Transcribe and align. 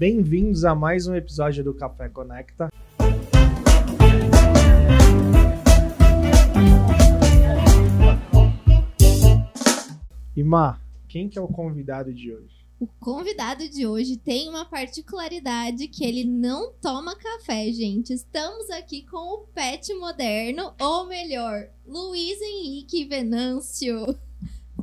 Bem-vindos 0.00 0.64
a 0.64 0.76
mais 0.76 1.08
um 1.08 1.16
episódio 1.16 1.64
do 1.64 1.74
Café 1.74 2.08
Conecta. 2.08 2.68
E 10.36 10.44
quem 11.08 11.28
que 11.28 11.36
é 11.36 11.42
o 11.42 11.48
convidado 11.48 12.14
de 12.14 12.32
hoje? 12.32 12.64
O 12.78 12.86
convidado 12.86 13.68
de 13.68 13.88
hoje 13.88 14.16
tem 14.16 14.48
uma 14.48 14.64
particularidade 14.64 15.88
que 15.88 16.04
ele 16.04 16.22
não 16.22 16.72
toma 16.74 17.16
café, 17.16 17.72
gente. 17.72 18.12
Estamos 18.12 18.70
aqui 18.70 19.02
com 19.02 19.34
o 19.34 19.46
pet 19.48 19.92
moderno, 19.94 20.74
ou 20.80 21.08
melhor, 21.08 21.68
Luiz 21.84 22.40
Henrique 22.40 23.04
Venâncio. 23.04 24.16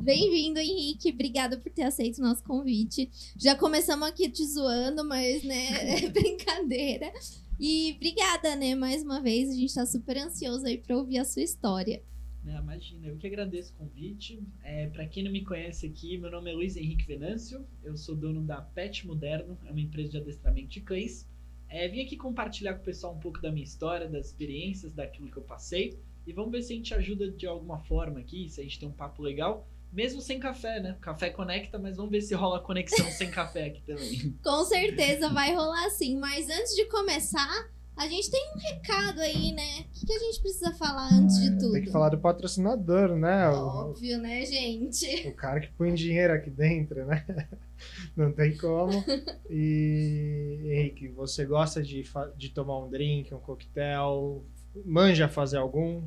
Bem-vindo, 0.00 0.60
Henrique. 0.60 1.10
Obrigada 1.10 1.56
por 1.58 1.70
ter 1.72 1.82
aceito 1.82 2.18
o 2.18 2.22
nosso 2.22 2.44
convite. 2.44 3.10
Já 3.36 3.56
começamos 3.56 4.06
aqui 4.06 4.28
te 4.28 4.44
zoando, 4.46 5.04
mas, 5.04 5.42
né, 5.42 5.96
é 6.04 6.08
brincadeira. 6.08 7.12
E 7.58 7.94
obrigada, 7.96 8.54
né, 8.54 8.74
mais 8.74 9.02
uma 9.02 9.20
vez. 9.20 9.50
A 9.50 9.54
gente 9.54 9.74
tá 9.74 9.84
super 9.84 10.16
ansioso 10.18 10.66
aí 10.66 10.78
pra 10.78 10.96
ouvir 10.96 11.18
a 11.18 11.24
sua 11.24 11.42
história. 11.42 12.02
Não, 12.44 12.60
imagina, 12.60 13.08
eu 13.08 13.16
que 13.16 13.26
agradeço 13.26 13.72
o 13.72 13.78
convite. 13.78 14.40
É, 14.62 14.86
para 14.86 15.06
quem 15.06 15.24
não 15.24 15.32
me 15.32 15.42
conhece 15.42 15.86
aqui, 15.86 16.16
meu 16.16 16.30
nome 16.30 16.52
é 16.52 16.54
Luiz 16.54 16.76
Henrique 16.76 17.04
Venâncio, 17.04 17.66
eu 17.82 17.96
sou 17.96 18.14
dono 18.14 18.40
da 18.40 18.60
Pet 18.60 19.04
Moderno, 19.04 19.58
é 19.64 19.70
uma 19.72 19.80
empresa 19.80 20.10
de 20.10 20.18
adestramento 20.18 20.68
de 20.68 20.80
cães. 20.80 21.28
É, 21.68 21.88
vim 21.88 22.02
aqui 22.02 22.16
compartilhar 22.16 22.74
com 22.74 22.82
o 22.82 22.84
pessoal 22.84 23.14
um 23.14 23.18
pouco 23.18 23.42
da 23.42 23.50
minha 23.50 23.64
história, 23.64 24.08
das 24.08 24.26
experiências, 24.26 24.92
daquilo 24.92 25.28
que 25.28 25.36
eu 25.36 25.42
passei. 25.42 25.98
E 26.24 26.32
vamos 26.32 26.52
ver 26.52 26.62
se 26.62 26.72
a 26.72 26.76
gente 26.76 26.94
ajuda 26.94 27.28
de 27.30 27.46
alguma 27.46 27.80
forma 27.80 28.20
aqui, 28.20 28.48
se 28.48 28.60
a 28.60 28.62
gente 28.64 28.78
tem 28.78 28.88
um 28.88 28.92
papo 28.92 29.22
legal. 29.22 29.66
Mesmo 29.96 30.20
sem 30.20 30.38
café, 30.38 30.78
né? 30.78 30.94
Café 31.00 31.30
conecta, 31.30 31.78
mas 31.78 31.96
vamos 31.96 32.10
ver 32.12 32.20
se 32.20 32.34
rola 32.34 32.60
conexão 32.60 33.06
sem 33.12 33.30
café 33.30 33.64
aqui 33.64 33.80
também. 33.80 34.36
Com 34.44 34.62
certeza 34.66 35.30
vai 35.30 35.54
rolar 35.54 35.88
sim. 35.88 36.18
Mas 36.18 36.50
antes 36.50 36.76
de 36.76 36.84
começar, 36.84 37.70
a 37.96 38.06
gente 38.06 38.30
tem 38.30 38.46
um 38.54 38.58
recado 38.58 39.20
aí, 39.20 39.52
né? 39.52 39.86
O 39.88 39.92
que, 39.94 40.04
que 40.04 40.12
a 40.12 40.18
gente 40.18 40.42
precisa 40.42 40.74
falar 40.74 41.08
antes 41.14 41.40
de 41.40 41.58
tudo? 41.58 41.72
Tem 41.72 41.82
que 41.82 41.90
falar 41.90 42.10
do 42.10 42.18
patrocinador, 42.18 43.16
né? 43.16 43.48
O, 43.48 43.54
Óbvio, 43.54 44.18
né, 44.18 44.44
gente? 44.44 45.28
o 45.28 45.34
cara 45.34 45.60
que 45.60 45.72
põe 45.72 45.94
dinheiro 45.94 46.34
aqui 46.34 46.50
dentro, 46.50 47.06
né? 47.06 47.24
Não 48.14 48.30
tem 48.30 48.54
como. 48.54 49.02
E, 49.48 50.60
Henrique, 50.62 51.08
você 51.08 51.46
gosta 51.46 51.82
de, 51.82 52.04
de 52.36 52.50
tomar 52.50 52.80
um 52.80 52.90
drink, 52.90 53.32
um 53.32 53.40
coquetel? 53.40 54.44
Manja 54.84 55.26
fazer 55.26 55.56
algum? 55.56 56.02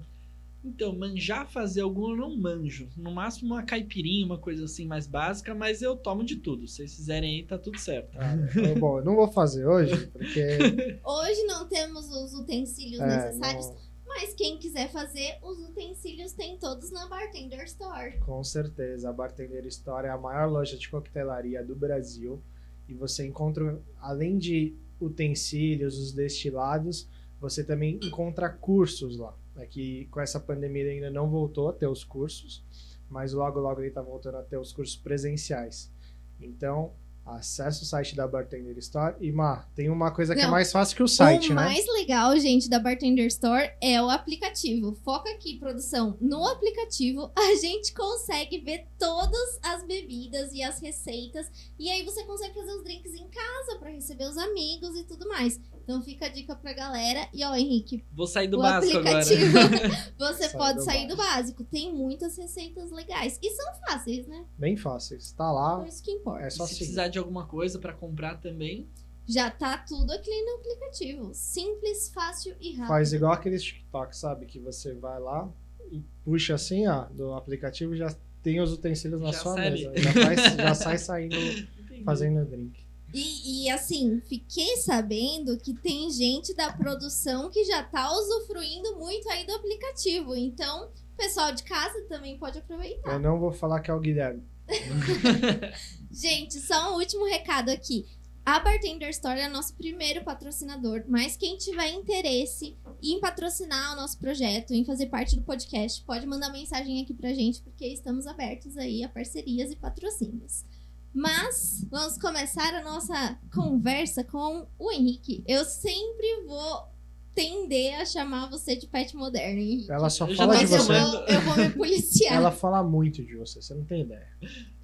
Então, 0.63 0.93
manjar 0.93 1.49
fazer 1.49 1.81
algum 1.81 2.09
eu 2.11 2.17
não 2.17 2.35
manjo. 2.38 2.89
No 2.97 3.11
máximo 3.11 3.53
uma 3.53 3.63
caipirinha, 3.63 4.25
uma 4.25 4.38
coisa 4.38 4.65
assim 4.65 4.85
mais 4.85 5.07
básica, 5.07 5.55
mas 5.55 5.81
eu 5.81 5.95
tomo 5.95 6.23
de 6.23 6.35
tudo. 6.35 6.67
Se 6.67 6.75
vocês 6.77 6.95
fizerem 6.95 7.38
aí, 7.39 7.45
tá 7.45 7.57
tudo 7.57 7.77
certo. 7.79 8.09
Ah, 8.17 8.35
então, 8.35 8.75
bom, 8.75 8.99
eu 8.99 9.05
não 9.05 9.15
vou 9.15 9.31
fazer 9.31 9.65
hoje, 9.65 10.07
porque. 10.07 10.57
Hoje 11.03 11.43
não 11.45 11.67
temos 11.67 12.09
os 12.09 12.33
utensílios 12.33 12.99
é, 12.99 13.07
necessários, 13.07 13.67
não- 13.67 13.89
mas 14.05 14.33
quem 14.33 14.57
quiser 14.57 14.91
fazer, 14.91 15.37
os 15.41 15.59
utensílios 15.69 16.33
tem 16.33 16.57
todos 16.57 16.91
na 16.91 17.07
Bartender 17.07 17.63
Store. 17.65 18.17
Com 18.19 18.43
certeza, 18.43 19.07
a 19.09 19.13
Bartender 19.13 19.65
Store 19.67 20.07
é 20.07 20.09
a 20.09 20.17
maior 20.17 20.49
loja 20.49 20.75
de 20.75 20.89
coquetelaria 20.89 21.63
do 21.63 21.75
Brasil 21.75 22.41
e 22.87 22.93
você 22.93 23.25
encontra, 23.25 23.80
além 23.99 24.37
de 24.37 24.75
utensílios, 24.99 25.97
os 25.97 26.11
destilados, 26.11 27.07
você 27.39 27.63
também 27.63 27.99
encontra 28.03 28.49
cursos 28.49 29.17
lá. 29.17 29.33
É 29.59 29.65
que 29.65 30.05
com 30.05 30.21
essa 30.21 30.39
pandemia 30.39 30.83
ele 30.83 30.91
ainda 30.91 31.11
não 31.11 31.29
voltou 31.29 31.69
a 31.69 31.73
ter 31.73 31.88
os 31.88 32.03
cursos, 32.03 32.65
mas 33.09 33.33
logo 33.33 33.59
logo 33.59 33.81
ele 33.81 33.89
está 33.89 34.02
voltando 34.02 34.38
a 34.38 34.43
ter 34.43 34.57
os 34.57 34.71
cursos 34.71 34.95
presenciais. 34.95 35.91
Então, 36.39 36.93
acesse 37.35 37.83
o 37.83 37.85
site 37.85 38.16
da 38.16 38.27
Bartender 38.27 38.77
Store 38.77 39.16
e, 39.19 39.31
Má, 39.31 39.66
tem 39.75 39.89
uma 39.89 40.11
coisa 40.11 40.33
que 40.35 40.41
é 40.41 40.44
Não, 40.45 40.52
mais 40.52 40.72
fácil 40.72 40.95
que 40.95 41.03
o 41.03 41.08
site, 41.08 41.52
o 41.52 41.55
né? 41.55 41.63
mais 41.63 41.86
legal, 41.94 42.38
gente, 42.38 42.69
da 42.69 42.80
Bartender 42.80 43.25
Store 43.27 43.71
é 43.81 44.02
o 44.02 44.09
aplicativo. 44.09 44.95
Foca 45.03 45.30
aqui, 45.31 45.58
produção. 45.58 46.17
No 46.19 46.45
aplicativo, 46.47 47.31
a 47.36 47.55
gente 47.59 47.93
consegue 47.93 48.59
ver 48.59 48.87
todas 48.98 49.59
as 49.64 49.83
bebidas 49.86 50.52
e 50.53 50.64
as 50.64 50.80
receitas. 50.80 51.48
E 51.77 51.89
aí 51.89 52.03
você 52.03 52.23
consegue 52.23 52.53
fazer 52.53 52.71
os 52.73 52.83
drinks 52.83 53.14
em 53.14 53.27
casa 53.27 53.80
para 53.80 53.89
receber 53.92 54.26
os 54.26 54.37
amigos 54.37 54.95
e 54.95 55.03
tudo 55.03 55.27
mais. 55.27 55.59
Então 55.83 56.02
fica 56.03 56.27
a 56.27 56.30
dica 56.30 56.55
pra 56.55 56.71
galera. 56.73 57.27
E 57.33 57.43
ó, 57.43 57.55
Henrique, 57.55 58.03
Vou 58.14 58.27
sair 58.27 58.48
do 58.48 58.59
o 58.59 58.61
básico 58.61 58.98
aplicativo, 58.98 59.58
agora. 59.58 60.14
você 60.20 60.43
Sai 60.49 60.58
pode 60.58 60.77
do 60.77 60.83
sair 60.83 61.08
do 61.08 61.15
básico. 61.15 61.64
Tem 61.64 61.92
muitas 61.93 62.37
receitas 62.37 62.92
legais. 62.92 63.39
E 63.42 63.49
são 63.52 63.65
fáceis, 63.87 64.27
né? 64.27 64.45
Bem 64.58 64.77
fácil. 64.77 65.17
Está 65.17 65.52
lá, 65.52 65.77
Por 65.80 65.87
isso 65.87 66.03
que 66.03 66.11
importa. 66.11 66.45
é 66.45 66.49
só 66.49 66.64
Se 66.65 66.70
seguir. 66.73 66.80
precisar 66.86 67.08
de 67.08 67.18
alguma 67.19 67.45
coisa 67.45 67.77
pra 67.80 67.93
comprar 67.93 68.35
também, 68.39 68.87
Já 69.27 69.52
tá 69.52 69.77
tudo 69.77 70.11
aqui 70.11 70.31
no 70.43 70.55
aplicativo. 70.55 71.30
Simples, 71.35 72.09
fácil 72.11 72.55
e 72.59 72.71
rápido. 72.71 72.87
Faz 72.87 73.13
igual 73.13 73.31
aqueles 73.31 73.61
TikTok, 73.63 74.17
sabe? 74.17 74.45
Que 74.47 74.57
você 74.59 74.93
vai 74.95 75.19
lá 75.19 75.47
e 75.91 76.02
puxa 76.25 76.55
assim, 76.55 76.87
ó, 76.87 77.03
do 77.05 77.33
aplicativo 77.33 77.95
já 77.95 78.11
tem 78.41 78.59
os 78.59 78.73
utensílios 78.73 79.21
na 79.21 79.31
Já 79.31 79.39
sua 79.39 79.53
sai 79.53 79.69
mesa. 79.71 79.91
Já, 79.95 80.13
faz- 80.13 80.41
já 80.58 80.73
sai 80.75 80.97
saindo, 80.97 81.35
entendi. 81.35 82.03
fazendo 82.03 82.43
drink. 82.45 82.79
E, 83.13 83.65
e, 83.65 83.69
assim, 83.71 84.21
fiquei 84.27 84.77
sabendo 84.77 85.58
que 85.58 85.73
tem 85.73 86.11
gente 86.11 86.53
da 86.55 86.71
produção 86.71 87.49
que 87.49 87.63
já 87.65 87.81
tá 87.83 88.11
usufruindo 88.11 88.95
muito 88.97 89.27
aí 89.29 89.45
do 89.47 89.53
aplicativo. 89.55 90.35
Então, 90.35 90.85
o 90.85 91.17
pessoal 91.17 91.52
de 91.52 91.63
casa 91.63 91.99
também 92.08 92.37
pode 92.37 92.59
aproveitar. 92.59 93.13
Eu 93.13 93.19
não 93.19 93.39
vou 93.39 93.52
falar 93.52 93.79
que 93.81 93.89
é 93.89 93.93
o 93.95 93.99
Guilherme. 93.99 94.43
Gente, 96.11 96.59
só 96.59 96.93
um 96.93 96.97
último 96.97 97.25
recado 97.25 97.70
aqui. 97.70 98.05
A 98.45 98.59
Bartender 98.59 99.09
Store 99.09 99.39
é 99.39 99.47
nosso 99.47 99.75
primeiro 99.75 100.23
patrocinador, 100.23 101.03
mas 101.08 101.37
quem 101.37 101.55
tiver 101.58 101.89
interesse 101.89 102.75
em 103.02 103.20
patrocinar 103.20 103.93
o 103.93 103.95
nosso 103.95 104.17
projeto, 104.17 104.73
em 104.73 104.83
fazer 104.83 105.05
parte 105.05 105.36
do 105.36 105.43
podcast, 105.43 106.03
pode 106.03 106.25
mandar 106.25 106.52
mensagem 106.52 107.02
aqui 107.02 107.14
pra 107.14 107.33
gente, 107.33 107.61
porque 107.61 107.86
estamos 107.86 108.25
abertos 108.25 108.75
aí 108.75 109.03
a 109.03 109.09
parcerias 109.09 109.71
e 109.71 109.75
patrocínios. 109.75 110.65
Mas 111.14 111.86
vamos 111.92 112.17
começar 112.17 112.73
a 112.73 112.83
nossa 112.83 113.39
conversa 113.53 114.23
com 114.23 114.67
o 114.80 114.91
Henrique. 114.91 115.43
Eu 115.47 115.64
sempre 115.64 116.43
vou 116.45 116.87
tender 117.35 117.99
a 117.99 118.05
chamar 118.05 118.49
você 118.49 118.75
de 118.75 118.87
pet 118.87 119.15
moderno, 119.15 119.59
Henrique. 119.59 119.91
Ela 119.91 120.09
só 120.09 120.27
Eu 120.27 120.35
fala 120.35 120.55
de 120.57 120.63
eu 120.63 120.67
você. 120.69 120.83
chamando. 120.93 121.11
vou, 121.11 121.27
eu 121.27 121.41
vou 121.41 121.55
me 121.57 121.69
policiar. 121.71 122.33
Ela 122.35 122.51
fala 122.51 122.83
muito 122.83 123.23
de 123.23 123.35
você, 123.35 123.61
você 123.61 123.73
não 123.73 123.85
tem 123.85 124.01
ideia. 124.01 124.27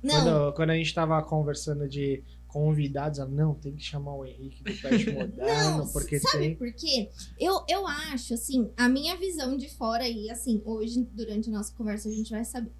Não, 0.01 0.11
Quando, 0.23 0.53
quando 0.56 0.69
a 0.72 0.75
gente 0.75 0.94
tava 0.94 1.22
conversando 1.23 1.88
de 1.89 2.23
convidados, 2.47 3.19
ela, 3.19 3.28
não, 3.29 3.53
tem 3.53 3.75
que 3.75 3.83
chamar 3.83 4.16
o 4.16 4.23
Henrique 4.25 4.63
do 4.63 4.73
Pet 4.81 5.11
Moderno, 5.11 5.78
Não, 5.79 5.88
porque 5.89 6.19
sabe 6.19 6.38
tem. 6.39 6.56
por 6.56 6.72
quê? 6.72 7.09
Eu, 7.38 7.66
eu 7.67 7.85
acho, 7.85 8.33
assim, 8.33 8.69
a 8.77 8.88
minha 8.88 9.17
visão 9.17 9.57
de 9.57 9.67
fora, 9.69 10.07
e 10.07 10.29
assim, 10.29 10.62
hoje, 10.63 11.06
durante 11.12 11.50
a 11.50 11.51
nossa 11.51 11.73
conversa, 11.73 12.07
a 12.07 12.12
gente 12.13 12.31
vai 12.31 12.45
saber. 12.45 12.72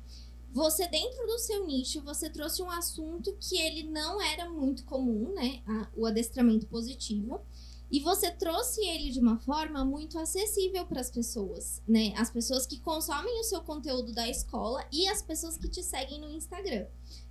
Você, 0.53 0.87
dentro 0.87 1.27
do 1.27 1.37
seu 1.37 1.67
nicho, 1.67 2.01
você 2.03 2.29
trouxe 2.29 2.61
um 2.61 2.71
assunto 2.71 3.35
que 3.41 3.57
ele 3.59 3.83
não 3.83 4.21
era 4.21 4.49
muito 4.49 4.85
comum, 4.85 5.33
né? 5.33 5.59
A- 5.67 5.87
o 5.97 6.05
adestramento 6.05 6.65
positivo. 6.67 7.41
E 7.91 8.00
você 8.00 8.31
trouxe 8.31 8.81
ele 8.81 9.12
de 9.12 9.19
uma 9.19 9.38
forma 9.38 9.85
muito 9.85 10.18
acessível 10.18 10.85
para 10.85 11.01
as 11.01 11.12
pessoas, 11.12 11.81
né? 11.88 12.13
As 12.18 12.29
pessoas 12.29 12.66
que 12.66 12.79
consomem 12.79 13.40
o 13.40 13.44
seu 13.44 13.62
conteúdo 13.62 14.13
da 14.13 14.28
escola 14.28 14.85
e 14.91 15.07
as 15.07 15.22
pessoas 15.22 15.57
que 15.57 15.69
te 15.69 15.84
seguem 15.84 16.19
no 16.19 16.29
Instagram. 16.31 16.88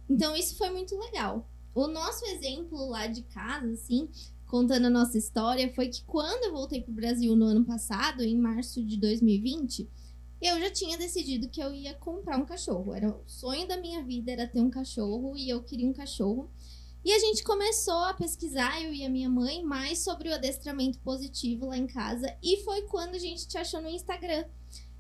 Então, 0.09 0.37
isso 0.37 0.57
foi 0.57 0.71
muito 0.71 0.97
legal. 0.97 1.49
O 1.75 1.89
nosso 1.89 2.25
exemplo 2.27 2.89
lá 2.89 3.07
de 3.07 3.23
casa, 3.23 3.73
assim, 3.73 4.09
contando 4.47 4.87
a 4.87 4.91
nossa 4.91 5.19
história, 5.19 5.73
foi 5.75 5.89
que 5.89 6.05
quando 6.05 6.45
eu 6.45 6.53
voltei 6.53 6.81
pro 6.81 6.93
Brasil 6.93 7.35
no 7.35 7.47
ano 7.47 7.65
passado, 7.65 8.23
em 8.23 8.39
março 8.39 8.85
de 8.85 8.97
2020, 8.97 9.91
eu 10.41 10.61
já 10.61 10.71
tinha 10.71 10.99
decidido 10.99 11.49
que 11.49 11.61
eu 11.61 11.73
ia 11.73 11.95
comprar 11.95 12.39
um 12.39 12.45
cachorro. 12.45 12.95
Era 12.95 13.09
o 13.09 13.23
sonho 13.27 13.67
da 13.67 13.77
minha 13.77 14.03
vida 14.05 14.31
era 14.31 14.47
ter 14.47 14.61
um 14.61 14.71
cachorro 14.71 15.37
e 15.37 15.49
eu 15.49 15.63
queria 15.63 15.89
um 15.89 15.93
cachorro. 15.93 16.51
E 17.05 17.13
a 17.13 17.19
gente 17.19 17.45
começou 17.45 18.03
a 18.05 18.15
pesquisar, 18.15 18.81
eu 18.83 18.93
e 18.93 19.05
a 19.05 19.11
minha 19.11 19.29
mãe, 19.29 19.63
mais 19.63 19.99
sobre 19.99 20.31
o 20.31 20.35
adestramento 20.35 20.99
positivo 21.01 21.67
lá 21.67 21.77
em 21.77 21.87
casa. 21.87 22.35
E 22.43 22.65
foi 22.65 22.83
quando 22.83 23.15
a 23.15 23.19
gente 23.19 23.47
te 23.47 23.59
achou 23.59 23.83
no 23.83 23.91
Instagram. 23.91 24.45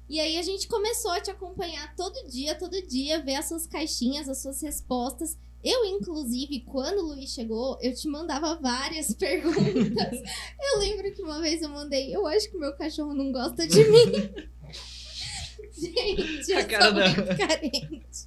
E 0.06 0.20
aí 0.20 0.37
a 0.37 0.43
gente 0.43 0.69
começou 0.69 1.12
a 1.12 1.20
te 1.20 1.31
acompanhar 1.31 1.96
todo 1.96 2.28
dia, 2.28 2.55
todo 2.55 2.87
dia, 2.87 3.23
ver 3.23 3.37
as 3.37 3.46
suas 3.46 3.67
caixinhas, 3.67 4.28
as 4.28 4.43
suas 4.43 4.61
respostas. 4.61 5.38
Eu, 5.64 5.82
inclusive, 5.87 6.61
quando 6.61 6.99
o 6.99 7.06
Luiz 7.06 7.31
chegou, 7.31 7.78
eu 7.81 7.94
te 7.94 8.06
mandava 8.06 8.56
várias 8.56 9.12
perguntas. 9.17 10.20
eu 10.61 10.78
lembro 10.81 11.11
que 11.14 11.23
uma 11.23 11.40
vez 11.40 11.62
eu 11.62 11.70
mandei, 11.70 12.14
eu 12.14 12.26
acho 12.26 12.50
que 12.50 12.58
meu 12.58 12.76
cachorro 12.76 13.14
não 13.14 13.32
gosta 13.32 13.67
de 13.67 13.82
mim. 13.82 14.12
gente, 15.73 16.50
eu 16.50 16.58
A 16.58 16.82
sou 16.84 16.93
muito 16.93 17.37
carente. 17.38 18.24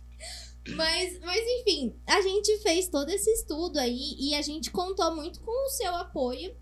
Mas, 0.75 1.19
mas 1.21 1.43
enfim, 1.61 1.93
a 2.05 2.21
gente 2.21 2.57
fez 2.59 2.87
todo 2.87 3.09
esse 3.09 3.29
estudo 3.31 3.77
aí 3.79 4.15
e 4.19 4.35
a 4.35 4.41
gente 4.41 4.69
contou 4.71 5.15
muito 5.15 5.39
com 5.41 5.51
o 5.51 5.69
seu 5.69 5.95
apoio, 5.95 6.55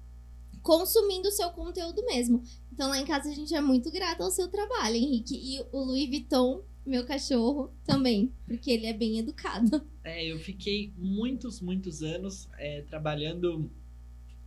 consumindo 0.62 1.28
o 1.28 1.32
seu 1.32 1.50
conteúdo 1.52 2.04
mesmo. 2.06 2.42
Então 2.72 2.90
lá 2.90 3.00
em 3.00 3.06
casa 3.06 3.30
a 3.30 3.34
gente 3.34 3.54
é 3.56 3.62
muito 3.62 3.92
grata 3.92 4.24
ao 4.24 4.32
seu 4.32 4.48
trabalho, 4.48 4.96
Henrique. 4.96 5.36
E 5.36 5.62
o 5.72 5.80
Louis 5.84 6.08
Vuitton, 6.08 6.64
meu 6.86 7.06
cachorro, 7.06 7.72
também, 7.86 8.32
porque 8.48 8.70
ele 8.72 8.86
é 8.86 8.94
bem 8.94 9.18
educado. 9.20 9.86
É, 10.04 10.24
eu 10.26 10.38
fiquei 10.40 10.94
muitos, 10.98 11.60
muitos 11.60 12.04
anos 12.04 12.48
é, 12.60 12.82
trabalhando 12.84 13.72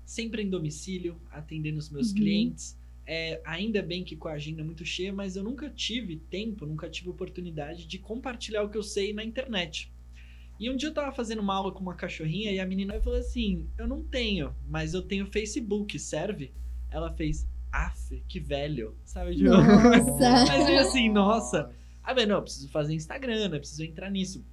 sempre 0.04 0.42
em 0.42 0.48
domicílio, 0.48 1.20
atendendo 1.30 1.78
os 1.78 1.90
meus 1.90 2.10
Uhum. 2.10 2.14
clientes. 2.14 2.77
É, 3.10 3.40
ainda 3.42 3.80
bem 3.80 4.04
que 4.04 4.14
com 4.14 4.28
a 4.28 4.32
agenda 4.32 4.62
muito 4.62 4.84
cheia, 4.84 5.10
mas 5.10 5.34
eu 5.34 5.42
nunca 5.42 5.70
tive 5.70 6.16
tempo, 6.16 6.66
nunca 6.66 6.90
tive 6.90 7.08
oportunidade 7.08 7.86
de 7.86 7.98
compartilhar 7.98 8.62
o 8.62 8.68
que 8.68 8.76
eu 8.76 8.82
sei 8.82 9.14
na 9.14 9.24
internet. 9.24 9.90
E 10.60 10.68
um 10.68 10.76
dia 10.76 10.90
eu 10.90 10.92
tava 10.92 11.10
fazendo 11.10 11.38
uma 11.40 11.54
aula 11.54 11.72
com 11.72 11.80
uma 11.80 11.94
cachorrinha 11.94 12.52
e 12.52 12.60
a 12.60 12.66
menina 12.66 13.00
falou 13.00 13.18
assim: 13.18 13.66
Eu 13.78 13.86
não 13.86 14.02
tenho, 14.02 14.54
mas 14.68 14.92
eu 14.92 15.00
tenho 15.00 15.24
Facebook, 15.24 15.98
serve? 15.98 16.52
Ela 16.90 17.10
fez, 17.10 17.48
af, 17.72 18.22
que 18.28 18.38
velho, 18.38 18.94
sabe? 19.06 19.36
Tipo, 19.36 19.50
Nossa. 19.50 20.44
Mas 20.46 20.68
eu 20.68 20.78
assim, 20.78 21.08
nossa. 21.08 21.74
Ah, 22.02 22.12
mas 22.14 22.28
não, 22.28 22.36
eu 22.36 22.42
preciso 22.42 22.68
fazer 22.68 22.92
Instagram, 22.92 23.48
né? 23.48 23.56
Eu 23.56 23.60
preciso 23.60 23.84
entrar 23.84 24.10
nisso. 24.10 24.44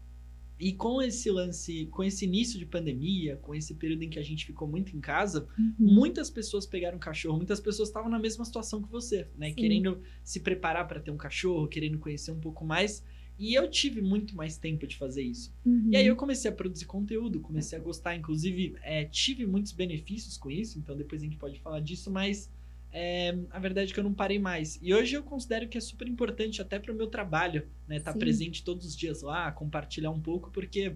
E 0.59 0.71
com 0.73 1.01
esse 1.01 1.29
lance, 1.29 1.85
com 1.87 2.03
esse 2.03 2.25
início 2.25 2.57
de 2.57 2.65
pandemia, 2.65 3.37
com 3.37 3.53
esse 3.53 3.73
período 3.75 4.03
em 4.03 4.09
que 4.09 4.19
a 4.19 4.23
gente 4.23 4.45
ficou 4.45 4.67
muito 4.67 4.95
em 4.95 5.01
casa, 5.01 5.47
Uhum. 5.59 5.73
muitas 5.79 6.29
pessoas 6.29 6.65
pegaram 6.65 6.97
cachorro, 6.97 7.37
muitas 7.37 7.59
pessoas 7.59 7.89
estavam 7.89 8.09
na 8.09 8.19
mesma 8.19 8.45
situação 8.45 8.81
que 8.81 8.89
você, 8.91 9.27
né? 9.37 9.49
Sim. 9.49 9.55
Querendo 9.55 10.01
se 10.23 10.39
preparar 10.39 10.87
para 10.87 10.99
ter 10.99 11.11
um 11.11 11.17
cachorro, 11.17 11.67
querendo 11.67 11.97
conhecer 11.99 12.31
um 12.31 12.39
pouco 12.39 12.63
mais. 12.65 13.03
E 13.37 13.53
eu 13.53 13.69
tive 13.69 14.01
muito 14.01 14.33
mais 14.33 14.57
tempo 14.57 14.87
de 14.87 14.95
fazer 14.95 15.21
isso. 15.23 15.53
Uhum. 15.65 15.89
E 15.91 15.97
aí 15.97 16.07
eu 16.07 16.15
comecei 16.15 16.49
a 16.49 16.53
produzir 16.53 16.85
conteúdo, 16.85 17.41
comecei 17.41 17.77
a 17.77 17.81
gostar, 17.81 18.15
inclusive 18.15 18.75
é, 18.81 19.03
tive 19.03 19.45
muitos 19.45 19.73
benefícios 19.73 20.37
com 20.37 20.49
isso, 20.49 20.79
então 20.79 20.95
depois 20.95 21.21
a 21.21 21.25
gente 21.25 21.35
pode 21.35 21.59
falar 21.59 21.81
disso, 21.81 22.09
mas 22.09 22.49
é, 22.97 23.37
a 23.49 23.59
verdade 23.59 23.91
é 23.91 23.93
que 23.93 23.99
eu 23.99 24.05
não 24.05 24.13
parei 24.13 24.39
mais. 24.39 24.79
E 24.81 24.93
hoje 24.93 25.15
eu 25.17 25.21
considero 25.21 25.67
que 25.67 25.77
é 25.77 25.81
super 25.81 26.07
importante 26.07 26.61
até 26.61 26.79
para 26.79 26.93
o 26.93 26.95
meu 26.95 27.07
trabalho, 27.07 27.67
né? 27.85 27.97
Estar 27.97 28.13
Sim. 28.13 28.19
presente 28.19 28.63
todos 28.63 28.85
os 28.85 28.95
dias 28.95 29.21
lá, 29.21 29.51
compartilhar 29.51 30.11
um 30.11 30.21
pouco, 30.21 30.49
porque 30.49 30.95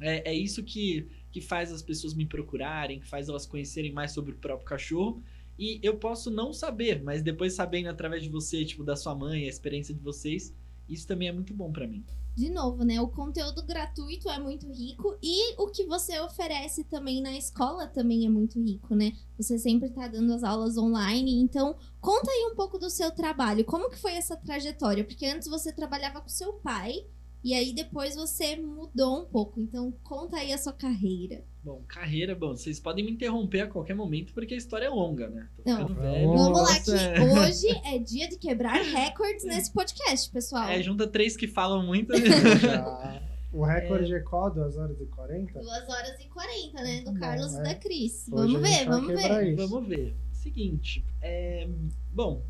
é, 0.00 0.32
é 0.32 0.34
isso 0.34 0.64
que, 0.64 1.06
que 1.30 1.40
faz 1.40 1.70
as 1.70 1.82
pessoas 1.82 2.14
me 2.14 2.26
procurarem, 2.26 2.98
que 2.98 3.06
faz 3.06 3.28
elas 3.28 3.46
conhecerem 3.46 3.92
mais 3.92 4.10
sobre 4.10 4.32
o 4.32 4.38
próprio 4.38 4.66
cachorro. 4.66 5.22
E 5.56 5.78
eu 5.84 5.98
posso 5.98 6.32
não 6.32 6.52
saber, 6.52 7.00
mas 7.00 7.22
depois 7.22 7.52
sabendo 7.52 7.88
através 7.88 8.24
de 8.24 8.28
você, 8.28 8.64
tipo, 8.64 8.82
da 8.82 8.96
sua 8.96 9.14
mãe, 9.14 9.44
a 9.44 9.48
experiência 9.48 9.94
de 9.94 10.00
vocês, 10.00 10.52
isso 10.88 11.06
também 11.06 11.28
é 11.28 11.32
muito 11.32 11.54
bom 11.54 11.70
para 11.70 11.86
mim. 11.86 12.04
De 12.36 12.48
novo, 12.48 12.84
né? 12.84 13.00
O 13.00 13.08
conteúdo 13.08 13.62
gratuito 13.66 14.30
é 14.30 14.38
muito 14.38 14.70
rico 14.72 15.16
e 15.22 15.54
o 15.60 15.66
que 15.66 15.84
você 15.84 16.18
oferece 16.20 16.84
também 16.84 17.20
na 17.20 17.36
escola 17.36 17.86
também 17.86 18.24
é 18.24 18.30
muito 18.30 18.60
rico, 18.62 18.94
né? 18.94 19.12
Você 19.36 19.58
sempre 19.58 19.90
tá 19.90 20.08
dando 20.08 20.32
as 20.32 20.42
aulas 20.42 20.78
online, 20.78 21.40
então 21.40 21.76
conta 22.00 22.30
aí 22.30 22.48
um 22.50 22.54
pouco 22.54 22.78
do 22.78 22.88
seu 22.88 23.10
trabalho. 23.10 23.64
Como 23.64 23.90
que 23.90 23.98
foi 23.98 24.12
essa 24.12 24.36
trajetória? 24.36 25.04
Porque 25.04 25.26
antes 25.26 25.48
você 25.48 25.72
trabalhava 25.72 26.20
com 26.20 26.28
seu 26.28 26.54
pai 26.54 27.04
e 27.42 27.52
aí 27.52 27.72
depois 27.72 28.14
você 28.14 28.56
mudou 28.56 29.22
um 29.22 29.26
pouco. 29.26 29.60
Então 29.60 29.92
conta 30.02 30.36
aí 30.38 30.52
a 30.52 30.58
sua 30.58 30.72
carreira. 30.72 31.44
Bom, 31.62 31.82
carreira, 31.86 32.34
bom, 32.34 32.56
vocês 32.56 32.80
podem 32.80 33.04
me 33.04 33.10
interromper 33.12 33.60
a 33.60 33.66
qualquer 33.66 33.94
momento 33.94 34.32
porque 34.32 34.54
a 34.54 34.56
história 34.56 34.86
é 34.86 34.88
longa, 34.88 35.28
né? 35.28 35.46
Tô 35.62 35.70
Não. 35.70 35.86
velho. 35.88 36.28
Vamos 36.32 36.58
lá 36.62 36.80
que 36.80 36.90
hoje 36.90 37.68
é 37.84 37.98
dia 37.98 38.28
de 38.28 38.38
quebrar 38.38 38.80
recordes 38.80 39.44
nesse 39.44 39.70
podcast, 39.70 40.30
pessoal. 40.30 40.68
É, 40.70 40.82
junta 40.82 41.06
três 41.06 41.36
que 41.36 41.46
falam 41.46 41.84
muito. 41.84 42.16
Já- 42.16 43.20
O 43.52 43.64
recorde 43.64 44.14
é 44.14 44.20
qual? 44.20 44.48
2 44.54 44.76
horas 44.76 45.00
e 45.00 45.06
40? 45.06 45.54
2 45.58 45.66
horas 45.88 46.20
e 46.20 46.28
40, 46.28 46.82
né? 46.84 47.00
Do 47.00 47.12
Carlos 47.14 47.52
é. 47.56 47.58
e 47.58 47.62
da 47.64 47.74
Cris. 47.74 48.26
Vamos 48.28 48.60
ver, 48.62 48.84
vamos 48.86 49.08
ver. 49.08 49.52
isso. 49.52 49.68
Vamos 49.68 49.88
ver. 49.88 50.14
Seguinte, 50.30 51.04
é, 51.20 51.68
bom, 52.12 52.44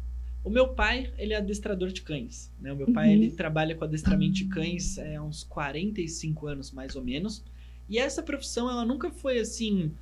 o 0.45 0.51
meu 0.51 0.75
pai, 0.75 1.11
ele 1.17 1.33
é 1.33 1.39
adestrador 1.39 1.89
de 1.89 2.03
cães, 2.03 2.53
né? 2.61 2.71
O 2.71 2.77
meu 2.77 2.93
pai, 2.93 3.07
Uhum. 3.09 3.13
ele 3.15 3.31
trabalha 3.31 3.75
com 3.75 3.85
adestramento 3.85 4.35
de 4.35 4.45
cães 4.45 4.99
é, 4.99 5.17
há 5.17 5.23
uns 5.23 5.43
45 5.43 6.47
anos, 6.47 6.71
mais 6.71 6.95
ou 6.95 7.03
menos. 7.03 7.43
E 7.91 7.99
essa 7.99 8.23
profissão, 8.23 8.71
ela 8.71 8.85
nunca 8.85 9.11
foi, 9.11 9.39
assim, 9.41 9.93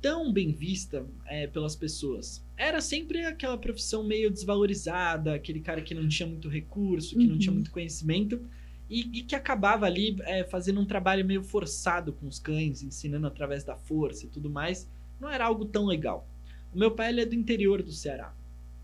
tão 0.00 0.32
bem 0.32 0.50
vista 0.52 1.06
é, 1.26 1.46
pelas 1.46 1.76
pessoas. 1.76 2.42
Era 2.56 2.80
sempre 2.80 3.24
aquela 3.26 3.58
profissão 3.58 4.02
meio 4.02 4.30
desvalorizada, 4.30 5.34
aquele 5.34 5.60
cara 5.60 5.82
que 5.82 5.94
não 5.94 6.08
tinha 6.08 6.26
muito 6.26 6.48
recurso, 6.48 7.16
que 7.16 7.26
não 7.26 7.38
tinha 7.38 7.50
Uhum. 7.52 7.56
muito 7.56 7.70
conhecimento. 7.70 8.40
E, 8.88 9.00
e 9.18 9.22
que 9.22 9.34
acabava 9.34 9.86
ali 9.86 10.16
é, 10.22 10.44
fazendo 10.44 10.80
um 10.80 10.84
trabalho 10.84 11.24
meio 11.24 11.42
forçado 11.42 12.12
com 12.12 12.26
os 12.26 12.38
cães, 12.38 12.82
ensinando 12.82 13.26
através 13.26 13.64
da 13.64 13.76
força 13.76 14.26
e 14.26 14.28
tudo 14.28 14.50
mais. 14.50 14.88
Não 15.20 15.28
era 15.30 15.46
algo 15.46 15.64
tão 15.64 15.86
legal. 15.86 16.26
O 16.74 16.78
meu 16.78 16.90
pai 16.90 17.10
ele 17.10 17.20
é 17.22 17.26
do 17.26 17.34
interior 17.34 17.82
do 17.82 17.92
Ceará. 17.92 18.34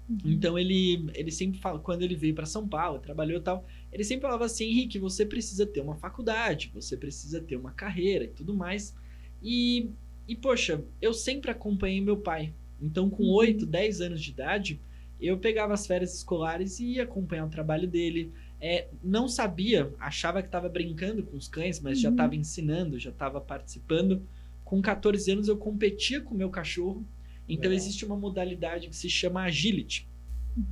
Uhum. 0.08 0.18
Então 0.24 0.58
ele, 0.58 1.06
ele 1.14 1.30
sempre 1.30 1.60
fala, 1.60 1.78
quando 1.78 2.02
ele 2.02 2.14
veio 2.16 2.34
para 2.34 2.46
São 2.46 2.66
Paulo, 2.66 2.98
trabalhou 2.98 3.38
e 3.38 3.42
tal, 3.42 3.64
ele 3.92 4.04
sempre 4.04 4.22
falava 4.22 4.44
assim, 4.44 4.64
Henrique, 4.66 4.98
você 4.98 5.26
precisa 5.26 5.66
ter 5.66 5.80
uma 5.80 5.96
faculdade, 5.96 6.70
você 6.74 6.96
precisa 6.96 7.40
ter 7.40 7.56
uma 7.56 7.72
carreira 7.72 8.24
e 8.24 8.28
tudo 8.28 8.54
mais. 8.54 8.94
E, 9.42 9.90
e 10.28 10.36
poxa, 10.36 10.84
eu 11.00 11.12
sempre 11.12 11.50
acompanhei 11.50 12.00
meu 12.00 12.16
pai. 12.18 12.54
Então 12.80 13.10
com 13.10 13.24
Uhum. 13.24 13.30
8, 13.30 13.66
10 13.66 14.00
anos 14.00 14.22
de 14.22 14.30
idade, 14.30 14.80
eu 15.20 15.38
pegava 15.38 15.74
as 15.74 15.86
férias 15.86 16.14
escolares 16.14 16.80
e 16.80 16.94
ia 16.94 17.02
acompanhar 17.04 17.46
o 17.46 17.50
trabalho 17.50 17.86
dele. 17.88 18.32
É, 18.60 18.88
não 19.02 19.28
sabia, 19.28 19.92
achava 19.98 20.40
que 20.42 20.48
estava 20.48 20.68
brincando 20.68 21.22
com 21.22 21.36
os 21.36 21.48
cães, 21.48 21.80
mas 21.80 22.00
já 22.00 22.08
Uhum. 22.08 22.14
estava 22.14 22.36
ensinando, 22.36 22.98
já 22.98 23.10
estava 23.10 23.40
participando. 23.40 24.26
Com 24.64 24.80
14 24.80 25.30
anos 25.32 25.48
eu 25.48 25.56
competia 25.56 26.20
com 26.20 26.34
o 26.34 26.38
meu 26.38 26.50
cachorro. 26.50 27.06
Então 27.48 27.70
Legal. 27.70 27.76
existe 27.76 28.04
uma 28.04 28.16
modalidade 28.16 28.88
que 28.88 28.96
se 28.96 29.10
chama 29.10 29.42
agility. 29.44 30.08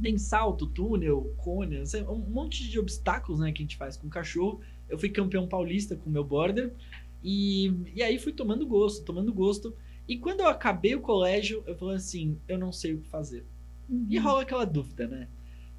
Tem 0.02 0.19
salto, 0.19 0.66
túnel, 0.66 1.32
cone, 1.36 1.82
um 2.08 2.16
monte 2.16 2.69
de 2.69 2.78
obstáculos 2.78 3.40
né, 3.40 3.52
que 3.52 3.62
a 3.62 3.64
gente 3.64 3.76
faz 3.76 3.96
com 3.96 4.06
o 4.06 4.10
cachorro. 4.10 4.60
Eu 4.88 4.98
fui 4.98 5.08
campeão 5.08 5.46
paulista 5.46 5.96
com 5.96 6.08
o 6.08 6.12
meu 6.12 6.25
border. 6.25 6.72
E, 7.22 7.72
e 7.94 8.02
aí 8.02 8.19
fui 8.19 8.32
tomando 8.32 8.66
gosto, 8.66 9.04
tomando 9.04 9.32
gosto. 9.32 9.75
E 10.06 10.16
quando 10.16 10.40
eu 10.40 10.48
acabei 10.48 10.94
o 10.94 11.00
colégio, 11.00 11.62
eu 11.66 11.76
falei 11.76 11.96
assim, 11.96 12.38
eu 12.48 12.58
não 12.58 12.72
sei 12.72 12.94
o 12.94 13.00
que 13.00 13.08
fazer. 13.08 13.44
Uhum. 13.88 14.06
E 14.08 14.19
rola 14.19 14.42
aquela 14.42 14.64
dúvida, 14.64 15.06
né? 15.06 15.28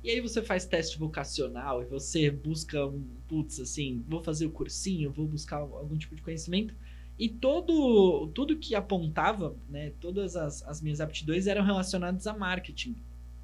E 0.04 0.10
aí 0.10 0.22
você 0.22 0.42
faz 0.42 0.66
teste 0.66 0.98
vocacional 0.98 1.81
e 1.81 1.86
você 1.86 2.31
busca 2.31 2.86
um, 2.86 3.04
putz, 3.28 3.60
assim, 3.60 4.04
vou 4.07 4.24
fazer 4.24 4.45
o 4.45 4.52
cursinho, 4.52 5.12
vou 5.12 5.28
buscar 5.28 5.57
algum 5.57 5.98
tipo 5.98 6.16
de 6.16 6.22
conhecimento. 6.22 6.74
E 7.18 7.28
todo, 7.28 8.28
tudo 8.34 8.57
que 8.57 8.75
apontava, 8.75 9.54
né, 9.68 9.92
todas 10.00 10.38
as, 10.38 10.63
as 10.63 10.81
minhas 10.81 11.02
aptidões 11.02 11.48
eram 11.48 11.66
relacionadas 11.66 12.25
a 12.25 12.38
marketing, 12.38 12.95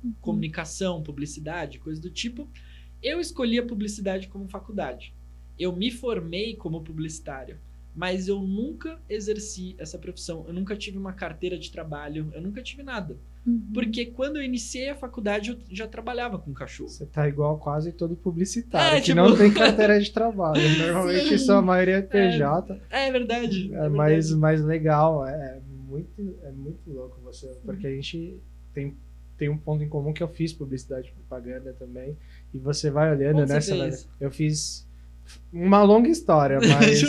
Uhum. 0.06 0.14
comunicação, 0.22 1.02
publicidade, 1.02 1.80
coisa 1.80 2.02
do 2.02 2.10
tipo. 2.10 2.48
Eu 3.02 3.20
escolhi 3.20 3.60
a 3.60 3.66
publicidade 3.66 4.28
como 4.28 4.48
faculdade. 4.48 5.14
Eu 5.58 5.76
me 5.76 5.90
formei 5.92 6.56
como 6.56 6.82
publicitário, 6.82 7.58
mas 7.96 8.28
eu 8.28 8.40
nunca 8.42 9.00
exerci 9.10 9.76
essa 9.78 9.98
profissão. 9.98 10.44
Eu 10.48 10.54
nunca 10.54 10.76
tive 10.76 10.98
uma 10.98 11.14
carteira 11.14 11.58
de 11.58 11.72
trabalho, 11.72 12.32
eu 12.34 12.42
nunca 12.42 12.62
tive 12.62 12.84
nada. 12.84 13.18
Uhum. 13.46 13.62
Porque 13.74 14.08
quando 14.08 14.38
eu 14.38 14.44
iniciei 14.44 14.90
a 14.90 14.96
faculdade, 14.96 15.52
eu 15.52 15.58
já 15.70 15.88
trabalhava 15.88 16.40
com 16.40 16.52
cachorro. 16.52 16.90
Você 16.90 17.06
tá 17.06 17.28
igual 17.28 17.58
quase 17.60 17.92
todo 17.92 18.16
publicitário, 18.16 18.98
É, 18.98 19.00
que 19.00 19.06
tipo- 19.08 19.18
não 19.18 19.38
tem 19.38 19.54
carteira 19.54 20.00
de 20.02 20.12
trabalho. 20.12 20.62
Normalmente 20.80 21.30
Sim. 21.30 21.38
sua 21.38 21.62
maioria 21.62 21.98
é 21.98 22.02
PJ. 22.02 22.82
É 22.90 23.12
verdade. 23.12 23.72
É, 23.74 23.86
é 23.86 23.90
mais, 23.90 24.32
mais 24.32 24.64
legal, 24.66 25.26
é 25.28 25.62
muito, 25.88 26.36
é 26.44 26.52
muito 26.52 26.90
louco 26.92 27.22
você, 27.22 27.48
porque 27.64 27.86
a 27.86 27.92
gente 27.92 28.36
tem, 28.74 28.98
tem 29.38 29.50
um 29.50 29.58
ponto 29.58 29.84
em 29.84 29.90
comum 29.90 30.14
que 30.14 30.24
eu 30.24 30.28
fiz 30.28 30.54
publicidade 30.54 31.10
e 31.10 31.12
propaganda 31.12 31.74
também, 31.74 32.18
e 32.54 32.58
você 32.58 32.90
vai 32.90 33.12
olhando 33.12 33.40
Onde 33.40 33.48
você 33.48 33.54
nessa. 33.54 33.76
fez? 33.76 34.10
Eu 34.20 34.32
fiz 34.32 34.88
uma 35.52 35.84
longa 35.84 36.10
história, 36.10 36.60
mas 36.62 37.02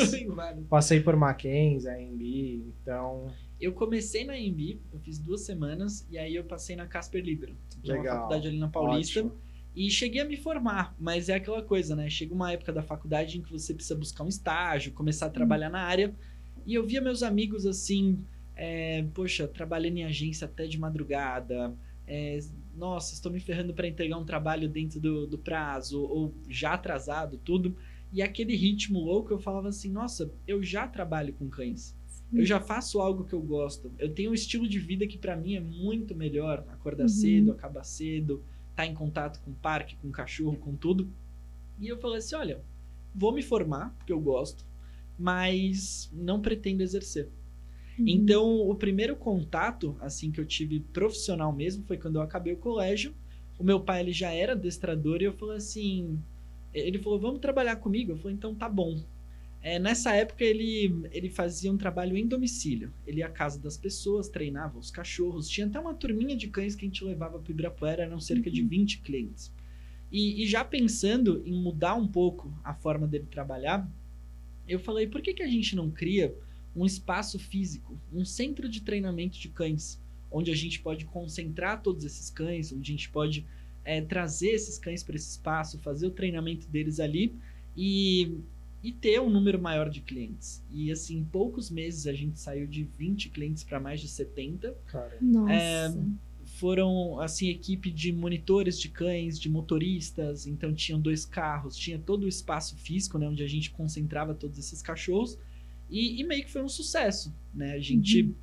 passei 0.68 1.00
por 1.00 1.16
Mackenzie, 1.16 1.88
AMB, 1.88 2.73
então. 2.83 3.26
Eu 3.61 3.73
comecei 3.73 4.25
na 4.25 4.38
EMB, 4.38 4.80
eu 4.92 5.00
fiz 5.00 5.18
duas 5.18 5.42
semanas, 5.42 6.06
e 6.11 6.18
aí 6.18 6.35
eu 6.35 6.45
passei 6.45 6.76
na 6.76 6.87
Casper 6.87 7.25
Libero, 7.25 7.56
que 7.83 7.90
é 7.90 7.95
uma 7.95 8.02
Legal. 8.02 8.16
faculdade 8.16 8.49
ali 8.49 8.59
na 8.59 8.68
Paulista. 8.68 9.21
ótimo. 9.21 9.47
E 9.75 9.90
cheguei 9.90 10.23
a 10.23 10.25
me 10.25 10.38
formar, 10.38 10.95
mas 10.99 11.28
é 11.28 11.35
aquela 11.35 11.62
coisa, 11.62 11.95
né? 11.95 12.09
Chega 12.09 12.35
uma 12.35 12.50
época 12.50 12.73
da 12.73 12.83
faculdade 12.83 13.37
em 13.37 13.42
que 13.42 13.52
você 13.52 13.75
precisa 13.75 13.95
buscar 13.95 14.25
um 14.25 14.28
estágio, 14.28 14.90
começar 14.92 15.26
a 15.26 15.30
trabalhar 15.30 15.68
na 15.68 15.80
área. 15.80 16.14
E 16.64 16.75
eu 16.75 16.87
via 16.87 16.99
meus 16.99 17.23
amigos 17.23 17.66
assim, 17.66 18.18
é, 18.56 19.04
poxa, 19.12 19.47
trabalhando 19.47 19.99
em 19.99 20.04
agência 20.04 20.47
até 20.47 20.66
de 20.66 20.78
madrugada. 20.78 21.75
É, 22.06 22.38
nossa, 22.76 23.14
estou 23.14 23.32
me 23.32 23.40
ferrando 23.40 23.75
para 23.75 23.88
entregar 23.88 24.16
um 24.18 24.25
trabalho 24.25 24.68
dentro 24.68 25.00
do, 25.00 25.26
do 25.26 25.38
prazo, 25.38 26.02
ou 26.02 26.34
já 26.48 26.75
atrasado, 26.75 27.38
tudo. 27.38 27.76
E 28.12 28.22
aquele 28.22 28.54
ritmo 28.56 29.00
louco, 29.00 29.32
eu 29.32 29.38
falava 29.38 29.68
assim, 29.68 29.90
nossa, 29.90 30.30
eu 30.46 30.62
já 30.62 30.86
trabalho 30.86 31.32
com 31.34 31.48
cães. 31.48 31.94
Eu 32.32 32.44
já 32.44 32.60
faço 32.60 33.00
algo 33.00 33.25
que 33.25 33.32
eu 33.32 33.40
gosto. 33.40 33.90
Eu 33.98 34.12
tenho 34.12 34.30
um 34.30 34.34
estilo 34.34 34.68
de 34.68 34.78
vida 34.78 35.06
que 35.06 35.16
pra 35.18 35.36
mim 35.36 35.54
é 35.54 35.60
muito 35.60 36.14
melhor. 36.14 36.64
Acordar 36.68 37.04
Uhum. 37.04 37.08
cedo, 37.08 37.52
acabar 37.52 37.84
cedo, 37.84 38.42
estar 38.70 38.86
em 38.86 38.94
contato 38.94 39.40
com 39.42 39.50
o 39.52 39.54
parque, 39.54 39.96
com 39.96 40.08
o 40.08 40.12
cachorro, 40.12 40.56
com 40.56 40.75
tudo. 40.75 41.08
E 41.80 41.88
eu 41.88 41.98
falei 41.98 42.18
assim, 42.18 42.34
olha, 42.36 42.60
vou 43.14 43.32
me 43.32 43.42
formar, 43.42 43.94
porque 43.98 44.12
eu 44.12 44.20
gosto, 44.20 44.64
mas 45.18 46.10
não 46.12 46.40
pretendo 46.40 46.82
exercer. 46.82 47.28
Uhum. 47.99 48.05
Então, 48.07 48.61
o 48.69 48.75
primeiro 48.75 49.17
contato, 49.17 49.97
assim, 50.00 50.31
que 50.31 50.41
eu 50.41 50.45
tive 50.45 50.81
profissional 50.81 51.53
mesmo, 51.53 51.85
foi 51.85 51.97
quando 51.97 52.17
eu 52.17 52.23
acabei 52.23 52.53
o 52.53 52.59
colégio. 52.59 53.15
O 53.59 53.65
meu 53.65 53.81
pai, 53.81 54.00
ele 54.00 54.12
já 54.12 54.33
era 54.33 54.53
adestrador 54.53 55.23
e 55.23 55.25
eu 55.25 55.33
falei 55.33 55.57
assim... 55.57 56.19
Ele 56.75 56.99
falou, 56.99 57.19
vamos 57.19 57.41
trabalhar 57.41 57.76
comigo? 57.76 58.12
Eu 58.12 58.19
falei, 58.19 58.37
então 58.37 58.55
tá 58.55 58.69
bom. 58.69 59.03
É, 59.62 59.81
nessa 59.81 60.15
época 60.15 60.45
ele, 60.45 60.95
ele 61.11 61.29
fazia 61.29 61.73
um 61.73 61.76
trabalho 61.76 62.17
em 62.17 62.25
domicílio. 62.25 62.93
Ele 63.07 63.19
ia 63.19 63.26
à 63.26 63.31
casa 63.31 63.59
das 63.59 63.76
pessoas, 63.76 64.29
treinava 64.29 64.79
os 64.79 64.93
cachorros. 64.93 65.49
Tinha 65.49 65.67
até 65.67 65.81
uma 65.81 65.93
turminha 65.93 66.37
de 66.37 66.47
cães 66.47 66.76
que 66.76 66.85
a 66.85 66.88
gente 66.88 67.03
levava 67.03 67.38
para 67.38 67.49
o 67.49 67.50
Ibirapuera, 67.50 68.05
eram 68.05 68.21
cerca 68.21 68.49
de 68.49 68.62
20 68.62 69.00
clientes. 69.00 69.53
E, 70.12 70.43
e, 70.43 70.47
já 70.47 70.65
pensando 70.65 71.43
em 71.45 71.53
mudar 71.53 71.95
um 71.95 72.07
pouco 72.07 72.57
a 72.62 72.75
forma 72.75 73.09
dele 73.09 73.26
trabalhar, 73.29 73.91
eu 74.69 74.79
falei, 74.79 75.07
por 75.07 75.21
que, 75.21 75.35
que 75.35 75.43
a 75.43 75.49
gente 75.49 75.75
não 75.75 75.91
cria 75.91 76.33
um 76.76 76.85
espaço 76.85 77.38
físico, 77.38 77.99
um 78.12 78.25
centro 78.25 78.68
de 78.68 78.83
treinamento 78.83 79.38
de 79.38 79.49
cães, 79.49 79.99
onde 80.30 80.50
a 80.50 80.54
gente 80.54 80.80
pode 80.80 81.06
concentrar 81.06 81.83
todos 81.83 82.04
esses 82.04 82.28
cães, 82.28 82.71
onde 82.71 82.92
a 82.92 82.95
gente 82.95 83.09
pode 83.09 83.47
é, 83.85 84.02
trazer 84.02 84.50
esses 84.50 84.78
cães 84.78 85.02
para 85.02 85.16
esse 85.16 85.30
espaço, 85.30 85.78
fazer 85.78 86.06
o 86.06 86.11
treinamento 86.11 86.68
deles 86.68 87.00
ali 87.00 87.35
e, 87.75 88.38
e 88.83 88.92
ter 88.92 89.21
um 89.21 89.30
número 89.30 89.59
maior 89.59 89.88
de 89.88 90.02
clientes. 90.02 90.62
E 90.71 90.92
assim, 90.92 91.18
em 91.18 91.25
poucos 91.25 91.71
meses 91.71 92.06
a 92.06 92.12
gente 92.12 92.38
saiu 92.38 92.66
de 92.66 92.83
20 92.83 93.30
clientes 93.30 93.64
para 93.64 93.80
mais 93.80 94.00
de 94.00 94.09
70. 94.09 94.76
Cara. 94.87 95.16
Nossa. 95.21 95.52
É, 95.52 95.95
foram 96.45 97.18
assim 97.21 97.49
equipe 97.49 97.90
de 97.90 98.12
monitores 98.12 98.78
de 98.78 98.88
cães, 98.88 99.38
de 99.38 99.49
motoristas, 99.49 100.47
então 100.47 100.75
tinham 100.75 101.00
dois 101.00 101.25
carros, 101.25 101.76
tinha 101.76 101.99
todo 101.99 102.25
o 102.25 102.28
espaço 102.28 102.76
físico, 102.76 103.18
né, 103.18 103.28
onde 103.28 103.42
a 103.42 103.49
gente 103.49 103.71
concentrava 103.71 104.35
todos 104.35 104.59
esses 104.59 104.83
cachorros 104.83 105.38
e, 105.90 106.21
e 106.21 106.25
meio 106.25 106.45
que 106.45 106.50
foi 106.50 106.62
um 106.62 106.69
sucesso, 106.69 107.35
né? 107.55 107.73
A 107.73 107.78
gente 107.78 108.23
uhum. 108.23 108.35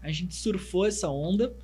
a 0.00 0.12
gente 0.12 0.34
surfou 0.34 0.86
essa 0.86 1.08
onda, 1.08 1.54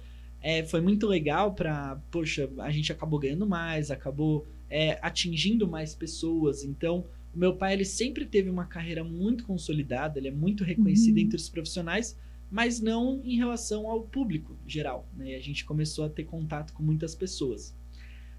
é, 0.40 0.64
foi 0.64 0.80
muito 0.80 1.06
legal 1.06 1.54
para, 1.54 1.96
poxa, 2.10 2.48
a 2.58 2.70
gente 2.70 2.92
acabou 2.92 3.18
ganhando 3.18 3.46
mais, 3.46 3.90
acabou 3.90 4.46
é, 4.70 4.98
atingindo 5.02 5.66
mais 5.66 5.94
pessoas, 5.94 6.64
então 6.64 7.04
o 7.34 7.38
meu 7.38 7.56
pai 7.56 7.74
ele 7.74 7.84
sempre 7.84 8.24
teve 8.24 8.48
uma 8.48 8.66
carreira 8.66 9.02
muito 9.02 9.44
consolidada, 9.44 10.18
ele 10.18 10.28
é 10.28 10.32
muito 10.32 10.64
reconhecido 10.64 11.16
uhum. 11.16 11.22
entre 11.22 11.36
os 11.36 11.48
profissionais 11.48 12.16
mas 12.50 12.80
não 12.80 13.20
em 13.24 13.36
relação 13.36 13.88
ao 13.88 14.02
público 14.02 14.56
geral. 14.66 15.06
Né? 15.16 15.34
A 15.34 15.40
gente 15.40 15.64
começou 15.64 16.04
a 16.04 16.08
ter 16.08 16.24
contato 16.24 16.72
com 16.72 16.82
muitas 16.82 17.14
pessoas. 17.14 17.74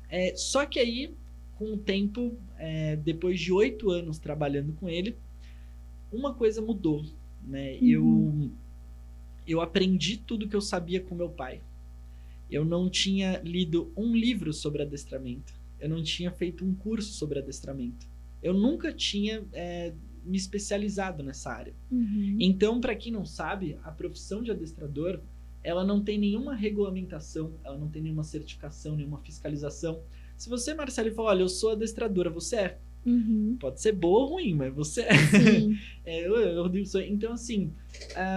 É, 0.10 0.36
só 0.36 0.66
que 0.66 0.80
aí, 0.80 1.14
com 1.56 1.74
o 1.74 1.78
tempo, 1.78 2.36
é, 2.58 2.96
depois 2.96 3.40
de 3.40 3.52
oito 3.52 3.90
anos 3.92 4.18
trabalhando 4.18 4.74
com 4.74 4.90
ele, 4.90 5.16
uma 6.12 6.34
coisa 6.34 6.62
mudou. 6.62 7.06
Né? 7.44 7.78
Uhum. 7.82 7.88
Eu, 7.88 8.52
eu 9.48 9.62
aprendi 9.62 10.18
tudo 10.18 10.48
que 10.48 10.56
eu 10.56 10.62
sabia 10.62 11.02
com 11.02 11.16
meu 11.16 11.30
pai. 11.30 11.62
Eu 12.50 12.66
não 12.66 12.90
tinha 12.90 13.40
lido 13.44 13.92
um 13.96 14.16
livro 14.16 14.52
sobre 14.54 14.82
adestramento. 14.82 15.54
Eu 15.80 15.90
não 15.90 16.04
tinha 16.04 16.32
feito 16.32 16.66
um 16.66 16.74
curso 16.74 17.14
sobre 17.14 17.40
adestramento. 17.40 18.08
Eu 18.42 18.54
nunca 18.54 18.92
tinha 18.92 19.44
é, 19.54 19.94
me 20.24 20.38
especializado 20.38 21.24
nessa 21.24 21.52
área. 21.52 21.74
Uhum. 21.92 22.38
Então, 22.40 22.80
para 22.80 22.96
quem 22.96 23.12
não 23.12 23.26
sabe, 23.26 23.78
a 23.84 23.92
profissão 23.92 24.42
de 24.42 24.52
adestrador, 24.52 25.20
ela 25.64 25.84
não 25.84 26.02
tem 26.02 26.18
nenhuma 26.18 26.56
regulamentação, 26.56 27.54
ela 27.64 27.78
não 27.78 27.90
tem 27.90 28.02
nenhuma 28.02 28.24
certificação, 28.24 28.96
nenhuma 28.96 29.20
fiscalização. 29.20 30.02
Se 30.38 30.50
você, 30.50 30.74
Marcelo, 30.74 31.14
falar, 31.14 31.30
olha, 31.30 31.42
eu 31.42 31.50
sou 31.50 31.72
adestradora, 31.72 32.30
você 32.30 32.56
é. 32.56 32.80
Uhum. 33.06 33.58
Pode 33.60 33.82
ser 33.82 33.94
boa 33.94 34.20
ou 34.20 34.34
ruim, 34.34 34.54
mas 34.54 34.74
você 34.74 35.02
é. 35.02 35.10
é 36.06 36.28
eu, 36.28 36.36
eu, 36.36 36.66
eu, 36.66 37.02
então, 37.08 37.34
assim. 37.34 37.72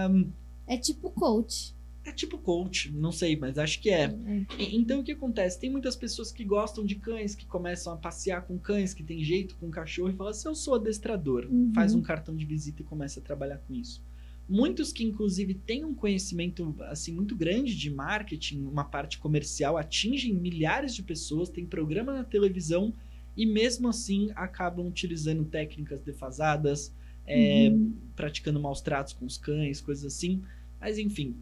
Um, 0.09 0.29
é 0.67 0.77
tipo 0.77 1.09
coach. 1.11 1.75
É 2.05 2.11
tipo 2.11 2.37
coach, 2.37 2.91
não 2.91 3.13
sei, 3.13 3.37
mas 3.37 3.57
acho 3.57 3.79
que 3.79 3.89
é. 3.89 4.03
é. 4.03 4.45
Então 4.59 4.99
o 4.99 5.03
que 5.03 5.13
acontece? 5.13 5.57
Tem 5.57 5.69
muitas 5.69 5.95
pessoas 5.95 6.33
que 6.33 6.43
gostam 6.43 6.85
de 6.85 6.95
cães, 6.95 7.33
que 7.33 7.45
começam 7.45 7.93
a 7.93 7.97
passear 7.97 8.45
com 8.45 8.57
cães, 8.57 8.93
que 8.93 9.01
tem 9.03 9.23
jeito 9.23 9.55
com 9.55 9.69
cachorro 9.69 10.09
e 10.09 10.13
falam 10.13 10.31
assim: 10.31 10.49
eu 10.49 10.55
sou 10.55 10.75
adestrador. 10.75 11.47
Uhum. 11.49 11.71
Faz 11.73 11.95
um 11.95 12.01
cartão 12.01 12.35
de 12.35 12.45
visita 12.45 12.81
e 12.81 12.85
começa 12.85 13.21
a 13.21 13.23
trabalhar 13.23 13.59
com 13.59 13.73
isso. 13.73 14.03
Muitos 14.49 14.91
que, 14.91 15.05
inclusive, 15.05 15.53
têm 15.53 15.85
um 15.85 15.95
conhecimento 15.95 16.75
assim 16.81 17.13
muito 17.13 17.35
grande 17.35 17.73
de 17.73 17.89
marketing, 17.89 18.65
uma 18.65 18.83
parte 18.83 19.17
comercial, 19.17 19.77
atingem 19.77 20.33
milhares 20.33 20.93
de 20.93 21.01
pessoas, 21.01 21.47
tem 21.47 21.65
programa 21.65 22.11
na 22.11 22.25
televisão 22.25 22.93
e, 23.35 23.45
mesmo 23.45 23.87
assim, 23.87 24.31
acabam 24.35 24.87
utilizando 24.87 25.43
técnicas 25.45 26.01
defasadas, 26.01 26.93
é, 27.25 27.69
uhum. 27.69 27.93
praticando 28.15 28.59
maus 28.59 28.81
tratos 28.81 29.13
com 29.13 29.25
os 29.25 29.37
cães, 29.37 29.81
coisas 29.81 30.05
assim. 30.05 30.43
Mas, 30.79 30.97
enfim, 30.97 31.35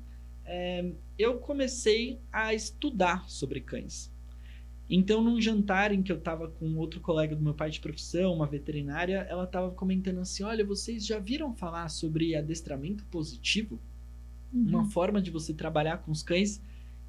é, 0.46 0.92
eu 1.18 1.38
comecei 1.38 2.20
a 2.32 2.54
estudar 2.54 3.30
sobre 3.30 3.62
cães. 3.62 4.12
Então, 4.90 5.24
num 5.24 5.40
jantar 5.40 5.94
em 5.94 6.04
que 6.04 6.12
eu 6.12 6.18
estava 6.18 6.50
com 6.50 6.76
outro 6.76 7.00
colega 7.00 7.34
do 7.34 7.42
meu 7.42 7.54
pai 7.54 7.70
de 7.70 7.80
profissão, 7.80 8.34
uma 8.34 8.46
veterinária, 8.46 9.26
ela 9.30 9.46
estava 9.46 9.72
comentando 9.72 10.20
assim: 10.20 10.44
Olha, 10.44 10.66
vocês 10.66 11.06
já 11.06 11.18
viram 11.18 11.54
falar 11.56 11.88
sobre 11.88 12.36
adestramento 12.36 13.06
positivo? 13.06 13.80
Uhum. 14.54 14.68
Uma 14.68 14.86
forma 14.86 15.22
de 15.22 15.32
você 15.32 15.54
trabalhar 15.54 16.00
com 16.00 16.12
os 16.12 16.22
cães 16.22 16.62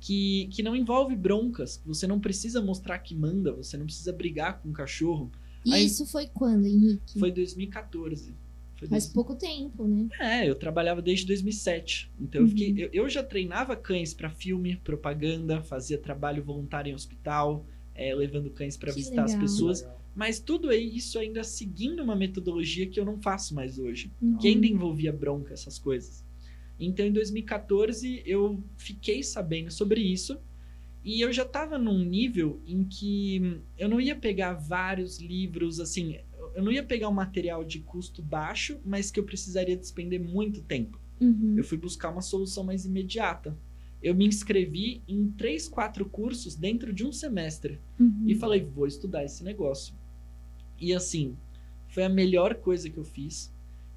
que, 0.02 0.48
que 0.50 0.64
não 0.64 0.74
envolve 0.74 1.14
broncas, 1.14 1.80
você 1.86 2.08
não 2.08 2.18
precisa 2.18 2.60
mostrar 2.60 2.98
que 2.98 3.14
manda, 3.14 3.52
você 3.52 3.76
não 3.76 3.86
precisa 3.86 4.12
brigar 4.12 4.60
com 4.60 4.70
o 4.70 4.72
cachorro. 4.72 5.30
E 5.64 5.72
Aí, 5.72 5.86
isso 5.86 6.04
foi 6.04 6.26
quando, 6.26 6.66
Henrique? 6.66 7.20
Foi 7.20 7.30
2014. 7.30 8.34
Faz 8.88 9.06
pouco 9.06 9.36
tempo, 9.36 9.86
né? 9.86 10.08
É, 10.18 10.50
eu 10.50 10.56
trabalhava 10.56 11.00
desde 11.00 11.24
2007. 11.26 12.10
Então 12.20 12.40
uhum. 12.40 12.48
eu, 12.48 12.50
fiquei, 12.50 12.84
eu, 12.84 12.90
eu, 12.92 13.08
já 13.08 13.22
treinava 13.22 13.76
cães 13.76 14.12
para 14.12 14.28
filme, 14.28 14.74
propaganda, 14.82 15.62
fazia 15.62 15.96
trabalho 15.96 16.42
voluntário 16.42 16.90
em 16.90 16.94
hospital, 16.94 17.64
é, 17.94 18.12
levando 18.12 18.50
cães 18.50 18.76
para 18.76 18.92
visitar 18.92 19.24
legal. 19.24 19.36
as 19.36 19.40
pessoas. 19.40 19.86
Mas 20.16 20.40
tudo 20.40 20.72
isso 20.72 21.16
ainda 21.16 21.44
seguindo 21.44 22.02
uma 22.02 22.16
metodologia 22.16 22.88
que 22.88 22.98
eu 22.98 23.04
não 23.04 23.22
faço 23.22 23.54
mais 23.54 23.78
hoje, 23.78 24.10
uhum. 24.20 24.36
que 24.36 24.48
ainda 24.48 24.66
envolvia 24.66 25.12
bronca, 25.12 25.54
essas 25.54 25.78
coisas. 25.78 26.24
Então 26.84 27.06
em 27.06 27.12
2014 27.12 28.22
eu 28.26 28.62
fiquei 28.76 29.22
sabendo 29.22 29.70
sobre 29.70 30.00
isso 30.00 30.38
e 31.04 31.20
eu 31.20 31.32
já 31.32 31.42
estava 31.42 31.78
num 31.78 31.98
nível 32.04 32.60
em 32.66 32.84
que 32.84 33.60
eu 33.76 33.88
não 33.88 34.00
ia 34.00 34.14
pegar 34.14 34.54
vários 34.54 35.18
livros, 35.18 35.80
assim, 35.80 36.18
eu 36.54 36.62
não 36.62 36.70
ia 36.70 36.82
pegar 36.82 37.08
um 37.08 37.12
material 37.12 37.64
de 37.64 37.80
custo 37.80 38.22
baixo, 38.22 38.78
mas 38.84 39.10
que 39.10 39.18
eu 39.18 39.24
precisaria 39.24 39.76
despender 39.76 40.20
muito 40.20 40.62
tempo. 40.62 41.00
Uhum. 41.20 41.54
Eu 41.56 41.64
fui 41.64 41.76
buscar 41.76 42.10
uma 42.10 42.22
solução 42.22 42.62
mais 42.62 42.84
imediata. 42.84 43.56
Eu 44.00 44.14
me 44.14 44.26
inscrevi 44.26 45.02
em 45.06 45.28
três, 45.30 45.68
quatro 45.68 46.04
cursos 46.04 46.54
dentro 46.54 46.92
de 46.92 47.04
um 47.04 47.12
semestre 47.12 47.80
uhum. 47.98 48.24
e 48.26 48.34
falei, 48.34 48.62
vou 48.62 48.86
estudar 48.86 49.24
esse 49.24 49.42
negócio. 49.42 49.94
E 50.80 50.92
assim, 50.92 51.36
foi 51.88 52.04
a 52.04 52.08
melhor 52.08 52.56
coisa 52.56 52.88
que 52.88 52.98
eu 52.98 53.04
fiz. 53.04 53.51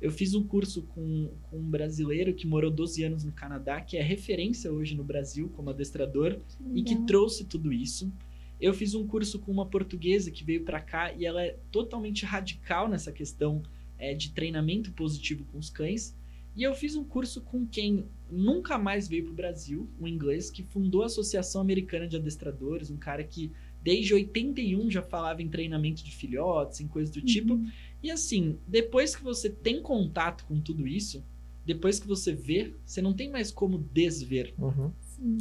Eu 0.05 0.11
fiz 0.11 0.35
um 0.35 0.43
curso 0.43 0.83
com, 0.83 1.31
com 1.49 1.57
um 1.57 1.67
brasileiro 1.67 2.31
que 2.31 2.45
morou 2.45 2.69
12 2.69 3.03
anos 3.03 3.23
no 3.23 3.31
Canadá, 3.31 3.81
que 3.81 3.97
é 3.97 4.03
referência 4.03 4.71
hoje 4.71 4.93
no 4.93 5.03
Brasil 5.03 5.49
como 5.55 5.71
adestrador 5.71 6.39
e 6.75 6.83
que 6.83 6.95
trouxe 7.07 7.43
tudo 7.43 7.73
isso. 7.73 8.13
Eu 8.61 8.71
fiz 8.71 8.93
um 8.93 9.07
curso 9.07 9.39
com 9.39 9.51
uma 9.51 9.65
portuguesa 9.65 10.29
que 10.29 10.43
veio 10.43 10.63
para 10.63 10.79
cá 10.79 11.11
e 11.11 11.25
ela 11.25 11.43
é 11.43 11.57
totalmente 11.71 12.23
radical 12.23 12.87
nessa 12.87 13.11
questão 13.11 13.63
é, 13.97 14.13
de 14.13 14.29
treinamento 14.29 14.91
positivo 14.91 15.43
com 15.45 15.57
os 15.57 15.71
cães. 15.71 16.15
E 16.55 16.61
eu 16.61 16.75
fiz 16.75 16.95
um 16.95 17.03
curso 17.03 17.41
com 17.41 17.65
quem 17.65 18.05
nunca 18.29 18.77
mais 18.77 19.07
veio 19.07 19.23
para 19.23 19.33
o 19.33 19.35
Brasil, 19.35 19.89
um 19.99 20.07
inglês 20.07 20.51
que 20.51 20.61
fundou 20.61 21.01
a 21.01 21.07
Associação 21.07 21.59
Americana 21.59 22.07
de 22.07 22.15
Adestradores, 22.15 22.91
um 22.91 22.97
cara 22.97 23.23
que 23.23 23.51
desde 23.85 24.15
81 24.15 24.89
já 24.89 25.01
falava 25.03 25.43
em 25.43 25.47
treinamento 25.47 26.03
de 26.03 26.09
filhotes, 26.09 26.79
em 26.79 26.87
coisas 26.87 27.13
do 27.13 27.19
uhum. 27.19 27.25
tipo. 27.25 27.59
E 28.05 28.11
assim, 28.11 28.59
depois 28.67 29.15
que 29.15 29.23
você 29.23 29.49
tem 29.49 29.81
contato 29.81 30.45
com 30.45 30.61
tudo 30.61 30.87
isso, 30.87 31.25
depois 31.65 31.99
que 31.99 32.05
você 32.05 32.35
vê, 32.35 32.71
você 32.85 33.01
não 33.01 33.15
tem 33.15 33.31
mais 33.31 33.49
como 33.49 33.79
desver. 33.79 34.53
Uhum. 34.59 34.91
Sim. 35.01 35.39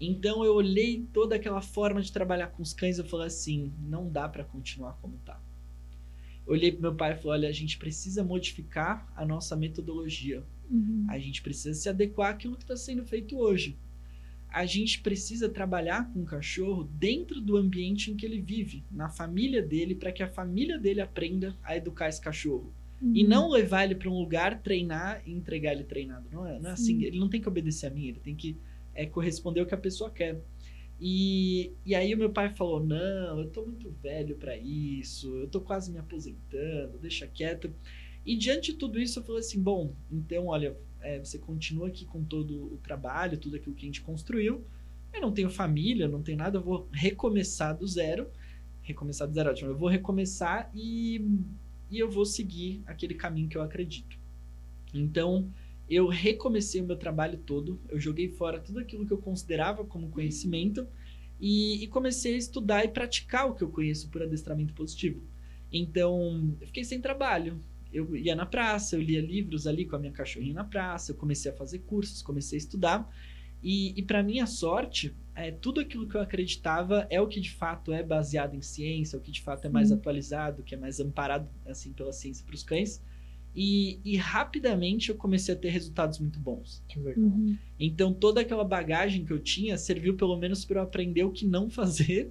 Então 0.00 0.44
eu 0.44 0.54
olhei 0.54 1.04
toda 1.12 1.34
aquela 1.34 1.60
forma 1.60 2.00
de 2.00 2.12
trabalhar 2.12 2.46
com 2.46 2.62
os 2.62 2.72
cães 2.72 3.00
e 3.00 3.02
falei 3.02 3.26
assim, 3.26 3.72
não 3.80 4.08
dá 4.08 4.28
para 4.28 4.44
continuar 4.44 4.92
como 5.02 5.18
tá. 5.24 5.42
Eu 6.46 6.52
olhei 6.52 6.70
pro 6.70 6.82
meu 6.82 6.94
pai 6.94 7.10
e 7.10 7.16
falei, 7.16 7.40
olha, 7.40 7.48
a 7.48 7.52
gente 7.52 7.76
precisa 7.76 8.22
modificar 8.22 9.12
a 9.16 9.26
nossa 9.26 9.56
metodologia. 9.56 10.44
Uhum. 10.70 11.06
A 11.08 11.18
gente 11.18 11.42
precisa 11.42 11.74
se 11.74 11.88
adequar 11.88 12.30
àquilo 12.30 12.54
que 12.54 12.62
está 12.62 12.76
sendo 12.76 13.04
feito 13.04 13.36
hoje. 13.36 13.76
A 14.48 14.64
gente 14.64 15.00
precisa 15.00 15.48
trabalhar 15.48 16.10
com 16.12 16.22
o 16.22 16.24
cachorro 16.24 16.84
dentro 16.84 17.40
do 17.40 17.56
ambiente 17.56 18.10
em 18.10 18.16
que 18.16 18.24
ele 18.24 18.40
vive, 18.40 18.84
na 18.90 19.08
família 19.08 19.62
dele, 19.62 19.94
para 19.94 20.12
que 20.12 20.22
a 20.22 20.28
família 20.28 20.78
dele 20.78 21.00
aprenda 21.00 21.56
a 21.62 21.76
educar 21.76 22.08
esse 22.08 22.20
cachorro. 22.20 22.72
Uhum. 23.00 23.12
E 23.14 23.24
não 23.24 23.50
levar 23.50 23.84
ele 23.84 23.94
para 23.94 24.08
um 24.08 24.18
lugar, 24.18 24.62
treinar 24.62 25.22
e 25.26 25.32
entregar 25.32 25.72
ele 25.72 25.84
treinado. 25.84 26.26
Não 26.32 26.46
é, 26.46 26.58
não 26.58 26.70
é 26.70 26.72
assim. 26.72 27.02
Ele 27.04 27.18
não 27.18 27.28
tem 27.28 27.40
que 27.40 27.48
obedecer 27.48 27.86
a 27.86 27.90
mim, 27.90 28.06
ele 28.06 28.20
tem 28.20 28.34
que 28.34 28.56
é 28.94 29.04
corresponder 29.04 29.60
ao 29.60 29.66
que 29.66 29.74
a 29.74 29.78
pessoa 29.78 30.10
quer. 30.10 30.40
E, 30.98 31.72
e 31.84 31.94
aí 31.94 32.14
o 32.14 32.18
meu 32.18 32.30
pai 32.30 32.48
falou: 32.54 32.82
Não, 32.82 33.38
eu 33.38 33.50
tô 33.50 33.64
muito 33.66 33.90
velho 34.02 34.36
para 34.36 34.56
isso, 34.56 35.36
eu 35.36 35.48
tô 35.48 35.60
quase 35.60 35.92
me 35.92 35.98
aposentando, 35.98 36.98
deixa 36.98 37.26
quieto. 37.26 37.72
E 38.24 38.34
diante 38.34 38.72
de 38.72 38.78
tudo 38.78 38.98
isso, 38.98 39.18
eu 39.18 39.24
falei 39.24 39.40
assim: 39.40 39.62
Bom, 39.62 39.94
então, 40.10 40.46
olha, 40.46 40.76
é, 41.00 41.18
você 41.18 41.38
continua 41.38 41.88
aqui 41.88 42.04
com 42.04 42.24
todo 42.24 42.72
o 42.72 42.78
trabalho, 42.78 43.38
tudo 43.38 43.56
aquilo 43.56 43.74
que 43.74 43.84
a 43.84 43.88
gente 43.88 44.00
construiu. 44.00 44.64
Eu 45.12 45.20
não 45.20 45.32
tenho 45.32 45.48
família, 45.48 46.08
não 46.08 46.22
tenho 46.22 46.38
nada, 46.38 46.58
eu 46.58 46.62
vou 46.62 46.88
recomeçar 46.92 47.76
do 47.76 47.86
zero. 47.86 48.28
Recomeçar 48.82 49.26
do 49.26 49.34
zero, 49.34 49.50
ótimo. 49.50 49.70
Eu 49.70 49.76
vou 49.76 49.88
recomeçar 49.88 50.70
e, 50.74 51.20
e 51.90 51.98
eu 51.98 52.10
vou 52.10 52.24
seguir 52.24 52.82
aquele 52.86 53.14
caminho 53.14 53.48
que 53.48 53.56
eu 53.56 53.62
acredito. 53.62 54.18
Então, 54.92 55.48
eu 55.88 56.08
recomecei 56.08 56.80
o 56.80 56.84
meu 56.84 56.96
trabalho 56.96 57.38
todo, 57.38 57.80
eu 57.88 57.98
joguei 57.98 58.28
fora 58.28 58.58
tudo 58.58 58.80
aquilo 58.80 59.06
que 59.06 59.12
eu 59.12 59.18
considerava 59.18 59.84
como 59.84 60.10
conhecimento 60.10 60.86
e, 61.40 61.84
e 61.84 61.86
comecei 61.86 62.34
a 62.34 62.38
estudar 62.38 62.84
e 62.84 62.88
praticar 62.88 63.48
o 63.48 63.54
que 63.54 63.62
eu 63.62 63.70
conheço 63.70 64.08
por 64.08 64.22
adestramento 64.22 64.74
positivo. 64.74 65.22
Então, 65.72 66.56
eu 66.60 66.66
fiquei 66.66 66.84
sem 66.84 67.00
trabalho. 67.00 67.58
Eu 67.96 68.14
ia 68.16 68.34
na 68.34 68.46
praça, 68.46 68.96
eu 68.96 69.00
lia 69.00 69.20
livros 69.20 69.66
ali 69.66 69.86
com 69.86 69.96
a 69.96 69.98
minha 69.98 70.12
cachorrinha 70.12 70.54
na 70.54 70.64
praça, 70.64 71.12
eu 71.12 71.16
comecei 71.16 71.50
a 71.50 71.54
fazer 71.54 71.80
cursos, 71.80 72.22
comecei 72.22 72.56
a 72.56 72.60
estudar. 72.60 73.10
E, 73.62 73.98
e 73.98 74.02
para 74.02 74.22
minha 74.22 74.46
sorte, 74.46 75.16
é, 75.34 75.50
tudo 75.50 75.80
aquilo 75.80 76.06
que 76.06 76.14
eu 76.14 76.20
acreditava 76.20 77.06
é 77.10 77.20
o 77.20 77.26
que 77.26 77.40
de 77.40 77.50
fato 77.50 77.92
é 77.92 78.02
baseado 78.02 78.54
em 78.54 78.62
ciência, 78.62 79.18
o 79.18 79.20
que 79.20 79.30
de 79.30 79.42
fato 79.42 79.66
é 79.66 79.68
mais 79.68 79.90
atualizado, 79.90 80.62
que 80.62 80.74
é 80.74 80.78
mais 80.78 81.00
amparado 81.00 81.48
assim 81.66 81.92
pela 81.92 82.12
ciência 82.12 82.44
para 82.44 82.54
os 82.54 82.62
cães. 82.62 83.02
E, 83.54 83.98
e, 84.04 84.18
rapidamente 84.18 85.08
eu 85.08 85.16
comecei 85.16 85.54
a 85.54 85.56
ter 85.56 85.70
resultados 85.70 86.18
muito 86.18 86.38
bons. 86.38 86.84
Que 86.86 86.98
legal. 87.00 87.24
Uhum. 87.24 87.56
Então 87.80 88.12
toda 88.12 88.42
aquela 88.42 88.64
bagagem 88.64 89.24
que 89.24 89.32
eu 89.32 89.38
tinha 89.38 89.78
serviu 89.78 90.14
pelo 90.14 90.36
menos 90.36 90.64
para 90.64 90.80
eu 90.80 90.84
aprender 90.84 91.24
o 91.24 91.30
que 91.30 91.46
não 91.46 91.70
fazer. 91.70 92.30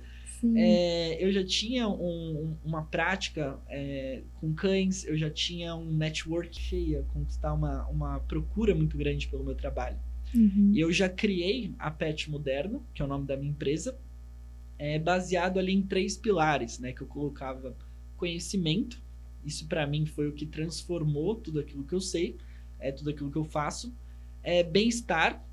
É, 0.56 1.24
eu 1.24 1.32
já 1.32 1.44
tinha 1.44 1.88
um- 1.88 2.56
uma 2.64 2.84
prática 2.84 3.60
é, 3.68 4.22
com 4.40 4.54
cães, 4.54 5.06
eu 5.06 5.18
já 5.18 5.30
tinha 5.30 5.76
um 5.76 5.92
network 5.92 6.60
cheia, 6.60 7.04
conquistar 7.14 7.54
uma, 7.54 7.88
uma 7.88 8.20
procura 8.20 8.76
muito 8.76 8.98
grande 8.98 9.28
pelo 9.28 9.44
meu 9.44 9.56
trabalho. 9.56 9.98
Uhum. 10.34 10.72
E 10.74 10.80
eu 10.80 10.92
já 10.92 11.08
criei 11.08 11.74
a 11.80 11.90
Pet 11.90 12.30
Moderno, 12.30 12.84
que 12.94 13.02
é 13.02 13.06
o 13.06 13.08
nome 13.08 13.26
da 13.26 13.38
minha 13.38 13.52
empresa, 13.52 13.98
é, 14.78 15.00
baseado 15.00 15.58
ali 15.58 15.74
em 15.74 15.82
três 15.82 16.18
pilares, 16.18 16.80
né? 16.80 16.92
Que 16.92 17.02
eu 17.02 17.08
colocava 17.08 17.76
conhecimento, 18.18 19.02
isso 19.46 19.68
para 19.68 19.86
mim 19.86 20.06
foi 20.06 20.28
o 20.28 20.34
que 20.34 20.46
transformou 20.46 21.36
tudo 21.36 21.60
aquilo 21.60 21.84
que 21.84 21.94
eu 21.94 22.02
sei, 22.02 22.36
é 22.80 22.92
tudo 22.92 23.10
aquilo 23.12 23.32
que 23.32 23.38
eu 23.38 23.46
faço. 23.46 23.94
É, 24.44 24.64
bem-estar, 24.64 25.44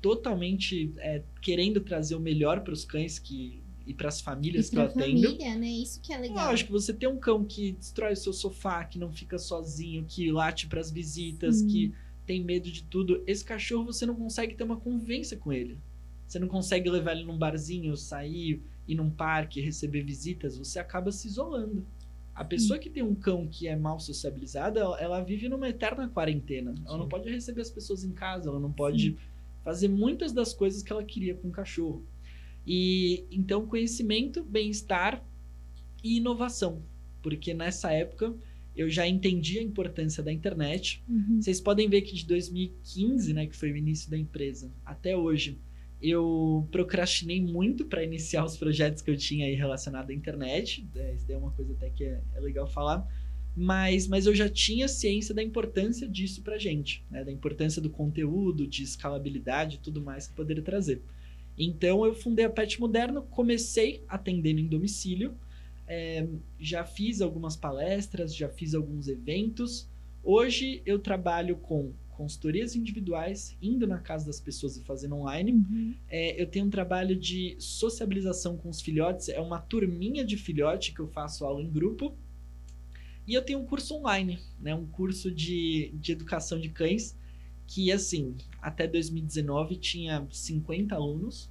totalmente 0.00 0.92
é, 0.98 1.22
querendo 1.40 1.80
trazer 1.80 2.14
o 2.14 2.20
melhor 2.20 2.60
para 2.60 2.72
os 2.72 2.84
cães 2.84 3.18
que, 3.18 3.60
e 3.88 3.94
para 3.94 4.08
as 4.08 4.20
famílias 4.20 4.68
E 4.68 4.70
que 4.70 4.76
eu 4.76 4.82
atendo. 4.82 5.00
família, 5.00 5.56
né? 5.56 5.66
Isso 5.66 5.98
que 6.02 6.12
é 6.12 6.18
legal. 6.18 6.50
Lógico, 6.50 6.70
você 6.70 6.92
tem 6.92 7.08
um 7.08 7.16
cão 7.16 7.42
que 7.42 7.72
destrói 7.72 8.12
o 8.12 8.16
seu 8.16 8.34
sofá, 8.34 8.84
que 8.84 8.98
não 8.98 9.10
fica 9.10 9.38
sozinho, 9.38 10.04
que 10.06 10.30
late 10.30 10.66
para 10.66 10.78
as 10.78 10.90
visitas, 10.90 11.56
Sim. 11.56 11.66
que 11.66 11.94
tem 12.26 12.44
medo 12.44 12.70
de 12.70 12.84
tudo. 12.84 13.24
Esse 13.26 13.42
cachorro 13.42 13.86
você 13.86 14.04
não 14.04 14.14
consegue 14.14 14.54
ter 14.54 14.62
uma 14.62 14.76
convivência 14.76 15.38
com 15.38 15.50
ele. 15.50 15.78
Você 16.26 16.38
não 16.38 16.48
consegue 16.48 16.90
levar 16.90 17.12
ele 17.12 17.24
num 17.24 17.38
barzinho, 17.38 17.96
sair, 17.96 18.60
ir 18.86 18.94
num 18.94 19.08
parque, 19.08 19.62
receber 19.62 20.02
visitas. 20.02 20.58
Você 20.58 20.78
acaba 20.78 21.10
se 21.10 21.26
isolando. 21.26 21.86
A 22.34 22.44
pessoa 22.44 22.78
que 22.78 22.90
tem 22.90 23.02
um 23.02 23.14
cão 23.14 23.48
que 23.50 23.66
é 23.66 23.74
mal 23.74 23.98
sociabilizada, 23.98 24.80
ela, 25.00 25.22
vive 25.22 25.48
numa 25.48 25.68
eterna 25.70 26.08
quarentena. 26.08 26.74
Ela 26.86 26.98
não 26.98 27.04
Sim. 27.04 27.08
pode 27.08 27.30
receber 27.30 27.62
as 27.62 27.70
pessoas 27.70 28.04
em 28.04 28.12
casa, 28.12 28.50
ela 28.50 28.60
não 28.60 28.70
pode 28.70 29.16
fazer 29.64 29.88
muitas 29.88 30.30
das 30.30 30.52
coisas 30.52 30.82
que 30.82 30.92
ela 30.92 31.02
queria 31.02 31.34
com 31.34 31.48
o 31.48 31.50
cachorro. 31.50 32.04
E 32.70 33.24
então 33.30 33.66
conhecimento, 33.66 34.44
bem-estar 34.44 35.24
e 36.04 36.18
inovação, 36.18 36.82
porque 37.22 37.54
nessa 37.54 37.90
época 37.90 38.34
eu 38.76 38.90
já 38.90 39.08
entendi 39.08 39.58
a 39.58 39.62
importância 39.62 40.22
da 40.22 40.30
internet. 40.30 41.02
Uhum. 41.08 41.40
Vocês 41.40 41.62
podem 41.62 41.88
ver 41.88 42.02
que 42.02 42.14
de 42.14 42.26
2015, 42.26 43.32
né, 43.32 43.46
que 43.46 43.56
foi 43.56 43.72
o 43.72 43.76
início 43.76 44.10
da 44.10 44.18
empresa, 44.18 44.70
até 44.84 45.16
hoje, 45.16 45.58
eu 46.00 46.68
procrastinei 46.70 47.40
muito 47.40 47.86
para 47.86 48.04
iniciar 48.04 48.44
os 48.44 48.58
projetos 48.58 49.00
que 49.00 49.10
eu 49.10 49.16
tinha 49.16 49.46
aí 49.46 49.54
relacionado 49.54 50.10
à 50.10 50.14
internet. 50.14 50.86
É, 50.94 51.14
isso 51.14 51.26
daí 51.26 51.36
é 51.36 51.38
uma 51.38 51.50
coisa 51.52 51.72
até 51.72 51.88
que 51.88 52.04
é, 52.04 52.20
é 52.34 52.40
legal 52.40 52.66
falar. 52.66 53.08
Mas, 53.56 54.06
mas 54.06 54.26
eu 54.26 54.34
já 54.34 54.48
tinha 54.48 54.86
ciência 54.86 55.34
da 55.34 55.42
importância 55.42 56.06
disso 56.06 56.42
pra 56.42 56.58
gente, 56.58 57.02
né? 57.10 57.24
Da 57.24 57.32
importância 57.32 57.80
do 57.80 57.88
conteúdo, 57.88 58.66
de 58.66 58.82
escalabilidade 58.82 59.76
e 59.76 59.78
tudo 59.78 60.02
mais 60.02 60.28
que 60.28 60.34
poderia 60.34 60.62
trazer. 60.62 61.02
Então 61.58 62.04
eu 62.04 62.14
fundei 62.14 62.44
a 62.44 62.50
Pet 62.50 62.80
Moderno, 62.80 63.22
comecei 63.22 64.04
atendendo 64.08 64.60
em 64.60 64.66
domicílio, 64.66 65.34
é, 65.86 66.26
já 66.60 66.84
fiz 66.84 67.20
algumas 67.20 67.56
palestras, 67.56 68.34
já 68.34 68.48
fiz 68.48 68.74
alguns 68.74 69.08
eventos. 69.08 69.88
Hoje 70.22 70.82
eu 70.84 70.98
trabalho 70.98 71.56
com 71.56 71.92
consultorias 72.10 72.74
individuais, 72.74 73.56
indo 73.62 73.86
na 73.86 73.98
casa 73.98 74.26
das 74.26 74.40
pessoas 74.40 74.76
e 74.76 74.82
fazendo 74.82 75.14
online. 75.14 75.52
Uhum. 75.52 75.94
É, 76.08 76.40
eu 76.40 76.46
tenho 76.46 76.66
um 76.66 76.70
trabalho 76.70 77.14
de 77.14 77.56
sociabilização 77.58 78.56
com 78.56 78.68
os 78.68 78.80
filhotes, 78.80 79.28
é 79.28 79.40
uma 79.40 79.60
turminha 79.60 80.24
de 80.24 80.36
filhote 80.36 80.92
que 80.92 81.00
eu 81.00 81.06
faço 81.06 81.44
aula 81.44 81.62
em 81.62 81.70
grupo. 81.70 82.14
E 83.26 83.34
eu 83.34 83.42
tenho 83.42 83.60
um 83.60 83.64
curso 83.64 83.94
online, 83.94 84.38
né, 84.60 84.74
um 84.74 84.86
curso 84.86 85.30
de, 85.30 85.92
de 85.94 86.12
educação 86.12 86.58
de 86.58 86.70
cães, 86.70 87.14
que 87.68 87.92
assim, 87.92 88.34
até 88.62 88.88
2019 88.88 89.76
tinha 89.76 90.26
50 90.30 90.94
alunos. 90.94 91.50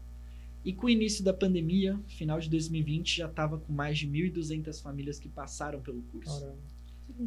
E 0.65 0.73
com 0.73 0.88
o 0.88 0.89
início 0.89 1.23
da 1.23 1.34
pandemia, 1.34 1.97
final 2.08 2.39
de 2.39 2.49
2020, 2.49 3.17
já 3.17 3.27
estava 3.27 3.58
com 3.58 3.71
mais 3.71 3.99
de 3.99 4.08
1.200 4.08 4.82
famílias 4.82 5.17
que 5.17 5.30
passaram 5.30 5.80
pelo 5.80 6.01
curso. 6.01 6.41
Caramba. 6.41 6.58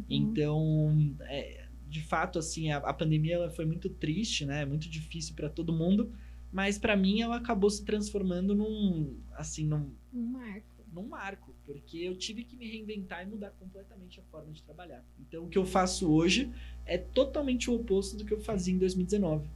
Então, 0.07 1.15
é, 1.21 1.65
de 1.89 2.01
fato, 2.01 2.37
assim, 2.37 2.69
a, 2.69 2.77
a 2.77 2.93
pandemia 2.93 3.35
ela 3.35 3.49
foi 3.49 3.65
muito 3.65 3.89
triste, 3.89 4.45
né? 4.45 4.63
Muito 4.65 4.87
difícil 4.87 5.33
para 5.33 5.49
todo 5.49 5.73
mundo, 5.73 6.11
mas 6.51 6.77
para 6.77 6.95
mim 6.95 7.21
ela 7.21 7.37
acabou 7.37 7.69
se 7.69 7.83
transformando 7.83 8.53
num, 8.53 9.17
assim, 9.33 9.65
num, 9.65 9.89
Um 10.13 10.23
marco. 10.27 10.70
Num 10.91 11.07
marco, 11.07 11.53
porque 11.65 11.97
eu 11.97 12.15
tive 12.15 12.43
que 12.43 12.55
me 12.55 12.69
reinventar 12.69 13.23
e 13.23 13.25
mudar 13.25 13.51
completamente 13.51 14.19
a 14.19 14.23
forma 14.31 14.51
de 14.51 14.61
trabalhar. 14.63 15.03
Então, 15.19 15.45
o 15.45 15.47
que 15.47 15.57
eu 15.57 15.65
faço 15.65 16.11
hoje 16.11 16.51
é 16.85 16.97
totalmente 16.97 17.69
o 17.69 17.75
oposto 17.75 18.17
do 18.17 18.25
que 18.25 18.33
eu 18.33 18.41
fazia 18.41 18.73
em 18.73 18.77
2019. 18.77 19.47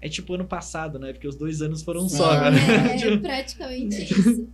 É 0.00 0.08
tipo 0.08 0.34
ano 0.34 0.46
passado, 0.46 0.98
né? 0.98 1.12
Porque 1.12 1.28
os 1.28 1.36
dois 1.36 1.60
anos 1.60 1.82
foram 1.82 2.08
só, 2.08 2.50
né? 2.50 2.96
É 3.02 3.16
praticamente 3.18 4.02
isso. 4.04 4.48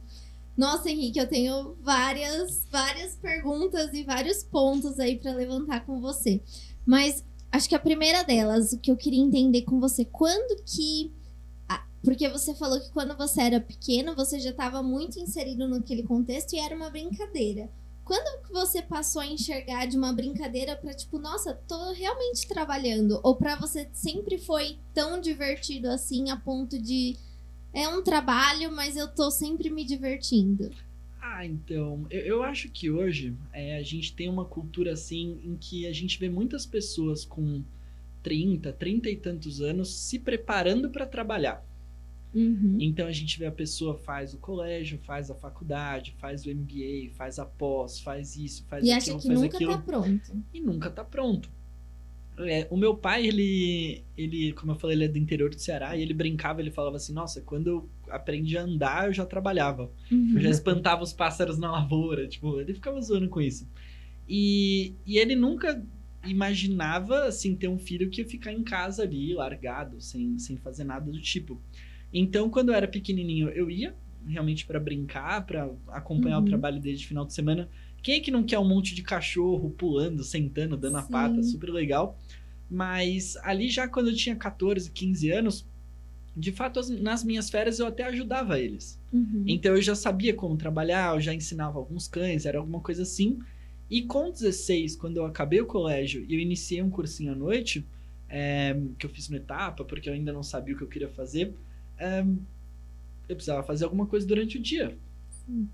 Nossa, 0.57 0.91
Henrique, 0.91 1.19
eu 1.19 1.29
tenho 1.29 1.77
várias, 1.83 2.67
várias 2.71 3.15
perguntas 3.17 3.93
e 3.93 4.03
vários 4.03 4.43
pontos 4.43 4.99
aí 4.99 5.19
pra 5.19 5.35
levantar 5.35 5.85
com 5.85 6.01
você. 6.01 6.41
Mas 6.85 7.23
acho 7.53 7.69
que 7.69 7.75
a 7.75 7.79
primeira 7.79 8.25
delas, 8.25 8.73
o 8.73 8.79
que 8.79 8.91
eu 8.91 8.97
queria 8.97 9.21
entender 9.21 9.63
com 9.63 9.79
você, 9.79 10.05
quando 10.05 10.63
que. 10.65 11.13
Porque 12.07 12.29
você 12.29 12.55
falou 12.55 12.81
que 12.81 12.93
quando 12.93 13.17
você 13.17 13.41
era 13.41 13.61
pequeno, 13.61 14.15
você 14.15 14.39
já 14.39 14.51
estava 14.51 14.81
muito 14.81 15.19
inserido 15.19 15.67
naquele 15.67 16.05
contexto 16.05 16.53
e 16.53 16.59
era 16.61 16.77
uma 16.77 16.89
brincadeira. 16.89 17.69
Quando 18.05 18.47
que 18.47 18.53
você 18.53 18.81
passou 18.81 19.23
a 19.23 19.27
enxergar 19.27 19.87
de 19.87 19.97
uma 19.97 20.13
brincadeira 20.13 20.77
pra 20.77 20.95
tipo, 20.95 21.19
nossa, 21.19 21.55
tô 21.67 21.91
realmente 21.91 22.47
trabalhando? 22.47 23.19
Ou 23.25 23.35
pra 23.35 23.57
você 23.57 23.89
sempre 23.93 24.39
foi 24.39 24.79
tão 24.95 25.21
divertido 25.21 25.89
assim 25.89 26.31
a 26.31 26.37
ponto 26.37 26.81
de 26.81 27.17
é 27.75 27.89
um 27.89 28.01
trabalho, 28.05 28.71
mas 28.71 28.97
eu 28.97 29.13
tô 29.13 29.29
sempre 29.29 29.69
me 29.69 29.85
divertindo. 29.85 30.71
Ah, 31.21 31.45
então, 31.45 32.07
eu, 32.09 32.21
eu 32.21 32.43
acho 32.45 32.69
que 32.69 32.89
hoje 32.89 33.35
é, 33.53 33.79
a 33.79 33.83
gente 33.83 34.15
tem 34.15 34.29
uma 34.29 34.45
cultura 34.45 34.93
assim 34.93 35.41
em 35.43 35.57
que 35.57 35.89
a 35.89 35.93
gente 35.93 36.21
vê 36.21 36.31
muitas 36.31 36.65
pessoas 36.65 37.25
com 37.25 37.65
30, 38.23 38.73
30 38.75 39.11
e 39.11 39.17
tantos 39.17 39.61
anos 39.61 39.93
se 39.93 40.21
preparando 40.21 40.89
para 40.89 41.05
trabalhar. 41.05 41.67
Uhum. 42.37 42.77
Então 42.79 43.07
a 43.07 43.13
gente 43.13 43.39
vê 43.39 43.47
a 43.47 43.51
pessoa 43.51 43.97
faz 43.97 44.35
o 44.35 44.37
colégio, 44.37 44.99
faz 45.05 45.31
a 45.31 45.35
faculdade, 45.35 46.15
faz 46.19 46.45
o 46.45 46.51
MBA, 46.51 47.11
faz 47.15 47.39
a 47.39 47.47
pós, 47.47 47.99
faz 47.99 48.37
isso, 48.37 48.63
faz 48.69 48.85
E 48.85 48.93
aquilo, 48.93 49.17
acha 49.17 49.23
que 49.23 49.27
faz 49.27 49.41
nunca 49.41 49.57
aquilo 49.57 49.73
tá 49.73 49.79
pronto. 49.79 50.45
e 50.53 50.61
nunca 50.61 50.91
tá 50.91 51.03
pronto. 51.03 51.51
É, 52.39 52.67
o 52.69 52.77
meu 52.77 52.95
pai, 52.95 53.27
ele, 53.27 54.05
ele, 54.19 54.53
como 54.53 54.73
eu 54.73 54.77
falei, 54.77 54.95
ele 54.95 55.05
é 55.07 55.09
do 55.09 55.17
interior 55.17 55.49
do 55.49 55.59
Ceará 55.59 55.97
e 55.97 56.03
ele 56.03 56.13
brincava, 56.13 56.61
ele 56.61 56.71
falava 56.71 56.97
assim: 56.97 57.15
Nossa, 57.15 57.41
quando 57.41 57.67
eu 57.69 57.89
aprendi 58.11 58.59
a 58.59 58.63
andar, 58.63 59.07
eu 59.07 59.15
já 59.15 59.25
trabalhava. 59.25 59.91
Uhum. 60.13 60.33
Eu 60.35 60.43
já 60.43 60.51
espantava 60.51 61.03
os 61.03 61.15
pássaros 61.15 61.57
na 61.57 61.73
lavoura, 61.73 62.29
tipo, 62.29 62.61
ele 62.61 62.75
ficava 62.75 63.01
zoando 63.01 63.31
com 63.31 63.41
isso. 63.41 63.67
E, 64.29 64.93
e 65.07 65.17
ele 65.17 65.35
nunca 65.35 65.83
imaginava, 66.23 67.25
assim, 67.25 67.55
ter 67.55 67.69
um 67.69 67.79
filho 67.79 68.11
que 68.11 68.21
ia 68.21 68.29
ficar 68.29 68.53
em 68.53 68.63
casa 68.63 69.05
ali, 69.05 69.33
largado, 69.33 69.99
sem, 70.03 70.39
sem 70.39 70.59
fazer 70.59 70.85
nada 70.85 71.11
do 71.11 71.21
tipo. 71.21 71.59
Então, 72.19 72.49
quando 72.49 72.71
eu 72.71 72.75
era 72.75 72.89
pequenininho, 72.89 73.49
eu 73.51 73.71
ia 73.71 73.95
realmente 74.27 74.67
para 74.67 74.81
brincar, 74.81 75.45
para 75.47 75.71
acompanhar 75.89 76.39
Uhum. 76.39 76.45
o 76.45 76.47
trabalho 76.47 76.81
dele 76.81 76.97
de 76.97 77.07
final 77.07 77.25
de 77.27 77.35
semana. 77.35 77.69
Quem 78.03 78.17
é 78.17 78.21
que 78.21 78.31
não 78.31 78.43
quer 78.43 78.59
um 78.59 78.67
monte 78.69 78.95
de 78.95 79.03
cachorro 79.03 79.71
pulando, 79.71 80.25
sentando, 80.25 80.77
dando 80.77 80.97
a 80.97 81.03
Sim. 81.03 81.11
pata, 81.11 81.43
super 81.43 81.71
legal. 81.71 82.19
Mas 82.71 83.37
ali 83.43 83.69
já 83.69 83.87
quando 83.87 84.09
eu 84.09 84.17
tinha 84.17 84.35
14, 84.35 84.91
15 84.91 85.31
anos, 85.31 85.67
de 86.37 86.53
fato, 86.53 86.81
as- 86.81 86.91
nas 86.91 87.23
minhas 87.25 87.51
férias 87.51 87.79
eu 87.79 87.87
até 87.87 88.05
ajudava 88.05 88.59
eles. 88.59 88.99
Uhum. 89.13 89.45
Então 89.47 89.75
eu 89.77 89.83
já 89.83 89.95
sabia 89.95 90.35
como 90.35 90.57
trabalhar, 90.57 91.15
eu 91.15 91.21
já 91.21 91.35
ensinava 91.35 91.79
alguns 91.79 92.09
cães, 92.09 92.47
era 92.47 92.59
alguma 92.59 92.81
coisa 92.81 93.03
assim. 93.03 93.39
E 93.89 94.03
com 94.03 94.31
16, 94.31 94.97
quando 94.97 95.19
eu 95.19 95.25
acabei 95.27 95.61
o 95.61 95.67
colégio 95.67 96.25
e 96.29 96.35
eu 96.35 96.41
iniciei 96.41 96.83
um 96.83 96.91
cursinho 96.91 97.33
à 97.33 97.37
noite, 97.37 97.87
é, 98.29 98.77
que 98.99 99.07
eu 99.07 99.11
fiz 99.11 99.29
no 99.29 99.37
etapa, 99.37 99.85
porque 99.85 100.09
eu 100.09 100.15
ainda 100.15 100.33
não 100.33 100.43
sabia 100.43 100.75
o 100.75 100.79
que 100.79 100.83
eu 100.85 100.89
queria 100.89 101.09
fazer, 101.09 101.55
eu 103.29 103.35
precisava 103.37 103.63
fazer 103.63 103.85
alguma 103.85 104.07
coisa 104.07 104.27
durante 104.27 104.59
o 104.59 104.63
dia. 104.63 104.97
Sim. 105.45 105.69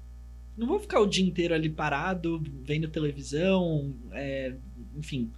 não 0.57 0.67
vou 0.67 0.79
ficar 0.79 1.01
o 1.01 1.07
dia 1.07 1.25
inteiro 1.25 1.55
ali 1.55 1.69
parado, 1.71 2.43
vendo 2.65 2.89
televisão, 2.89 3.95
é, 4.13 4.55
enfim. 4.97 5.31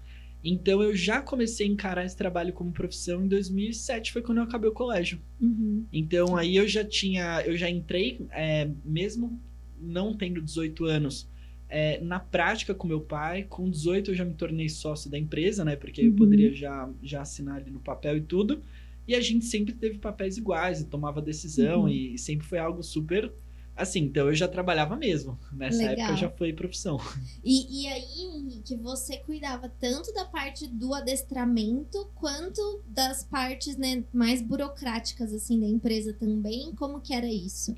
Então 0.42 0.82
eu 0.82 0.94
já 0.94 1.22
comecei 1.22 1.66
a 1.66 1.70
encarar 1.70 2.04
esse 2.04 2.16
trabalho 2.16 2.52
como 2.52 2.70
profissão 2.72 3.24
em 3.24 3.28
2007, 3.28 4.12
foi 4.12 4.20
quando 4.22 4.38
eu 4.38 4.44
acabei 4.44 4.68
o 4.68 4.74
colégio. 4.74 5.18
Uhum. 5.40 5.86
Então 5.92 6.36
aí 6.36 6.56
eu 6.56 6.68
já 6.68 6.84
tinha, 6.84 7.40
eu 7.46 7.56
já 7.56 7.70
entrei, 7.70 8.26
é, 8.30 8.68
mesmo 8.84 9.40
não 9.80 10.14
tendo 10.14 10.42
18 10.42 10.84
anos, 10.84 11.28
é, 11.68 11.98
na 12.00 12.20
prática 12.20 12.74
com 12.74 12.86
meu 12.86 13.00
pai. 13.00 13.44
Com 13.44 13.70
18 13.70 14.10
eu 14.10 14.14
já 14.14 14.24
me 14.24 14.34
tornei 14.34 14.68
sócio 14.68 15.10
da 15.10 15.18
empresa, 15.18 15.64
né? 15.64 15.76
Porque 15.76 16.02
Uhum. 16.02 16.08
eu 16.08 16.12
poderia 16.14 16.52
já, 16.54 16.90
já 17.02 17.22
assinar 17.22 17.56
ali 17.56 17.70
no 17.70 17.80
papel 17.80 18.16
e 18.18 18.20
tudo. 18.20 18.62
E 19.06 19.14
a 19.14 19.20
gente 19.20 19.44
sempre 19.44 19.74
teve 19.74 19.98
papéis 19.98 20.36
iguais 20.38 20.80
e 20.80 20.84
tomava 20.86 21.20
decisão 21.20 21.82
Uhum. 21.82 21.88
e, 21.88 22.18
sempre 22.18 22.46
foi 22.46 22.58
algo 22.58 22.82
super 22.82 23.32
assim. 23.76 24.00
Então 24.00 24.28
eu 24.28 24.34
já 24.34 24.48
trabalhava 24.48 24.96
mesmo. 24.96 25.38
Nessa 25.52 25.78
Legal. 25.78 26.06
época 26.06 26.16
já 26.16 26.30
foi 26.30 26.52
profissão. 26.52 26.98
E, 27.44 27.82
e 27.82 27.86
aí, 27.88 28.20
Henrique, 28.36 28.76
você 28.76 29.18
cuidava 29.18 29.68
tanto 29.68 30.12
da 30.14 30.24
parte 30.24 30.66
do 30.66 30.94
adestramento 30.94 32.10
quanto 32.14 32.82
das 32.86 33.24
partes 33.24 33.76
né, 33.76 34.04
mais 34.12 34.40
burocráticas 34.40 35.32
assim 35.34 35.60
da 35.60 35.66
empresa 35.66 36.12
também. 36.14 36.72
Como 36.74 37.00
que 37.00 37.12
era 37.12 37.26
isso? 37.30 37.74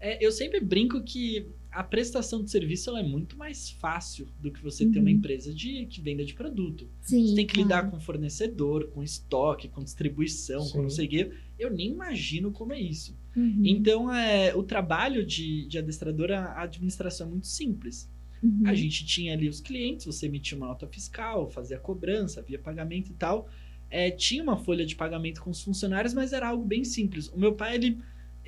É, 0.00 0.24
eu 0.24 0.30
sempre 0.30 0.60
brinco 0.60 1.02
que 1.02 1.46
a 1.70 1.82
prestação 1.82 2.42
de 2.42 2.50
serviço 2.50 2.88
ela 2.90 3.00
é 3.00 3.02
muito 3.02 3.36
mais 3.36 3.70
fácil 3.70 4.26
do 4.40 4.50
que 4.50 4.62
você 4.62 4.86
ter 4.86 4.96
Uhum. 4.98 5.04
uma 5.04 5.10
empresa 5.10 5.52
de 5.52 5.86
que 5.86 6.00
venda 6.00 6.24
de 6.24 6.34
produto. 6.34 6.88
Sim. 7.02 7.26
Você 7.28 7.34
tem 7.34 7.46
que 7.46 7.56
lidar 7.56 7.80
claro. 7.82 7.90
com 7.90 8.00
fornecedor, 8.00 8.88
com 8.88 9.02
estoque, 9.02 9.68
com 9.68 9.82
distribuição, 9.84 10.60
Sim. 10.62 10.72
com 10.72 10.82
não 10.82 10.90
sei 10.90 11.06
o 11.06 11.08
quê. 11.08 11.30
Eu 11.58 11.70
nem 11.70 11.90
imagino 11.90 12.50
como 12.50 12.72
é 12.72 12.80
isso. 12.80 13.16
Uhum, 13.36 13.62
Então, 13.64 14.12
é, 14.12 14.54
o 14.54 14.62
trabalho 14.62 15.24
de, 15.24 15.66
de 15.66 15.78
adestradora, 15.78 16.40
a 16.40 16.62
administração 16.62 17.26
é 17.26 17.30
muito 17.30 17.46
simples. 17.46 18.10
uhum. 18.42 18.62
A 18.64 18.74
gente 18.74 19.04
tinha 19.04 19.34
ali 19.34 19.48
os 19.48 19.60
clientes, 19.60 20.06
você 20.06 20.26
emitia 20.26 20.56
uma 20.56 20.68
nota 20.68 20.86
fiscal, 20.86 21.50
fazia 21.50 21.76
a 21.76 21.80
cobrança, 21.80 22.40
via 22.42 22.58
pagamento 22.58 23.10
e 23.10 23.14
tal. 23.14 23.48
É, 23.90 24.10
tinha 24.10 24.42
uma 24.42 24.56
folha 24.56 24.84
de 24.86 24.94
pagamento 24.96 25.40
com 25.42 25.50
os 25.50 25.62
funcionários, 25.62 26.12
mas 26.14 26.32
era 26.32 26.48
algo 26.48 26.64
bem 26.64 26.84
simples. 26.84 27.28
O 27.28 27.38
meu 27.38 27.54
pai, 27.54 27.74
ele, 27.76 27.98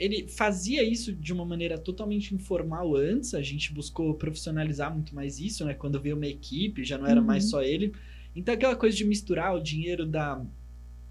ele 0.00 0.28
fazia 0.28 0.82
isso 0.84 1.12
de 1.14 1.32
uma 1.32 1.44
maneira 1.44 1.78
totalmente 1.78 2.34
informal 2.34 2.96
antes. 2.96 3.34
A 3.34 3.42
gente 3.42 3.72
buscou 3.72 4.14
profissionalizar 4.14 4.92
muito 4.94 5.14
mais 5.14 5.38
isso, 5.40 5.64
né? 5.64 5.74
Quando 5.74 6.00
veio 6.00 6.16
uma 6.16 6.26
equipe, 6.26 6.84
já 6.84 6.98
não 6.98 7.06
era 7.06 7.20
Uhum. 7.20 7.22
mais 7.22 7.50
só 7.50 7.62
ele. 7.62 7.94
Então, 8.34 8.54
aquela 8.54 8.76
coisa 8.76 8.96
de 8.96 9.04
misturar 9.04 9.54
o 9.54 9.62
dinheiro 9.62 10.06
da 10.06 10.44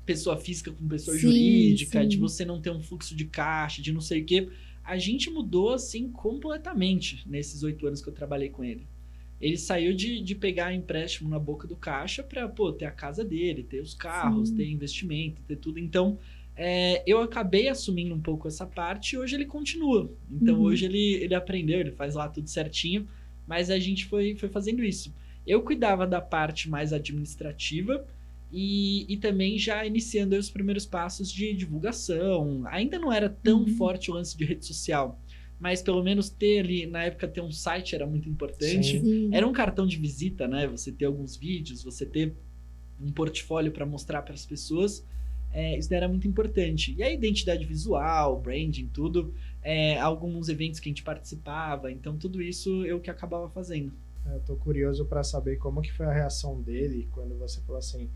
pessoa 0.05 0.37
física 0.37 0.71
com 0.71 0.87
pessoa 0.87 1.17
Sim, 1.17 1.17
jurídica, 1.17 2.05
de 2.05 2.17
sim. 2.17 2.19
você 2.19 2.45
não 2.45 2.61
ter 2.61 2.71
um 2.71 2.81
fluxo 2.81 3.15
de 3.15 3.25
caixa, 3.25 3.81
de 3.81 3.91
não 3.93 4.01
sei 4.01 4.21
o 4.21 4.25
quê. 4.25 4.49
A 4.83 4.97
gente 4.97 5.29
mudou, 5.29 5.73
assim, 5.73 6.09
completamente 6.11 7.23
nesses 7.29 7.63
oito 7.63 7.85
anos 7.87 8.01
que 8.01 8.09
eu 8.09 8.13
trabalhei 8.13 8.49
com 8.49 8.63
ele. 8.63 8.87
Ele 9.39 9.57
saiu 9.57 9.95
de, 9.95 10.21
de 10.21 10.35
pegar 10.35 10.73
empréstimo 10.73 11.29
na 11.29 11.39
boca 11.39 11.67
do 11.67 11.75
caixa 11.75 12.21
para 12.23 12.47
pô, 12.49 12.73
ter 12.73 12.85
a 12.85 12.91
casa 12.91 13.23
dele, 13.23 13.63
ter 13.63 13.81
os 13.81 13.93
carros, 13.93 14.49
Sim. 14.49 14.51
ter 14.51 14.69
investimento, 14.69 15.41
ter 15.43 15.55
tudo. 15.55 15.79
Então, 15.79 16.19
é, 16.61 17.01
eu 17.07 17.21
acabei 17.21 17.69
assumindo 17.69 18.13
um 18.13 18.19
pouco 18.19 18.47
essa 18.47 18.65
parte 18.65 19.13
e 19.13 19.17
hoje 19.17 19.35
ele 19.35 19.45
continua. 19.45 20.11
Então, 20.29 20.55
Uhum. 20.55 20.61
hoje 20.63 20.83
ele, 20.85 21.13
ele 21.13 21.33
aprendeu, 21.33 21.79
ele 21.79 21.91
faz 21.91 22.15
lá 22.15 22.27
tudo 22.27 22.49
certinho, 22.49 23.07
mas 23.47 23.69
a 23.69 23.79
gente 23.79 24.05
foi, 24.05 24.35
foi 24.35 24.49
fazendo 24.49 24.83
isso. 24.83 25.13
Eu 25.47 25.61
cuidava 25.63 26.05
da 26.05 26.19
parte 26.21 26.69
mais 26.69 26.91
administrativa 26.91 28.05
e, 28.51 29.05
e 29.11 29.15
também 29.17 29.57
já 29.57 29.85
iniciando 29.85 30.35
os 30.35 30.49
primeiros 30.49 30.85
passos 30.85 31.31
de 31.31 31.53
divulgação. 31.53 32.63
Ainda 32.67 32.99
não 32.99 33.11
era 33.11 33.29
tão 33.29 33.61
Uhum. 33.61 33.67
forte 33.77 34.11
o 34.11 34.15
lance 34.15 34.37
de 34.37 34.43
rede 34.43 34.65
social, 34.65 35.17
mas 35.59 35.81
pelo 35.81 36.03
menos 36.03 36.29
ter 36.29 36.59
ali, 36.59 36.85
na 36.85 37.03
época, 37.05 37.25
ter 37.27 37.41
um 37.41 37.51
site 37.51 37.95
era 37.95 38.05
muito 38.05 38.27
importante. 38.29 38.99
Sim. 38.99 39.29
Era 39.31 39.47
um 39.47 39.53
cartão 39.53 39.87
de 39.87 39.97
visita, 39.97 40.45
né? 40.47 40.67
Você 40.67 40.91
ter 40.91 41.05
alguns 41.05 41.37
vídeos, 41.37 41.83
você 41.83 42.05
ter 42.05 42.33
um 43.01 43.11
portfólio 43.11 43.71
para 43.71 43.85
mostrar 43.85 44.21
para 44.23 44.33
as 44.33 44.45
pessoas. 44.45 45.05
É, 45.51 45.77
isso 45.77 45.93
era 45.93 46.07
muito 46.07 46.27
importante. 46.27 46.93
E 46.97 47.01
a 47.03 47.11
identidade 47.11 47.65
visual, 47.65 48.39
branding, 48.39 48.87
tudo, 48.93 49.33
é, 49.63 49.97
alguns 49.99 50.47
eventos 50.49 50.79
que 50.79 50.89
a 50.89 50.91
gente 50.91 51.03
participava, 51.03 51.91
então 51.91 52.17
tudo 52.17 52.41
isso 52.41 52.85
eu 52.85 52.99
que 52.99 53.09
acabava 53.09 53.49
fazendo. 53.49 53.91
Eu 54.25 54.39
tô 54.41 54.55
curioso 54.55 55.05
para 55.05 55.23
saber 55.23 55.57
como 55.57 55.81
que 55.81 55.91
foi 55.91 56.05
a 56.05 56.13
reação 56.13 56.61
dele 56.61 57.07
quando 57.11 57.35
você 57.37 57.59
falou 57.61 57.79
assim, 57.79 58.09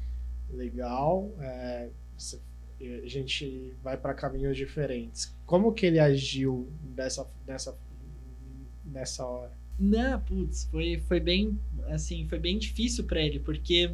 legal, 0.51 1.31
é, 1.39 1.89
você- 2.17 2.39
a 2.81 3.07
gente 3.07 3.73
vai 3.81 3.95
para 3.97 4.13
caminhos 4.13 4.57
diferentes. 4.57 5.33
Como 5.45 5.73
que 5.73 5.85
ele 5.85 5.99
agiu 5.99 6.67
dessa, 6.95 7.25
dessa, 7.45 7.77
nessa 8.85 9.25
hora? 9.25 9.51
Não, 9.79 10.19
putz, 10.21 10.65
foi, 10.65 11.01
foi 11.07 11.19
bem, 11.19 11.57
assim, 11.87 12.27
foi 12.27 12.39
bem 12.39 12.57
difícil 12.57 13.05
para 13.05 13.21
ele, 13.21 13.39
porque 13.39 13.91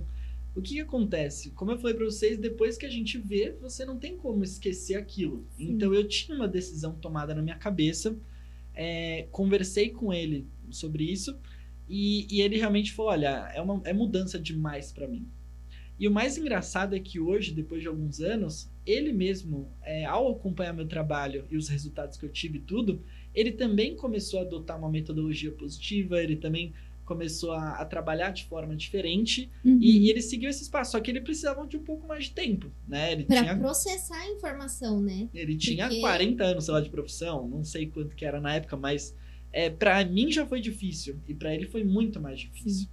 o 0.55 0.62
que, 0.62 0.75
que 0.75 0.81
acontece? 0.81 1.51
Como 1.51 1.71
eu 1.71 1.77
falei 1.77 1.95
para 1.95 2.05
vocês, 2.05 2.38
depois 2.38 2.77
que 2.77 2.85
a 2.85 2.89
gente 2.89 3.17
vê, 3.17 3.55
você 3.62 3.85
não 3.85 3.97
tem 3.97 4.17
como 4.17 4.43
esquecer 4.43 4.95
aquilo. 4.95 5.45
Sim. 5.55 5.71
Então 5.71 5.93
eu 5.93 6.07
tinha 6.07 6.35
uma 6.35 6.47
decisão 6.47 6.95
tomada 6.95 7.33
na 7.33 7.41
minha 7.41 7.57
cabeça, 7.57 8.17
é, 8.73 9.27
conversei 9.31 9.89
com 9.89 10.13
ele 10.13 10.47
sobre 10.69 11.03
isso 11.03 11.38
e, 11.88 12.27
e 12.29 12.41
ele 12.41 12.57
realmente 12.57 12.91
falou, 12.93 13.12
olha, 13.12 13.51
é 13.53 13.62
uma 13.62 13.81
é 13.85 13.93
mudança 13.93 14.39
demais 14.39 14.91
para 14.91 15.07
mim. 15.07 15.27
E 15.99 16.07
o 16.07 16.12
mais 16.12 16.38
engraçado 16.38 16.95
é 16.95 16.99
que 16.99 17.19
hoje, 17.19 17.51
depois 17.53 17.81
de 17.81 17.88
alguns 17.89 18.21
anos, 18.21 18.71
ele 18.85 19.12
mesmo, 19.12 19.69
é, 19.83 20.05
ao 20.05 20.31
acompanhar 20.31 20.71
meu 20.71 20.88
trabalho 20.88 21.45
e 21.51 21.57
os 21.57 21.67
resultados 21.67 22.17
que 22.17 22.25
eu 22.25 22.29
tive 22.29 22.57
e 22.57 22.62
tudo, 22.62 23.03
ele 23.35 23.51
também 23.51 23.97
começou 23.97 24.39
a 24.39 24.43
adotar 24.43 24.79
uma 24.79 24.89
metodologia 24.89 25.51
positiva, 25.51 26.23
ele 26.23 26.38
também 26.38 26.73
começou 27.09 27.51
a, 27.51 27.71
a 27.81 27.85
trabalhar 27.85 28.29
de 28.31 28.45
forma 28.45 28.75
diferente 28.75 29.49
Uhum. 29.65 29.79
e, 29.81 30.05
e 30.05 30.09
ele 30.09 30.21
seguiu 30.21 30.49
esse 30.49 30.63
espaço, 30.63 30.91
só 30.91 30.99
que 31.01 31.09
ele 31.11 31.21
precisava 31.21 31.65
de 31.67 31.75
um 31.75 31.83
pouco 31.83 32.07
mais 32.07 32.25
de 32.25 32.31
tempo, 32.31 32.71
né? 32.87 33.11
Ele 33.11 33.23
Pra 33.25 33.41
tinha, 33.41 33.57
processar 33.57 34.15
a 34.21 34.29
informação, 34.29 35.01
né? 35.01 35.27
ele 35.33 35.55
tinha 35.57 35.87
porque- 35.87 35.99
40 36.01 36.43
anos, 36.43 36.65
sei 36.65 36.73
lá, 36.75 36.81
de 36.81 36.89
profissão, 36.89 37.47
não 37.47 37.63
sei 37.63 37.87
quanto 37.87 38.15
que 38.15 38.23
era 38.23 38.39
na 38.39 38.53
época, 38.55 38.77
mas 38.77 39.15
é, 39.51 39.69
para 39.69 40.05
mim 40.05 40.31
já 40.31 40.45
foi 40.45 40.61
difícil 40.61 41.19
e 41.27 41.33
para 41.33 41.53
ele 41.53 41.65
foi 41.65 41.83
muito 41.83 42.21
mais 42.21 42.39
difícil. 42.39 42.87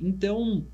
Então, 0.00 0.64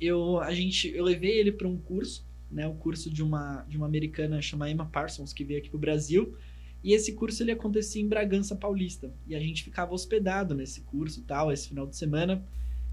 eu 0.00 0.38
a 0.40 0.52
gente 0.52 0.88
eu 0.94 1.04
levei 1.04 1.38
ele 1.38 1.52
para 1.52 1.68
um 1.68 1.76
curso, 1.78 2.26
né, 2.50 2.66
o 2.66 2.74
curso 2.74 3.10
de 3.10 3.22
uma 3.22 3.62
de 3.68 3.76
uma 3.76 3.86
americana 3.86 4.40
chamada 4.42 4.70
Emma 4.70 4.86
Parsons 4.86 5.32
que 5.32 5.44
veio 5.44 5.58
aqui 5.60 5.68
pro 5.70 5.78
Brasil. 5.78 6.34
E 6.82 6.92
esse 6.92 7.12
curso 7.14 7.42
ele 7.42 7.50
acontecia 7.50 8.00
em 8.00 8.08
Bragança 8.08 8.54
Paulista, 8.54 9.12
e 9.26 9.34
a 9.34 9.40
gente 9.40 9.64
ficava 9.64 9.92
hospedado 9.92 10.54
nesse 10.54 10.82
curso, 10.82 11.22
tal, 11.22 11.52
esse 11.52 11.68
final 11.68 11.86
de 11.86 11.96
semana. 11.96 12.44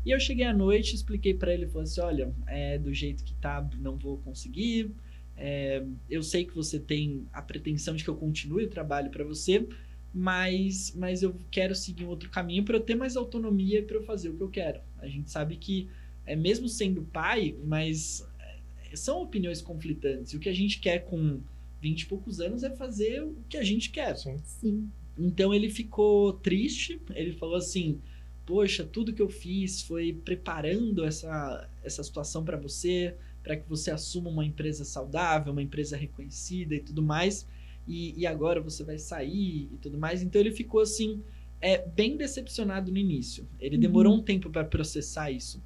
E 0.06 0.12
eu 0.12 0.20
cheguei 0.20 0.46
à 0.46 0.54
noite, 0.54 0.96
expliquei 0.96 1.34
para 1.34 1.54
ele, 1.54 1.68
falei 1.68 1.84
assim, 1.84 2.02
olha, 2.02 2.34
é 2.48 2.78
do 2.78 2.94
jeito 2.94 3.24
que 3.24 3.34
tá, 3.36 3.68
não 3.80 3.98
vou 3.98 4.18
conseguir. 4.20 4.92
É, 5.38 5.84
eu 6.10 6.24
sei 6.24 6.46
que 6.46 6.56
você 6.56 6.80
tem 6.80 7.28
a 7.34 7.42
pretensão 7.42 7.96
de 7.96 8.04
que 8.04 8.10
eu 8.10 8.16
continue 8.16 8.66
o 8.66 8.70
trabalho 8.70 9.10
para 9.10 9.24
você, 9.24 9.68
mas, 10.14 10.94
mas 10.96 11.24
eu 11.24 11.36
quero 11.52 11.76
seguir 11.76 12.06
um 12.06 12.10
outro 12.10 12.30
caminho 12.30 12.64
para 12.64 12.78
eu 12.78 12.82
ter 12.82 12.96
mais 12.96 13.18
autonomia 13.18 13.80
e 13.80 13.82
para 13.82 13.98
eu 13.98 14.04
fazer 14.04 14.30
o 14.30 14.38
que 14.38 14.44
eu 14.44 14.50
quero. 14.50 14.80
A 15.00 15.08
gente 15.08 15.30
sabe 15.30 15.58
que, 15.58 15.90
é 16.26 16.36
mesmo 16.36 16.70
sendo 16.70 17.04
pai, 17.04 17.56
mas 17.64 18.26
é, 18.40 18.96
são 18.96 19.22
opiniões 19.22 19.62
conflitantes. 19.62 20.34
O 20.34 20.40
que 20.40 20.50
a 20.50 20.54
gente 20.54 20.80
quer 20.80 21.00
com 21.00 21.42
20 21.86 22.02
e 22.02 22.06
poucos 22.08 22.40
anos 22.40 22.64
é 22.64 22.70
fazer 22.84 23.22
o 23.24 23.36
que 23.50 23.58
a 23.58 23.64
gente 23.64 23.90
quer. 23.92 24.12
Assim, 24.12 24.38
Sim. 24.44 24.90
Então 25.18 25.54
ele 25.54 25.70
ficou 25.70 26.34
triste, 26.34 27.00
ele 27.14 27.32
falou 27.34 27.56
assim: 27.56 28.00
Poxa, 28.46 28.84
tudo 28.84 29.14
que 29.14 29.22
eu 29.22 29.30
fiz 29.30 29.82
foi 29.84 30.14
preparando 30.30 31.04
essa, 31.06 31.70
essa 31.84 32.04
situação 32.04 32.44
para 32.44 32.58
você, 32.58 33.16
para 33.44 33.56
que 33.56 33.68
você 33.70 33.92
assuma 33.92 34.30
uma 34.30 34.46
empresa 34.46 34.84
saudável, 34.84 35.52
uma 35.52 35.62
empresa 35.62 35.96
reconhecida 35.96 36.74
e 36.76 36.80
tudo 36.80 37.02
mais, 37.04 37.48
e, 37.88 38.20
e 38.20 38.26
agora 38.26 38.60
você 38.60 38.84
vai 38.84 38.98
sair 38.98 39.70
e 39.74 39.78
tudo 39.82 39.98
mais. 39.98 40.22
Então 40.24 40.42
ele 40.42 40.52
ficou 40.52 40.82
assim, 40.82 41.22
é, 41.62 41.78
bem 42.00 42.18
decepcionado 42.18 42.92
no 42.92 42.98
início. 42.98 43.48
Ele 43.60 43.76
Uhum. 43.76 43.82
demorou 43.82 44.14
um 44.16 44.22
tempo 44.24 44.50
para 44.50 44.64
processar 44.66 45.32
isso. 45.32 45.62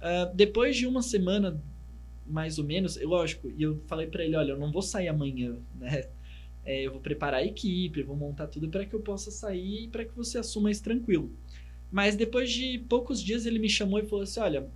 Ah, 0.00 0.30
depois 0.34 0.76
de 0.76 0.86
uma 0.86 1.02
semana, 1.02 1.60
mais 2.28 2.58
ou 2.58 2.64
menos, 2.64 3.00
lógico, 3.00 3.50
e 3.56 3.62
eu 3.62 3.80
falei 3.86 4.06
para 4.06 4.24
ele: 4.24 4.36
Olha, 4.36 4.52
eu 4.52 4.58
não 4.58 4.70
vou 4.70 4.82
sair 4.82 5.08
amanhã, 5.08 5.56
né? 5.78 6.04
É, 6.64 6.82
eu 6.82 6.92
vou 6.92 7.00
preparar 7.00 7.40
a 7.40 7.44
equipe, 7.44 8.02
vou 8.02 8.16
montar 8.16 8.46
tudo 8.46 8.68
para 8.68 8.84
que 8.84 8.94
eu 8.94 9.00
possa 9.00 9.30
sair 9.30 9.84
e 9.84 9.88
para 9.88 10.04
que 10.04 10.14
você 10.14 10.38
assuma 10.38 10.70
isso 10.70 10.82
tranquilo. 10.82 11.32
Mas 11.90 12.14
depois 12.14 12.50
de 12.50 12.78
poucos 12.88 13.22
dias 13.22 13.46
ele 13.46 13.58
me 13.58 13.70
chamou 13.70 13.98
e 13.98 14.06
falou 14.06 14.22
assim: 14.22 14.40
Olha, 14.40 14.68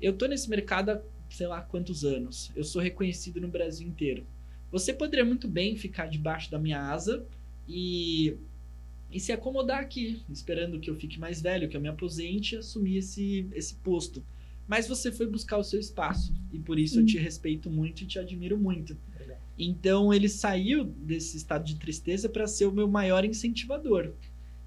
eu 0.00 0.12
tô 0.12 0.26
nesse 0.26 0.50
mercado 0.50 0.90
há 0.90 1.02
sei 1.34 1.46
lá 1.46 1.60
quantos 1.62 2.04
anos, 2.04 2.50
eu 2.54 2.64
sou 2.64 2.82
reconhecido 2.82 3.40
no 3.40 3.48
Brasil 3.48 3.86
inteiro. 3.86 4.26
Você 4.70 4.92
poderia 4.92 5.24
muito 5.24 5.48
bem 5.48 5.76
ficar 5.76 6.06
debaixo 6.06 6.50
da 6.50 6.58
minha 6.58 6.80
asa 6.80 7.24
e, 7.68 8.36
e 9.10 9.18
se 9.18 9.32
acomodar 9.32 9.80
aqui, 9.80 10.22
esperando 10.28 10.78
que 10.78 10.90
eu 10.90 10.96
fique 10.96 11.18
mais 11.18 11.40
velho, 11.40 11.68
que 11.68 11.76
eu 11.76 11.80
me 11.80 11.88
aposente 11.88 12.54
e 12.54 12.58
assumir 12.58 12.98
esse, 12.98 13.48
esse 13.52 13.74
posto. 13.76 14.22
Mas 14.70 14.86
você 14.86 15.10
foi 15.10 15.26
buscar 15.26 15.58
o 15.58 15.64
seu 15.64 15.80
espaço 15.80 16.32
e 16.52 16.58
por 16.60 16.78
isso 16.78 17.00
eu 17.00 17.00
Sim. 17.00 17.06
te 17.06 17.18
respeito 17.18 17.68
muito 17.68 18.04
e 18.04 18.06
te 18.06 18.20
admiro 18.20 18.56
muito. 18.56 18.96
Então 19.58 20.14
ele 20.14 20.28
saiu 20.28 20.84
desse 20.84 21.36
estado 21.36 21.64
de 21.64 21.74
tristeza 21.74 22.28
para 22.28 22.46
ser 22.46 22.66
o 22.66 22.72
meu 22.72 22.86
maior 22.86 23.24
incentivador. 23.24 24.12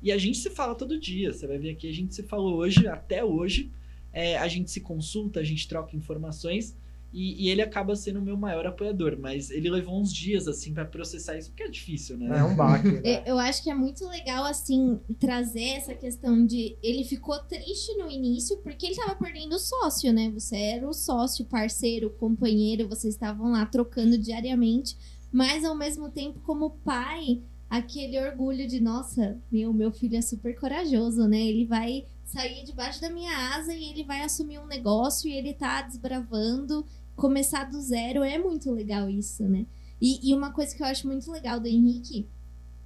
E 0.02 0.12
a 0.12 0.18
gente 0.18 0.40
se 0.40 0.50
fala 0.50 0.76
todo 0.76 1.00
dia. 1.00 1.32
Você 1.32 1.48
vai 1.48 1.58
ver 1.58 1.70
aqui, 1.70 1.88
a 1.88 1.94
gente 1.94 2.14
se 2.14 2.22
falou 2.22 2.58
hoje, 2.58 2.86
até 2.86 3.24
hoje. 3.24 3.72
É, 4.12 4.38
a 4.38 4.48
gente 4.50 4.70
se 4.70 4.82
consulta, 4.82 5.40
a 5.40 5.44
gente 5.44 5.70
troca 5.70 5.96
informações. 5.96 6.76
E, 7.14 7.46
e, 7.46 7.50
ele 7.50 7.62
acaba 7.62 7.96
sendo 7.96 8.18
o 8.18 8.22
meu 8.24 8.36
maior 8.36 8.66
apoiador, 8.66 9.16
mas 9.20 9.52
ele 9.52 9.70
levou 9.70 10.02
uns 10.02 10.12
dias, 10.12 10.48
assim, 10.48 10.74
para 10.74 10.84
processar 10.84 11.38
isso, 11.38 11.50
porque 11.50 11.62
é 11.62 11.70
difícil, 11.70 12.18
né? 12.18 12.40
É 12.40 12.44
um 12.44 12.56
baque. 12.56 12.88
Né? 12.88 13.02
Eu 13.24 13.38
acho 13.38 13.62
que 13.62 13.70
é 13.70 13.76
muito 13.76 14.08
legal, 14.08 14.44
assim, 14.46 15.00
trazer 15.20 15.78
essa 15.78 15.94
questão 15.94 16.44
de. 16.44 16.76
Ele 16.82 17.04
ficou 17.04 17.38
triste 17.44 17.96
no 17.98 18.10
início 18.10 18.58
porque 18.58 18.88
ele 18.88 18.96
tava 18.96 19.16
perdendo 19.16 19.54
o 19.54 19.60
sócio, 19.60 20.12
né? 20.12 20.32
Você 20.32 20.58
era 20.58 20.90
o 20.90 20.94
sócio, 20.94 21.46
parceiro, 21.46 22.10
companheiro, 22.10 22.90
vocês 22.90 23.14
estavam 23.14 23.52
lá 23.52 23.64
trocando 23.64 24.18
diariamente, 24.18 24.98
mas 25.32 25.64
ao 25.64 25.76
mesmo 25.76 26.10
tempo, 26.10 26.40
como 26.40 26.72
pai, 26.84 27.44
aquele 27.70 28.20
orgulho 28.20 28.68
de, 28.68 28.80
nossa, 28.80 29.38
meu, 29.52 29.72
meu 29.72 29.92
filho 29.92 30.18
é 30.18 30.22
super 30.22 30.60
corajoso, 30.60 31.28
né? 31.28 31.40
Ele 31.40 31.66
vai 31.66 32.06
sair 32.26 32.64
debaixo 32.64 33.00
da 33.00 33.10
minha 33.10 33.56
asa 33.56 33.74
e 33.74 33.92
ele 33.92 34.04
vai 34.04 34.22
assumir 34.22 34.58
um 34.58 34.66
negócio 34.66 35.30
e 35.30 35.34
ele 35.34 35.54
tá 35.54 35.84
desbravando 35.84 36.84
começar 37.16 37.66
do 37.70 37.82
zero 37.82 38.24
é 38.24 38.38
muito 38.38 38.72
legal 38.72 39.10
isso, 39.10 39.44
né? 39.44 39.66
E, 40.02 40.30
e 40.30 40.34
uma 40.34 40.52
coisa 40.52 40.76
que 40.76 40.82
eu 40.82 40.88
acho 40.88 41.08
muito 41.08 41.32
legal 41.32 41.60
do 41.60 41.68
Henrique 41.68 42.28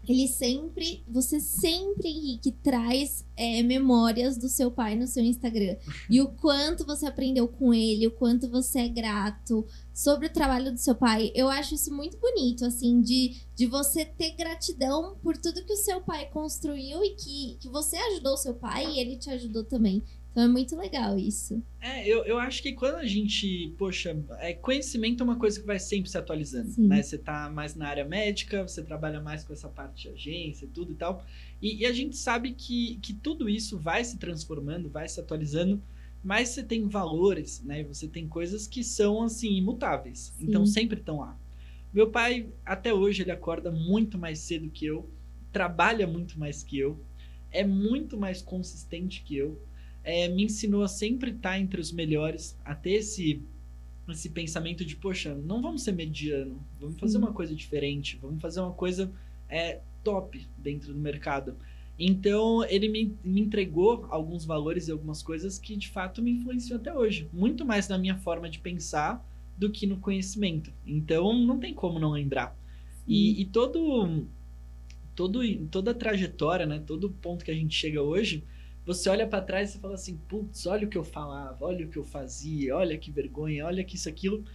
ele 0.07 0.25
sempre, 0.25 1.03
você 1.05 1.37
sempre, 1.37 2.07
Henrique, 2.07 2.53
traz 2.63 3.25
é, 3.35 3.61
memórias 3.61 4.37
do 4.37 4.47
seu 4.47 4.71
pai 4.71 4.95
no 4.95 5.05
seu 5.05 5.21
Instagram. 5.21 5.75
E 6.09 6.21
o 6.21 6.29
quanto 6.29 6.85
você 6.85 7.05
aprendeu 7.05 7.45
com 7.45 7.73
ele, 7.73 8.07
o 8.07 8.11
quanto 8.11 8.49
você 8.49 8.79
é 8.79 8.87
grato 8.87 9.65
sobre 9.93 10.27
o 10.27 10.33
trabalho 10.33 10.71
do 10.71 10.79
seu 10.79 10.95
pai. 10.95 11.29
Eu 11.35 11.49
acho 11.49 11.75
isso 11.75 11.93
muito 11.93 12.17
bonito, 12.17 12.63
assim, 12.63 13.01
de, 13.01 13.35
de 13.53 13.65
você 13.65 14.05
ter 14.05 14.31
gratidão 14.31 15.17
por 15.21 15.35
tudo 15.35 15.65
que 15.65 15.73
o 15.73 15.77
seu 15.77 15.99
pai 15.99 16.27
construiu 16.27 17.03
e 17.03 17.09
que, 17.09 17.57
que 17.59 17.67
você 17.67 17.97
ajudou 17.97 18.35
o 18.35 18.37
seu 18.37 18.53
pai 18.53 18.89
e 18.89 18.99
ele 18.99 19.17
te 19.17 19.29
ajudou 19.29 19.65
também. 19.65 20.01
Então 20.37 20.45
é 20.45 20.51
muito 20.51 20.75
legal 20.75 21.17
isso. 21.17 21.63
É, 21.81 22.07
eu, 22.07 22.23
eu 22.25 22.37
acho 22.37 22.61
que 22.61 22.71
quando 22.73 22.97
a 22.97 23.05
gente, 23.07 23.73
poxa, 23.75 24.15
é, 24.37 24.53
conhecimento 24.53 25.23
é 25.23 25.23
uma 25.23 25.35
coisa 25.35 25.59
que 25.59 25.65
vai 25.65 25.79
sempre 25.79 26.11
se 26.11 26.15
atualizando, 26.15 26.69
Sim. 26.69 26.85
né? 26.85 27.01
Você 27.01 27.17
tá 27.17 27.49
mais 27.49 27.73
na 27.73 27.87
área 27.87 28.05
médica, 28.05 28.61
você 28.61 28.83
trabalha 28.83 29.19
mais 29.19 29.43
com 29.43 29.51
essa 29.51 29.67
parte 29.67 30.03
de 30.03 30.09
agência 30.09 30.65
e 30.65 30.67
tudo 30.67 30.91
e 30.91 30.95
tal. 30.95 31.25
E, 31.59 31.77
e 31.77 31.85
a 31.87 31.91
gente 31.91 32.15
sabe 32.15 32.51
que, 32.51 32.99
que 33.01 33.13
tudo 33.15 33.49
isso 33.49 33.79
vai 33.79 34.03
se 34.03 34.19
transformando, 34.19 34.91
vai 34.91 35.09
se 35.09 35.19
atualizando, 35.19 35.81
mas 36.23 36.49
você 36.49 36.61
tem 36.61 36.87
valores, 36.87 37.63
né? 37.63 37.83
Você 37.85 38.07
tem 38.07 38.27
coisas 38.27 38.67
que 38.67 38.83
são, 38.83 39.23
assim, 39.23 39.55
imutáveis. 39.55 40.35
Sim. 40.37 40.45
Então 40.45 40.67
sempre 40.67 40.99
estão 40.99 41.17
lá. 41.17 41.35
Meu 41.91 42.11
pai, 42.11 42.47
até 42.63 42.93
hoje, 42.93 43.23
ele 43.23 43.31
acorda 43.31 43.71
muito 43.71 44.19
mais 44.19 44.37
cedo 44.37 44.69
que 44.69 44.85
eu, 44.85 45.09
trabalha 45.51 46.05
muito 46.05 46.39
mais 46.39 46.61
que 46.61 46.77
eu, 46.77 46.99
é 47.51 47.65
muito 47.65 48.19
mais 48.19 48.39
consistente 48.39 49.23
que 49.23 49.35
eu 49.35 49.59
é, 50.07 50.29
me 50.29 50.45
ensinou 50.45 50.83
a 50.83 50.87
sempre 50.87 51.31
estar 51.31 51.59
entre 51.59 51.81
os 51.81 51.91
melhores, 51.91 52.57
a 52.63 52.73
ter 52.73 52.91
esse, 52.91 53.43
esse 54.07 54.29
pensamento 54.29 54.85
de, 54.85 54.95
poxa, 54.95 55.35
não 55.35 55.61
vamos 55.61 55.83
ser 55.83 55.91
mediano, 55.91 56.65
vamos 56.79 56.97
fazer 56.97 57.17
uma 57.17 57.33
coisa 57.33 57.53
diferente, 57.53 58.17
vamos 58.21 58.41
fazer 58.41 58.61
uma 58.61 58.71
coisa 58.71 59.11
é, 59.49 59.81
top 60.05 60.47
dentro 60.57 60.93
do 60.93 60.99
mercado. 60.99 61.57
Então, 61.99 62.63
ele 62.69 62.87
me, 62.87 63.17
me 63.21 63.41
entregou 63.41 64.07
alguns 64.09 64.45
valores 64.45 64.87
e 64.87 64.91
algumas 64.93 65.21
coisas 65.21 65.59
que, 65.59 65.75
de 65.75 65.89
fato, 65.89 66.21
me 66.21 66.31
influenciam 66.31 66.79
até 66.79 66.93
hoje. 66.93 67.27
Muito 67.33 67.65
mais 67.65 67.89
na 67.89 67.97
minha 67.97 68.15
forma 68.15 68.49
de 68.49 68.59
pensar 68.59 69.27
do 69.57 69.69
que 69.69 69.85
no 69.85 69.97
conhecimento. 69.97 70.71
Então, 70.85 71.37
não 71.37 71.59
tem 71.59 71.73
como 71.73 71.99
não 71.99 72.11
lembrar. 72.11 72.57
E, 73.05 73.41
e 73.41 73.45
todo, 73.45 74.25
todo, 75.13 75.41
toda 75.69 75.91
a 75.91 75.93
trajetória, 75.93 76.65
né, 76.65 76.81
todo 76.87 77.09
ponto 77.09 77.43
que 77.43 77.51
a 77.51 77.55
gente 77.55 77.75
chega 77.75 78.01
hoje, 78.01 78.45
você 78.87 79.09
olha 79.09 79.27
para 79.27 79.43
trás 79.43 79.75
e 79.75 79.79
fala 79.79 79.95
assim, 79.95 80.17
putz, 80.29 80.65
olha 80.65 80.87
o 80.87 80.89
que 80.89 80.97
eu 80.97 81.03
falava, 81.03 81.57
olha 81.65 81.85
o 81.85 81.89
que 81.89 81.97
eu 81.97 82.05
fazia, 82.05 82.73
olha 82.73 82.97
que 82.97 83.11
vergonha, 83.11 83.65
olha 83.65 83.83
que 83.83 83.97
isso, 83.97 84.07
aquilo. 84.07 84.45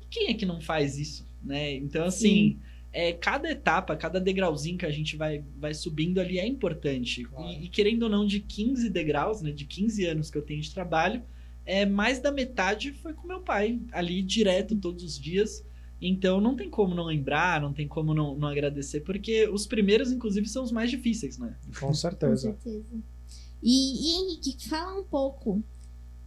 E 0.00 0.06
quem 0.06 0.30
é 0.30 0.34
que 0.34 0.46
não 0.46 0.62
faz 0.62 0.98
isso, 0.98 1.28
né? 1.44 1.74
Então, 1.74 2.06
assim, 2.06 2.58
é, 2.90 3.12
cada 3.12 3.50
etapa, 3.50 3.94
cada 3.94 4.18
degrauzinho 4.18 4.78
que 4.78 4.86
a 4.86 4.90
gente 4.90 5.14
vai, 5.14 5.44
vai 5.58 5.74
subindo 5.74 6.18
ali 6.18 6.38
é 6.38 6.46
importante. 6.46 7.24
Claro. 7.24 7.52
E, 7.52 7.66
e, 7.66 7.68
querendo 7.68 8.04
ou 8.04 8.08
não, 8.08 8.26
de 8.26 8.40
15 8.40 8.88
degraus, 8.88 9.42
né, 9.42 9.50
de 9.50 9.66
15 9.66 10.06
anos 10.06 10.30
que 10.30 10.38
eu 10.38 10.42
tenho 10.42 10.62
de 10.62 10.72
trabalho, 10.72 11.22
é, 11.66 11.84
mais 11.84 12.18
da 12.18 12.32
metade 12.32 12.92
foi 12.92 13.12
com 13.12 13.28
meu 13.28 13.40
pai, 13.40 13.78
ali 13.92 14.22
direto 14.22 14.74
todos 14.74 15.04
os 15.04 15.20
dias. 15.20 15.62
Então 16.00 16.40
não 16.40 16.56
tem 16.56 16.70
como 16.70 16.94
não 16.94 17.04
lembrar, 17.04 17.60
não 17.60 17.74
tem 17.74 17.86
como 17.86 18.14
não, 18.14 18.34
não 18.36 18.48
agradecer, 18.48 19.00
porque 19.00 19.46
os 19.48 19.66
primeiros, 19.66 20.10
inclusive, 20.10 20.48
são 20.48 20.64
os 20.64 20.72
mais 20.72 20.90
difíceis, 20.90 21.36
né? 21.36 21.54
Com 21.78 21.92
certeza. 21.92 22.52
Com 22.52 22.60
certeza. 22.60 23.15
E, 23.62 24.10
e 24.10 24.14
Henrique, 24.16 24.68
fala 24.68 25.00
um 25.00 25.04
pouco. 25.04 25.62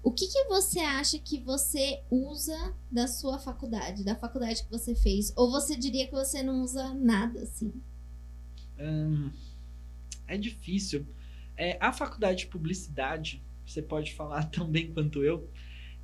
O 0.01 0.11
que, 0.11 0.27
que 0.27 0.45
você 0.45 0.79
acha 0.79 1.19
que 1.19 1.39
você 1.39 2.01
usa 2.09 2.73
da 2.89 3.07
sua 3.07 3.37
faculdade, 3.37 4.03
da 4.03 4.15
faculdade 4.15 4.63
que 4.63 4.71
você 4.71 4.95
fez? 4.95 5.33
Ou 5.35 5.51
você 5.51 5.75
diria 5.75 6.07
que 6.07 6.13
você 6.13 6.41
não 6.41 6.61
usa 6.63 6.93
nada 6.93 7.41
assim? 7.41 7.73
Hum, 8.79 9.29
é 10.27 10.37
difícil. 10.37 11.05
É, 11.57 11.77
a 11.81 11.91
faculdade 11.91 12.39
de 12.39 12.47
publicidade, 12.47 13.43
você 13.65 13.81
pode 13.81 14.13
falar 14.13 14.45
tão 14.49 14.65
bem 14.65 14.91
quanto 14.93 15.21
eu, 15.23 15.49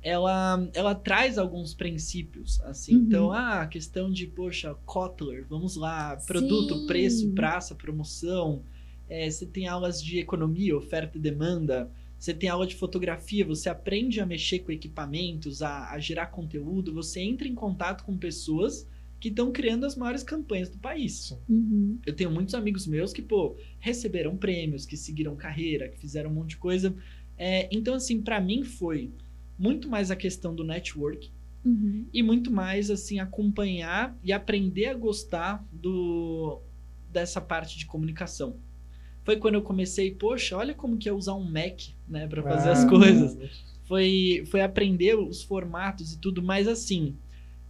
ela, 0.02 0.68
ela 0.74 0.94
traz 0.94 1.38
alguns 1.38 1.74
princípios, 1.74 2.60
assim. 2.60 2.96
Uhum. 2.96 3.02
Então, 3.02 3.32
ah, 3.32 3.62
a 3.62 3.66
questão 3.66 4.10
de, 4.10 4.26
poxa, 4.26 4.74
Kotler, 4.84 5.44
vamos 5.48 5.74
lá, 5.74 6.16
produto, 6.16 6.80
Sim. 6.80 6.86
preço, 6.86 7.32
praça, 7.32 7.74
promoção, 7.74 8.62
é, 9.08 9.30
você 9.30 9.46
tem 9.46 9.68
aulas 9.68 10.02
de 10.02 10.18
economia, 10.18 10.76
oferta 10.76 11.16
e 11.16 11.20
demanda, 11.20 11.90
você 12.18 12.32
tem 12.32 12.48
aula 12.48 12.66
de 12.66 12.74
fotografia, 12.74 13.44
você 13.44 13.68
aprende 13.68 14.20
a 14.20 14.26
mexer 14.26 14.60
com 14.60 14.72
equipamentos, 14.72 15.62
a, 15.62 15.90
a 15.92 15.98
gerar 15.98 16.26
conteúdo, 16.26 16.92
você 16.92 17.20
entra 17.20 17.46
em 17.46 17.54
contato 17.54 18.04
com 18.04 18.16
pessoas 18.16 18.88
que 19.20 19.28
estão 19.28 19.52
criando 19.52 19.86
as 19.86 19.96
maiores 19.96 20.22
campanhas 20.22 20.68
do 20.68 20.78
país. 20.78 21.36
Uhum. 21.48 21.98
Eu 22.04 22.14
tenho 22.14 22.30
muitos 22.30 22.54
amigos 22.54 22.86
meus 22.86 23.12
que, 23.12 23.22
pô, 23.22 23.56
receberam 23.78 24.36
prêmios, 24.36 24.84
que 24.84 24.96
seguiram 24.96 25.36
carreira, 25.36 25.88
que 25.88 25.98
fizeram 25.98 26.30
um 26.30 26.34
monte 26.34 26.50
de 26.50 26.56
coisa. 26.58 26.94
É, 27.36 27.68
então, 27.70 27.94
assim, 27.94 28.20
para 28.20 28.40
mim 28.40 28.64
foi 28.64 29.10
muito 29.58 29.88
mais 29.88 30.10
a 30.10 30.16
questão 30.16 30.54
do 30.54 30.64
network 30.64 31.30
uhum. 31.64 32.06
e 32.12 32.22
muito 32.22 32.50
mais, 32.50 32.90
assim, 32.90 33.18
acompanhar 33.18 34.18
e 34.22 34.32
aprender 34.32 34.86
a 34.86 34.94
gostar 34.94 35.66
do, 35.72 36.60
dessa 37.10 37.40
parte 37.40 37.78
de 37.78 37.86
comunicação 37.86 38.58
foi 39.26 39.36
quando 39.36 39.56
eu 39.56 39.62
comecei, 39.62 40.12
poxa, 40.12 40.56
olha 40.56 40.72
como 40.72 40.96
que 40.96 41.08
é 41.08 41.12
usar 41.12 41.34
um 41.34 41.42
Mac, 41.42 41.80
né, 42.08 42.28
para 42.28 42.44
fazer 42.44 42.68
ah, 42.68 42.72
as 42.72 42.84
coisas. 42.84 43.36
Foi, 43.82 44.44
foi 44.46 44.60
aprender 44.60 45.18
os 45.18 45.42
formatos 45.42 46.12
e 46.12 46.18
tudo, 46.18 46.40
mas 46.40 46.68
assim, 46.68 47.16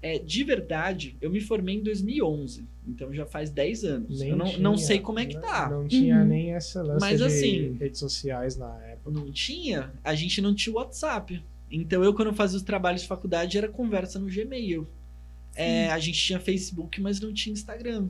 é, 0.03 0.19
de 0.19 0.45
verdade, 0.45 1.17
eu 1.19 1.31
me 1.31 1.41
formei 1.41 1.77
em 1.77 1.83
2011, 1.83 2.67
então 2.87 3.13
já 3.13 3.25
faz 3.25 3.49
10 3.49 3.85
anos. 3.85 4.21
Nem 4.21 4.29
eu 4.29 4.37
não, 4.37 4.47
tinha, 4.47 4.59
não 4.59 4.77
sei 4.77 5.01
como 5.01 5.19
é 5.19 5.25
que 5.25 5.41
tá. 5.41 5.71
Não, 5.71 5.89
tinha 5.89 6.17
uhum. 6.19 6.27
nem 6.27 6.53
essa 6.53 6.83
lance 6.83 7.01
mas, 7.01 7.19
de 7.21 7.25
assim, 7.25 7.73
redes 7.81 8.01
sociais 8.01 8.57
na 8.59 8.79
época. 8.85 9.11
Não 9.11 9.33
tinha, 9.33 9.91
a 10.05 10.15
gente 10.15 10.43
não 10.43 10.55
tinha 10.55 10.77
WhatsApp. 10.77 11.43
Então 11.71 12.05
eu, 12.05 12.13
quando 12.13 12.35
fazia 12.35 12.59
os 12.59 12.63
trabalhos 12.63 13.01
de 13.01 13.09
faculdade, 13.09 13.57
era 13.57 13.69
conversa 13.69 14.19
no 14.19 14.27
Gmail. 14.27 14.87
É, 15.55 15.91
a 15.91 15.99
gente 15.99 16.23
tinha 16.23 16.39
Facebook, 16.39 17.01
mas 17.01 17.19
não 17.19 17.33
tinha 17.33 17.55
Instagram 17.55 18.09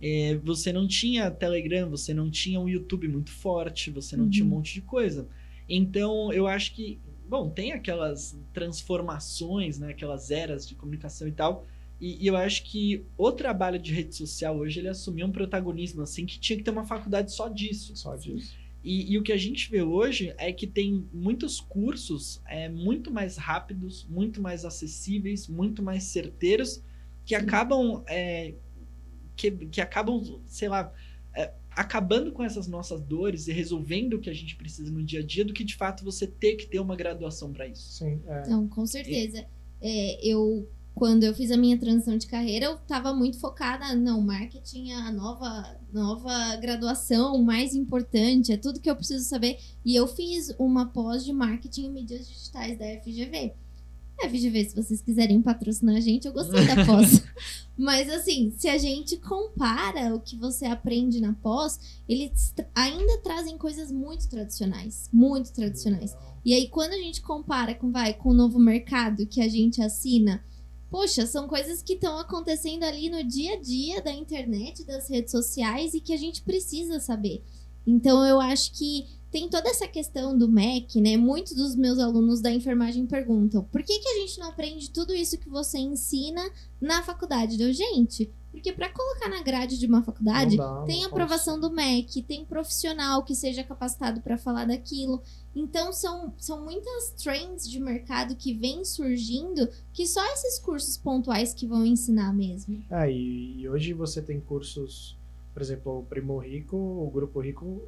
é, 0.00 0.36
você 0.42 0.72
não 0.72 0.86
tinha 0.86 1.30
Telegram, 1.30 1.88
você 1.88 2.12
não 2.12 2.30
tinha 2.30 2.60
um 2.60 2.68
YouTube 2.68 3.08
muito 3.08 3.30
forte, 3.30 3.90
você 3.90 4.16
não 4.16 4.24
uhum. 4.24 4.30
tinha 4.30 4.44
um 4.44 4.48
uhum. 4.48 4.56
monte 4.56 4.74
de 4.74 4.82
coisa. 4.82 5.28
Então, 5.68 6.32
eu 6.32 6.46
acho 6.46 6.74
que, 6.74 7.00
bom, 7.28 7.50
tem 7.50 7.72
aquelas 7.72 8.38
transformações, 8.52 9.78
né, 9.78 9.90
aquelas 9.90 10.30
eras 10.30 10.66
de 10.66 10.74
comunicação 10.74 11.26
e 11.26 11.32
tal, 11.32 11.66
e, 12.00 12.22
e, 12.22 12.26
eu 12.26 12.36
acho 12.36 12.64
que 12.64 13.06
o 13.16 13.32
trabalho 13.32 13.78
de 13.78 13.92
rede 13.92 14.14
social 14.14 14.58
hoje, 14.58 14.80
ele 14.80 14.88
assumiu 14.88 15.26
um 15.26 15.32
protagonismo, 15.32 16.02
assim, 16.02 16.26
que 16.26 16.38
tinha 16.38 16.56
que 16.56 16.62
ter 16.62 16.70
uma 16.70 16.84
faculdade 16.84 17.32
só 17.32 17.48
disso. 17.48 17.96
Só 17.96 18.14
disso. 18.16 18.54
E, 18.84 19.12
e 19.12 19.18
o 19.18 19.22
que 19.22 19.32
a 19.32 19.36
gente 19.36 19.70
vê 19.70 19.82
hoje 19.82 20.34
é 20.36 20.52
que 20.52 20.66
tem 20.66 21.08
muitos 21.12 21.58
cursos 21.58 22.40
é, 22.46 22.68
muito 22.68 23.10
mais 23.10 23.36
rápidos, 23.36 24.06
muito 24.08 24.40
mais 24.40 24.64
acessíveis, 24.64 25.48
muito 25.48 25.82
mais 25.82 26.04
certeiros, 26.04 26.84
que 27.24 27.36
Sim. 27.36 27.42
acabam 27.42 28.04
é, 28.06 28.54
que, 29.36 29.50
que 29.50 29.80
acabam, 29.80 30.40
sei 30.46 30.68
lá, 30.68 30.92
é, 31.34 31.52
acabando 31.70 32.32
com 32.32 32.42
essas 32.42 32.66
nossas 32.66 33.02
dores 33.02 33.46
e 33.46 33.52
resolvendo 33.52 34.14
o 34.14 34.20
que 34.20 34.30
a 34.30 34.34
gente 34.34 34.56
precisa 34.56 34.90
no 34.90 35.02
dia 35.02 35.20
a 35.20 35.22
dia, 35.22 35.44
do 35.44 35.52
que 35.52 35.62
de 35.62 35.76
fato 35.76 36.04
você 36.04 36.26
ter 36.26 36.56
que 36.56 36.66
ter 36.66 36.80
uma 36.80 36.96
graduação 36.96 37.52
para 37.52 37.66
isso. 37.66 37.92
Sim, 37.92 38.20
é. 38.26 38.48
Não, 38.48 38.66
com 38.66 38.86
certeza. 38.86 39.46
É, 39.80 40.26
eu 40.26 40.66
quando 40.96 41.24
eu 41.24 41.34
fiz 41.34 41.50
a 41.50 41.58
minha 41.58 41.76
transição 41.76 42.16
de 42.16 42.26
carreira, 42.26 42.64
eu 42.64 42.76
estava 42.76 43.12
muito 43.12 43.38
focada, 43.38 43.94
não, 43.94 44.18
marketing 44.22 44.92
é 44.92 44.94
a 44.94 45.12
nova, 45.12 45.76
nova 45.92 46.56
graduação, 46.56 47.36
mais 47.42 47.74
importante, 47.74 48.50
é 48.50 48.56
tudo 48.56 48.80
que 48.80 48.88
eu 48.88 48.96
preciso 48.96 49.22
saber. 49.28 49.58
E 49.84 49.94
eu 49.94 50.06
fiz 50.06 50.54
uma 50.58 50.86
pós 50.86 51.22
de 51.22 51.34
marketing 51.34 51.84
e 51.84 51.88
mídias 51.90 52.26
digitais 52.26 52.78
da 52.78 52.86
FGV. 52.86 53.52
É, 54.18 54.28
VGV, 54.28 54.64
se 54.64 54.74
vocês 54.74 55.02
quiserem 55.02 55.42
patrocinar 55.42 55.96
a 55.96 56.00
gente, 56.00 56.26
eu 56.26 56.32
gostei 56.32 56.66
da 56.66 56.86
pós. 56.86 57.22
Mas 57.76 58.08
assim, 58.08 58.52
se 58.56 58.66
a 58.68 58.78
gente 58.78 59.18
compara 59.18 60.14
o 60.14 60.20
que 60.20 60.36
você 60.36 60.64
aprende 60.64 61.20
na 61.20 61.34
pós, 61.34 61.78
eles 62.08 62.54
ainda 62.74 63.18
trazem 63.18 63.58
coisas 63.58 63.92
muito 63.92 64.26
tradicionais. 64.28 65.10
Muito 65.12 65.52
tradicionais. 65.52 66.16
E 66.44 66.54
aí, 66.54 66.68
quando 66.68 66.92
a 66.92 66.98
gente 66.98 67.20
compara 67.20 67.74
com, 67.74 67.92
vai, 67.92 68.14
com 68.14 68.30
o 68.30 68.34
novo 68.34 68.58
mercado 68.58 69.26
que 69.26 69.42
a 69.42 69.48
gente 69.48 69.82
assina, 69.82 70.42
poxa, 70.90 71.26
são 71.26 71.46
coisas 71.46 71.82
que 71.82 71.94
estão 71.94 72.18
acontecendo 72.18 72.84
ali 72.84 73.10
no 73.10 73.22
dia 73.22 73.54
a 73.54 73.60
dia 73.60 74.00
da 74.00 74.12
internet, 74.12 74.82
das 74.84 75.10
redes 75.10 75.30
sociais 75.30 75.92
e 75.92 76.00
que 76.00 76.14
a 76.14 76.16
gente 76.16 76.40
precisa 76.42 77.00
saber. 77.00 77.44
Então, 77.86 78.24
eu 78.24 78.40
acho 78.40 78.72
que 78.72 79.06
tem 79.36 79.50
toda 79.50 79.68
essa 79.68 79.86
questão 79.86 80.36
do 80.36 80.48
MEC, 80.48 80.98
né? 80.98 81.14
Muitos 81.18 81.52
dos 81.52 81.76
meus 81.76 81.98
alunos 81.98 82.40
da 82.40 82.50
enfermagem 82.50 83.04
perguntam: 83.04 83.62
por 83.64 83.82
que, 83.82 83.98
que 83.98 84.08
a 84.08 84.20
gente 84.20 84.40
não 84.40 84.48
aprende 84.48 84.90
tudo 84.90 85.12
isso 85.12 85.36
que 85.36 85.46
você 85.46 85.76
ensina 85.76 86.40
na 86.80 87.02
faculdade? 87.02 87.58
Deu, 87.58 87.70
gente, 87.70 88.32
porque 88.50 88.72
para 88.72 88.88
colocar 88.88 89.28
na 89.28 89.42
grade 89.42 89.78
de 89.78 89.84
uma 89.84 90.02
faculdade, 90.02 90.56
dá, 90.56 90.84
tem 90.86 91.04
aprovação 91.04 91.60
do 91.60 91.70
MEC, 91.70 92.22
tem 92.22 92.46
profissional 92.46 93.22
que 93.24 93.34
seja 93.34 93.62
capacitado 93.62 94.22
para 94.22 94.38
falar 94.38 94.64
daquilo. 94.64 95.20
Então, 95.54 95.92
são, 95.92 96.32
são 96.38 96.64
muitas 96.64 97.10
trends 97.22 97.68
de 97.68 97.78
mercado 97.78 98.36
que 98.36 98.54
vêm 98.54 98.86
surgindo 98.86 99.68
que 99.92 100.06
só 100.06 100.24
esses 100.32 100.58
cursos 100.58 100.96
pontuais 100.96 101.52
que 101.52 101.66
vão 101.66 101.84
ensinar 101.84 102.32
mesmo. 102.32 102.82
E, 103.06 103.60
e 103.60 103.68
hoje 103.68 103.92
você 103.92 104.22
tem 104.22 104.40
cursos, 104.40 105.14
por 105.52 105.60
exemplo, 105.60 105.98
o 105.98 106.04
Primo 106.04 106.38
Rico, 106.38 106.74
o 106.74 107.10
Grupo 107.10 107.40
Rico 107.40 107.82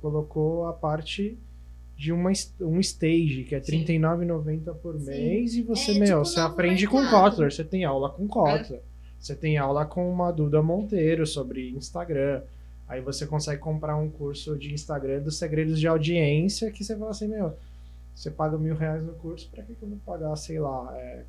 colocou 0.00 0.66
a 0.66 0.72
parte 0.72 1.38
de 1.96 2.12
uma, 2.12 2.30
um 2.60 2.78
stage, 2.78 3.44
que 3.44 3.54
é 3.54 3.58
R$39,90 3.58 4.74
por 4.76 4.98
mês, 5.00 5.54
e 5.54 5.62
você, 5.62 5.90
é, 5.90 5.94
meu, 5.94 6.04
tipo 6.04 6.18
você 6.18 6.40
aprende 6.40 6.86
mercado. 6.86 7.04
com 7.04 7.10
Kotler, 7.10 7.52
você 7.52 7.64
tem 7.64 7.84
aula 7.84 8.10
com 8.10 8.28
Kotler. 8.28 8.80
É. 8.80 8.82
Você 9.18 9.34
tem 9.34 9.58
aula 9.58 9.84
com 9.84 10.08
uma 10.08 10.30
Duda 10.30 10.62
Monteiro 10.62 11.26
sobre 11.26 11.70
Instagram. 11.70 12.42
Aí 12.86 13.00
você 13.00 13.26
consegue 13.26 13.60
comprar 13.60 13.96
um 13.96 14.08
curso 14.08 14.56
de 14.56 14.72
Instagram 14.72 15.20
dos 15.20 15.36
segredos 15.36 15.78
de 15.78 15.88
audiência, 15.88 16.70
que 16.70 16.84
você 16.84 16.96
fala 16.96 17.10
assim, 17.10 17.26
meu, 17.26 17.52
você 18.14 18.30
paga 18.30 18.56
mil 18.56 18.76
reais 18.76 19.04
no 19.04 19.12
curso, 19.14 19.50
pra 19.50 19.62
que, 19.64 19.74
que 19.74 19.82
eu 19.82 19.88
vou 19.88 19.98
pagar, 20.06 20.34
sei 20.36 20.60
lá, 20.60 20.88
é, 20.96 21.24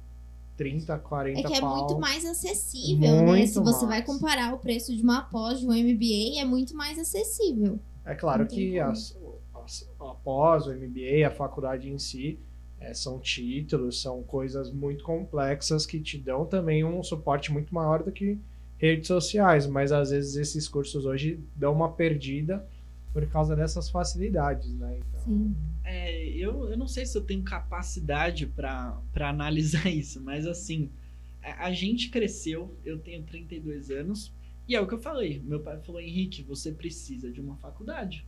30, 0.55 0.97
40 0.99 1.39
É 1.39 1.43
que 1.43 1.53
é 1.53 1.61
pau. 1.61 1.77
muito 1.77 1.99
mais 1.99 2.23
acessível, 2.25 3.23
muito 3.23 3.31
né? 3.31 3.47
Se 3.47 3.59
você 3.59 3.85
vai 3.85 4.03
comparar 4.03 4.53
o 4.53 4.59
preço 4.59 4.95
de 4.95 5.01
uma 5.01 5.21
pós, 5.23 5.59
de 5.59 5.65
um 5.65 5.71
MBA, 5.71 6.39
é 6.39 6.45
muito 6.45 6.75
mais 6.75 6.99
acessível. 6.99 7.79
É 8.09 8.15
claro 8.15 8.47
que 8.47 8.79
as, 8.79 9.17
as, 9.53 9.89
após 9.99 10.65
o 10.65 10.73
MBA, 10.73 11.27
a 11.27 11.31
faculdade 11.31 11.89
em 11.89 11.99
si, 11.99 12.39
é, 12.79 12.93
são 12.93 13.19
títulos, 13.19 14.01
são 14.01 14.23
coisas 14.23 14.71
muito 14.71 15.03
complexas 15.03 15.85
que 15.85 15.99
te 15.99 16.17
dão 16.17 16.45
também 16.45 16.83
um 16.83 17.03
suporte 17.03 17.51
muito 17.51 17.73
maior 17.73 18.01
do 18.01 18.11
que 18.11 18.39
redes 18.77 19.07
sociais, 19.07 19.67
mas 19.67 19.91
às 19.91 20.09
vezes 20.09 20.35
esses 20.37 20.67
cursos 20.67 21.05
hoje 21.05 21.39
dão 21.55 21.73
uma 21.73 21.91
perdida 21.91 22.65
por 23.13 23.27
causa 23.27 23.55
dessas 23.55 23.89
facilidades, 23.89 24.73
né? 24.73 24.97
Então... 24.97 25.21
Sim. 25.21 25.55
É, 25.83 26.27
eu, 26.29 26.69
eu 26.69 26.77
não 26.77 26.87
sei 26.87 27.05
se 27.05 27.17
eu 27.17 27.21
tenho 27.21 27.43
capacidade 27.43 28.45
para 28.45 29.01
analisar 29.19 29.87
isso, 29.91 30.21
mas 30.21 30.47
assim, 30.47 30.89
a, 31.43 31.65
a 31.67 31.73
gente 31.73 32.09
cresceu, 32.09 32.73
eu 32.85 32.97
tenho 32.97 33.23
32 33.23 33.91
anos, 33.91 34.31
e 34.69 34.75
é 34.75 34.79
o 34.79 34.87
que 34.87 34.93
eu 34.93 34.99
falei. 34.99 35.41
Meu 35.43 35.59
pai 35.59 35.81
falou: 35.81 35.99
Henrique, 35.99 36.43
você 36.43 36.71
precisa 36.71 37.31
de 37.31 37.41
uma 37.41 37.57
faculdade. 37.57 38.23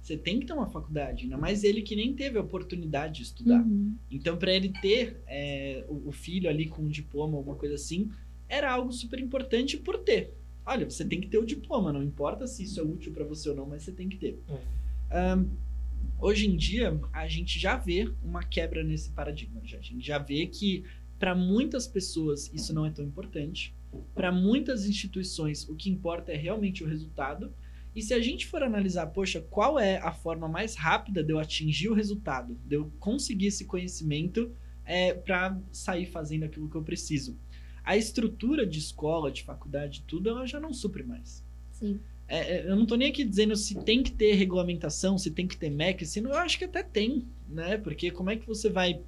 Você 0.00 0.16
tem 0.16 0.38
que 0.38 0.46
ter 0.46 0.52
uma 0.52 0.68
faculdade, 0.70 1.24
ainda 1.24 1.36
mais 1.36 1.64
ele 1.64 1.82
que 1.82 1.96
nem 1.96 2.14
teve 2.14 2.38
a 2.38 2.40
oportunidade 2.40 3.16
de 3.16 3.22
estudar. 3.24 3.60
Uhum. 3.60 3.96
Então, 4.08 4.38
para 4.38 4.52
ele 4.52 4.72
ter 4.80 5.20
é, 5.26 5.84
o, 5.88 6.08
o, 6.08 6.12
filho 6.12 6.48
ali 6.48 6.66
com 6.66 6.82
um 6.82 6.88
diploma, 6.88 7.36
alguma 7.36 7.56
coisa 7.56 7.74
assim, 7.74 8.08
era 8.48 8.72
algo 8.72 8.92
super 8.92 9.18
importante 9.18 9.76
por 9.76 9.98
ter. 9.98 10.32
Olha, 10.64 10.88
você 10.88 11.04
tem 11.04 11.20
que 11.20 11.26
ter 11.26 11.38
o 11.38 11.44
diploma, 11.44 11.92
não 11.92 12.02
importa 12.02 12.46
se 12.46 12.62
isso 12.62 12.78
é 12.78 12.82
útil 12.82 13.12
para 13.12 13.24
você 13.24 13.50
ou 13.50 13.56
não, 13.56 13.66
mas 13.66 13.82
você 13.82 13.92
tem 13.92 14.08
que 14.08 14.16
ter. 14.16 14.40
Uhum. 14.48 15.40
Um, 15.40 15.50
hoje 16.20 16.48
em 16.48 16.56
dia, 16.56 16.98
a 17.12 17.26
gente 17.26 17.58
já 17.58 17.76
vê 17.76 18.08
uma 18.22 18.44
quebra 18.44 18.84
nesse 18.84 19.10
paradigma. 19.10 19.60
Já. 19.64 19.78
A 19.78 19.82
gente 19.82 20.06
já 20.06 20.18
vê 20.18 20.46
que, 20.46 20.84
para 21.18 21.34
muitas 21.34 21.88
pessoas, 21.88 22.48
isso 22.54 22.72
não 22.72 22.86
é 22.86 22.90
tão 22.90 23.04
importante. 23.04 23.74
Para 24.14 24.30
muitas 24.32 24.86
instituições, 24.86 25.68
o 25.68 25.74
que 25.74 25.90
importa 25.90 26.32
é 26.32 26.36
realmente 26.36 26.82
o 26.82 26.86
resultado. 26.86 27.52
E 27.94 28.02
se 28.02 28.12
a 28.14 28.20
gente 28.20 28.46
for 28.46 28.62
analisar, 28.62 29.06
poxa, 29.06 29.40
qual 29.50 29.78
é 29.78 29.98
a 29.98 30.12
forma 30.12 30.48
mais 30.48 30.74
rápida 30.74 31.22
de 31.22 31.32
eu 31.32 31.38
atingir 31.38 31.88
o 31.88 31.94
resultado, 31.94 32.56
de 32.66 32.76
eu 32.76 32.92
conseguir 32.98 33.46
esse 33.46 33.64
conhecimento 33.64 34.52
é, 34.84 35.14
para 35.14 35.58
sair 35.72 36.06
fazendo 36.06 36.44
aquilo 36.44 36.68
que 36.68 36.76
eu 36.76 36.82
preciso? 36.82 37.36
A 37.82 37.96
estrutura 37.96 38.66
de 38.66 38.78
escola, 38.78 39.32
de 39.32 39.42
faculdade, 39.42 40.04
tudo, 40.06 40.28
ela 40.28 40.46
já 40.46 40.60
não 40.60 40.74
supre 40.74 41.02
mais. 41.02 41.42
Sim. 41.72 41.98
É, 42.28 42.56
é 42.56 42.70
eu 42.70 42.76
não 42.76 42.82
estou 42.82 42.98
nem 42.98 43.08
aqui 43.08 43.24
dizendo 43.24 43.56
se 43.56 43.74
tem 43.82 44.02
que 44.02 44.12
ter 44.12 44.34
regulamentação, 44.34 45.16
se 45.16 45.30
tem 45.30 45.46
que 45.46 45.56
ter 45.56 45.70
MEC, 45.70 46.04
se 46.04 46.20
não, 46.20 46.30
eu 46.30 46.36
acho 46.36 46.58
que 46.58 46.64
até 46.64 46.82
tem, 46.82 47.24
né? 47.48 47.78
Porque 47.78 48.10
como 48.10 48.30
é 48.30 48.36
que 48.36 48.46
você 48.46 48.68
vai 48.68 49.00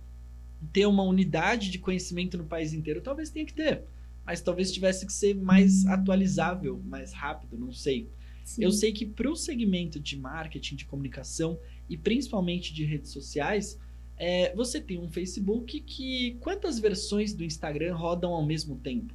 ter 0.72 0.86
uma 0.86 1.02
unidade 1.02 1.70
de 1.70 1.78
conhecimento 1.78 2.38
no 2.38 2.44
país 2.44 2.72
inteiro? 2.72 3.02
Talvez 3.02 3.28
tenha 3.28 3.44
que 3.44 3.52
ter 3.52 3.82
mas 4.30 4.40
talvez 4.40 4.70
tivesse 4.70 5.04
que 5.04 5.12
ser 5.12 5.34
mais 5.34 5.84
atualizável, 5.86 6.80
mais 6.84 7.12
rápido, 7.12 7.58
não 7.58 7.72
sei. 7.72 8.08
Sim. 8.44 8.62
Eu 8.62 8.70
sei 8.70 8.92
que 8.92 9.04
para 9.04 9.28
o 9.28 9.34
segmento 9.34 9.98
de 9.98 10.16
marketing, 10.16 10.76
de 10.76 10.84
comunicação 10.84 11.58
e 11.88 11.96
principalmente 11.96 12.72
de 12.72 12.84
redes 12.84 13.10
sociais, 13.10 13.76
é, 14.16 14.54
você 14.54 14.80
tem 14.80 15.00
um 15.00 15.08
Facebook 15.08 15.80
que 15.80 16.36
quantas 16.38 16.78
versões 16.78 17.34
do 17.34 17.42
Instagram 17.42 17.96
rodam 17.96 18.32
ao 18.32 18.46
mesmo 18.46 18.76
tempo? 18.76 19.12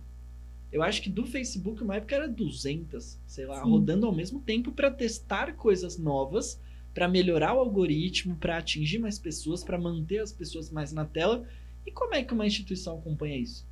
Eu 0.70 0.84
acho 0.84 1.02
que 1.02 1.10
do 1.10 1.26
Facebook 1.26 1.82
uma 1.82 1.96
época 1.96 2.14
era 2.14 2.28
200, 2.28 3.18
sei 3.26 3.46
lá, 3.46 3.64
Sim. 3.64 3.70
rodando 3.70 4.06
ao 4.06 4.14
mesmo 4.14 4.42
tempo 4.42 4.74
para 4.74 4.92
testar 4.92 5.56
coisas 5.56 5.98
novas, 5.98 6.60
para 6.94 7.08
melhorar 7.08 7.54
o 7.54 7.60
algoritmo, 7.60 8.36
para 8.36 8.58
atingir 8.58 9.00
mais 9.00 9.18
pessoas, 9.18 9.64
para 9.64 9.78
manter 9.78 10.18
as 10.18 10.34
pessoas 10.34 10.70
mais 10.70 10.92
na 10.92 11.06
tela. 11.06 11.48
E 11.86 11.92
como 11.92 12.14
é 12.16 12.22
que 12.22 12.34
uma 12.34 12.46
instituição 12.46 12.98
acompanha 12.98 13.38
isso? 13.38 13.66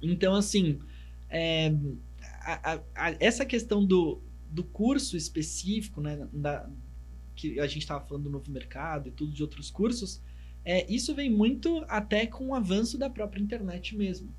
Então, 0.00 0.34
assim, 0.34 0.78
é, 1.28 1.74
a, 2.40 2.72
a, 2.72 2.80
a, 2.94 3.16
essa 3.20 3.44
questão 3.44 3.84
do, 3.84 4.20
do 4.50 4.64
curso 4.64 5.16
específico, 5.16 6.00
né, 6.00 6.26
da, 6.32 6.68
que 7.34 7.60
a 7.60 7.66
gente 7.66 7.82
estava 7.82 8.04
falando 8.04 8.24
do 8.24 8.30
novo 8.30 8.50
mercado 8.50 9.08
e 9.08 9.12
tudo 9.12 9.32
de 9.32 9.42
outros 9.42 9.70
cursos, 9.70 10.20
é, 10.64 10.90
isso 10.92 11.14
vem 11.14 11.30
muito 11.30 11.84
até 11.88 12.26
com 12.26 12.48
o 12.48 12.54
avanço 12.54 12.98
da 12.98 13.08
própria 13.08 13.40
internet 13.40 13.96
mesmo. 13.96 14.34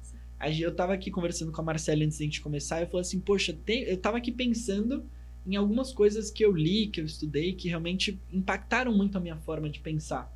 Eu 0.59 0.69
estava 0.69 0.93
aqui 0.93 1.11
conversando 1.11 1.51
com 1.51 1.59
a 1.59 1.63
Marcela 1.63 2.03
antes 2.03 2.17
de 2.17 2.23
a 2.23 2.25
gente 2.25 2.39
começar 2.39 2.81
eu 2.81 2.87
falei 2.87 3.01
assim, 3.01 3.19
poxa, 3.19 3.51
tem, 3.51 3.83
eu 3.83 3.95
estava 3.95 4.17
aqui 4.17 4.31
pensando 4.31 5.03
em 5.45 5.55
algumas 5.55 5.91
coisas 5.91 6.31
que 6.31 6.45
eu 6.45 6.51
li, 6.51 6.87
que 6.87 7.01
eu 7.01 7.05
estudei, 7.05 7.53
que 7.53 7.67
realmente 7.67 8.19
impactaram 8.31 8.95
muito 8.95 9.17
a 9.17 9.21
minha 9.21 9.37
forma 9.37 9.69
de 9.69 9.79
pensar. 9.79 10.31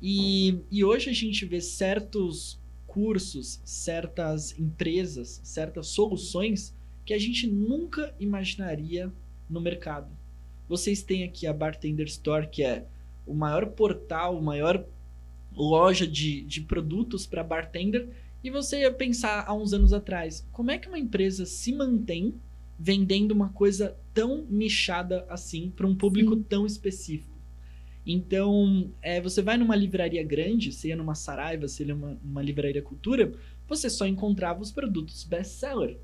E, 0.00 0.60
e 0.70 0.84
hoje 0.84 1.10
a 1.10 1.12
gente 1.12 1.44
vê 1.46 1.60
certos 1.60 2.60
cursos, 2.94 3.60
certas 3.64 4.56
empresas, 4.56 5.40
certas 5.42 5.88
soluções 5.88 6.72
que 7.04 7.12
a 7.12 7.18
gente 7.18 7.44
nunca 7.44 8.14
imaginaria 8.20 9.12
no 9.50 9.60
mercado. 9.60 10.08
Vocês 10.68 11.02
têm 11.02 11.24
aqui 11.24 11.44
a 11.44 11.52
Bartender 11.52 12.06
Store, 12.06 12.46
que 12.46 12.62
é 12.62 12.86
o 13.26 13.34
maior 13.34 13.66
portal, 13.66 14.38
o 14.38 14.42
maior 14.42 14.86
loja 15.52 16.06
de, 16.06 16.42
de 16.42 16.60
produtos 16.60 17.26
para 17.26 17.42
bartender. 17.42 18.10
E 18.44 18.48
você 18.48 18.82
ia 18.82 18.92
pensar 18.92 19.44
há 19.44 19.52
uns 19.52 19.72
anos 19.72 19.92
atrás, 19.92 20.46
como 20.52 20.70
é 20.70 20.78
que 20.78 20.86
uma 20.86 20.98
empresa 20.98 21.44
se 21.44 21.72
mantém 21.72 22.32
vendendo 22.78 23.32
uma 23.32 23.48
coisa 23.48 23.96
tão 24.12 24.46
nichada 24.48 25.26
assim 25.28 25.72
para 25.74 25.86
um 25.86 25.96
público 25.96 26.36
Sim. 26.36 26.42
tão 26.44 26.64
específico? 26.64 27.33
Então, 28.06 28.92
é, 29.00 29.20
você 29.20 29.40
vai 29.40 29.56
numa 29.56 29.74
livraria 29.74 30.22
grande, 30.22 30.72
se 30.72 30.88
ia 30.88 30.96
numa 30.96 31.14
Saraiva, 31.14 31.66
se 31.68 31.82
ia 31.82 31.94
numa, 31.94 32.18
numa 32.22 32.42
livraria 32.42 32.82
cultura, 32.82 33.32
você 33.66 33.88
só 33.88 34.06
encontrava 34.06 34.60
os 34.60 34.70
produtos 34.70 35.24
best-seller. 35.24 35.98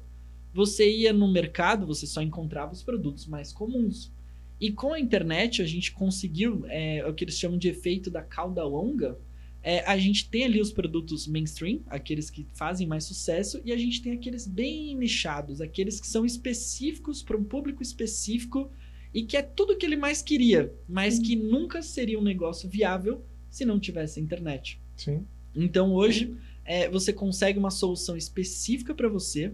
Você 0.55 0.91
ia 0.91 1.13
no 1.13 1.31
mercado, 1.31 1.87
você 1.87 2.07
só 2.07 2.23
encontrava 2.23 2.73
os 2.73 2.83
produtos 2.83 3.27
mais 3.27 3.53
comuns. 3.53 4.11
E 4.59 4.73
com 4.73 4.93
a 4.93 5.01
internet, 5.01 5.63
a 5.63 5.67
gente 5.67 5.93
conseguiu 5.93 6.65
é, 6.69 7.05
o 7.07 7.15
que 7.15 7.25
eles 7.25 7.39
chamam 7.39 7.59
de 7.59 7.69
efeito 7.69 8.11
da 8.11 8.23
cauda 8.23 8.65
longa. 8.65 9.19
É, 9.63 9.85
a 9.85 9.97
gente 9.99 10.29
tem 10.29 10.45
ali 10.45 10.61
os 10.61 10.73
produtos 10.73 11.27
mainstream, 11.27 11.81
aqueles 11.87 12.31
que 12.31 12.47
fazem 12.55 12.87
mais 12.87 13.05
sucesso, 13.05 13.61
e 13.63 13.73
a 13.73 13.77
gente 13.77 14.03
tem 14.03 14.13
aqueles 14.13 14.47
bem 14.47 14.97
nichados, 14.97 15.61
aqueles 15.61 16.01
que 16.01 16.07
são 16.07 16.25
específicos 16.25 17.23
para 17.23 17.37
um 17.37 17.45
público 17.45 17.83
específico 17.83 18.71
e 19.13 19.23
que 19.23 19.37
é 19.37 19.43
tudo 19.43 19.77
que 19.77 19.87
ele 19.87 19.97
mais 19.97 20.23
queria, 20.23 20.73
mas 20.89 21.15
Sim. 21.15 21.23
que 21.23 21.37
nunca 21.37 21.83
seria 21.83 22.19
um 22.19 22.23
negócio 22.23 22.69
viável 22.69 23.25
se 23.49 23.65
não 23.65 23.79
tivesse 23.79 24.21
internet. 24.21 24.81
Sim. 24.97 25.27
Então 25.55 25.93
hoje 25.93 26.37
é, 26.65 26.89
você 26.89 27.13
consegue 27.13 27.59
uma 27.59 27.71
solução 27.71 28.17
específica 28.17 28.95
para 28.95 29.09
você, 29.09 29.53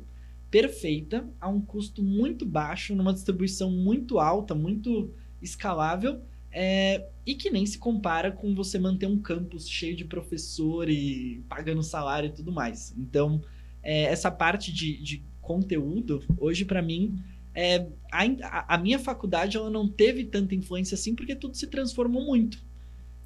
perfeita, 0.50 1.28
a 1.40 1.48
um 1.48 1.60
custo 1.60 2.02
muito 2.02 2.44
baixo, 2.46 2.94
numa 2.94 3.12
distribuição 3.12 3.70
muito 3.70 4.18
alta, 4.18 4.54
muito 4.54 5.10
escalável, 5.42 6.20
É, 6.58 7.04
e 7.26 7.34
que 7.34 7.50
nem 7.50 7.66
se 7.66 7.76
compara 7.76 8.32
com 8.32 8.54
você 8.54 8.78
manter 8.78 9.06
um 9.06 9.18
campus 9.20 9.68
cheio 9.68 9.94
de 9.94 10.06
professor 10.06 10.88
e 10.88 11.44
pagando 11.50 11.82
salário 11.82 12.28
e 12.28 12.32
tudo 12.32 12.50
mais. 12.50 12.94
Então, 12.96 13.42
é, 13.82 14.04
essa 14.04 14.30
parte 14.30 14.72
de, 14.72 14.96
de 15.02 15.22
conteúdo, 15.42 16.22
hoje 16.38 16.64
para 16.64 16.80
mim, 16.80 17.18
é, 17.56 17.88
a, 18.12 18.74
a, 18.74 18.78
minha 18.78 18.98
faculdade 18.98 19.56
ela 19.56 19.70
não 19.70 19.88
teve 19.88 20.24
tanta 20.24 20.54
influência 20.54 20.94
assim 20.94 21.14
porque 21.14 21.34
tudo 21.34 21.56
se 21.56 21.66
transformou 21.66 22.24
muito. 22.24 22.62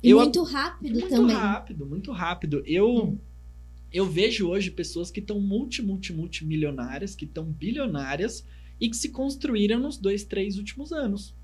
E 0.03 0.11
eu, 0.11 0.19
muito 0.19 0.43
rápido 0.45 0.93
muito 0.93 1.09
também. 1.09 1.27
Muito 1.27 1.39
rápido, 1.39 1.87
muito 1.87 2.13
rápido. 2.13 2.63
Eu, 2.65 2.89
hum. 2.89 3.19
eu 3.93 4.07
vejo 4.07 4.49
hoje 4.49 4.71
pessoas 4.71 5.11
que 5.11 5.19
estão 5.19 5.41
multi, 5.41 5.83
multi, 5.83 6.13
multimilionárias, 6.13 7.17
que 7.17 7.25
estão 7.25 7.45
bilionárias 7.45 8.47
e 8.81 8.89
que 8.89 8.97
se 8.97 9.09
construíram 9.09 9.81
nos 9.81 9.99
dois, 9.99 10.23
três 10.23 10.57
últimos 10.57 10.93
anos 10.93 11.35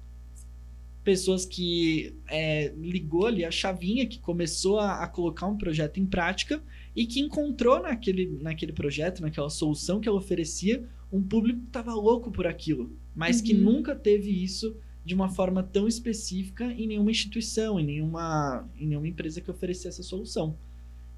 pessoas 1.07 1.47
que 1.47 2.17
é, 2.29 2.75
ligou 2.77 3.27
ali 3.27 3.45
a 3.45 3.51
chavinha, 3.53 4.09
que 4.09 4.19
começou 4.19 4.81
a, 4.81 5.05
a, 5.05 5.07
colocar 5.07 5.47
um 5.47 5.57
projeto 5.57 6.01
em 6.01 6.05
prática 6.05 6.61
e 6.97 7.07
que 7.07 7.21
encontrou 7.21 7.81
naquele, 7.81 8.27
naquele 8.43 8.73
projeto, 8.73 9.23
naquela 9.23 9.49
solução 9.49 10.01
que 10.01 10.09
ela 10.09 10.19
oferecia, 10.19 10.85
um 11.13 11.23
público 11.23 11.61
que 11.61 11.67
estava 11.67 11.95
louco 11.95 12.31
por 12.31 12.47
aquilo, 12.47 12.91
mas 13.15 13.39
uhum. 13.39 13.45
que 13.45 13.55
nunca 13.55 13.95
teve 13.95 14.31
isso 14.31 14.77
de 15.05 15.15
uma 15.15 15.29
forma 15.29 15.63
tão 15.63 15.87
específica 15.87 16.65
em 16.73 16.89
nenhuma 16.89 17.11
instituição, 17.11 17.79
em 17.79 17.87
nenhuma, 17.87 18.69
em 18.77 18.87
nenhuma 18.87 19.07
empresa 19.07 19.41
que 19.41 19.51
oferecia 19.51 19.89
essa 19.89 20.03
solução. 20.03 20.57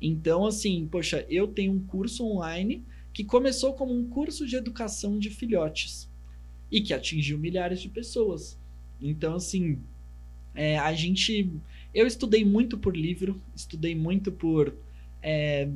Então, 0.00 0.46
assim, 0.46 0.86
poxa, 0.90 1.26
eu 1.28 1.48
tenho 1.48 1.72
um 1.72 1.80
curso 1.80 2.24
online 2.24 2.84
que 3.12 3.24
começou 3.24 3.72
como 3.72 3.92
um 3.92 4.06
curso 4.08 4.46
de 4.46 4.56
educação 4.56 5.18
de 5.18 5.30
filhotes 5.30 6.08
e 6.70 6.80
que 6.80 6.92
atingiu 6.92 7.38
milhares 7.38 7.80
de 7.80 7.88
pessoas. 7.88 8.58
Então, 9.00 9.34
assim, 9.34 9.78
é, 10.54 10.78
a 10.78 10.92
gente. 10.92 11.50
Eu 11.94 12.06
estudei 12.06 12.44
muito 12.44 12.76
por 12.76 12.96
livro, 12.96 13.40
estudei 13.56 13.94
muito 13.94 14.30
por 14.30 14.74
é, 15.22 15.68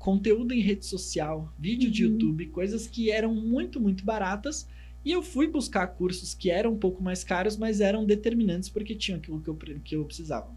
conteúdo 0.00 0.52
em 0.52 0.60
rede 0.60 0.84
social, 0.86 1.52
vídeo 1.58 1.86
uhum. 1.86 1.92
de 1.92 2.02
YouTube, 2.02 2.46
coisas 2.46 2.88
que 2.88 3.10
eram 3.10 3.32
muito, 3.32 3.78
muito 3.78 4.04
baratas. 4.04 4.66
E 5.04 5.12
eu 5.12 5.22
fui 5.22 5.46
buscar 5.46 5.86
cursos 5.86 6.34
que 6.34 6.50
eram 6.50 6.72
um 6.72 6.78
pouco 6.78 7.02
mais 7.02 7.22
caros, 7.22 7.56
mas 7.56 7.80
eram 7.80 8.04
determinantes 8.04 8.68
porque 8.68 8.94
tinham 8.94 9.18
aquilo 9.18 9.40
que 9.40 9.48
eu, 9.48 9.54
que 9.84 9.96
eu 9.96 10.04
precisava. 10.04 10.50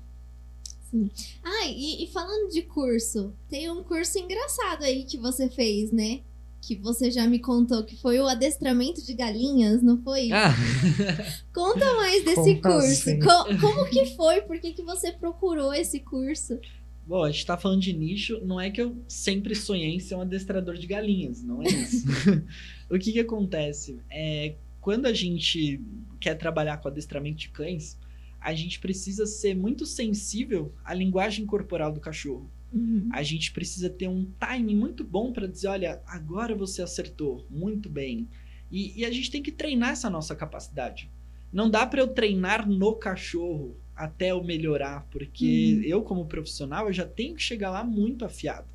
Sim. 0.89 1.11
Ah, 1.43 1.67
e, 1.67 2.03
e 2.03 2.07
falando 2.07 2.49
de 2.51 2.61
curso, 2.63 3.33
tem 3.49 3.69
um 3.69 3.83
curso 3.83 4.17
engraçado 4.17 4.83
aí 4.83 5.03
que 5.03 5.17
você 5.17 5.49
fez, 5.49 5.91
né? 5.91 6.21
que 6.65 6.75
você 6.75 7.11
já 7.11 7.27
me 7.27 7.39
contou 7.39 7.83
que 7.83 7.97
foi 7.97 8.19
o 8.19 8.27
adestramento 8.27 9.05
de 9.05 9.13
galinhas, 9.13 9.81
não 9.81 10.01
foi? 10.01 10.31
Ah. 10.31 10.55
Conta 11.53 11.93
mais 11.95 12.23
desse 12.23 12.55
como 12.55 12.61
curso. 12.61 13.09
Assim? 13.09 13.19
Co 13.19 13.59
como 13.59 13.85
que 13.89 14.15
foi? 14.15 14.41
Por 14.41 14.57
que, 14.59 14.71
que 14.71 14.81
você 14.81 15.11
procurou 15.11 15.73
esse 15.73 15.99
curso? 15.99 16.57
Bom, 17.05 17.23
a 17.23 17.31
gente 17.31 17.45
tá 17.45 17.57
falando 17.57 17.81
de 17.81 17.91
nicho, 17.91 18.39
não 18.45 18.59
é 18.59 18.69
que 18.69 18.81
eu 18.81 18.95
sempre 19.07 19.53
sonhei 19.55 19.95
em 19.95 19.99
ser 19.99 20.15
um 20.15 20.21
adestrador 20.21 20.75
de 20.75 20.87
galinhas, 20.87 21.43
não 21.43 21.61
é 21.61 21.67
isso. 21.67 22.05
o 22.89 22.97
que 22.97 23.11
que 23.11 23.19
acontece? 23.19 23.99
É, 24.09 24.55
quando 24.79 25.05
a 25.05 25.13
gente 25.13 25.81
quer 26.19 26.35
trabalhar 26.35 26.77
com 26.77 26.87
adestramento 26.87 27.37
de 27.37 27.49
cães, 27.49 27.99
a 28.39 28.53
gente 28.53 28.79
precisa 28.79 29.25
ser 29.25 29.55
muito 29.55 29.85
sensível 29.85 30.73
à 30.83 30.93
linguagem 30.93 31.45
corporal 31.45 31.91
do 31.91 31.99
cachorro. 31.99 32.49
Uhum. 32.71 33.09
A 33.11 33.21
gente 33.21 33.51
precisa 33.51 33.89
ter 33.89 34.07
um 34.07 34.25
timing 34.39 34.75
muito 34.75 35.03
bom 35.03 35.31
para 35.31 35.47
dizer: 35.47 35.67
olha, 35.67 36.01
agora 36.05 36.55
você 36.55 36.81
acertou, 36.81 37.45
muito 37.49 37.89
bem. 37.89 38.27
E, 38.71 39.01
e, 39.01 39.05
a 39.05 39.11
gente 39.11 39.29
tem 39.29 39.43
que 39.43 39.51
treinar 39.51 39.91
essa 39.91 40.09
nossa 40.09 40.35
capacidade. 40.35 41.11
Não 41.51 41.69
dá 41.69 41.85
para 41.85 42.01
eu 42.01 42.07
treinar 42.07 42.67
no 42.67 42.95
cachorro 42.95 43.77
até 43.95 44.31
eu 44.31 44.43
melhorar, 44.43 45.07
porque 45.11 45.75
uhum. 45.77 45.83
eu, 45.83 46.01
como 46.01 46.25
profissional, 46.25 46.87
eu 46.87 46.93
já 46.93 47.05
tenho 47.05 47.35
que 47.35 47.41
chegar 47.41 47.69
lá 47.71 47.83
muito 47.83 48.25
afiado. 48.25 48.67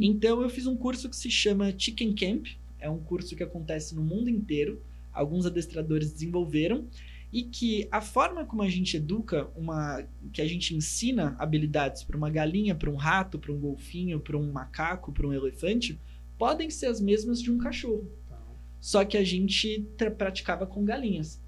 Então, 0.00 0.42
eu 0.42 0.48
fiz 0.48 0.66
um 0.66 0.76
curso 0.76 1.08
que 1.08 1.16
se 1.16 1.30
chama 1.30 1.74
Chicken 1.76 2.14
Camp. 2.14 2.46
É 2.78 2.88
um 2.88 2.98
curso 2.98 3.34
que 3.34 3.42
acontece 3.42 3.94
no 3.94 4.02
mundo 4.02 4.28
inteiro. 4.28 4.80
Alguns 5.12 5.46
adestradores 5.46 6.12
desenvolveram 6.12 6.86
e 7.32 7.44
que 7.44 7.88
a 7.90 8.00
forma 8.00 8.44
como 8.44 8.62
a 8.62 8.68
gente 8.68 8.96
educa 8.96 9.48
uma 9.56 10.04
que 10.32 10.42
a 10.42 10.46
gente 10.46 10.74
ensina 10.74 11.36
habilidades 11.38 12.02
para 12.02 12.16
uma 12.16 12.28
galinha, 12.28 12.74
para 12.74 12.90
um 12.90 12.96
rato, 12.96 13.38
para 13.38 13.52
um 13.52 13.58
golfinho, 13.58 14.18
para 14.18 14.36
um 14.36 14.50
macaco, 14.50 15.12
para 15.12 15.26
um 15.26 15.32
elefante, 15.32 15.98
podem 16.36 16.70
ser 16.70 16.86
as 16.86 17.00
mesmas 17.00 17.40
de 17.40 17.50
um 17.50 17.58
cachorro. 17.58 18.10
Tá. 18.28 18.38
Só 18.80 19.04
que 19.04 19.16
a 19.16 19.24
gente 19.24 19.86
praticava 20.18 20.66
com 20.66 20.84
galinhas. 20.84 21.40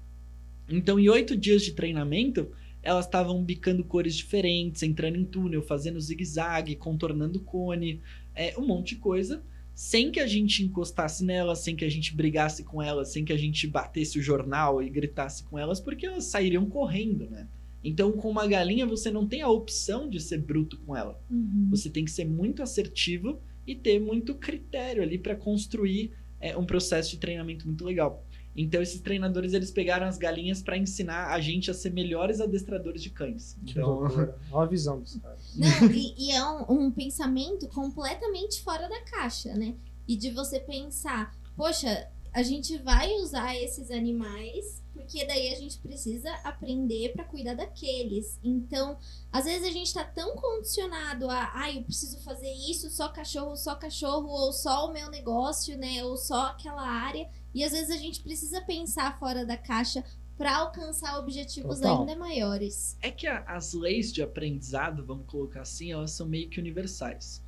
Então, 0.69 0.97
em 0.97 1.09
oito 1.09 1.35
dias 1.35 1.63
de 1.63 1.73
treinamento, 1.73 2.49
elas 2.83 3.05
estavam 3.05 3.43
bicando 3.43 3.83
cores 3.83 4.15
diferentes, 4.15 4.83
entrando 4.83 5.17
em 5.17 5.25
túnel, 5.25 5.63
fazendo 5.63 5.99
zigue-zague, 5.99 6.75
contornando 6.75 7.39
cone, 7.39 8.01
é, 8.35 8.53
um 8.57 8.67
monte 8.67 8.95
de 8.95 8.97
coisa 8.97 9.43
sem 9.75 10.11
que 10.11 10.19
a 10.19 10.27
gente 10.27 10.63
encostasse 10.63 11.25
nelas, 11.25 11.59
sem 11.59 11.75
que 11.75 11.85
a 11.85 11.89
gente 11.89 12.15
brigasse 12.15 12.63
com 12.63 12.81
elas, 12.81 13.11
sem 13.11 13.25
que 13.25 13.33
a 13.33 13.37
gente 13.37 13.65
batesse 13.65 14.19
o 14.19 14.21
jornal 14.21 14.81
e 14.81 14.89
gritasse 14.89 15.43
com 15.43 15.57
elas, 15.57 15.79
porque 15.79 16.05
elas 16.05 16.25
sairiam 16.25 16.65
correndo, 16.67 17.29
né? 17.29 17.47
Então, 17.83 18.11
com 18.13 18.29
uma 18.29 18.47
galinha, 18.47 18.85
você 18.85 19.11
não 19.11 19.27
tem 19.27 19.41
a 19.41 19.49
opção 19.49 20.09
de 20.09 20.19
ser 20.19 20.37
bruto 20.37 20.77
com 20.85 20.95
ela. 20.95 21.19
Uhum. 21.29 21.67
Você 21.69 21.89
tem 21.89 22.05
que 22.05 22.11
ser 22.11 22.25
muito 22.25 22.63
assertivo 22.63 23.41
e 23.67 23.75
ter 23.75 23.99
muito 23.99 24.35
critério 24.35 25.03
ali 25.03 25.17
para 25.17 25.35
construir 25.35 26.11
é, 26.39 26.55
um 26.55 26.65
processo 26.65 27.11
de 27.11 27.17
treinamento 27.17 27.65
muito 27.65 27.83
legal. 27.83 28.25
Então 28.55 28.81
esses 28.81 29.01
treinadores 29.01 29.53
eles 29.53 29.71
pegaram 29.71 30.07
as 30.07 30.17
galinhas 30.17 30.61
para 30.61 30.77
ensinar 30.77 31.33
a 31.33 31.39
gente 31.39 31.71
a 31.71 31.73
ser 31.73 31.91
melhores 31.91 32.39
adestradores 32.39 33.01
de 33.01 33.09
cães. 33.09 33.57
Então, 33.63 33.99
olha 33.99 34.35
a 34.53 34.65
visão 34.65 34.99
dos 34.99 35.15
caras. 35.17 35.55
Não, 35.55 35.91
e, 35.91 36.13
e 36.17 36.31
é 36.31 36.45
um, 36.45 36.85
um, 36.85 36.91
pensamento 36.91 37.67
completamente 37.67 38.61
fora 38.61 38.87
da 38.87 39.01
caixa, 39.01 39.53
né? 39.53 39.75
E 40.07 40.15
de 40.15 40.29
você 40.31 40.59
pensar, 40.59 41.35
poxa, 41.55 42.07
a 42.31 42.43
gente 42.43 42.77
vai 42.77 43.11
usar 43.13 43.55
esses 43.55 43.89
animais 43.89 44.83
porque 44.93 45.25
daí 45.25 45.51
a 45.51 45.55
gente 45.55 45.79
precisa 45.79 46.31
aprender 46.43 47.13
para 47.13 47.23
cuidar 47.23 47.55
daqueles. 47.55 48.39
Então, 48.43 48.97
às 49.31 49.45
vezes 49.45 49.67
a 49.67 49.71
gente 49.71 49.93
tá 49.93 50.03
tão 50.03 50.35
condicionado 50.35 51.29
a, 51.29 51.51
ah, 51.53 51.71
eu 51.71 51.83
preciso 51.83 52.19
fazer 52.19 52.51
isso, 52.51 52.89
só 52.89 53.09
cachorro, 53.09 53.55
só 53.57 53.75
cachorro, 53.75 54.27
ou 54.27 54.53
só 54.53 54.87
o 54.87 54.93
meu 54.93 55.09
negócio, 55.09 55.77
né? 55.77 56.03
Ou 56.03 56.15
só 56.15 56.47
aquela 56.47 56.87
área 56.87 57.27
e 57.53 57.63
às 57.63 57.71
vezes 57.71 57.91
a 57.91 57.97
gente 57.97 58.21
precisa 58.21 58.61
pensar 58.61 59.17
fora 59.19 59.45
da 59.45 59.55
caixa 59.55 60.03
para 60.37 60.57
alcançar 60.57 61.19
objetivos 61.19 61.79
Total. 61.79 61.99
ainda 61.99 62.15
maiores. 62.15 62.97
É 63.01 63.11
que 63.11 63.27
a, 63.27 63.43
as 63.43 63.73
leis 63.73 64.11
de 64.11 64.21
aprendizado, 64.23 65.05
vamos 65.05 65.25
colocar 65.27 65.61
assim, 65.61 65.91
elas 65.91 66.11
são 66.11 66.27
meio 66.27 66.49
que 66.49 66.59
universais. 66.59 67.41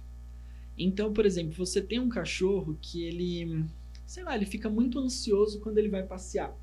Então, 0.77 1.11
por 1.11 1.25
exemplo, 1.25 1.53
você 1.53 1.81
tem 1.81 1.99
um 1.99 2.09
cachorro 2.09 2.77
que 2.81 3.03
ele, 3.03 3.65
sei 4.05 4.23
lá, 4.23 4.35
ele 4.35 4.45
fica 4.45 4.69
muito 4.69 4.99
ansioso 4.99 5.59
quando 5.61 5.77
ele 5.77 5.89
vai 5.89 6.03
passear. 6.03 6.55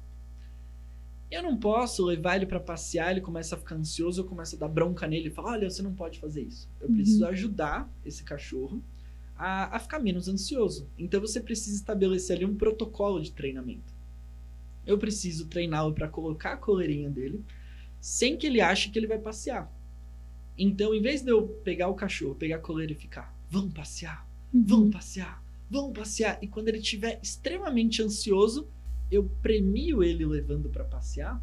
Eu 1.31 1.43
não 1.43 1.57
posso 1.57 2.05
levar 2.05 2.37
ele 2.37 2.45
para 2.45 2.61
passear, 2.61 3.11
ele 3.11 3.23
começa 3.23 3.55
a 3.55 3.59
ficar 3.59 3.75
ansioso, 3.75 4.21
eu 4.21 4.27
começo 4.27 4.55
a 4.55 4.59
dar 4.59 4.69
bronca 4.69 5.07
nele 5.07 5.29
e 5.29 5.31
falar: 5.31 5.53
olha, 5.53 5.71
você 5.71 5.81
não 5.81 5.95
pode 5.95 6.21
fazer 6.21 6.43
isso. 6.43 6.69
Eu 6.79 6.89
uhum. 6.89 6.95
preciso 6.95 7.27
ajudar 7.27 7.91
esse 8.05 8.23
cachorro 8.23 8.83
a, 9.43 9.77
a 9.77 9.79
ficar 9.81 9.99
menos 9.99 10.29
ansioso. 10.29 10.89
Então 10.97 11.21
você 11.21 11.41
precisa 11.41 11.75
estabelecer 11.75 12.37
ali 12.37 12.45
um 12.45 12.55
protocolo 12.55 13.21
de 13.21 13.33
treinamento. 13.33 13.93
Eu 14.87 14.97
preciso 14.97 15.49
treiná-lo 15.49 15.93
para 15.93 16.07
colocar 16.07 16.53
a 16.53 16.57
coleirinha 16.57 17.11
dele 17.11 17.45
sem 18.01 18.37
que 18.37 18.47
ele 18.47 18.61
ache 18.61 18.91
que 18.91 18.99
ele 18.99 19.09
vai 19.09 19.19
passear. 19.19 19.69
Então, 20.57 20.95
em 20.95 21.03
vez 21.03 21.23
de 21.23 21.31
eu 21.31 21.49
pegar 21.65 21.89
o 21.89 21.95
cachorro, 21.95 22.37
pegar 22.37 22.57
a 22.57 22.61
coleira 22.61 22.93
e 22.93 22.97
ficar, 22.97 23.37
vamos 23.51 23.73
passear, 23.73 24.29
uhum. 24.55 24.65
vamos 24.65 24.91
passear, 24.93 25.43
vamos 25.69 25.97
passear, 25.97 26.39
e 26.43 26.47
quando 26.47 26.69
ele 26.69 26.79
estiver 26.79 27.19
extremamente 27.23 28.03
ansioso, 28.03 28.69
eu 29.11 29.29
premio 29.41 30.05
ele 30.05 30.25
levando 30.25 30.69
para 30.69 30.85
passear 30.85 31.43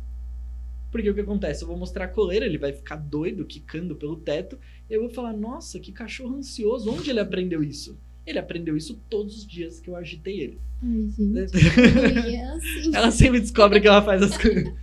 porque 0.92 1.10
o 1.10 1.14
que 1.14 1.22
acontece? 1.22 1.64
Eu 1.64 1.68
vou 1.68 1.78
mostrar 1.78 2.06
a 2.06 2.08
coleira, 2.08 2.46
ele 2.46 2.58
vai 2.58 2.74
ficar 2.74 2.96
doido, 2.96 3.46
quicando 3.46 3.96
pelo 3.96 4.16
teto. 4.16 4.58
Eu 4.90 5.02
vou 5.02 5.10
falar: 5.10 5.34
Nossa, 5.34 5.80
que 5.80 5.92
cachorro 5.92 6.36
ansioso. 6.36 6.92
Onde 6.92 7.10
ele 7.10 7.20
aprendeu 7.20 7.64
isso? 7.64 7.98
Ele 8.26 8.40
aprendeu 8.40 8.78
isso 8.78 9.00
todos 9.10 9.38
os 9.38 9.48
dias 9.48 9.80
que 9.80 9.90
eu 9.90 9.96
agitei 9.96 10.40
ele. 10.40 10.60
Ai, 10.82 11.08
gente. 11.10 12.36
é 12.36 12.44
assim. 12.46 12.96
Ela 12.96 13.12
sempre 13.12 13.40
descobre 13.40 13.82
que 13.82 13.88
ela 13.88 14.02
faz 14.02 14.22
as 14.22 14.38
coisas. 14.38 14.74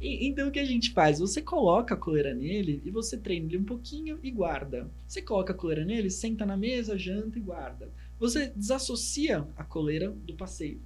E, 0.00 0.28
então 0.28 0.48
o 0.48 0.50
que 0.50 0.60
a 0.60 0.64
gente 0.64 0.92
faz? 0.92 1.18
Você 1.18 1.42
coloca 1.42 1.94
a 1.94 1.96
coleira 1.96 2.32
nele 2.32 2.80
e 2.84 2.90
você 2.90 3.16
treina 3.16 3.46
ele 3.46 3.58
um 3.58 3.64
pouquinho 3.64 4.18
e 4.22 4.30
guarda. 4.30 4.88
Você 5.06 5.20
coloca 5.20 5.52
a 5.52 5.56
coleira 5.56 5.84
nele, 5.84 6.10
senta 6.10 6.46
na 6.46 6.56
mesa, 6.56 6.98
janta 6.98 7.38
e 7.38 7.42
guarda. 7.42 7.90
Você 8.18 8.52
desassocia 8.54 9.46
a 9.56 9.64
coleira 9.64 10.10
do 10.10 10.34
passeio. 10.34 10.80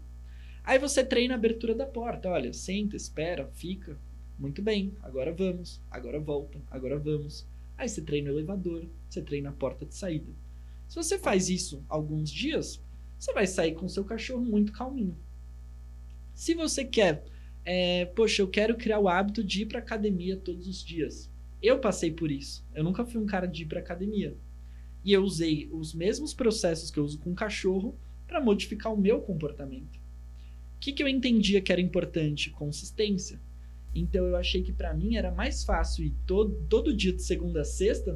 Aí 0.64 0.78
você 0.78 1.04
treina 1.04 1.34
a 1.34 1.36
abertura 1.36 1.74
da 1.74 1.86
porta. 1.86 2.30
Olha, 2.30 2.52
senta, 2.52 2.96
espera, 2.96 3.50
fica, 3.54 3.98
muito 4.38 4.62
bem, 4.62 4.92
agora 5.02 5.32
vamos, 5.32 5.80
agora 5.90 6.18
volta, 6.18 6.60
agora 6.70 6.98
vamos. 6.98 7.46
Aí 7.76 7.88
você 7.88 8.00
treina 8.00 8.30
o 8.30 8.34
elevador, 8.34 8.86
você 9.08 9.22
treina 9.22 9.50
a 9.50 9.52
porta 9.52 9.84
de 9.84 9.94
saída. 9.94 10.32
Se 10.88 10.96
você 10.96 11.18
faz 11.18 11.48
isso 11.48 11.84
alguns 11.88 12.30
dias, 12.30 12.80
você 13.18 13.32
vai 13.32 13.46
sair 13.46 13.74
com 13.74 13.88
seu 13.88 14.04
cachorro 14.04 14.44
muito 14.44 14.72
calminho. 14.72 15.16
Se 16.34 16.54
você 16.54 16.84
quer 16.84 17.24
é, 17.64 18.06
poxa, 18.06 18.42
eu 18.42 18.48
quero 18.48 18.76
criar 18.76 18.98
o 18.98 19.08
hábito 19.08 19.42
de 19.42 19.62
ir 19.62 19.66
para 19.66 19.78
academia 19.78 20.36
todos 20.36 20.66
os 20.66 20.82
dias. 20.82 21.30
Eu 21.62 21.78
passei 21.78 22.10
por 22.10 22.30
isso. 22.30 22.64
Eu 22.74 22.82
nunca 22.82 23.04
fui 23.04 23.20
um 23.20 23.26
cara 23.26 23.46
de 23.46 23.62
ir 23.62 23.66
para 23.66 23.80
academia. 23.80 24.36
E 25.04 25.12
eu 25.12 25.22
usei 25.22 25.68
os 25.72 25.94
mesmos 25.94 26.34
processos 26.34 26.90
que 26.90 26.98
eu 26.98 27.04
uso 27.04 27.18
com 27.18 27.30
o 27.30 27.36
cachorro 27.36 27.96
para 28.26 28.40
modificar 28.40 28.92
o 28.92 29.00
meu 29.00 29.20
comportamento. 29.20 29.96
O 29.96 30.80
que, 30.80 30.92
que 30.92 31.02
eu 31.02 31.08
entendia 31.08 31.60
que 31.60 31.70
era 31.70 31.80
importante? 31.80 32.50
Consistência. 32.50 33.40
Então 33.94 34.26
eu 34.26 34.36
achei 34.36 34.62
que 34.62 34.72
para 34.72 34.94
mim 34.94 35.16
era 35.16 35.30
mais 35.30 35.64
fácil 35.64 36.04
ir 36.04 36.14
todo, 36.26 36.54
todo 36.68 36.94
dia 36.94 37.12
de 37.12 37.22
segunda 37.22 37.60
a 37.60 37.64
sexta 37.64 38.14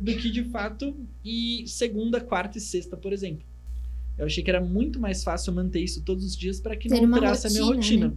do 0.00 0.16
que 0.16 0.30
de 0.30 0.44
fato 0.44 0.94
ir 1.24 1.66
segunda, 1.66 2.20
quarta 2.20 2.58
e 2.58 2.60
sexta, 2.60 2.96
por 2.96 3.12
exemplo. 3.12 3.44
Eu 4.16 4.26
achei 4.26 4.42
que 4.42 4.50
era 4.50 4.60
muito 4.60 4.98
mais 4.98 5.22
fácil 5.22 5.52
manter 5.52 5.80
isso 5.80 6.02
todos 6.02 6.24
os 6.24 6.36
dias 6.36 6.60
para 6.60 6.76
que 6.76 6.88
Ter 6.88 7.00
não 7.00 7.08
alterasse 7.08 7.48
a 7.48 7.50
minha 7.50 7.64
rotina, 7.64 8.06
rotina. 8.06 8.08
né? 8.08 8.16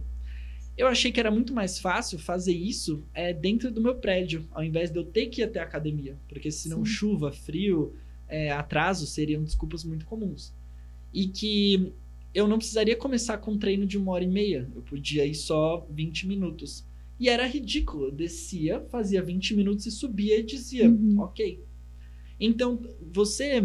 Eu 0.76 0.86
achei 0.86 1.12
que 1.12 1.20
era 1.20 1.30
muito 1.30 1.52
mais 1.52 1.78
fácil 1.78 2.18
fazer 2.18 2.54
isso 2.54 3.04
é, 3.12 3.34
dentro 3.34 3.70
do 3.70 3.82
meu 3.82 3.96
prédio, 3.96 4.48
ao 4.50 4.64
invés 4.64 4.90
de 4.90 4.98
eu 4.98 5.04
ter 5.04 5.26
que 5.26 5.42
ir 5.42 5.44
até 5.44 5.60
a 5.60 5.64
academia. 5.64 6.16
Porque 6.26 6.50
senão 6.50 6.78
Sim. 6.78 6.90
chuva, 6.90 7.32
frio, 7.32 7.94
é, 8.26 8.50
atraso 8.50 9.06
seriam 9.06 9.42
desculpas 9.44 9.84
muito 9.84 10.06
comuns. 10.06 10.54
E 11.12 11.26
que 11.26 11.92
eu 12.32 12.48
não 12.48 12.56
precisaria 12.56 12.96
começar 12.96 13.36
com 13.38 13.50
um 13.50 13.58
treino 13.58 13.84
de 13.84 13.98
uma 13.98 14.12
hora 14.12 14.24
e 14.24 14.28
meia. 14.28 14.70
Eu 14.74 14.80
podia 14.80 15.26
ir 15.26 15.34
só 15.34 15.86
20 15.90 16.26
minutos. 16.26 16.84
E 17.20 17.28
era 17.28 17.46
ridículo. 17.46 18.06
Eu 18.06 18.10
descia, 18.10 18.80
fazia 18.90 19.22
20 19.22 19.54
minutos 19.54 19.84
e 19.86 19.90
subia 19.90 20.38
e 20.38 20.42
dizia, 20.42 20.88
Uhum. 20.88 21.20
ok. 21.20 21.62
Então, 22.40 22.80
você. 23.12 23.62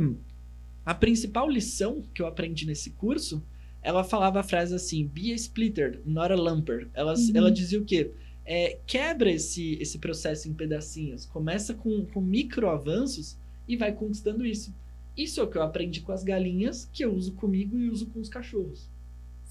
A 0.85 0.93
principal 0.93 1.49
lição 1.49 2.03
que 2.13 2.21
eu 2.21 2.27
aprendi 2.27 2.67
nesse 2.67 2.91
curso, 2.91 3.41
ela 3.81 4.03
falava 4.03 4.41
a 4.41 4.43
frase 4.43 4.75
assim: 4.75 5.07
be 5.07 5.31
a 5.31 5.35
splitter, 5.35 6.01
not 6.05 6.31
a 6.31 6.35
lumper. 6.35 6.89
Ela, 6.93 7.13
Uhum. 7.13 7.31
ela 7.33 7.51
dizia 7.51 7.79
o 7.79 7.85
quê? 7.85 8.11
É, 8.45 8.77
quebra 8.85 9.31
esse, 9.31 9.73
esse 9.81 9.97
processo 9.97 10.47
em 10.47 10.53
pedacinhos. 10.53 11.25
Começa 11.25 11.73
com, 11.73 12.05
com 12.05 12.21
micro 12.21 12.69
avanços 12.69 13.35
e 13.67 13.75
vai 13.75 13.91
conquistando 13.93 14.45
isso. 14.45 14.71
Isso 15.17 15.39
é 15.39 15.43
o 15.43 15.47
que 15.47 15.57
eu 15.57 15.63
aprendi 15.63 16.01
com 16.01 16.11
as 16.11 16.23
galinhas, 16.23 16.87
que 16.93 17.03
eu 17.03 17.15
uso 17.15 17.31
comigo 17.31 17.79
e 17.79 17.89
uso 17.89 18.05
com 18.07 18.19
os 18.19 18.29
cachorros. 18.29 18.87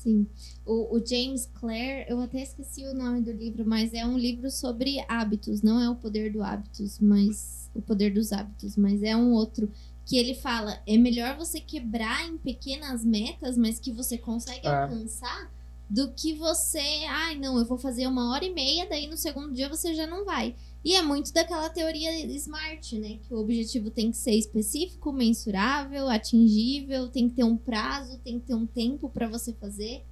Sim. 0.04 0.26
O, 0.66 0.96
o 0.96 1.04
James 1.04 1.48
Clare, 1.58 2.04
eu 2.08 2.20
até 2.20 2.42
esqueci 2.42 2.84
o 2.84 2.94
nome 2.94 3.22
do 3.22 3.32
livro, 3.32 3.64
mas 3.66 3.94
é 3.94 4.04
um 4.04 4.18
livro 4.18 4.50
sobre 4.50 5.02
hábitos. 5.08 5.62
Não 5.62 5.80
é 5.80 5.88
o 5.88 5.96
poder 5.96 6.30
do 6.30 6.42
hábitos, 6.42 6.98
mas 7.00 7.70
o 7.74 7.80
poder 7.80 8.12
dos 8.12 8.30
hábitos, 8.30 8.76
mas 8.76 9.02
é 9.02 9.16
um 9.16 9.32
outro 9.32 9.70
que 10.04 10.18
ele 10.18 10.34
fala: 10.34 10.78
é 10.86 10.98
melhor 10.98 11.36
você 11.38 11.58
quebrar 11.58 12.28
em 12.28 12.36
pequenas 12.36 13.02
metas, 13.02 13.56
mas 13.56 13.80
que 13.80 13.90
você 13.90 14.18
consegue 14.18 14.66
É. 14.66 14.82
alcançar, 14.82 15.50
do 15.88 16.12
que 16.12 16.34
você, 16.34 17.04
ai, 17.08 17.38
não, 17.38 17.58
eu 17.58 17.64
vou 17.64 17.78
fazer 17.78 18.06
uma 18.06 18.30
hora 18.32 18.44
e 18.44 18.52
meia, 18.52 18.86
daí 18.88 19.06
no 19.06 19.16
segundo 19.16 19.52
dia 19.52 19.68
você 19.68 19.94
já 19.94 20.06
não 20.06 20.24
vai. 20.24 20.54
E 20.84 20.94
é 20.94 21.02
muito 21.02 21.32
daquela 21.32 21.70
teoria 21.70 22.10
SMART, 22.26 22.92
né? 22.98 23.18
Que 23.26 23.32
o 23.32 23.38
objetivo 23.38 23.90
tem 23.90 24.10
que 24.10 24.16
ser 24.18 24.32
específico, 24.32 25.12
mensurável, 25.12 26.08
atingível, 26.08 27.08
tem 27.08 27.28
que 27.28 27.36
ter 27.36 27.44
um 27.44 27.56
prazo, 27.56 28.18
tem 28.18 28.38
que 28.38 28.46
ter 28.46 28.54
um 28.54 28.66
tempo 28.66 29.08
para 29.08 29.26
você 29.26 29.52
fazer. 29.54 30.02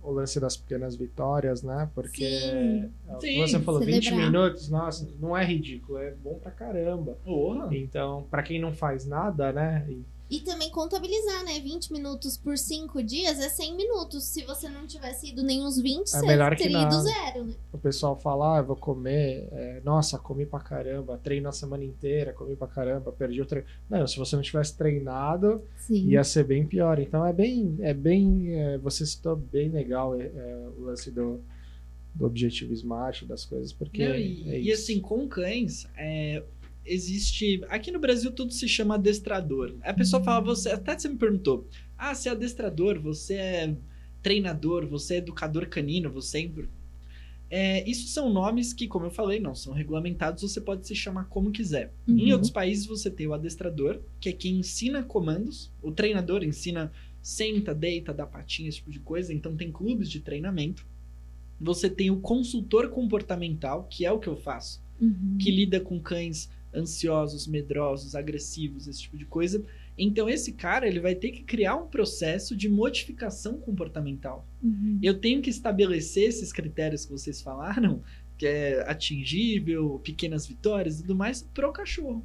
O 0.00 0.12
lance 0.12 0.38
das 0.38 0.56
pequenas 0.56 0.94
vitórias, 0.94 1.62
né? 1.62 1.90
Porque 1.92 2.24
Sim. 2.24 2.90
é 3.08 3.16
o 3.16 3.18
que 3.18 3.26
Sim, 3.26 3.40
você 3.40 3.60
falou, 3.60 3.80
20 3.80 4.04
celebrar. 4.04 4.30
minutos, 4.30 4.68
nossa, 4.68 5.08
não 5.18 5.36
é 5.36 5.44
ridículo, 5.44 5.98
é 5.98 6.12
bom 6.12 6.38
pra 6.38 6.52
caramba. 6.52 7.18
Porra! 7.24 7.68
Então, 7.76 8.24
pra 8.30 8.44
quem 8.44 8.60
não 8.60 8.72
faz 8.72 9.04
nada, 9.04 9.52
né? 9.52 9.84
e 9.88 10.04
E 10.32 10.40
também 10.40 10.70
contabilizar, 10.70 11.44
né? 11.44 11.60
20 11.60 11.92
minutos 11.92 12.38
por 12.38 12.56
5 12.56 13.02
dias 13.02 13.38
é 13.38 13.50
100 13.50 13.76
minutos. 13.76 14.24
Se 14.24 14.42
você 14.44 14.66
não 14.66 14.86
tivesse 14.86 15.28
ido 15.28 15.42
nem 15.42 15.60
uns 15.60 15.78
20, 15.78 16.08
É 16.08 16.20
você 16.20 16.26
melhor 16.26 16.56
que 16.56 16.62
teria 16.62 16.78
ido 16.78 16.90
nada. 16.90 17.02
zero, 17.02 17.44
né? 17.44 17.54
o 17.70 17.76
pessoal 17.76 18.18
fala, 18.18 18.56
ah, 18.56 18.60
eu 18.60 18.64
vou 18.64 18.74
comer, 18.76 19.46
é, 19.52 19.82
nossa, 19.84 20.18
comi 20.18 20.46
pra 20.46 20.58
caramba, 20.58 21.20
treino 21.22 21.50
a 21.50 21.52
semana 21.52 21.84
inteira, 21.84 22.32
comi 22.32 22.56
pra 22.56 22.66
caramba, 22.66 23.12
perdi 23.12 23.42
o 23.42 23.44
treino. 23.44 23.68
Não, 23.90 24.06
se 24.06 24.16
você 24.16 24.34
não 24.34 24.42
tivesse 24.42 24.74
treinado, 24.74 25.60
Sim. 25.76 26.08
ia 26.08 26.24
ser 26.24 26.44
bem 26.44 26.66
pior. 26.66 26.98
Então 26.98 27.26
é 27.26 27.32
bem, 27.34 27.76
é 27.80 27.92
bem, 27.92 28.54
é, 28.58 28.78
você 28.78 29.04
citou 29.04 29.36
bem 29.36 29.68
legal 29.68 30.18
é, 30.18 30.24
é, 30.24 30.68
o 30.78 30.84
lance 30.84 31.10
do, 31.10 31.42
do 32.14 32.24
objetivo 32.24 32.72
smart, 32.72 33.26
das 33.26 33.44
coisas, 33.44 33.70
porque 33.70 34.08
Não, 34.08 34.14
e, 34.14 34.48
é 34.48 34.60
e 34.62 34.72
assim, 34.72 34.98
com 34.98 35.28
cães, 35.28 35.86
é, 35.94 36.42
existe. 36.84 37.60
Aqui 37.68 37.90
no 37.90 37.98
Brasil 38.00 38.30
tudo 38.32 38.52
se 38.52 38.68
chama 38.68 38.94
adestrador. 38.94 39.74
A 39.82 39.92
pessoa 39.92 40.22
fala, 40.22 40.40
você. 40.40 40.70
Até 40.70 40.98
você 40.98 41.08
me 41.08 41.16
perguntou: 41.16 41.68
ah, 41.96 42.14
você 42.14 42.28
é 42.28 42.32
adestrador, 42.32 43.00
você 43.00 43.34
é 43.34 43.76
treinador, 44.22 44.86
você 44.86 45.14
é 45.14 45.18
educador 45.18 45.66
canino, 45.68 46.10
você 46.10 46.38
é. 46.40 46.50
É, 47.54 47.86
isso 47.88 48.08
são 48.08 48.32
nomes 48.32 48.72
que, 48.72 48.88
como 48.88 49.04
eu 49.04 49.10
falei, 49.10 49.38
não 49.38 49.54
são 49.54 49.74
regulamentados, 49.74 50.42
você 50.42 50.58
pode 50.58 50.86
se 50.86 50.94
chamar 50.94 51.24
como 51.24 51.50
quiser. 51.52 51.92
Em 52.08 52.26
Uhum. 52.28 52.32
outros 52.32 52.50
países 52.50 52.86
você 52.86 53.10
tem 53.10 53.26
o 53.26 53.34
adestrador, 53.34 54.00
que 54.18 54.30
é 54.30 54.32
quem 54.32 54.58
ensina 54.60 55.02
comandos, 55.02 55.70
o 55.82 55.92
treinador 55.92 56.42
ensina 56.42 56.90
senta, 57.20 57.74
deita, 57.74 58.12
dá 58.14 58.26
patinha, 58.26 58.70
esse 58.70 58.78
tipo 58.78 58.90
de 58.90 59.00
coisa, 59.00 59.34
então 59.34 59.54
tem 59.54 59.70
clubes 59.70 60.10
de 60.10 60.20
treinamento. 60.20 60.86
Você 61.60 61.90
tem 61.90 62.10
o 62.10 62.20
consultor 62.20 62.88
comportamental, 62.88 63.84
que 63.84 64.06
é 64.06 64.10
o 64.10 64.18
que 64.18 64.28
eu 64.28 64.36
faço, 64.36 64.82
Uhum. 64.98 65.36
que 65.38 65.50
lida 65.50 65.78
com 65.78 66.00
cães 66.00 66.48
ansiosos, 66.74 67.46
medrosos, 67.46 68.14
agressivos, 68.14 68.86
esse 68.86 69.02
tipo 69.02 69.16
de 69.16 69.24
coisa. 69.24 69.64
Então 69.96 70.28
esse 70.28 70.52
cara, 70.52 70.86
ele 70.86 71.00
vai 71.00 71.14
ter 71.14 71.30
que 71.30 71.42
criar 71.42 71.76
um 71.76 71.86
processo 71.86 72.56
de 72.56 72.68
modificação 72.68 73.58
comportamental. 73.58 74.46
Uhum. 74.62 74.98
Eu 75.02 75.18
tenho 75.18 75.42
que 75.42 75.50
estabelecer 75.50 76.28
esses 76.28 76.52
critérios 76.52 77.04
que 77.04 77.12
vocês 77.12 77.42
falaram, 77.42 78.02
que 78.38 78.46
é 78.46 78.90
atingível, 78.90 80.00
pequenas 80.02 80.46
vitórias 80.46 80.98
e 80.98 81.02
tudo 81.02 81.14
mais, 81.14 81.42
pro 81.42 81.72
cachorro. 81.72 82.24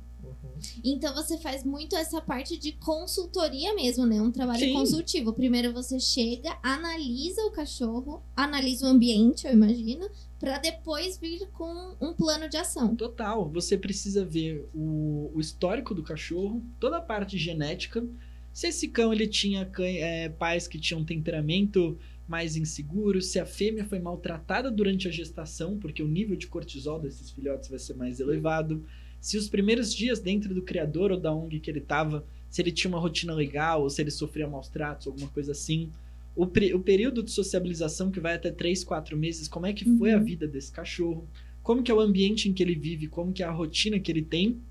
Então 0.83 1.13
você 1.13 1.37
faz 1.37 1.63
muito 1.63 1.95
essa 1.95 2.21
parte 2.21 2.57
de 2.57 2.71
consultoria 2.73 3.73
mesmo, 3.75 4.05
né? 4.05 4.21
Um 4.21 4.31
trabalho 4.31 4.59
Sim. 4.59 4.73
consultivo. 4.73 5.33
Primeiro 5.33 5.73
você 5.73 5.99
chega, 5.99 6.57
analisa 6.63 7.41
o 7.45 7.51
cachorro, 7.51 8.21
analisa 8.35 8.85
o 8.85 8.89
ambiente, 8.89 9.45
eu 9.45 9.53
imagino, 9.53 10.09
pra 10.39 10.57
depois 10.57 11.17
vir 11.17 11.47
com 11.51 11.95
um 11.99 12.13
plano 12.13 12.49
de 12.49 12.57
ação. 12.57 12.95
Total. 12.95 13.49
Você 13.49 13.77
precisa 13.77 14.23
ver 14.25 14.67
o, 14.73 15.31
o 15.33 15.39
histórico 15.39 15.93
do 15.93 16.03
cachorro, 16.03 16.63
toda 16.79 16.97
a 16.97 17.01
parte 17.01 17.37
genética. 17.37 18.05
Se 18.53 18.67
esse 18.67 18.87
cão 18.87 19.13
ele 19.13 19.27
tinha 19.27 19.69
é, 19.79 20.29
pais 20.29 20.67
que 20.67 20.79
tinham 20.79 21.03
temperamento 21.03 21.97
mais 22.27 22.55
inseguro, 22.55 23.21
se 23.21 23.39
a 23.39 23.45
fêmea 23.45 23.85
foi 23.85 23.99
maltratada 23.99 24.69
durante 24.69 25.07
a 25.07 25.11
gestação, 25.11 25.77
porque 25.77 26.03
o 26.03 26.07
nível 26.07 26.35
de 26.35 26.47
cortisol 26.47 26.99
desses 26.99 27.31
filhotes 27.31 27.69
vai 27.69 27.79
ser 27.79 27.95
mais 27.95 28.19
elevado. 28.19 28.85
Se 29.19 29.37
os 29.37 29.49
primeiros 29.49 29.93
dias 29.93 30.19
dentro 30.19 30.53
do 30.53 30.61
criador 30.61 31.11
ou 31.11 31.19
da 31.19 31.33
ONG 31.33 31.59
que 31.59 31.69
ele 31.69 31.79
estava, 31.79 32.25
se 32.49 32.61
ele 32.61 32.71
tinha 32.71 32.89
uma 32.89 32.99
rotina 32.99 33.33
legal, 33.33 33.81
ou 33.83 33.89
se 33.89 34.01
ele 34.01 34.11
sofria 34.11 34.47
maus 34.47 34.69
tratos, 34.69 35.07
alguma 35.07 35.27
coisa 35.29 35.51
assim. 35.51 35.91
O, 36.35 36.43
o 36.43 36.79
período 36.79 37.23
de 37.23 37.31
sociabilização 37.31 38.11
que 38.11 38.19
vai 38.19 38.35
até 38.35 38.51
3, 38.51 38.83
4 38.83 39.17
meses, 39.17 39.47
como 39.47 39.65
é 39.65 39.73
que 39.73 39.85
foi 39.97 40.13
a 40.13 40.17
Uhum. 40.17 40.23
vida 40.23 40.47
desse 40.47 40.71
cachorro? 40.71 41.27
Como 41.63 41.83
que 41.83 41.91
é 41.91 41.93
o 41.93 41.99
ambiente 41.99 42.47
em 42.47 42.53
que 42.53 42.63
ele 42.63 42.75
vive, 42.75 43.07
como 43.07 43.33
que 43.33 43.43
é 43.43 43.45
a 43.45 43.51
rotina 43.51 43.99
que 43.99 44.11
ele 44.11 44.21
tem. 44.21 44.61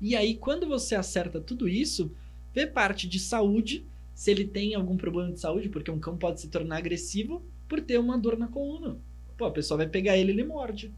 E 0.00 0.16
aí, 0.16 0.34
quando 0.34 0.66
você 0.66 0.94
acerta 0.96 1.40
tudo 1.40 1.68
isso, 1.68 2.10
vê 2.52 2.66
parte 2.66 3.06
de 3.06 3.20
saúde, 3.20 3.86
se 4.14 4.30
ele 4.30 4.44
tem 4.44 4.74
algum 4.74 4.96
problema 4.96 5.30
de 5.32 5.38
saúde, 5.38 5.68
porque 5.68 5.90
um 5.90 6.00
cão 6.00 6.16
pode 6.16 6.40
se 6.40 6.48
tornar 6.48 6.78
agressivo 6.78 7.42
por 7.68 7.80
ter 7.80 7.98
uma 7.98 8.18
dor 8.18 8.36
na 8.36 8.48
coluna. 8.48 8.98
Pô, 9.38 9.44
a 9.44 9.50
pessoa 9.50 9.78
vai 9.78 9.88
pegar 9.88 10.16
ele, 10.16 10.32
ele 10.32 10.44
morde. 10.44 10.92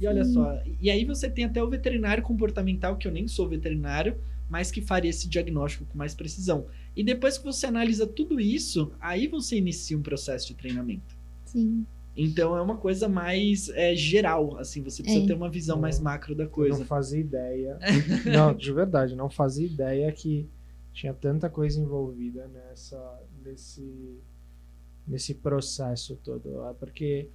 E 0.00 0.06
olha 0.06 0.24
Sim. 0.24 0.34
só, 0.34 0.62
e 0.80 0.90
aí 0.90 1.04
você 1.04 1.28
tem 1.30 1.44
até 1.44 1.62
o 1.62 1.70
veterinário 1.70 2.22
comportamental, 2.22 2.96
que 2.96 3.08
eu 3.08 3.12
nem 3.12 3.26
sou 3.26 3.48
veterinário, 3.48 4.16
mas 4.48 4.70
que 4.70 4.80
faria 4.80 5.10
esse 5.10 5.28
diagnóstico 5.28 5.84
com 5.86 5.96
mais 5.98 6.14
precisão. 6.14 6.66
E 6.94 7.02
depois 7.02 7.38
que 7.38 7.44
você 7.44 7.66
analisa 7.66 8.06
tudo 8.06 8.38
isso, 8.38 8.92
aí 9.00 9.26
você 9.26 9.56
inicia 9.56 9.96
um 9.98 10.02
processo 10.02 10.46
de 10.48 10.54
treinamento. 10.54 11.16
Sim. 11.44 11.84
Então 12.16 12.56
é 12.56 12.62
uma 12.62 12.76
coisa 12.76 13.08
mais 13.08 13.68
é, 13.70 13.94
geral, 13.94 14.56
assim, 14.58 14.82
você 14.82 15.02
precisa 15.02 15.24
É. 15.24 15.26
ter 15.26 15.34
uma 15.34 15.50
visão 15.50 15.78
mais 15.78 15.98
macro 16.00 16.34
da 16.34 16.44
Eu 16.44 16.50
coisa. 16.50 16.78
não 16.78 16.86
fazia 16.86 17.20
ideia. 17.20 17.78
não, 18.32 18.54
de 18.54 18.72
verdade, 18.72 19.14
não 19.16 19.28
fazia 19.28 19.66
ideia 19.66 20.10
que 20.12 20.48
tinha 20.92 21.12
tanta 21.12 21.50
coisa 21.50 21.78
envolvida 21.78 22.48
nessa, 22.48 23.20
nesse, 23.44 24.18
nesse 25.06 25.34
processo 25.34 26.16
todo. 26.24 26.50
Porque 26.78 27.28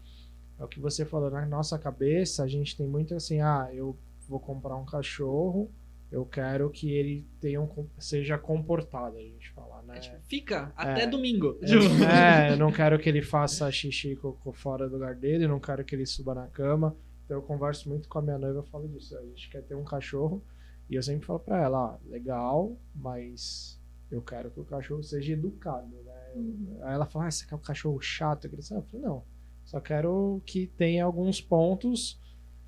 é 0.62 0.64
o 0.64 0.68
que 0.68 0.80
você 0.80 1.04
falou, 1.06 1.30
na 1.32 1.46
nossa 1.46 1.78
cabeça 1.80 2.44
a 2.44 2.48
gente 2.48 2.78
tem 2.78 2.88
muito 2.88 3.16
assim, 3.16 3.42
ah, 3.42 3.68
eu 3.74 3.98
vou 4.30 4.40
comprar 4.40 4.76
um 4.76 4.86
cachorro, 4.86 5.70
eu 6.12 6.26
quero 6.26 6.70
que 6.70 6.92
ele 6.92 7.26
tenha 7.40 7.60
um, 7.62 7.68
seja 7.98 8.38
comportado, 8.38 9.18
a 9.18 9.22
gente 9.22 9.50
fala, 9.52 9.82
né? 9.82 9.98
É, 9.98 10.00
tipo, 10.00 10.18
fica 10.28 10.72
até 10.76 11.04
É. 11.04 11.08
domingo. 11.08 11.54
Tipo, 11.56 12.04
É, 12.04 12.52
eu 12.52 12.58
não 12.58 12.72
quero 12.72 13.00
que 13.00 13.10
ele 13.10 13.22
faça 13.22 13.72
xixi 13.72 14.16
cocô 14.16 14.52
fora 14.54 14.88
do 14.88 14.94
lugar 14.94 15.16
dele, 15.16 15.46
eu 15.46 15.50
não 15.50 15.60
quero 15.60 15.84
que 15.84 15.96
ele 15.96 16.06
suba 16.06 16.36
na 16.36 16.48
cama. 16.48 16.96
Então 17.26 17.38
eu 17.38 17.42
converso 17.42 17.88
muito 17.90 18.08
com 18.10 18.20
a 18.20 18.22
minha 18.22 18.38
noiva, 18.38 18.60
eu 18.60 18.64
falo 18.64 18.88
disso. 18.88 19.18
A 19.18 19.22
gente 19.22 19.50
quer 19.50 19.64
ter 19.64 19.74
um 19.76 19.84
cachorro 19.86 20.44
e 20.90 20.96
eu 20.96 21.02
sempre 21.02 21.26
falo 21.26 21.40
pra 21.40 21.62
ela, 21.64 21.94
ó, 21.96 21.98
legal, 22.10 22.78
mas 22.94 23.80
eu 24.12 24.22
quero 24.22 24.52
que 24.52 24.60
o 24.60 24.66
cachorro 24.66 25.02
seja 25.02 25.34
educado, 25.34 25.88
né? 26.04 26.32
Eu- 26.36 26.42
Uhum. 26.42 26.78
Aí 26.84 26.94
ela 26.94 27.06
fala, 27.06 27.28
ah, 27.28 27.32
você 27.32 27.46
quer 27.46 27.56
um 27.56 27.60
cachorro 27.60 28.00
chato? 28.02 28.46
Eu 28.48 28.62
falo, 28.84 29.04
não, 29.04 29.24
Só 29.72 29.80
quero 29.80 30.42
que 30.46 30.68
tenha 30.68 31.06
alguns 31.06 31.40
pontos, 31.40 32.20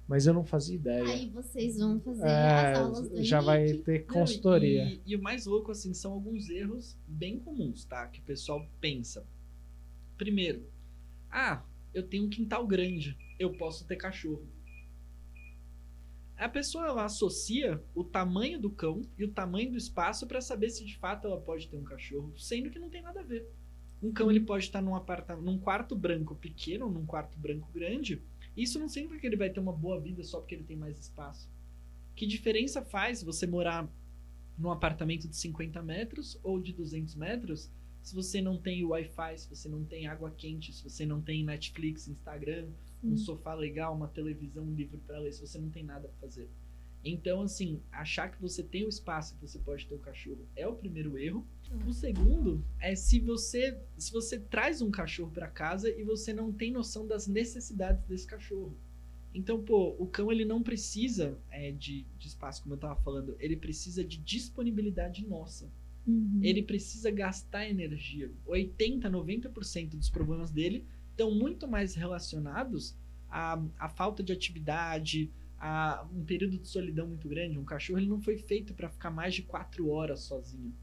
mas 0.07 0.25
eu 0.25 0.33
não 0.33 0.45
fazia 0.45 0.75
ideia. 0.75 1.03
Aí 1.03 1.29
vocês 1.31 1.77
vão 1.77 1.99
fazer 1.99 2.25
É, 2.25 2.71
as 2.71 2.77
aulas 2.79 3.09
do 3.09 3.21
já 3.21 3.41
vai 3.41 3.65
Henrique. 3.65 3.83
ter 3.83 4.05
Não, 4.07 4.13
consultoria. 4.13 4.85
E, 4.85 5.01
e 5.07 5.13
o 5.17 5.21
mais 5.21 5.45
louco, 5.45 5.69
assim, 5.69 5.93
são 5.93 6.13
alguns 6.13 6.49
erros 6.49 6.97
bem 7.05 7.39
comuns, 7.39 7.83
tá? 7.83 8.07
Que 8.07 8.21
o 8.21 8.23
pessoal 8.23 8.65
pensa. 8.79 9.27
Primeiro, 10.17 10.65
ah, 11.29 11.61
eu 11.93 12.07
tenho 12.07 12.23
um 12.23 12.29
quintal 12.29 12.65
grande, 12.65 13.17
eu 13.37 13.51
posso 13.57 13.85
ter 13.85 13.97
cachorro. 13.97 14.47
A 16.37 16.47
pessoa 16.47 16.85
ela 16.87 17.03
associa 17.03 17.83
o 17.93 18.05
tamanho 18.05 18.61
do 18.61 18.69
cão 18.69 19.01
e 19.17 19.25
o 19.25 19.31
tamanho 19.33 19.71
do 19.71 19.77
espaço 19.77 20.25
para 20.25 20.39
saber 20.39 20.69
se 20.69 20.85
de 20.85 20.97
fato 20.97 21.27
ela 21.27 21.41
pode 21.41 21.67
ter 21.67 21.75
um 21.75 21.83
cachorro, 21.83 22.33
sendo 22.37 22.69
que 22.69 22.79
não 22.79 22.89
tem 22.89 23.01
nada 23.01 23.19
a 23.19 23.23
ver. 23.23 23.45
Um 24.03 24.11
cão 24.11 24.29
ele 24.29 24.41
pode 24.41 24.65
estar 24.65 24.81
num 24.81 24.95
aparta 24.95 25.35
num 25.35 25.57
quarto 25.57 25.95
branco 25.95 26.35
pequeno, 26.35 26.89
num 26.89 27.05
quarto 27.05 27.37
branco 27.39 27.69
grande. 27.73 28.21
Isso 28.55 28.77
não 28.77 28.89
significa 28.89 29.21
que 29.21 29.27
ele 29.27 29.37
vai 29.37 29.49
ter 29.49 29.59
uma 29.59 29.73
boa 29.73 29.99
vida 29.99 30.23
só 30.23 30.39
porque 30.39 30.55
ele 30.55 30.63
tem 30.63 30.75
mais 30.75 30.99
espaço. 30.99 31.49
Que 32.15 32.27
diferença 32.27 32.81
faz 32.81 33.23
você 33.23 33.47
morar 33.47 33.89
num 34.57 34.71
apartamento 34.71 35.27
de 35.27 35.35
50 35.35 35.81
metros 35.81 36.37
ou 36.43 36.59
de 36.59 36.73
200 36.73 37.15
metros 37.15 37.71
se 38.03 38.13
você 38.13 38.41
não 38.41 38.57
tem 38.57 38.83
Wi-Fi, 38.83 39.37
se 39.37 39.49
você 39.49 39.69
não 39.69 39.85
tem 39.85 40.07
água 40.07 40.29
quente, 40.29 40.73
se 40.73 40.83
você 40.83 41.05
não 41.05 41.21
tem 41.21 41.43
Netflix, 41.43 42.09
Instagram, 42.09 42.67
um 43.01 43.15
Sim. 43.15 43.23
sofá 43.23 43.53
legal, 43.53 43.95
uma 43.95 44.09
televisão, 44.09 44.65
um 44.65 44.73
livro 44.73 44.99
para 45.07 45.19
ler, 45.19 45.31
se 45.31 45.47
você 45.47 45.57
não 45.57 45.69
tem 45.69 45.83
nada 45.83 46.09
para 46.09 46.17
fazer. 46.27 46.49
Então, 47.03 47.41
assim, 47.41 47.81
achar 47.91 48.29
que 48.29 48.41
você 48.41 48.61
tem 48.61 48.85
o 48.85 48.89
espaço 48.89 49.35
que 49.35 49.41
você 49.41 49.57
pode 49.57 49.85
ter 49.87 49.95
o 49.95 49.99
cachorro 49.99 50.45
é 50.55 50.67
o 50.67 50.75
primeiro 50.75 51.17
erro. 51.17 51.45
O 51.87 51.93
segundo 51.93 52.63
é 52.79 52.95
se 52.95 53.19
você 53.19 53.79
se 53.97 54.11
você 54.11 54.39
traz 54.39 54.81
um 54.81 54.91
cachorro 54.91 55.31
para 55.31 55.47
casa 55.47 55.89
e 55.89 56.03
você 56.03 56.33
não 56.33 56.51
tem 56.51 56.71
noção 56.71 57.07
das 57.07 57.27
necessidades 57.27 58.03
desse 58.05 58.27
cachorro. 58.27 58.77
Então, 59.33 59.63
pô, 59.63 59.95
o 59.97 60.05
cão 60.05 60.31
ele 60.31 60.45
não 60.45 60.61
precisa 60.61 61.37
é, 61.49 61.71
de, 61.71 62.05
de 62.17 62.27
espaço, 62.27 62.61
como 62.61 62.75
eu 62.75 62.79
tava 62.79 62.95
falando, 63.01 63.35
ele 63.39 63.55
precisa 63.55 64.03
de 64.03 64.17
disponibilidade 64.17 65.25
nossa. 65.25 65.71
Uhum. 66.05 66.39
Ele 66.43 66.61
precisa 66.61 67.09
gastar 67.09 67.67
energia. 67.67 68.31
80, 68.45 69.09
90% 69.09 69.89
dos 69.95 70.09
problemas 70.09 70.51
dele 70.51 70.85
estão 71.09 71.33
muito 71.33 71.67
mais 71.67 71.95
relacionados 71.95 72.95
à, 73.27 73.59
à 73.79 73.89
falta 73.89 74.21
de 74.21 74.31
atividade, 74.31 75.31
a 75.57 76.05
um 76.13 76.23
período 76.23 76.57
de 76.57 76.67
solidão 76.67 77.07
muito 77.07 77.27
grande. 77.27 77.57
Um 77.57 77.65
cachorro 77.65 77.99
ele 77.99 78.09
não 78.09 78.21
foi 78.21 78.37
feito 78.37 78.73
para 78.73 78.89
ficar 78.89 79.09
mais 79.09 79.33
de 79.33 79.41
quatro 79.41 79.89
horas 79.89 80.21
sozinho. 80.21 80.73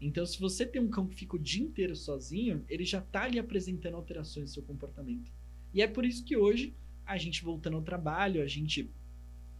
Então, 0.00 0.26
se 0.26 0.38
você 0.38 0.66
tem 0.66 0.80
um 0.80 0.88
cão 0.88 1.06
que 1.06 1.14
fica 1.14 1.36
o 1.36 1.38
dia 1.38 1.62
inteiro 1.64 1.96
sozinho, 1.96 2.64
ele 2.68 2.84
já 2.84 2.98
está 2.98 3.22
ali 3.24 3.38
apresentando 3.38 3.94
alterações 3.96 4.46
no 4.46 4.52
seu 4.54 4.62
comportamento. 4.62 5.32
E 5.72 5.80
é 5.80 5.86
por 5.86 6.04
isso 6.04 6.24
que 6.24 6.36
hoje, 6.36 6.74
a 7.04 7.16
gente 7.16 7.42
voltando 7.42 7.76
ao 7.76 7.82
trabalho, 7.82 8.42
a 8.42 8.46
gente, 8.46 8.90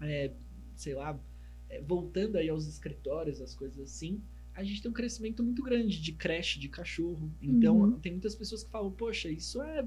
é, 0.01 0.31
sei 0.75 0.95
lá, 0.95 1.19
é, 1.71 1.81
voltando 1.81 2.37
aí 2.37 2.49
aos 2.49 2.67
escritórios, 2.67 3.41
as 3.41 3.55
coisas 3.55 3.79
assim, 3.81 4.21
a 4.55 4.63
gente 4.63 4.81
tem 4.83 4.91
um 4.91 4.95
crescimento 4.95 5.43
muito 5.43 5.63
grande 5.63 6.01
de 6.01 6.13
creche 6.13 6.59
de 6.59 6.69
cachorro. 6.69 7.31
Então, 7.43 7.79
Uhum. 7.81 7.99
tem 8.01 8.13
muitas 8.13 8.35
pessoas 8.35 8.63
que 8.63 8.71
falam, 8.71 8.91
poxa, 8.91 9.29
isso 9.31 9.63
é. 9.63 9.87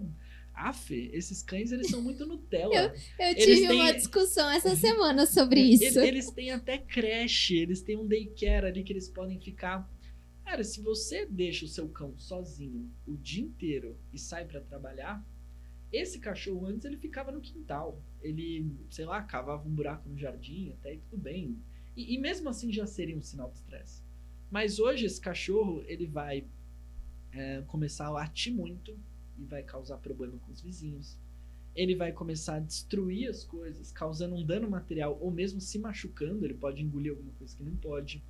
Aff, 0.54 0.94
esses 1.14 1.42
cães 1.42 1.72
eles 1.72 1.88
são 1.90 2.02
muito 2.02 2.26
Nutella. 2.26 2.74
Eu 2.76 2.92
Eles 3.28 3.44
tive 3.46 3.68
têm- 3.68 3.80
uma 3.82 3.94
discussão 3.94 4.50
essa 4.50 4.76
semana 4.76 5.26
sobre 5.26 5.60
Eles- 5.62 5.82
isso. 5.82 6.00
Eles 6.00 6.30
têm 6.32 6.52
até 6.52 6.78
creche, 6.78 7.56
eles 7.56 7.82
têm 7.82 7.98
um 7.98 8.06
daycare 8.06 8.66
ali 8.66 8.84
que 8.84 8.92
eles 8.92 9.08
podem 9.08 9.40
ficar. 9.40 9.90
Cara, 10.50 10.64
se 10.64 10.82
você 10.82 11.28
deixa 11.28 11.64
o 11.64 11.68
seu 11.68 11.88
cão 11.88 12.18
sozinho 12.18 12.90
o 13.06 13.16
dia 13.16 13.44
inteiro 13.44 13.96
e 14.12 14.18
sai 14.18 14.46
pra 14.46 14.60
trabalhar, 14.60 15.24
esse 15.94 16.18
cachorro 16.18 16.66
antes 16.66 16.86
ele 16.86 16.98
ficava 16.98 17.32
no 17.32 17.40
quintal. 17.40 18.02
Ele, 18.20 18.66
sei 18.90 19.06
lá, 19.06 19.22
cavava 19.22 19.68
um 19.68 19.72
buraco 19.72 20.10
no 20.10 20.18
jardim, 20.18 20.72
até 20.72 20.90
aí 20.90 20.98
tudo 21.08 21.22
bem. 21.22 21.56
E, 21.96 22.16
e 22.16 22.18
mesmo 22.18 22.50
assim 22.50 22.72
já 22.72 22.88
seria 22.88 23.16
um 23.16 23.22
sinal 23.22 23.52
de 23.52 23.58
estresse. 23.58 24.02
Mas 24.50 24.80
hoje 24.80 25.06
esse 25.06 25.22
cachorro 25.22 25.84
ele 25.86 26.08
vai 26.08 26.48
é, 27.32 27.62
começar 27.68 28.08
a 28.08 28.10
latir 28.10 28.52
muito 28.52 28.98
e 29.38 29.44
vai 29.44 29.62
causar 29.62 30.00
problema 30.00 30.36
com 30.40 30.52
os 30.52 30.62
vizinhos 30.62 31.16
ele 31.76 31.96
vai 31.96 32.12
começar 32.12 32.56
a 32.56 32.60
destruir 32.60 33.30
as 33.30 33.44
coisas, 33.44 33.92
causando 33.92 34.36
um 34.36 34.44
dano 34.44 34.70
material 34.70 35.18
ou 35.22 35.32
mesmo 35.32 35.62
se 35.62 35.78
machucando. 35.80 36.44
Ele 36.44 36.56
pode 36.56 36.84
engolir 36.84 37.12
alguma 37.12 37.32
coisa 37.34 37.56
que 37.56 37.64
não 37.64 37.76
pode. 37.76 38.22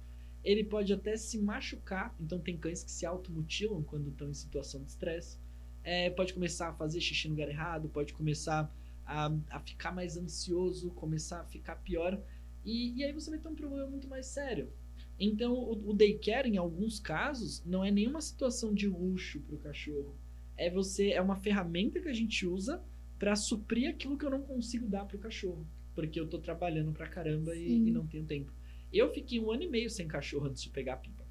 Ele 0.44 0.64
pode 0.64 0.94
até 0.94 1.18
se 1.18 1.38
machucar. 1.38 2.16
Então, 2.20 2.40
tem 2.40 2.58
cães 2.58 2.84
que 2.84 2.92
se 2.92 3.06
automutilam 3.06 3.84
quando 3.84 4.10
estão 4.10 4.30
em 4.30 4.34
situação 4.34 4.82
de 4.84 4.90
estresse. 4.90 5.38
É, 5.84 6.10
pode 6.10 6.34
começar 6.34 6.70
a 6.70 6.74
fazer 6.74 7.00
xixi 7.02 7.28
no 7.28 7.34
lugar 7.34 7.50
errado, 7.50 7.90
pode 7.90 8.14
começar 8.14 8.74
a, 9.06 9.32
a 9.50 9.60
ficar 9.60 9.92
mais 9.92 10.18
ansioso, 10.18 10.92
começar 10.92 11.42
a 11.42 11.46
ficar 11.46 11.76
pior. 11.78 12.22
E, 12.64 12.98
e 12.98 13.04
aí 13.04 13.12
você 13.12 13.30
vai 13.30 13.40
ter 13.40 13.48
um 13.48 13.56
problema 13.56 13.88
muito 13.88 14.08
mais 14.08 14.28
sério. 14.28 14.72
Então, 15.20 15.54
o, 15.54 15.90
o 15.90 15.94
daycare, 15.94 16.50
em 16.50 16.58
alguns 16.58 17.00
casos, 17.00 17.64
não 17.66 17.84
é 17.84 17.92
nenhuma 17.92 18.22
situação 18.22 18.74
de 18.74 18.88
luxo 18.88 19.42
para 19.42 19.56
o 19.56 19.60
cachorro. 19.60 20.16
É 20.56 20.70
você 20.70 21.12
é 21.12 21.22
uma 21.22 21.36
ferramenta 21.36 22.00
que 22.00 22.08
a 22.08 22.14
gente 22.14 22.46
usa 22.46 22.82
para 23.18 23.36
suprir 23.36 23.90
aquilo 23.90 24.18
que 24.18 24.26
eu 24.26 24.30
não 24.30 24.42
consigo 24.42 24.88
dar 24.88 25.06
pro 25.06 25.18
cachorro. 25.18 25.68
Porque 25.94 26.20
eu 26.20 26.28
tô 26.28 26.40
trabalhando 26.40 26.94
pra 26.94 27.08
caramba 27.08 27.56
e, 27.56 27.88
e 27.88 27.92
não 27.92 28.08
tenho 28.08 28.26
tempo. 28.26 28.54
Eu 28.92 29.12
fiquei 29.14 29.40
um 29.40 29.52
ano 29.52 29.64
e 29.64 29.70
meio 29.70 29.90
sem 29.90 30.08
cachorro 30.08 30.48
antes 30.48 30.62
de 30.62 30.70
pegar 30.70 30.94
a 30.94 30.98
pipa. 30.98 31.26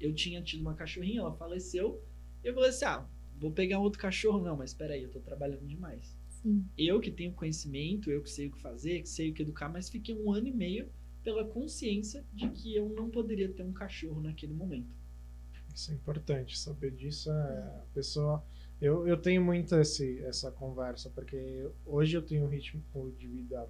Eu 0.00 0.14
tinha 0.14 0.42
tido 0.42 0.60
uma 0.60 0.74
cachorrinha, 0.74 1.20
ela 1.20 1.34
faleceu. 1.34 2.02
Eu 2.42 2.54
falei 2.54 2.70
assim: 2.70 2.84
ah, 2.84 3.08
vou 3.38 3.50
pegar 3.50 3.78
um 3.78 3.82
outro 3.82 3.98
cachorro. 3.98 4.42
Não, 4.42 4.56
mas 4.56 4.70
espera 4.70 4.94
aí, 4.94 5.02
eu 5.02 5.10
tô 5.10 5.20
trabalhando 5.20 5.66
demais. 5.66 6.16
Sim. 6.28 6.64
Eu 6.76 7.00
que 7.00 7.10
tenho 7.10 7.32
conhecimento, 7.32 8.10
eu 8.10 8.22
que 8.22 8.30
sei 8.30 8.48
o 8.48 8.52
que 8.52 8.60
fazer, 8.60 9.00
que 9.02 9.08
sei 9.08 9.30
o 9.30 9.34
que 9.34 9.42
educar, 9.42 9.68
mas 9.68 9.88
fiquei 9.88 10.14
um 10.14 10.32
ano 10.32 10.48
e 10.48 10.52
meio 10.52 10.88
pela 11.22 11.44
consciência 11.44 12.24
de 12.32 12.48
que 12.50 12.76
eu 12.76 12.90
não 12.90 13.08
poderia 13.10 13.48
ter 13.48 13.62
um 13.62 13.72
cachorro 13.72 14.20
naquele 14.20 14.52
momento. 14.52 14.94
Isso 15.74 15.90
é 15.90 15.94
importante, 15.94 16.56
saber 16.58 16.92
disso 16.92 17.30
é 17.32 17.34
a 17.34 17.84
pessoa. 17.94 18.44
Eu, 18.80 19.08
eu 19.08 19.16
tenho 19.16 19.42
muito 19.42 19.74
esse, 19.76 20.22
essa 20.24 20.50
conversa, 20.52 21.10
porque 21.10 21.68
hoje 21.86 22.16
eu 22.16 22.22
tenho 22.22 22.44
um 22.44 22.48
ritmo 22.48 22.82
de 23.18 23.26
vida 23.26 23.68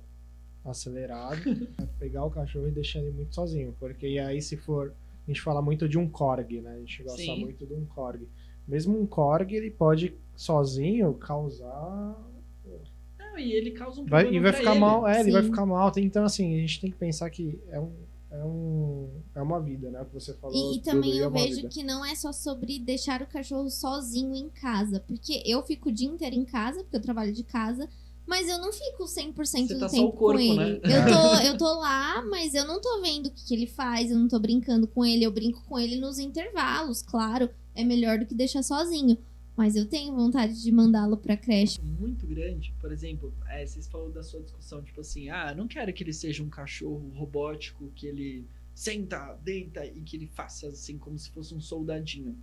acelerado, 0.65 1.41
é 1.79 1.87
pegar 1.99 2.25
o 2.25 2.31
cachorro 2.31 2.69
e 2.69 2.71
deixar 2.71 3.01
ele 3.01 3.11
muito 3.11 3.35
sozinho, 3.35 3.75
porque 3.79 4.07
aí 4.19 4.41
se 4.41 4.57
for, 4.57 4.95
a 5.27 5.31
gente 5.31 5.41
fala 5.41 5.61
muito 5.61 5.89
de 5.89 5.99
um 5.99 6.09
corgi, 6.09 6.61
né? 6.61 6.75
A 6.75 6.79
gente 6.79 7.03
gosta 7.03 7.23
Sim. 7.23 7.41
muito 7.41 7.67
de 7.67 7.75
um 7.75 7.85
corgi. 7.85 8.29
Mesmo 8.67 8.99
um 8.99 9.07
corgi, 9.07 9.57
ele 9.57 9.71
pode 9.71 10.15
sozinho 10.35 11.13
causar 11.15 12.17
Não, 13.19 13.39
e 13.39 13.53
ele 13.53 13.73
causa 13.73 14.01
um 14.01 14.07
vai, 14.07 14.23
problema 14.25 14.37
e 14.37 14.43
vai 14.43 14.53
pra 14.53 14.59
ficar 14.61 14.71
ele. 14.73 14.81
mal, 14.81 15.07
é, 15.09 15.21
ele 15.21 15.33
vai 15.33 15.43
Sim. 15.43 15.49
ficar 15.51 15.67
mal. 15.67 15.93
Então 15.97 16.25
assim, 16.25 16.55
a 16.55 16.61
gente 16.61 16.81
tem 16.81 16.91
que 16.91 16.97
pensar 16.97 17.29
que 17.31 17.61
é 17.69 17.79
um 17.79 17.93
é 18.31 18.45
um 18.45 19.11
é 19.35 19.41
uma 19.43 19.61
vida, 19.61 19.91
né? 19.91 20.01
O 20.03 20.07
que 20.07 20.15
você 20.15 20.35
falou. 20.35 20.73
E, 20.73 20.79
e 20.79 20.81
também 20.81 21.19
é 21.19 21.23
eu 21.23 21.29
uma 21.29 21.39
vejo 21.41 21.57
vida. 21.57 21.69
que 21.69 21.85
não 21.85 22.05
é 22.05 22.15
só 22.17 22.33
sobre 22.33 22.79
deixar 22.81 23.23
o 23.23 23.27
cachorro 23.27 23.71
sozinho 23.71 24.35
em 24.35 24.49
casa. 24.49 25.01
Porque 25.01 25.43
eu 25.47 25.63
fico 25.63 25.89
o 25.89 25.93
dia 25.93 26.09
inteiro 26.09 26.35
em 26.35 26.45
casa, 26.45 26.83
porque 26.83 26.97
eu 26.97 27.01
trabalho 27.03 27.33
de 27.33 27.45
casa. 27.45 27.89
Mas 28.27 28.49
eu 28.49 28.59
não 28.59 28.73
fico 28.73 29.05
100% 29.05 29.35
Você 29.45 29.75
do 29.75 29.81
tá 29.81 29.89
só 29.89 29.97
tempo 29.97 30.09
o 30.09 30.13
corpo, 30.13 30.39
com 30.39 30.45
ele. 30.45 30.57
né? 30.57 30.81
Eu, 30.83 31.13
tô, 31.13 31.35
eu 31.47 31.59
tô 31.59 31.81
lá, 31.81 32.25
mas 32.25 32.55
eu 32.55 32.67
não 32.67 32.81
tô 32.81 33.01
vendo 33.01 33.27
o 33.27 33.31
que, 33.31 33.45
que 33.47 33.55
ele 33.55 33.67
faz. 33.67 34.11
Eu 34.11 34.19
não 34.19 34.29
tô 34.29 34.39
brincando 34.39 34.87
com 34.87 35.05
ele. 35.05 35.25
Eu 35.25 35.31
brinco 35.31 35.63
com 35.65 35.79
ele 35.79 35.97
nos 36.01 36.19
intervalos, 36.19 37.03
claro. 37.03 37.51
É 37.75 37.85
melhor 37.85 38.19
do 38.19 38.27
que 38.27 38.35
deixar 38.35 38.63
sozinho. 38.63 39.19
Mas 39.57 39.77
eu 39.77 39.87
tenho 39.87 40.15
vontade 40.15 40.61
de 40.61 40.73
mandá-lo 40.73 41.17
pra 41.17 41.37
creche. 41.37 41.81
muito 41.81 42.27
grande. 42.27 42.75
Por 42.81 42.91
exemplo, 42.91 43.33
é, 43.49 43.65
vocês 43.65 43.87
falaram 43.87 44.11
da 44.11 44.23
sua 44.23 44.41
discussão, 44.41 44.83
tipo 44.83 45.01
assim, 45.01 45.31
ah, 45.31 45.49
eu 45.51 45.57
não 45.57 45.69
quero 45.69 45.93
que 45.93 46.03
ele 46.03 46.13
seja 46.13 46.43
um 46.43 46.49
cachorro 46.49 47.13
robótico, 47.15 47.93
que 47.95 48.07
ele 48.07 48.47
senta, 48.75 49.39
deita 49.45 49.87
e 49.87 50.01
que 50.01 50.17
ele 50.17 50.27
faça 50.27 50.67
assim 50.67 50.99
como 50.99 51.17
se 51.19 51.31
fosse 51.31 51.55
um 51.55 51.61
soldadinho. 51.61 52.37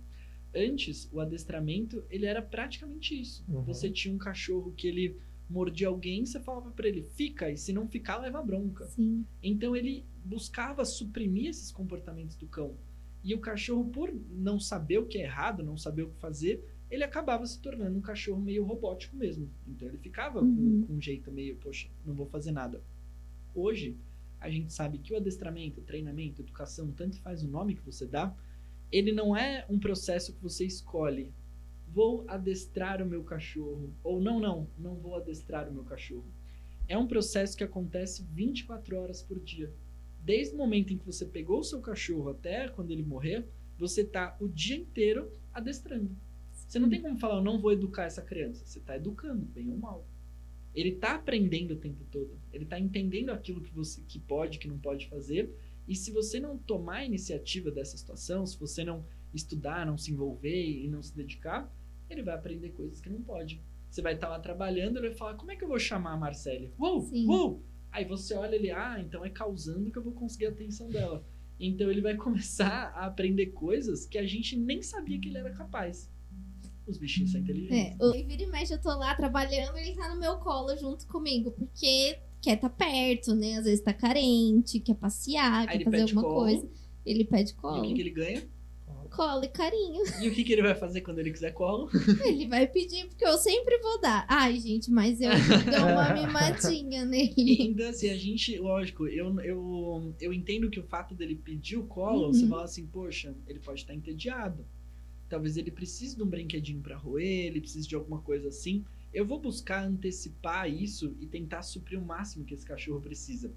Antes, 0.54 1.08
o 1.12 1.20
adestramento, 1.20 2.02
ele 2.10 2.24
era 2.24 2.40
praticamente 2.40 3.18
isso. 3.18 3.44
Uhum. 3.48 3.62
Você 3.64 3.90
tinha 3.90 4.14
um 4.14 4.18
cachorro 4.18 4.72
que 4.74 4.86
ele 4.86 5.16
mordia 5.52 5.88
alguém, 5.88 6.24
você 6.24 6.40
falava 6.40 6.70
pra 6.70 6.88
ele, 6.88 7.02
fica, 7.02 7.50
e 7.50 7.56
se 7.56 7.72
não 7.72 7.86
ficar, 7.86 8.16
leva 8.18 8.42
bronca. 8.42 8.86
Sim. 8.86 9.24
Então 9.42 9.76
ele 9.76 10.04
buscava 10.24 10.84
suprimir 10.84 11.48
esses 11.50 11.70
comportamentos 11.70 12.36
do 12.36 12.46
cão. 12.46 12.74
E 13.22 13.34
o 13.34 13.38
cachorro, 13.40 13.84
por 13.84 14.12
não 14.30 14.58
saber 14.58 14.98
o 14.98 15.06
que 15.06 15.18
é 15.18 15.22
errado, 15.24 15.62
não 15.62 15.76
saber 15.76 16.02
o 16.04 16.08
que 16.08 16.16
fazer, 16.16 16.64
ele 16.90 17.04
acabava 17.04 17.46
se 17.46 17.60
tornando 17.60 17.96
um 17.96 18.00
cachorro 18.00 18.40
meio 18.40 18.64
robótico 18.64 19.16
mesmo. 19.16 19.48
Então 19.68 19.86
ele 19.88 19.98
ficava 19.98 20.40
Uhum. 20.40 20.80
com, 20.82 20.86
com 20.86 20.92
um 20.94 21.00
jeito 21.00 21.30
meio, 21.30 21.56
poxa, 21.56 21.88
não 22.04 22.14
vou 22.14 22.26
fazer 22.26 22.50
nada. 22.52 22.82
Hoje, 23.54 23.96
a 24.40 24.50
gente 24.50 24.72
sabe 24.72 24.98
que 24.98 25.12
o 25.12 25.16
adestramento, 25.16 25.80
o 25.80 25.84
treinamento, 25.84 26.42
educação, 26.42 26.90
tanto 26.92 27.16
faz 27.20 27.42
o 27.44 27.48
nome 27.48 27.74
que 27.76 27.82
você 27.86 28.06
dá, 28.06 28.34
ele 28.90 29.12
não 29.12 29.36
é 29.36 29.64
um 29.70 29.78
processo 29.78 30.32
que 30.34 30.42
você 30.42 30.64
escolhe. 30.66 31.32
Vou 31.92 32.24
adestrar 32.26 33.02
o 33.02 33.06
meu 33.06 33.22
cachorro. 33.22 33.92
Ou 34.02 34.20
não, 34.20 34.40
não, 34.40 34.66
não 34.78 34.96
vou 34.96 35.14
adestrar 35.14 35.68
o 35.68 35.72
meu 35.72 35.84
cachorro. 35.84 36.24
É 36.88 36.96
um 36.96 37.06
processo 37.06 37.56
que 37.56 37.62
acontece 37.62 38.26
24 38.32 38.96
horas 38.96 39.22
por 39.22 39.38
dia. 39.38 39.72
Desde 40.24 40.54
o 40.54 40.58
momento 40.58 40.92
em 40.92 40.98
que 40.98 41.04
você 41.04 41.26
pegou 41.26 41.60
o 41.60 41.64
seu 41.64 41.80
cachorro 41.80 42.30
até 42.30 42.68
quando 42.68 42.90
ele 42.90 43.02
morrer, 43.02 43.46
você 43.78 44.04
tá 44.04 44.36
o 44.40 44.48
dia 44.48 44.76
inteiro 44.76 45.30
adestrando. 45.52 46.16
Você 46.50 46.78
não 46.78 46.88
tem 46.88 47.02
como 47.02 47.18
falar, 47.18 47.36
eu 47.36 47.44
não 47.44 47.60
vou 47.60 47.72
educar 47.72 48.04
essa 48.04 48.22
criança. 48.22 48.64
Você 48.64 48.80
tá 48.80 48.96
educando, 48.96 49.44
bem 49.44 49.70
ou 49.70 49.76
mal. 49.76 50.06
Ele 50.74 50.92
tá 50.92 51.16
aprendendo 51.16 51.74
o 51.74 51.76
tempo 51.76 52.04
todo. 52.10 52.38
Ele 52.50 52.64
tá 52.64 52.78
entendendo 52.78 53.30
aquilo 53.30 53.60
que 53.60 53.74
você 53.74 54.00
que 54.08 54.18
pode, 54.18 54.58
que 54.58 54.68
não 54.68 54.78
pode 54.78 55.08
fazer. 55.08 55.54
E 55.86 55.94
se 55.94 56.10
você 56.10 56.40
não 56.40 56.56
tomar 56.56 56.98
a 56.98 57.04
iniciativa 57.04 57.70
dessa 57.70 57.98
situação, 57.98 58.46
se 58.46 58.58
você 58.58 58.82
não 58.82 59.04
estudar, 59.34 59.84
não 59.84 59.98
se 59.98 60.10
envolver 60.10 60.64
e 60.64 60.88
não 60.88 61.02
se 61.02 61.14
dedicar, 61.14 61.70
ele 62.12 62.22
vai 62.22 62.34
aprender 62.34 62.70
coisas 62.70 63.00
que 63.00 63.08
não 63.10 63.22
pode. 63.22 63.60
Você 63.90 64.00
vai 64.00 64.14
estar 64.14 64.28
lá 64.28 64.38
trabalhando, 64.40 64.96
ele 64.98 65.08
vai 65.08 65.16
falar, 65.18 65.34
como 65.34 65.50
é 65.50 65.56
que 65.56 65.64
eu 65.64 65.68
vou 65.68 65.78
chamar 65.78 66.12
a 66.12 66.16
Marcele? 66.16 66.72
Uou, 66.78 67.02
Sim. 67.02 67.26
uou! 67.28 67.62
Aí 67.90 68.04
você 68.06 68.34
olha 68.34 68.54
ele, 68.56 68.70
ah, 68.70 68.98
então 69.00 69.24
é 69.24 69.28
causando 69.30 69.90
que 69.90 69.98
eu 69.98 70.02
vou 70.02 70.12
conseguir 70.14 70.46
a 70.46 70.50
atenção 70.50 70.88
dela. 70.88 71.24
Então 71.60 71.90
ele 71.90 72.00
vai 72.00 72.16
começar 72.16 72.92
a 72.96 73.06
aprender 73.06 73.46
coisas 73.48 74.06
que 74.06 74.16
a 74.16 74.26
gente 74.26 74.56
nem 74.56 74.80
sabia 74.82 75.20
que 75.20 75.28
ele 75.28 75.38
era 75.38 75.50
capaz. 75.52 76.10
Os 76.86 76.96
bichinhos 76.98 77.30
são 77.32 77.40
É, 77.40 77.44
inteligentes. 77.44 78.00
o 78.00 78.14
e 78.14 78.22
vira 78.24 78.42
e 78.42 78.46
mexe, 78.46 78.72
eu 78.74 78.80
tô 78.80 78.88
lá 78.88 79.14
trabalhando 79.14 79.76
ele 79.76 79.94
tá 79.94 80.08
no 80.12 80.18
meu 80.18 80.36
colo 80.38 80.76
junto 80.76 81.06
comigo, 81.06 81.52
porque 81.52 82.18
quer 82.40 82.56
tá 82.56 82.68
perto, 82.68 83.34
né? 83.36 83.58
Às 83.58 83.64
vezes 83.66 83.84
tá 83.84 83.92
carente, 83.92 84.80
quer 84.80 84.94
passear, 84.94 85.68
Aí 85.68 85.78
quer 85.78 85.84
fazer 85.84 86.02
alguma 86.02 86.22
colo. 86.22 86.34
coisa. 86.34 86.68
Ele 87.06 87.24
pede 87.24 87.52
E 87.52 87.54
colo. 87.54 87.78
o 87.80 87.82
que, 87.82 87.94
que 87.94 88.00
ele 88.00 88.10
ganha? 88.10 88.42
Colo 89.14 89.44
e 89.44 89.48
carinho. 89.48 90.02
E 90.22 90.28
o 90.28 90.32
que, 90.34 90.42
que 90.44 90.52
ele 90.52 90.62
vai 90.62 90.74
fazer 90.74 91.00
quando 91.02 91.18
ele 91.18 91.30
quiser 91.30 91.52
colo? 91.52 91.90
Ele 92.24 92.46
vai 92.48 92.66
pedir, 92.66 93.06
porque 93.08 93.24
eu 93.26 93.36
sempre 93.38 93.78
vou 93.78 94.00
dar. 94.00 94.24
Ai, 94.28 94.58
gente, 94.58 94.90
mas 94.90 95.20
eu 95.20 95.30
dou 95.30 95.88
uma 95.90 96.12
mimadinha 96.14 97.04
nele. 97.04 97.56
Então, 97.60 97.88
assim, 97.88 98.08
a 98.10 98.16
gente, 98.16 98.58
lógico, 98.58 99.06
eu, 99.06 99.38
eu, 99.40 100.14
eu 100.20 100.32
entendo 100.32 100.70
que 100.70 100.80
o 100.80 100.84
fato 100.84 101.14
dele 101.14 101.34
pedir 101.36 101.76
o 101.76 101.84
colo, 101.84 102.26
Uhum. 102.26 102.32
você 102.32 102.46
fala 102.46 102.64
assim, 102.64 102.86
poxa, 102.86 103.34
ele 103.46 103.58
pode 103.58 103.80
estar 103.80 103.94
entediado. 103.94 104.64
Talvez 105.28 105.56
ele 105.56 105.70
precise 105.70 106.16
de 106.16 106.22
um 106.22 106.26
brinquedinho 106.26 106.80
pra 106.82 106.96
roer, 106.96 107.46
ele 107.46 107.60
precise 107.60 107.86
de 107.88 107.94
alguma 107.94 108.20
coisa 108.20 108.48
assim. 108.48 108.84
Eu 109.12 109.26
vou 109.26 109.38
buscar 109.40 109.84
antecipar 109.84 110.70
isso 110.70 111.14
e 111.20 111.26
tentar 111.26 111.62
suprir 111.62 111.98
o 111.98 112.04
máximo 112.04 112.44
que 112.44 112.54
esse 112.54 112.64
cachorro 112.64 113.00
precisa. 113.00 113.50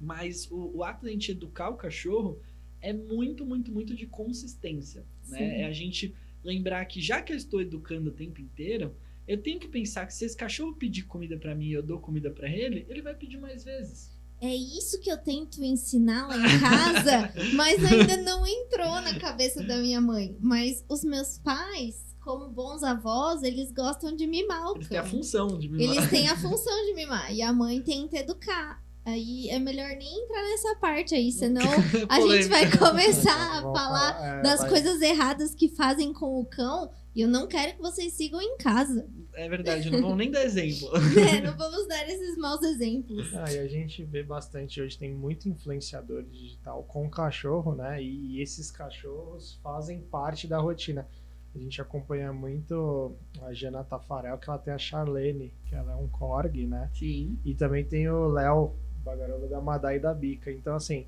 Mas 0.00 0.50
o, 0.50 0.70
o 0.78 0.84
ato 0.84 1.02
de 1.02 1.08
a 1.08 1.12
gente 1.12 1.30
educar 1.30 1.70
o 1.70 1.76
cachorro 1.76 2.38
é 2.84 2.92
muito, 2.92 3.44
muito, 3.46 3.72
muito 3.72 3.94
de 3.94 4.06
consistência. 4.06 5.04
Sim. 5.22 5.32
Né? 5.32 5.62
É 5.62 5.66
a 5.66 5.72
gente 5.72 6.14
lembrar 6.42 6.84
que 6.84 7.00
já 7.00 7.22
que 7.22 7.32
eu 7.32 7.36
estou 7.36 7.60
educando 7.60 8.10
o 8.10 8.12
tempo 8.12 8.40
inteiro, 8.40 8.94
eu 9.26 9.40
tenho 9.40 9.58
que 9.58 9.68
pensar 9.68 10.06
que 10.06 10.12
se 10.12 10.24
esse 10.24 10.36
cachorro 10.36 10.74
pedir 10.74 11.04
comida 11.04 11.36
pra 11.38 11.54
mim 11.54 11.68
e 11.68 11.72
eu 11.72 11.82
dou 11.82 11.98
comida 11.98 12.30
pra 12.30 12.48
ele, 12.48 12.84
ele 12.88 13.00
vai 13.00 13.14
pedir 13.14 13.38
mais 13.38 13.64
vezes. 13.64 14.12
É 14.40 14.54
isso 14.54 15.00
que 15.00 15.10
eu 15.10 15.16
tento 15.16 15.64
ensinar 15.64 16.26
lá 16.28 16.36
em 16.36 16.60
casa, 16.60 17.32
mas 17.56 17.82
ainda 17.82 18.18
não 18.18 18.46
entrou 18.46 19.00
na 19.00 19.18
cabeça 19.18 19.62
da 19.62 19.78
minha 19.78 20.00
mãe. 20.00 20.36
Mas 20.38 20.84
os 20.86 21.02
meus 21.02 21.38
pais, 21.38 22.14
como 22.20 22.50
bons 22.50 22.82
avós, 22.82 23.42
eles 23.42 23.72
gostam 23.72 24.14
de 24.14 24.26
mimar 24.26 24.72
o 24.72 24.76
Eles 24.76 24.88
têm 24.88 24.98
a 24.98 25.02
cão. 25.02 25.10
função 25.10 25.58
de 25.58 25.68
mimar. 25.70 25.96
Eles 25.96 26.10
têm 26.10 26.28
a 26.28 26.36
função 26.36 26.84
de 26.84 26.94
mimar. 26.94 27.34
E 27.34 27.40
a 27.40 27.52
mãe 27.54 27.80
tenta 27.80 28.18
educar. 28.18 28.83
Aí 29.06 29.48
é 29.50 29.58
melhor 29.58 29.90
nem 29.90 30.22
entrar 30.24 30.42
nessa 30.42 30.76
parte 30.76 31.14
aí, 31.14 31.30
senão 31.32 31.62
a 32.08 32.20
gente 32.20 32.48
vai 32.48 32.70
começar 32.70 33.58
a 33.58 33.60
Vamos 33.64 33.78
falar 33.78 34.38
é, 34.38 34.42
das 34.42 34.60
vai- 34.60 34.68
coisas 34.70 35.00
erradas 35.02 35.54
que 35.54 35.68
fazem 35.68 36.12
com 36.12 36.40
o 36.40 36.44
cão. 36.44 36.90
E 37.14 37.20
eu 37.20 37.28
não 37.28 37.46
quero 37.46 37.74
que 37.76 37.80
vocês 37.82 38.12
sigam 38.14 38.42
em 38.42 38.56
casa. 38.56 39.06
É 39.34 39.48
verdade, 39.48 39.88
não 39.88 40.00
vão 40.00 40.16
nem 40.16 40.30
dar 40.32 40.44
exemplo. 40.44 40.90
né? 41.14 41.40
Não 41.46 41.56
vamos 41.56 41.86
dar 41.86 42.08
esses 42.08 42.36
maus 42.36 42.60
exemplos. 42.62 43.32
Ah, 43.34 43.52
e 43.52 43.58
a 43.58 43.68
gente 43.68 44.02
vê 44.02 44.22
bastante 44.24 44.80
hoje, 44.80 44.98
tem 44.98 45.12
muito 45.14 45.48
influenciador 45.48 46.24
digital 46.24 46.82
com 46.84 47.08
cachorro, 47.08 47.72
né? 47.74 48.02
E, 48.02 48.40
esses 48.42 48.68
cachorros 48.70 49.60
fazem 49.62 50.00
parte 50.00 50.48
da 50.48 50.58
rotina. 50.58 51.06
A 51.54 51.58
gente 51.58 51.80
acompanha 51.80 52.32
muito 52.32 53.14
a 53.42 53.52
Jana 53.52 53.84
Tafarel, 53.84 54.36
que 54.38 54.50
ela 54.50 54.58
tem 54.58 54.74
a 54.74 54.78
Charlene, 54.78 55.54
que 55.66 55.74
ela 55.74 55.92
é 55.92 55.96
um 55.96 56.08
corgi, 56.08 56.66
né? 56.66 56.90
Sim. 56.94 57.38
E 57.44 57.54
também 57.54 57.84
tem 57.84 58.08
o 58.08 58.26
Léo, 58.26 58.72
Bagarola 59.04 59.46
da 59.46 59.60
Madá 59.60 59.94
e 59.94 60.00
da 60.00 60.14
Bica. 60.14 60.50
Então, 60.50 60.74
assim, 60.74 61.06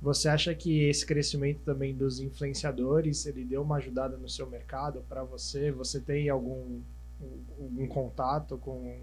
você 0.00 0.28
acha 0.28 0.54
que 0.54 0.84
esse 0.84 1.04
crescimento 1.04 1.60
também 1.64 1.94
dos 1.94 2.20
influenciadores, 2.20 3.26
ele 3.26 3.44
deu 3.44 3.62
uma 3.62 3.76
ajudada 3.76 4.16
no 4.16 4.28
seu 4.28 4.48
mercado 4.48 5.04
para 5.08 5.22
você? 5.24 5.70
Você 5.72 6.00
tem 6.00 6.28
algum, 6.28 6.80
algum 7.58 7.86
contato 7.86 8.56
com, 8.58 8.98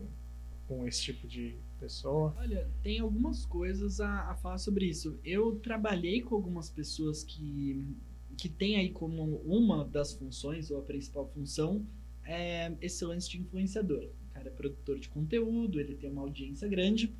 com 0.67 0.88
esse 0.88 1.03
tipo 1.03 1.27
de 1.27 1.55
pessoa? 1.79 2.33
Olha, 2.38 2.67
tem 2.81 2.99
algumas 2.99 3.45
coisas 3.45 3.99
a, 3.99 4.31
a 4.31 4.35
falar 4.35 4.57
sobre 4.57 4.85
isso. 4.85 5.19
Eu 5.23 5.55
trabalhei 5.59 6.21
com 6.21 6.33
algumas 6.33 6.69
pessoas 6.69 7.23
que, 7.23 7.95
que 8.35 8.49
têm 8.49 8.77
aí 8.77 8.89
como 8.89 9.41
uma 9.45 9.85
das 9.85 10.13
funções, 10.13 10.71
ou 10.71 10.79
a 10.79 10.83
principal 10.83 11.27
função, 11.27 11.85
é 12.25 12.73
esse 12.81 13.05
lance 13.05 13.29
de 13.29 13.39
influenciador. 13.39 14.03
O 14.03 14.33
cara 14.33 14.49
é 14.49 14.51
produtor 14.51 14.99
de 14.99 15.09
conteúdo, 15.09 15.79
ele 15.79 15.95
tem 15.95 16.11
uma 16.11 16.23
audiência 16.23 16.67
grande, 16.67 17.13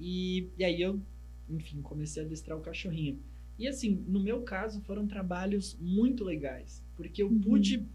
e, 0.00 0.48
e 0.58 0.64
aí 0.64 0.80
eu, 0.82 1.00
enfim, 1.48 1.82
comecei 1.82 2.22
a 2.22 2.26
adestrar 2.26 2.58
o 2.58 2.62
cachorrinho. 2.62 3.20
E 3.58 3.68
assim, 3.68 4.04
no 4.08 4.20
meu 4.20 4.42
caso, 4.42 4.80
foram 4.82 5.06
trabalhos 5.06 5.76
muito 5.80 6.24
legais, 6.24 6.82
porque 6.96 7.22
eu 7.22 7.28
Uhum. 7.28 7.40
pude 7.40 7.86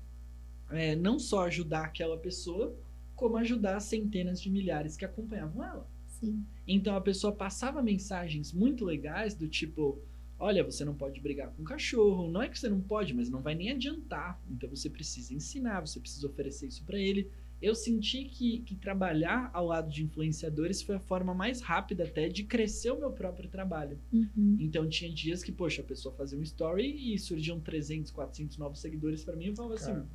é, 0.69 0.95
não 0.95 1.19
só 1.19 1.45
ajudar 1.45 1.85
aquela 1.85 2.17
pessoa, 2.17 2.75
como 3.15 3.37
ajudar 3.37 3.79
centenas 3.79 4.41
de 4.41 4.49
milhares 4.49 4.97
que 4.97 5.05
acompanhavam 5.05 5.63
ela. 5.63 5.87
Sim. 6.07 6.45
Então 6.67 6.95
a 6.95 7.01
pessoa 7.01 7.33
passava 7.33 7.81
mensagens 7.83 8.51
muito 8.53 8.85
legais 8.85 9.35
do 9.35 9.47
tipo: 9.47 9.99
olha, 10.39 10.63
você 10.63 10.83
não 10.85 10.95
pode 10.95 11.19
brigar 11.21 11.51
com 11.51 11.61
o 11.61 11.65
cachorro. 11.65 12.29
Não 12.31 12.41
é 12.41 12.49
que 12.49 12.59
você 12.59 12.69
não 12.69 12.81
pode, 12.81 13.13
mas 13.13 13.29
não 13.29 13.41
vai 13.41 13.55
nem 13.55 13.71
adiantar. 13.71 14.41
Então 14.49 14.69
você 14.69 14.89
precisa 14.89 15.33
ensinar, 15.33 15.81
você 15.81 15.99
precisa 15.99 16.27
oferecer 16.27 16.67
isso 16.67 16.83
para 16.83 16.99
ele. 16.99 17.29
Eu 17.65 17.73
senti 17.73 18.25
que, 18.25 18.59
que 18.59 18.75
trabalhar 18.75 19.49
ao 19.51 19.65
lado 19.65 19.89
de 19.89 20.03
influenciadores 20.03 20.83
foi 20.83 20.97
a 20.97 20.99
forma 20.99 21.33
mais 21.33 21.61
rápida 21.61 22.03
até 22.03 22.29
de 22.29 22.43
crescer 22.43 22.91
o 22.91 22.99
meu 22.99 23.11
próprio 23.11 23.49
trabalho. 23.49 23.97
Uhum. 24.13 24.55
Então 24.59 24.87
tinha 24.87 25.11
dias 25.11 25.43
que, 25.43 25.51
poxa, 25.51 25.81
a 25.81 25.83
pessoa 25.83 26.13
fazia 26.13 26.37
um 26.37 26.43
story 26.43 27.15
e 27.15 27.17
surgiam 27.17 27.59
300, 27.59 28.11
400 28.11 28.59
novos 28.59 28.79
seguidores 28.79 29.23
para 29.23 29.35
mim. 29.35 29.47
Eu 29.47 29.55
falava 29.55 29.73
assim, 29.73 29.93
Cara. 29.93 30.07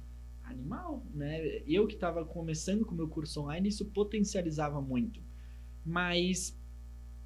animal, 0.44 1.05
né? 1.12 1.61
Eu 1.66 1.88
que 1.88 1.94
estava 1.94 2.24
começando 2.24 2.84
com 2.84 2.94
o 2.94 2.96
meu 2.96 3.09
curso 3.09 3.40
online, 3.40 3.68
isso 3.68 3.84
potencializava 3.86 4.80
muito. 4.80 5.20
Mas 5.84 6.57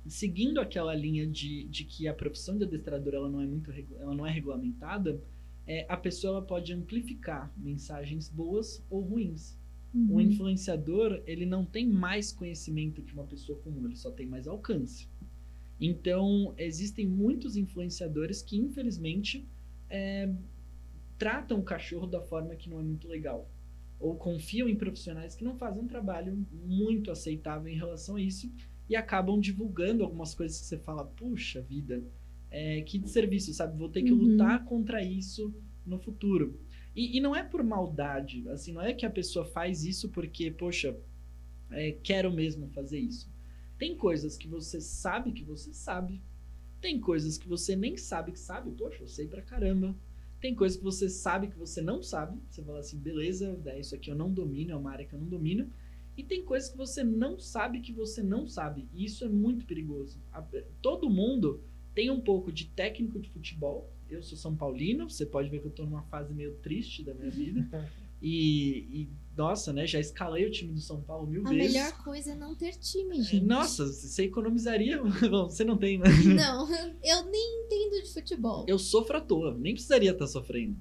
seguindo 0.07 0.59
aquela 0.59 0.95
linha 0.95 1.27
de, 1.27 1.65
de 1.65 1.85
que 1.85 2.09
a 2.09 2.15
profissão 2.15 2.57
de 2.57 2.65
adestrador 2.65 3.13
ela 3.13 3.29
não 3.29 3.43
é 3.43 3.47
muito 3.47 3.71
ela 4.01 4.15
não 4.15 4.25
é 4.25 4.31
regulamentada, 4.31 5.23
é, 5.67 5.85
a 5.87 5.99
pessoa 5.99 6.41
pode 6.41 6.73
amplificar 6.73 7.53
mensagens 7.59 8.31
boas 8.31 8.83
ou 8.89 9.03
ruins. 9.03 9.63
Uhum. 9.95 10.21
influenciador, 10.21 11.23
ele 11.27 11.47
não 11.47 11.65
tem 11.65 11.87
mais 11.89 12.33
conhecimento 12.33 13.03
que 13.03 13.13
uma 13.13 13.25
pessoa 13.25 13.59
comum, 13.61 13.87
ele 13.87 13.97
só 13.97 14.11
tem 14.11 14.27
mais 14.27 14.47
alcance. 14.49 15.09
Então, 15.81 16.55
existem 16.57 17.07
muitos 17.07 17.57
influenciadores 17.57 18.43
que, 18.43 18.57
infelizmente, 18.57 19.47
é, 19.89 20.33
tratam 21.19 21.59
o 21.59 21.63
cachorro 21.63 22.07
da 22.07 22.21
forma 22.21 22.55
que 22.57 22.69
não 22.69 22.81
é 22.81 22.83
muito 22.83 23.09
legal. 23.09 23.49
Ou 24.01 24.17
confiam 24.17 24.69
em 24.69 24.77
profissionais 24.77 25.35
que 25.35 25.45
não 25.45 25.57
fazem 25.57 25.83
um 25.83 25.87
trabalho 25.87 26.45
muito 26.67 27.11
aceitável 27.11 27.73
em 27.73 27.77
relação 27.77 28.17
a 28.17 28.21
isso 28.21 28.51
e 28.89 28.97
acabam 28.97 29.41
divulgando 29.41 30.03
algumas 30.03 30.35
coisas 30.35 30.61
que 30.61 30.67
você 30.67 30.79
fala, 30.79 31.05
puxa 31.05 31.61
vida, 31.63 32.03
é, 32.51 32.83
que 32.83 32.99
desserviço, 32.99 33.53
sabe? 33.55 33.79
Vou 33.79 33.89
ter 33.89 34.03
que 34.03 34.13
Uhum. 34.13 34.33
lutar 34.33 34.65
contra 34.65 35.03
isso 35.03 35.53
no 35.87 35.99
futuro. 35.99 36.59
E, 36.95 37.17
e 37.17 37.21
não 37.21 37.35
é 37.35 37.43
por 37.43 37.63
maldade, 37.63 38.49
assim, 38.49 38.73
não 38.73 38.83
é 38.83 38.93
que 38.93 39.05
a 39.05 39.11
pessoa 39.11 39.45
faz 39.45 39.85
isso 39.85 40.09
porque, 40.11 40.51
poxa, 40.51 40.97
é, 41.71 41.93
quero 42.03 42.33
mesmo 42.33 42.69
fazer 42.69 42.99
isso. 42.99 43.29
Tem 43.79 43.97
coisas 43.97 44.37
que 44.37 44.47
você 44.47 44.81
sabe 44.81 45.33
que 45.33 45.43
você 45.43 45.75
sabe. 45.75 46.23
Tem 46.81 47.01
coisas 47.01 47.37
que 47.37 47.49
você 47.49 47.75
nem 47.75 47.97
sabe 47.97 48.33
que 48.33 48.39
sabe. 48.39 48.71
Poxa, 48.71 49.03
eu 49.03 49.09
sei 49.09 49.27
pra 49.27 49.43
caramba. 49.43 49.95
Tem 50.41 50.55
coisas 50.55 50.77
que 50.77 50.85
você 50.85 51.09
sabe 51.09 51.49
que 51.49 51.59
você 51.59 51.81
não 51.81 52.03
sabe. 52.03 52.39
Você 52.51 52.63
fala 52.63 52.79
assim, 52.79 52.99
beleza, 52.99 53.59
é 53.67 53.81
isso 53.81 53.95
aqui 53.95 54.11
eu 54.11 54.15
não 54.15 54.33
domino, 54.33 54.73
é 54.73 54.77
uma 54.77 54.91
área 54.91 55.05
que 55.05 55.15
eu 55.15 55.19
não 55.19 55.27
domino. 55.27 55.71
E 56.17 56.23
tem 56.23 56.45
coisas 56.45 56.71
que 56.71 56.77
você 56.77 57.03
não 57.03 57.39
sabe 57.41 57.81
que 57.81 57.93
você 57.93 58.23
não 58.23 58.47
sabe. 58.47 58.87
E 58.93 59.05
isso 59.05 59.25
é 59.25 59.29
muito 59.29 59.67
perigoso. 59.67 60.21
Todo 60.81 61.11
mundo 61.11 61.61
tem 61.95 62.11
um 62.11 62.21
pouco 62.21 62.53
de 62.53 62.67
técnico 62.67 63.19
de 63.19 63.31
futebol. 63.31 63.91
Eu 64.15 64.23
sou 64.23 64.37
São 64.39 64.55
Paulino, 64.55 65.09
você 65.09 65.27
pode 65.27 65.49
ver 65.49 65.61
que 65.61 65.67
eu 65.67 65.71
tô 65.71 65.85
numa 65.85 66.03
fase 66.05 66.33
meio 66.33 66.55
triste 66.57 67.03
da 67.03 67.15
minha 67.15 67.31
vida. 67.31 67.69
E, 68.27 68.79
e, 68.91 69.09
nossa, 69.37 69.71
né? 69.71 69.87
Já 69.87 70.01
escalei 70.01 70.47
o 70.47 70.51
time 70.51 70.73
do 70.73 70.81
São 70.81 71.03
Paulo 71.03 71.27
mil 71.27 71.47
A 71.47 71.51
vezes. 71.51 71.75
melhor 71.75 72.03
coisa 72.03 72.33
é 72.33 72.35
não 72.35 72.55
ter 72.55 72.73
time, 72.77 73.21
gente. 73.21 73.45
Nossa, 73.45 73.87
você 73.87 74.23
economizaria. 74.23 74.99
Bom, 75.31 75.51
você 75.51 75.63
não 75.63 75.77
tem, 75.77 75.99
né? 75.99 76.07
Não, 76.35 76.67
eu 77.03 77.31
nem 77.31 77.65
entendo 77.67 78.03
de 78.03 78.11
futebol. 78.15 78.65
Eu 78.67 78.79
sofro 78.79 79.19
à 79.19 79.21
toa, 79.21 79.55
nem 79.55 79.75
precisaria 79.75 80.13
estar 80.13 80.27
sofrendo. 80.27 80.75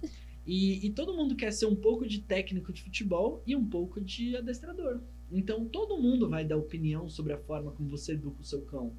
E, 0.47 0.85
e 0.85 0.89
todo 0.91 1.13
mundo 1.13 1.35
quer 1.35 1.51
ser 1.51 1.65
um 1.65 1.75
pouco 1.75 2.07
de 2.07 2.21
técnico 2.21 2.71
de 2.71 2.81
futebol 2.81 3.43
e 3.45 3.57
um 3.57 3.67
pouco 3.67 3.99
de 3.99 4.37
adestrador. 4.37 5.01
Então 5.29 5.65
todo 5.65 5.97
mundo 6.01 6.29
vai 6.29 6.45
dar 6.45 6.55
opinião 6.55 7.09
sobre 7.09 7.33
a 7.33 7.37
forma 7.37 7.71
como 7.71 7.89
você 7.89 8.13
educa 8.13 8.39
o 8.39 8.45
seu 8.45 8.61
cão. 8.61 8.95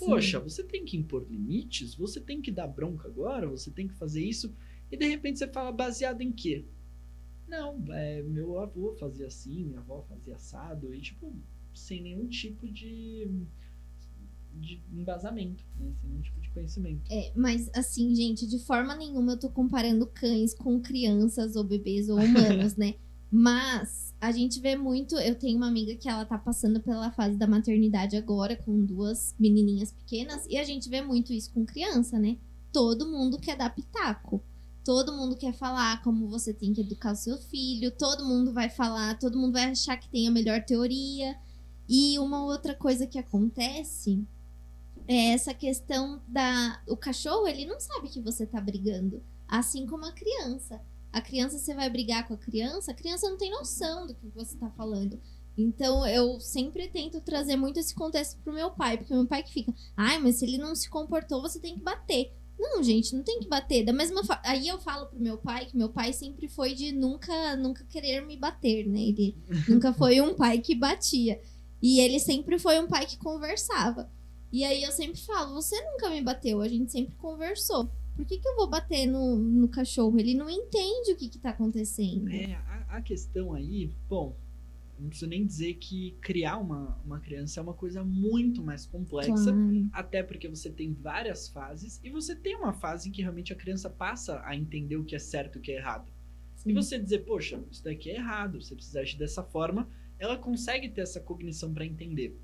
Sim. 0.00 0.06
Poxa, 0.06 0.40
você 0.40 0.64
tem 0.64 0.82
que 0.82 0.96
impor 0.96 1.26
limites, 1.28 1.94
você 1.94 2.18
tem 2.18 2.40
que 2.40 2.50
dar 2.50 2.66
bronca 2.66 3.06
agora, 3.06 3.46
você 3.46 3.70
tem 3.70 3.86
que 3.86 3.94
fazer 3.94 4.24
isso. 4.24 4.54
E 4.90 4.96
de 4.96 5.06
repente 5.06 5.38
você 5.38 5.46
fala 5.46 5.70
baseado 5.70 6.22
em 6.22 6.32
quê? 6.32 6.64
Não, 7.46 7.84
é, 7.92 8.22
meu 8.22 8.58
avô 8.58 8.94
fazia 8.94 9.26
assim, 9.26 9.66
minha 9.66 9.80
avó 9.80 10.02
fazia 10.08 10.36
assado, 10.36 10.94
e 10.94 11.00
tipo, 11.02 11.36
sem 11.74 12.02
nenhum 12.02 12.26
tipo 12.28 12.66
de, 12.66 13.28
de 14.54 14.82
embasamento, 14.90 15.62
né? 15.78 15.92
Sem 16.00 16.08
nenhum 16.08 16.22
tipo 16.22 16.40
de 16.40 16.50
conhecimento. 16.50 17.12
É, 17.12 17.30
mas 17.36 17.68
assim, 17.74 18.14
gente, 18.14 18.46
de 18.46 18.58
forma 18.58 18.96
nenhuma 18.96 19.32
eu 19.32 19.38
tô 19.38 19.50
comparando 19.50 20.06
cães 20.06 20.54
com 20.54 20.80
crianças 20.80 21.56
ou 21.56 21.64
bebês 21.64 22.08
ou 22.08 22.18
humanos, 22.18 22.74
né? 22.78 22.94
Mas 23.30 24.09
a 24.20 24.30
gente 24.30 24.60
vê 24.60 24.76
muito. 24.76 25.16
Eu 25.16 25.34
tenho 25.34 25.56
uma 25.56 25.68
amiga 25.68 25.96
que 25.96 26.08
ela 26.08 26.24
tá 26.24 26.36
passando 26.36 26.80
pela 26.80 27.10
fase 27.10 27.36
da 27.36 27.46
maternidade 27.46 28.16
agora, 28.16 28.54
com 28.54 28.84
duas 28.84 29.34
menininhas 29.38 29.92
pequenas, 29.92 30.46
e 30.48 30.58
a 30.58 30.64
gente 30.64 30.88
vê 30.88 31.00
muito 31.00 31.32
isso 31.32 31.52
com 31.52 31.64
criança, 31.64 32.18
né? 32.18 32.36
Todo 32.72 33.10
mundo 33.10 33.38
quer 33.38 33.56
dar 33.56 33.74
pitaco. 33.74 34.42
Todo 34.84 35.12
mundo 35.12 35.36
quer 35.36 35.52
falar 35.52 36.02
como 36.02 36.28
você 36.28 36.54
tem 36.54 36.72
que 36.72 36.80
educar 36.80 37.12
o 37.12 37.16
seu 37.16 37.36
filho, 37.38 37.90
todo 37.90 38.24
mundo 38.24 38.52
vai 38.52 38.70
falar, 38.70 39.18
todo 39.18 39.38
mundo 39.38 39.52
vai 39.52 39.64
achar 39.64 39.96
que 39.96 40.08
tem 40.08 40.26
a 40.26 40.30
melhor 40.30 40.64
teoria. 40.64 41.36
E 41.88 42.18
uma 42.18 42.44
outra 42.44 42.74
coisa 42.74 43.06
que 43.06 43.18
acontece 43.18 44.24
é 45.08 45.32
essa 45.32 45.52
questão 45.52 46.20
da. 46.28 46.82
O 46.86 46.96
cachorro, 46.96 47.46
ele 47.46 47.66
não 47.66 47.80
sabe 47.80 48.08
que 48.08 48.20
você 48.20 48.46
tá 48.46 48.60
brigando. 48.60 49.22
Assim 49.48 49.86
como 49.86 50.04
a 50.04 50.12
criança. 50.12 50.80
A 51.12 51.20
criança, 51.20 51.58
você 51.58 51.74
vai 51.74 51.90
brigar 51.90 52.26
com 52.26 52.34
a 52.34 52.38
criança, 52.38 52.92
a 52.92 52.94
criança 52.94 53.28
não 53.28 53.36
tem 53.36 53.50
noção 53.50 54.06
do 54.06 54.14
que 54.14 54.28
você 54.28 54.56
tá 54.56 54.70
falando. 54.70 55.20
Então, 55.56 56.06
eu 56.06 56.40
sempre 56.40 56.88
tento 56.88 57.20
trazer 57.20 57.56
muito 57.56 57.78
esse 57.78 57.94
contexto 57.94 58.38
pro 58.42 58.52
meu 58.52 58.70
pai, 58.70 58.96
porque 58.96 59.12
meu 59.12 59.26
pai 59.26 59.42
que 59.42 59.52
fica, 59.52 59.74
ai, 59.96 60.18
mas 60.18 60.36
se 60.36 60.44
ele 60.44 60.58
não 60.58 60.74
se 60.74 60.88
comportou, 60.88 61.42
você 61.42 61.58
tem 61.58 61.74
que 61.74 61.82
bater. 61.82 62.32
Não, 62.58 62.82
gente, 62.82 63.14
não 63.16 63.22
tem 63.22 63.40
que 63.40 63.48
bater. 63.48 63.84
Da 63.84 63.92
mesma 63.92 64.22
fa... 64.22 64.40
Aí 64.44 64.68
eu 64.68 64.78
falo 64.78 65.06
pro 65.06 65.18
meu 65.18 65.38
pai 65.38 65.64
que 65.64 65.76
meu 65.76 65.88
pai 65.88 66.12
sempre 66.12 66.46
foi 66.46 66.74
de 66.74 66.92
nunca, 66.92 67.56
nunca 67.56 67.84
querer 67.84 68.24
me 68.26 68.36
bater, 68.36 68.86
né? 68.86 69.00
Ele 69.00 69.36
nunca 69.66 69.94
foi 69.94 70.20
um 70.20 70.34
pai 70.34 70.58
que 70.58 70.74
batia. 70.74 71.40
E 71.82 72.00
ele 72.00 72.20
sempre 72.20 72.58
foi 72.58 72.78
um 72.78 72.86
pai 72.86 73.06
que 73.06 73.16
conversava. 73.16 74.10
E 74.52 74.62
aí 74.62 74.82
eu 74.82 74.92
sempre 74.92 75.18
falo, 75.20 75.54
você 75.54 75.80
nunca 75.80 76.10
me 76.10 76.20
bateu, 76.20 76.60
a 76.60 76.68
gente 76.68 76.92
sempre 76.92 77.14
conversou. 77.16 77.90
Por 78.16 78.24
que, 78.24 78.38
que 78.38 78.48
eu 78.48 78.56
vou 78.56 78.68
bater 78.68 79.06
no, 79.06 79.36
no 79.36 79.68
cachorro? 79.68 80.18
Ele 80.18 80.34
não 80.34 80.48
entende 80.50 81.12
o 81.12 81.16
que, 81.16 81.28
que 81.28 81.38
tá 81.38 81.50
acontecendo. 81.50 82.28
É, 82.28 82.54
a, 82.54 82.96
a 82.96 83.02
questão 83.02 83.54
aí, 83.54 83.92
bom, 84.08 84.36
não 85.00 85.08
preciso 85.08 85.30
nem 85.30 85.46
dizer 85.46 85.74
que 85.74 86.16
criar 86.20 86.58
uma, 86.58 86.98
uma 87.04 87.18
criança 87.20 87.58
é 87.58 87.62
uma 87.62 87.72
coisa 87.72 88.04
muito 88.04 88.62
mais 88.62 88.84
complexa. 88.84 89.32
Claro. 89.32 89.88
Até 89.92 90.22
porque 90.22 90.48
você 90.48 90.70
tem 90.70 90.92
várias 90.92 91.48
fases 91.48 92.00
e 92.04 92.10
você 92.10 92.36
tem 92.36 92.54
uma 92.54 92.72
fase 92.72 93.08
em 93.08 93.12
que 93.12 93.22
realmente 93.22 93.52
a 93.52 93.56
criança 93.56 93.88
passa 93.88 94.42
a 94.44 94.54
entender 94.54 94.96
o 94.96 95.04
que 95.04 95.16
é 95.16 95.18
certo 95.18 95.56
e 95.56 95.58
o 95.58 95.62
que 95.62 95.72
é 95.72 95.76
errado. 95.76 96.12
E 96.58 96.62
Sim. 96.62 96.74
você 96.74 96.98
dizer, 96.98 97.20
poxa, 97.20 97.62
isso 97.70 97.82
daqui 97.82 98.10
é 98.10 98.16
errado, 98.16 98.60
você 98.60 98.74
precisa 98.74 99.00
agir 99.00 99.16
dessa 99.16 99.42
forma, 99.42 99.88
ela 100.18 100.36
consegue 100.36 100.90
ter 100.90 101.00
essa 101.00 101.18
cognição 101.18 101.72
para 101.72 101.86
entender. 101.86 102.38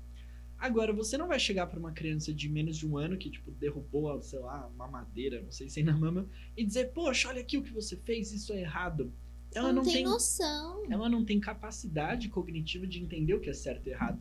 Agora, 0.59 0.91
você 0.91 1.17
não 1.17 1.27
vai 1.27 1.39
chegar 1.39 1.67
para 1.67 1.79
uma 1.79 1.91
criança 1.91 2.33
de 2.33 2.49
menos 2.49 2.77
de 2.77 2.87
um 2.87 2.97
ano 2.97 3.17
que, 3.17 3.29
tipo, 3.29 3.51
derrubou, 3.51 4.21
sei 4.21 4.39
lá, 4.39 4.67
uma 4.67 4.87
madeira, 4.87 5.41
não 5.41 5.51
sei 5.51 5.69
se 5.69 5.83
na 5.83 5.95
mama, 5.95 6.27
e 6.55 6.63
dizer, 6.63 6.91
poxa, 6.93 7.29
olha 7.29 7.41
aqui 7.41 7.57
o 7.57 7.63
que 7.63 7.71
você 7.71 7.95
fez, 7.95 8.31
isso 8.31 8.51
é 8.53 8.61
errado. 8.61 9.11
Ela 9.53 9.71
não, 9.71 9.83
não, 9.83 9.91
tem, 9.91 10.03
noção. 10.03 10.83
ela 10.89 11.09
não 11.09 11.23
tem 11.23 11.39
capacidade 11.39 12.27
cognitiva 12.29 12.85
de 12.85 13.01
entender 13.01 13.33
o 13.33 13.39
que 13.39 13.49
é 13.49 13.53
certo 13.53 13.87
e 13.87 13.91
errado. 13.91 14.19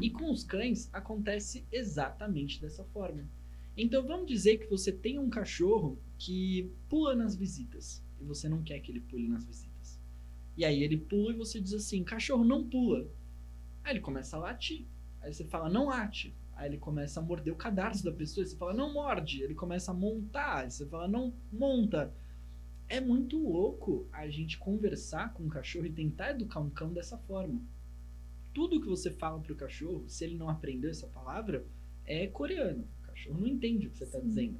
E 0.00 0.10
com 0.10 0.30
os 0.30 0.44
cães 0.44 0.90
acontece 0.92 1.64
exatamente 1.72 2.60
dessa 2.60 2.84
forma. 2.84 3.24
Então 3.76 4.06
vamos 4.06 4.26
dizer 4.26 4.58
que 4.58 4.66
você 4.66 4.92
tem 4.92 5.18
um 5.18 5.30
cachorro 5.30 5.98
que 6.18 6.70
pula 6.88 7.14
nas 7.14 7.34
visitas 7.34 8.02
e 8.20 8.24
você 8.24 8.48
não 8.48 8.62
quer 8.62 8.80
que 8.80 8.92
ele 8.92 9.00
pule 9.00 9.26
nas 9.28 9.44
visitas. 9.44 9.98
E 10.56 10.64
aí 10.64 10.82
ele 10.82 10.96
pula 10.96 11.32
e 11.32 11.36
você 11.36 11.60
diz 11.60 11.72
assim: 11.72 12.02
cachorro 12.04 12.44
não 12.44 12.68
pula. 12.68 13.08
Aí 13.84 13.92
ele 13.92 14.00
começa 14.00 14.36
a 14.36 14.40
latir. 14.40 14.84
Aí 15.28 15.34
você 15.34 15.44
fala: 15.44 15.68
não 15.68 15.88
late. 15.88 16.34
Aí 16.54 16.68
ele 16.70 16.78
começa 16.78 17.20
a 17.20 17.22
morder 17.22 17.52
o 17.52 17.56
cadarço 17.56 18.02
da 18.02 18.10
pessoa. 18.10 18.42
E 18.44 18.48
você 18.48 18.56
fala: 18.56 18.72
não 18.72 18.94
morde. 18.94 19.42
Ele 19.42 19.54
começa 19.54 19.90
a 19.90 19.94
montar. 19.94 20.64
Aí 20.64 20.70
você 20.70 20.86
fala: 20.86 21.06
não 21.06 21.34
monta. 21.52 22.14
É 22.88 22.98
muito 22.98 23.38
louco 23.38 24.08
a 24.10 24.26
gente 24.30 24.56
conversar 24.58 25.34
com 25.34 25.42
um 25.42 25.48
cachorro 25.48 25.84
e 25.84 25.92
tentar 25.92 26.30
educar 26.30 26.60
um 26.60 26.70
cão 26.70 26.94
dessa 26.94 27.18
forma. 27.18 27.60
Tudo 28.54 28.80
que 28.80 28.88
você 28.88 29.10
fala 29.10 29.38
pro 29.40 29.54
cachorro, 29.54 30.08
se 30.08 30.24
ele 30.24 30.38
não 30.38 30.48
aprendeu 30.48 30.90
essa 30.90 31.06
palavra, 31.06 31.66
é 32.06 32.26
coreano. 32.26 32.88
O 33.02 33.06
cachorro 33.06 33.38
não 33.38 33.46
entende 33.46 33.86
o 33.86 33.90
que 33.90 33.98
você 33.98 34.04
está 34.04 34.18
dizendo. 34.18 34.58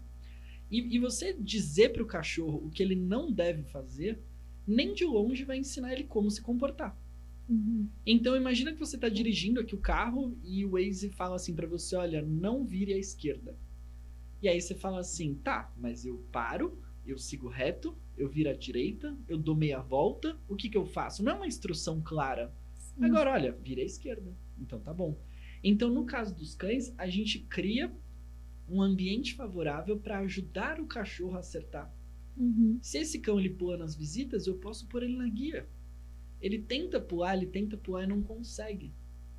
E, 0.70 0.96
e 0.96 0.98
você 0.98 1.32
dizer 1.32 1.94
pro 1.94 2.06
cachorro 2.06 2.66
o 2.66 2.70
que 2.70 2.82
ele 2.82 2.94
não 2.94 3.32
deve 3.32 3.62
fazer, 3.62 4.22
nem 4.66 4.92
de 4.92 5.06
longe 5.06 5.44
vai 5.44 5.56
ensinar 5.56 5.94
ele 5.94 6.04
como 6.04 6.30
se 6.30 6.42
comportar. 6.42 6.94
Uhum. 7.48 7.88
Então 8.04 8.36
imagina 8.36 8.72
que 8.72 8.78
você 8.78 8.96
está 8.96 9.08
dirigindo 9.08 9.60
aqui 9.60 9.74
o 9.74 9.80
carro 9.80 10.36
e 10.44 10.64
o 10.64 10.72
Waze 10.72 11.08
fala 11.10 11.36
assim 11.36 11.54
para 11.54 11.66
você, 11.66 11.96
olha, 11.96 12.20
não 12.20 12.64
vire 12.64 12.92
à 12.92 12.98
esquerda. 12.98 13.56
E 14.42 14.48
aí 14.48 14.60
você 14.60 14.74
fala 14.74 15.00
assim, 15.00 15.34
tá, 15.34 15.72
mas 15.76 16.04
eu 16.04 16.18
paro, 16.30 16.78
eu 17.06 17.18
sigo 17.18 17.48
reto, 17.48 17.96
eu 18.16 18.28
viro 18.28 18.50
à 18.50 18.52
direita, 18.52 19.16
eu 19.26 19.38
dou 19.38 19.56
meia 19.56 19.80
volta, 19.80 20.38
o 20.46 20.54
que 20.54 20.68
que 20.68 20.76
eu 20.76 20.84
faço? 20.84 21.24
Não 21.24 21.32
é 21.32 21.34
uma 21.36 21.46
instrução 21.46 22.02
clara. 22.02 22.54
Sim. 22.74 23.04
Agora, 23.04 23.32
olha, 23.32 23.52
vira 23.52 23.80
à 23.80 23.84
esquerda. 23.84 24.36
Então 24.58 24.78
tá 24.78 24.92
bom. 24.92 25.18
Então 25.64 25.88
no 25.90 26.04
caso 26.04 26.34
dos 26.34 26.54
cães, 26.54 26.92
a 26.98 27.08
gente 27.08 27.40
cria 27.40 27.90
um 28.68 28.82
ambiente 28.82 29.34
favorável 29.34 29.98
para 29.98 30.18
ajudar 30.18 30.80
o 30.80 30.86
cachorro 30.86 31.36
a 31.36 31.40
acertar. 31.40 31.92
Uhum. 32.36 32.78
Se 32.80 32.98
esse 32.98 33.18
cão 33.18 33.40
ele 33.40 33.50
pula 33.50 33.76
nas 33.76 33.96
visitas, 33.96 34.46
eu 34.46 34.54
posso 34.58 34.86
pôr 34.86 35.02
ele 35.02 35.16
na 35.16 35.28
guia. 35.28 35.66
Ele 36.40 36.58
tenta 36.62 37.00
pular, 37.00 37.36
ele 37.36 37.46
tenta 37.46 37.76
pular 37.76 38.04
e 38.04 38.06
não 38.06 38.22
consegue. 38.22 38.94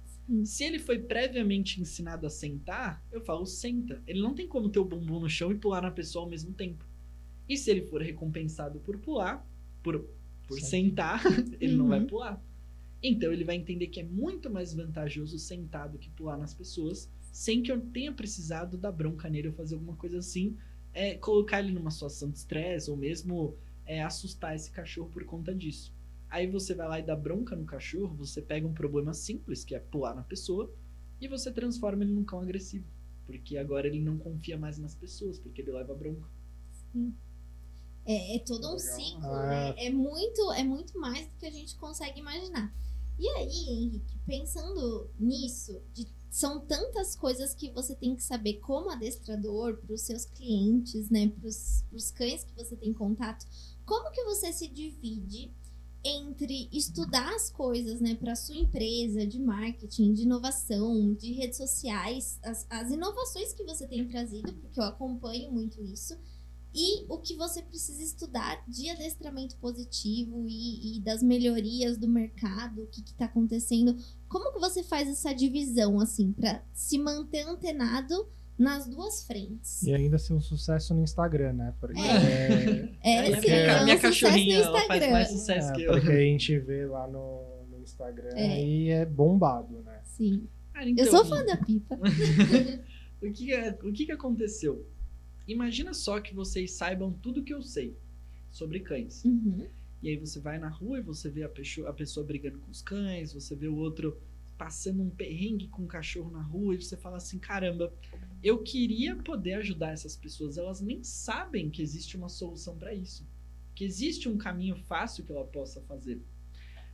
Sim. 0.05 0.45
Se 0.45 0.63
ele 0.63 0.79
foi 0.79 0.99
previamente 0.99 1.81
ensinado 1.81 2.25
a 2.27 2.29
sentar, 2.29 3.05
eu 3.11 3.21
falo 3.21 3.45
senta. 3.45 4.01
Ele 4.07 4.21
não 4.21 4.33
tem 4.35 4.47
como 4.47 4.69
ter 4.69 4.79
o 4.79 4.85
bumbum 4.85 5.19
no 5.19 5.29
chão 5.29 5.51
e 5.51 5.57
pular 5.57 5.81
na 5.81 5.91
pessoa 5.91 6.25
ao 6.25 6.29
mesmo 6.29 6.53
tempo. 6.53 6.85
E 7.47 7.57
se 7.57 7.71
ele 7.71 7.81
for 7.83 8.01
recompensado 8.01 8.79
por 8.79 8.99
pular, 8.99 9.47
por, 9.83 10.09
por 10.47 10.59
sentar, 10.61 11.21
ele 11.59 11.75
não 11.75 11.87
vai 11.87 12.01
Uhum. 12.01 12.07
pular. 12.07 12.43
Então 13.01 13.31
ele 13.31 13.43
vai 13.45 13.55
entender 13.55 13.87
que 13.87 13.99
é 13.99 14.03
muito 14.03 14.49
mais 14.49 14.73
vantajoso 14.73 15.39
sentar 15.39 15.89
do 15.89 15.97
que 15.99 16.09
pular 16.11 16.37
nas 16.37 16.53
pessoas, 16.53 17.09
sem 17.31 17.61
que 17.63 17.71
eu 17.71 17.79
tenha 17.81 18.11
precisado 18.13 18.77
dar 18.77 18.91
bronca 18.91 19.29
nele 19.29 19.49
ou 19.49 19.53
fazer 19.53 19.75
alguma 19.75 19.95
coisa 19.95 20.19
assim, 20.19 20.57
é, 20.93 21.15
colocar 21.15 21.59
ele 21.59 21.71
numa 21.71 21.91
situação 21.91 22.29
de 22.29 22.37
estresse 22.39 22.89
ou 22.91 22.97
mesmo 22.97 23.57
é, 23.85 24.03
assustar 24.03 24.55
esse 24.55 24.71
cachorro 24.71 25.09
por 25.09 25.23
conta 25.25 25.55
disso. 25.55 25.93
Aí 26.29 26.45
você 26.47 26.73
vai 26.75 26.87
lá 26.87 26.99
e 26.99 27.03
dá 27.03 27.15
bronca 27.15 27.55
no 27.55 27.65
cachorro, 27.65 28.15
você 28.15 28.41
pega 28.41 28.67
um 28.67 28.73
problema 28.73 29.13
simples, 29.13 29.63
que 29.63 29.73
é 29.73 29.79
pular 29.79 30.13
na 30.15 30.21
pessoa, 30.23 30.71
e 31.19 31.27
você 31.27 31.51
transforma 31.51 32.03
ele 32.03 32.13
num 32.13 32.23
cão 32.23 32.39
agressivo. 32.41 32.85
Porque 33.25 33.57
agora 33.57 33.87
ele 33.87 33.99
não 33.99 34.17
confia 34.17 34.57
mais 34.57 34.77
nas 34.77 34.95
pessoas, 34.95 35.39
porque 35.39 35.61
ele 35.61 35.71
leva 35.71 35.93
bronca. 35.93 36.27
É, 38.05 38.35
é 38.35 38.39
todo 38.39 38.67
um 38.67 38.75
Legal. 38.75 38.95
ciclo, 38.95 39.25
Ah. 39.25 39.47
né? 39.75 39.85
É 39.85 39.89
muito, 39.91 40.51
é 40.53 40.63
muito 40.63 40.99
mais 40.99 41.27
do 41.27 41.35
que 41.37 41.45
a 41.45 41.51
gente 41.51 41.75
consegue 41.77 42.19
imaginar. 42.19 42.73
E 43.19 43.27
aí, 43.31 43.67
Henrique, 43.69 44.17
pensando 44.25 45.09
nisso, 45.19 45.81
de- 45.93 46.07
são 46.31 46.61
tantas 46.65 47.15
coisas 47.15 47.53
que 47.53 47.69
você 47.71 47.93
tem 47.95 48.15
que 48.15 48.23
saber 48.23 48.55
como 48.59 48.89
adestrador 48.89 49.77
para 49.77 49.93
os 49.93 50.01
seus 50.01 50.25
clientes, 50.25 51.09
né? 51.09 51.27
Para 51.27 51.47
os 51.47 52.11
cães 52.11 52.43
que 52.43 52.53
você 52.55 52.75
tem 52.75 52.93
contato. 52.93 53.45
Como 53.85 54.11
que 54.11 54.23
você 54.23 54.53
se 54.53 54.67
divide 54.67 55.51
entre 56.03 56.69
estudar 56.71 57.33
as 57.33 57.49
coisas, 57.49 57.99
né, 57.99 58.15
para 58.15 58.35
sua 58.35 58.55
empresa 58.55 59.25
de 59.27 59.39
marketing, 59.39 60.13
de 60.13 60.23
inovação, 60.23 61.13
de 61.13 61.33
redes 61.33 61.57
sociais, 61.57 62.39
as, 62.43 62.65
as 62.69 62.91
inovações 62.91 63.53
que 63.53 63.63
você 63.63 63.85
tem 63.85 64.07
trazido, 64.07 64.53
porque 64.53 64.79
eu 64.79 64.85
acompanho 64.85 65.51
muito 65.51 65.81
isso, 65.83 66.17
e 66.73 67.05
o 67.09 67.17
que 67.17 67.35
você 67.35 67.61
precisa 67.61 68.03
estudar 68.03 68.63
de 68.67 68.89
adestramento 68.89 69.57
positivo 69.57 70.45
e, 70.47 70.97
e 70.97 71.01
das 71.01 71.23
melhorias 71.23 71.97
do 71.97 72.07
mercado, 72.07 72.83
o 72.83 72.87
que 72.87 73.01
está 73.01 73.25
acontecendo. 73.25 73.97
Como 74.27 74.53
que 74.53 74.59
você 74.59 74.83
faz 74.83 75.09
essa 75.09 75.33
divisão, 75.33 75.99
assim, 75.99 76.31
para 76.31 76.63
se 76.71 76.99
manter 76.99 77.41
antenado 77.47 78.27
nas 78.59 78.85
duas 78.87 79.25
frentes? 79.25 79.81
E 79.83 79.93
ainda 79.93 80.17
ser 80.17 80.33
um 80.33 80.41
sucesso 80.41 80.93
no 80.93 81.01
Instagram, 81.01 81.53
né? 81.53 81.73
Porque, 81.79 81.99
É, 81.99 83.19
Aí 83.19 83.33
a 83.33 83.41
sim, 83.41 83.47
minha, 83.47 83.55
é 83.55 83.81
um 83.81 83.83
minha 83.85 83.99
cachorrinha 83.99 84.57
ela 84.57 84.81
faz 84.85 85.11
mais 85.11 85.29
sucesso 85.29 85.71
é, 85.71 85.75
que 85.75 85.83
eu. 85.83 85.91
porque 85.93 86.09
a 86.11 86.19
gente 86.19 86.59
vê 86.59 86.85
lá 86.85 87.07
no, 87.07 87.65
no 87.71 87.81
Instagram 87.81 88.31
É. 88.35 88.61
e 88.63 88.89
é 88.89 89.05
bombado, 89.05 89.81
né? 89.81 90.01
Sim. 90.03 90.47
Cara, 90.73 90.85
Eu 90.87 90.91
então, 90.91 91.05
sou 91.05 91.25
fã 91.25 91.43
da 91.45 91.57
pipa. 91.57 91.97
o, 93.21 93.31
que, 93.31 93.45
que- 93.45 93.87
o 93.87 93.93
que, 93.93 94.05
que 94.05 94.11
aconteceu? 94.11 94.85
Imagina 95.47 95.93
só 95.93 96.19
que 96.19 96.33
vocês 96.35 96.71
saibam 96.73 97.11
tudo 97.11 97.43
que 97.43 97.53
eu 97.53 97.61
sei 97.61 97.97
sobre 98.51 98.81
cães. 98.81 99.23
Uhum. 99.25 99.65
E 100.01 100.09
aí 100.09 100.17
você 100.17 100.39
vai 100.39 100.59
na 100.59 100.69
rua 100.69 100.99
e 100.99 101.01
você 101.01 101.29
vê 101.29 101.43
a 101.43 101.49
pessoa, 101.49 101.89
a 101.89 101.93
pessoa 101.93 102.25
brigando 102.25 102.59
com 102.59 102.71
os 102.71 102.81
cães, 102.81 103.33
você 103.33 103.55
vê 103.55 103.67
o 103.67 103.75
outro 103.75 104.17
passando 104.59 105.01
um 105.01 105.09
perrengue 105.09 105.69
com 105.69 105.83
um 105.83 105.87
cachorro 105.87 106.29
na 106.29 106.41
rua 106.43 106.75
e 106.75 106.81
você 106.81 106.97
fala 106.97 107.17
assim, 107.17 107.39
caramba, 107.39 107.91
eu 108.43 108.61
queria 108.61 109.15
poder 109.15 109.53
ajudar 109.55 109.91
essas 109.93 110.15
pessoas, 110.17 110.57
elas 110.57 110.81
nem 110.81 111.01
sabem 111.03 111.69
que 111.71 111.81
existe 111.81 112.17
uma 112.17 112.29
solução 112.29 112.77
para 112.77 112.93
isso. 112.93 113.25
que 113.73 113.85
existe 113.85 114.27
um 114.27 114.37
caminho 114.37 114.75
fácil 114.75 115.23
que 115.25 115.31
ela 115.31 115.45
possa 115.45 115.81
fazer. 115.83 116.21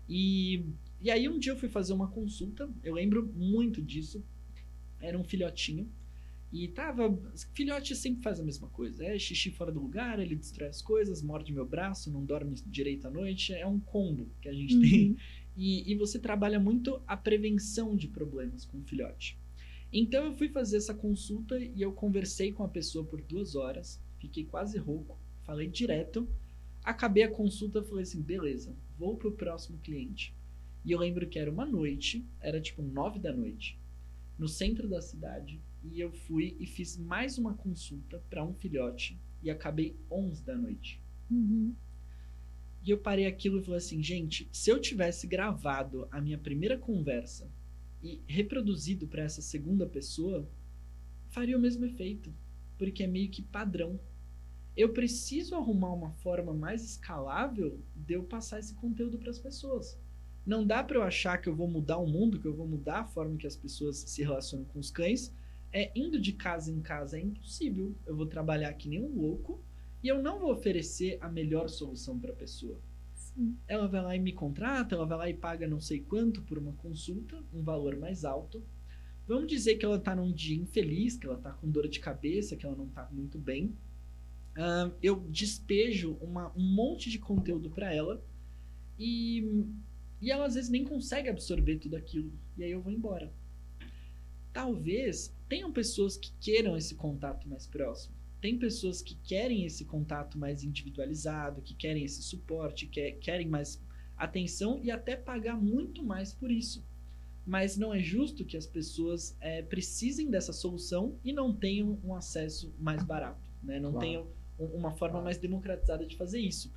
E, 0.07 0.63
e 1.01 1.09
aí 1.09 1.27
um 1.27 1.39
dia 1.39 1.51
eu 1.53 1.57
fui 1.57 1.67
fazer 1.69 1.93
uma 1.93 2.07
consulta, 2.09 2.69
eu 2.83 2.93
lembro 2.93 3.25
muito 3.35 3.81
disso. 3.81 4.23
Era 5.01 5.17
um 5.17 5.23
filhotinho. 5.23 5.91
E 6.53 6.67
tava. 6.69 7.03
Filhote 7.53 7.95
sempre 7.95 8.21
faz 8.23 8.39
a 8.39 8.43
mesma 8.43 8.69
coisa. 8.69 9.03
É 9.03 9.17
xixi 9.19 9.49
fora 9.51 9.71
do 9.71 9.81
lugar, 9.81 10.19
ele 10.19 10.35
destrói 10.35 10.69
as 10.69 10.81
coisas, 10.81 11.21
morde 11.21 11.51
meu 11.51 11.65
braço, 11.67 12.11
não 12.11 12.23
dorme 12.23 12.53
direito 12.67 13.07
à 13.07 13.11
noite. 13.11 13.51
É 13.53 13.67
um 13.67 13.79
combo 13.79 14.29
que 14.41 14.47
a 14.47 14.53
gente 14.53 14.75
Uhum. 14.75 14.81
tem. 14.81 15.17
E, 15.55 15.91
e 15.91 15.95
você 15.95 16.19
trabalha 16.19 16.59
muito 16.59 17.01
a 17.07 17.15
prevenção 17.15 17.95
de 17.95 18.07
problemas 18.07 18.65
com 18.65 18.79
o 18.79 18.83
filhote. 18.83 19.39
Então 19.91 20.25
eu 20.25 20.33
fui 20.35 20.49
fazer 20.49 20.77
essa 20.77 20.93
consulta 20.93 21.57
e 21.57 21.81
eu 21.81 21.93
conversei 21.93 22.51
com 22.51 22.63
a 22.63 22.67
pessoa 22.67 23.05
por 23.05 23.21
duas 23.21 23.55
horas. 23.55 24.01
Fiquei 24.19 24.43
quase 24.43 24.77
rouco, 24.77 25.17
falei 25.43 25.67
direto. 25.67 26.27
Acabei 26.83 27.23
a 27.23 27.31
consulta 27.31 27.83
falei 27.83 28.03
assim: 28.03 28.21
beleza, 28.21 28.75
vou 28.97 29.15
pro 29.15 29.31
próximo 29.31 29.79
cliente. 29.79 30.35
E 30.83 30.91
eu 30.91 30.99
lembro 30.99 31.27
que 31.27 31.39
era 31.39 31.49
uma 31.49 31.65
noite, 31.65 32.27
era 32.39 32.61
tipo 32.61 32.81
nove 32.81 33.19
da 33.19 33.33
noite, 33.33 33.79
no 34.37 34.47
centro 34.47 34.87
da 34.87 35.01
cidade. 35.01 35.61
E 35.83 35.99
eu 35.99 36.11
fui 36.11 36.55
e 36.59 36.65
fiz 36.65 36.97
mais 36.97 37.37
uma 37.37 37.53
consulta 37.53 38.21
para 38.29 38.43
um 38.43 38.53
filhote. 38.53 39.19
E 39.41 39.49
acabei 39.49 39.95
11 40.11 40.43
da 40.43 40.55
noite. 40.55 41.01
Uhum. 41.29 41.73
E 42.85 42.91
eu 42.91 42.99
parei 42.99 43.25
aquilo 43.25 43.57
e 43.57 43.63
falei 43.63 43.79
assim, 43.79 44.03
gente, 44.03 44.47
se 44.51 44.69
eu 44.69 44.79
tivesse 44.79 45.25
gravado 45.25 46.07
a 46.11 46.21
minha 46.21 46.37
primeira 46.37 46.77
conversa 46.77 47.49
e 48.03 48.21
reproduzido 48.27 49.07
para 49.07 49.23
essa 49.23 49.41
segunda 49.41 49.87
pessoa, 49.87 50.47
faria 51.29 51.57
o 51.57 51.59
mesmo 51.59 51.83
efeito, 51.83 52.31
porque 52.77 53.01
é 53.01 53.07
meio 53.07 53.31
que 53.31 53.41
padrão. 53.41 53.99
Eu 54.77 54.93
preciso 54.93 55.55
arrumar 55.55 55.93
uma 55.93 56.11
forma 56.11 56.53
mais 56.53 56.83
escalável 56.83 57.79
de 57.95 58.13
eu 58.13 58.23
passar 58.23 58.59
esse 58.59 58.75
conteúdo 58.75 59.17
para 59.17 59.31
as 59.31 59.39
pessoas. 59.39 59.99
Não 60.45 60.63
dá 60.63 60.83
para 60.83 60.97
eu 60.97 61.01
achar 61.01 61.39
que 61.39 61.49
eu 61.49 61.55
vou 61.55 61.67
mudar 61.67 61.97
o 61.97 62.05
mundo, 62.05 62.39
que 62.39 62.45
eu 62.45 62.53
vou 62.53 62.67
mudar 62.67 62.99
a 62.99 63.05
forma 63.05 63.35
que 63.35 63.47
as 63.47 63.55
pessoas 63.55 63.97
se 63.97 64.21
relacionam 64.21 64.63
com 64.65 64.77
os 64.77 64.91
cães, 64.91 65.33
é 65.73 65.91
indo 65.95 66.19
de 66.19 66.33
casa 66.33 66.71
em 66.71 66.81
casa 66.81 67.17
é 67.17 67.21
impossível. 67.21 67.95
Eu 68.05 68.15
vou 68.15 68.27
trabalhar 68.27 68.71
que 68.73 68.87
nem 68.87 69.01
um 69.01 69.19
louco 69.19 69.59
e 70.05 70.07
eu 70.07 70.21
não 70.21 70.37
vou 70.39 70.51
oferecer 70.51 71.17
a 71.19 71.27
melhor 71.27 71.67
solução 71.67 72.19
para 72.19 72.31
a 72.31 72.35
pessoa. 72.35 72.79
Sim. 73.15 73.57
Ela 73.67 73.87
vai 73.87 74.03
lá 74.03 74.15
e 74.15 74.19
me 74.19 74.31
contrata, 74.31 74.93
ela 74.93 75.03
vai 75.03 75.17
lá 75.17 75.27
e 75.27 75.33
paga 75.33 75.67
não 75.67 75.79
sei 75.79 75.99
quanto 75.99 76.43
por 76.43 76.59
uma 76.59 76.73
consulta, 76.73 77.43
um 77.51 77.63
valor 77.63 77.97
mais 77.97 78.23
alto. 78.23 78.63
Vamos 79.27 79.47
dizer 79.47 79.77
que 79.77 79.83
ela 79.83 79.97
tá 79.97 80.15
num 80.15 80.31
dia 80.31 80.55
infeliz, 80.61 81.17
que 81.17 81.25
ela 81.25 81.39
tá 81.39 81.53
com 81.53 81.67
dor 81.67 81.87
de 81.87 81.99
cabeça, 81.99 82.55
que 82.55 82.63
ela 82.67 82.75
não 82.75 82.87
tá 82.87 83.09
muito 83.11 83.39
bem. 83.39 83.75
Ah, 84.55 84.91
eu 85.01 85.21
despejo 85.27 86.19
uma- 86.21 86.53
um 86.55 86.61
monte 86.75 87.09
de 87.09 87.17
conteúdo 87.17 87.71
para 87.71 87.91
ela 87.91 88.23
e, 88.99 89.65
e 90.21 90.29
ela 90.29 90.45
às 90.45 90.53
vezes 90.53 90.69
nem 90.69 90.83
consegue 90.83 91.29
absorver 91.29 91.79
tudo 91.79 91.95
aquilo. 91.95 92.31
E 92.55 92.63
aí 92.63 92.69
eu 92.69 92.79
vou 92.79 92.91
embora. 92.91 93.33
Talvez 94.53 95.33
tenham 95.49 95.71
pessoas 95.71 96.15
que 96.15 96.31
queiram 96.39 96.77
esse 96.77 96.93
contato 96.93 97.47
mais 97.49 97.65
próximo. 97.65 98.14
Tem 98.45 98.59
pessoas 98.59 99.01
que 99.01 99.15
querem 99.23 99.65
esse 99.65 99.85
contato 99.85 100.37
mais 100.37 100.63
individualizado, 100.63 101.63
que 101.63 101.73
querem 101.73 102.03
esse 102.03 102.21
suporte, 102.21 102.85
que 102.85 103.13
querem 103.13 103.47
mais 103.47 103.81
atenção 104.15 104.79
e 104.83 104.91
até 104.91 105.15
pagar 105.15 105.59
muito 105.59 106.03
mais 106.03 106.31
por 106.31 106.51
isso. 106.51 106.85
Mas 107.43 107.75
não 107.75 107.91
é 107.91 107.97
justo 107.99 108.45
que 108.45 108.55
as 108.55 108.67
pessoas 108.67 109.35
eh, 109.41 109.63
precisem 109.63 110.29
dessa 110.29 110.53
solução 110.53 111.17
e 111.23 111.33
não 111.33 111.51
tenham 111.55 111.99
um 112.03 112.13
acesso 112.13 112.71
mais 112.77 113.01
barato, 113.03 113.49
né? 113.63 113.79
Não 113.79 113.93
Claro. 113.93 114.05
tenham 114.05 114.27
um- 114.59 114.77
uma 114.77 114.91
forma 114.91 115.13
Claro. 115.13 115.25
mais 115.25 115.39
democratizada 115.39 116.05
de 116.05 116.15
fazer 116.15 116.39
isso. 116.39 116.71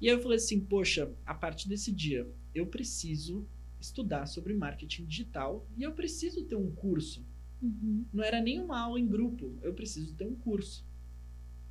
E 0.00 0.08
aí 0.08 0.14
eu 0.14 0.22
falei 0.22 0.38
assim, 0.38 0.58
poxa, 0.58 1.12
a 1.26 1.34
partir 1.34 1.68
desse 1.68 1.92
dia 1.92 2.26
eu 2.54 2.66
preciso 2.66 3.46
estudar 3.78 4.24
sobre 4.24 4.54
marketing 4.54 5.04
digital 5.04 5.68
e 5.76 5.82
eu 5.82 5.92
preciso 5.92 6.46
ter 6.46 6.56
um 6.56 6.70
curso 6.74 7.22
Uhum. 7.62 8.06
não 8.10 8.24
era 8.24 8.40
nem 8.40 8.58
uma 8.58 8.80
aula 8.80 8.98
em 8.98 9.06
grupo, 9.06 9.58
eu 9.60 9.74
preciso 9.74 10.14
ter 10.14 10.24
um 10.26 10.34
curso. 10.34 10.88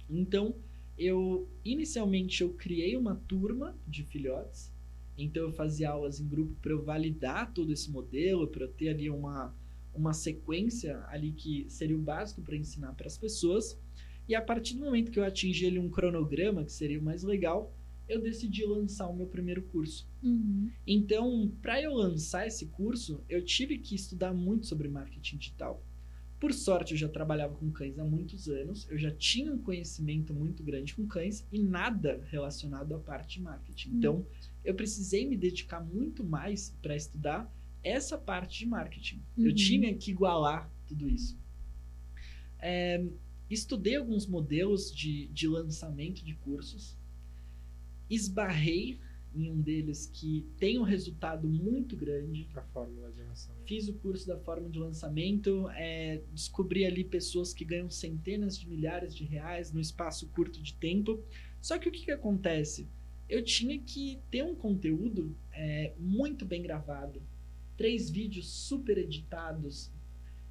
Então, 0.10 0.56
eu 0.98 1.48
inicialmente 1.64 2.42
eu 2.42 2.54
criei 2.54 2.98
uma 2.98 3.16
turma 3.16 3.78
de 3.88 4.04
filhotes. 4.04 4.72
Então 5.18 5.44
eu 5.44 5.52
fazia 5.52 5.90
aulas 5.90 6.20
em 6.20 6.28
grupo 6.28 6.56
para 6.62 6.72
eu 6.72 6.84
validar 6.84 7.54
todo 7.54 7.72
esse 7.72 7.90
modelo, 7.90 8.48
para 8.48 8.64
eu 8.64 8.70
ter 8.70 8.90
ali 8.90 9.10
uma 9.10 9.56
uma 9.94 10.14
sequência 10.14 11.04
ali 11.08 11.32
que 11.32 11.66
seria 11.68 11.96
o 11.96 12.02
básico 12.02 12.42
para 12.42 12.56
ensinar 12.56 12.94
para 12.94 13.08
as 13.08 13.18
pessoas. 13.18 13.78
E 14.28 14.36
a 14.36 14.42
partir 14.42 14.76
do 14.76 14.86
momento 14.86 15.12
que 15.12 15.20
eu 15.20 15.24
atingi 15.24 15.66
ali 15.66 15.80
um 15.80 15.90
cronograma, 15.90 16.64
que 16.64 16.72
seria 16.72 17.00
o 17.00 17.04
mais 17.04 17.24
legal, 17.24 17.74
eu 18.08 18.22
decidi 18.22 18.64
lançar 18.66 19.08
o 19.08 19.16
meu 19.16 19.28
primeiro 19.28 19.64
curso. 19.64 20.08
Uhum. 20.24 20.70
Então, 20.86 21.52
para 21.62 21.82
eu 21.82 21.94
lançar 21.94 22.48
esse 22.48 22.68
curso, 22.68 23.24
eu 23.28 23.44
tive 23.44 23.78
que 23.80 23.96
estudar 23.96 24.34
muito 24.34 24.68
sobre 24.68 24.88
marketing 24.88 25.38
digital. 25.38 25.84
Por 26.40 26.54
sorte, 26.54 26.94
eu 26.94 26.98
já 26.98 27.10
trabalhava 27.10 27.54
com 27.56 27.70
cães 27.70 28.00
há 28.00 28.04
muitos 28.06 28.48
anos, 28.48 28.88
eu 28.90 28.98
já 28.98 29.12
tinha 29.12 29.52
um 29.52 29.58
conhecimento 29.58 30.34
muito 30.34 30.64
grande 30.64 30.96
com 30.96 31.06
cães 31.06 31.46
e 31.52 31.60
nada 31.60 32.26
relacionado 32.30 32.96
à 32.96 33.00
parte 33.00 33.38
de 33.40 33.42
marketing. 33.44 33.90
Então, 33.98 34.26
eu 34.64 34.74
precisei 34.74 35.28
me 35.28 35.36
dedicar 35.36 35.82
muito 35.82 36.24
mais 36.24 36.74
para 36.82 36.96
estudar 36.96 37.54
essa 37.84 38.18
parte 38.18 38.60
de 38.60 38.66
marketing. 38.66 39.22
Eu 39.38 39.48
Uhum. 39.48 39.54
tinha 39.56 39.94
que 39.94 40.12
igualar 40.12 40.72
tudo 40.88 41.10
isso. 41.10 41.38
É, 42.62 43.04
estudei 43.50 43.96
alguns 43.98 44.26
modelos 44.26 44.94
de, 44.96 45.28
de 45.28 45.48
lançamento 45.48 46.24
de 46.24 46.36
cursos, 46.36 46.96
esbarrei 48.10 49.00
em 49.34 49.50
um 49.52 49.62
deles 49.62 50.10
que 50.14 50.46
tem 50.58 50.80
um 50.80 50.84
resultado 50.84 51.48
muito 51.48 51.96
grande. 51.96 52.48
A 52.56 52.62
fórmula 52.62 53.12
de 53.12 53.22
lançamento. 53.22 53.68
Fiz 53.68 53.88
o 53.88 53.94
curso 53.94 54.28
da 54.28 54.38
forma 54.38 54.70
de 54.70 54.80
lançamento, 54.80 55.70
é, 55.72 56.22
descobri 56.34 56.86
ali 56.86 57.04
pessoas 57.04 57.54
que 57.54 57.64
ganham 57.64 57.90
centenas 57.90 58.58
de 58.58 58.68
milhares 58.68 59.16
de 59.16 59.24
reais 59.24 59.72
no 59.72 59.80
espaço 59.80 60.28
curto 60.30 60.62
de 60.62 60.74
tempo. 60.76 61.24
Só 61.62 61.78
que 61.78 61.90
o 61.90 61.92
que, 61.92 62.06
que 62.06 62.12
acontece? 62.12 62.88
Eu 63.28 63.44
tinha 63.44 63.78
que 63.80 64.20
ter 64.32 64.44
um 64.44 64.56
conteúdo 64.56 65.36
é, 65.52 65.94
muito 66.00 66.46
bem 66.46 66.62
gravado, 66.62 67.22
três 67.78 68.10
vídeos 68.10 68.50
super 68.50 68.98
editados, 68.98 69.92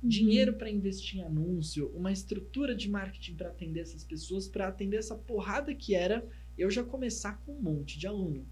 Uhum. 0.03 0.09
dinheiro 0.09 0.53
para 0.53 0.71
investir 0.71 1.19
em 1.19 1.25
anúncio, 1.25 1.89
uma 1.89 2.13
estrutura 2.13 2.75
de 2.75 2.89
marketing 2.89 3.35
para 3.35 3.49
atender 3.49 3.81
essas 3.81 4.05
pessoas, 4.05 4.47
para 4.47 4.69
atender 4.69 4.99
essa 4.99 5.17
porrada 5.17 5.75
que 5.75 5.95
era 5.95 6.25
eu 6.57 6.71
já 6.71 6.85
começar 6.85 7.39
com 7.45 7.53
um 7.53 7.61
monte 7.61 7.99
de 7.99 8.07
aluno. 8.07 8.47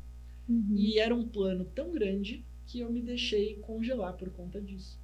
Uhum. 0.48 0.74
E 0.76 0.98
era 0.98 1.14
um 1.14 1.26
plano 1.26 1.64
tão 1.64 1.92
grande 1.92 2.44
que 2.66 2.80
eu 2.80 2.90
me 2.90 3.00
deixei 3.00 3.56
congelar 3.56 4.14
por 4.14 4.30
conta 4.30 4.60
disso. 4.60 4.98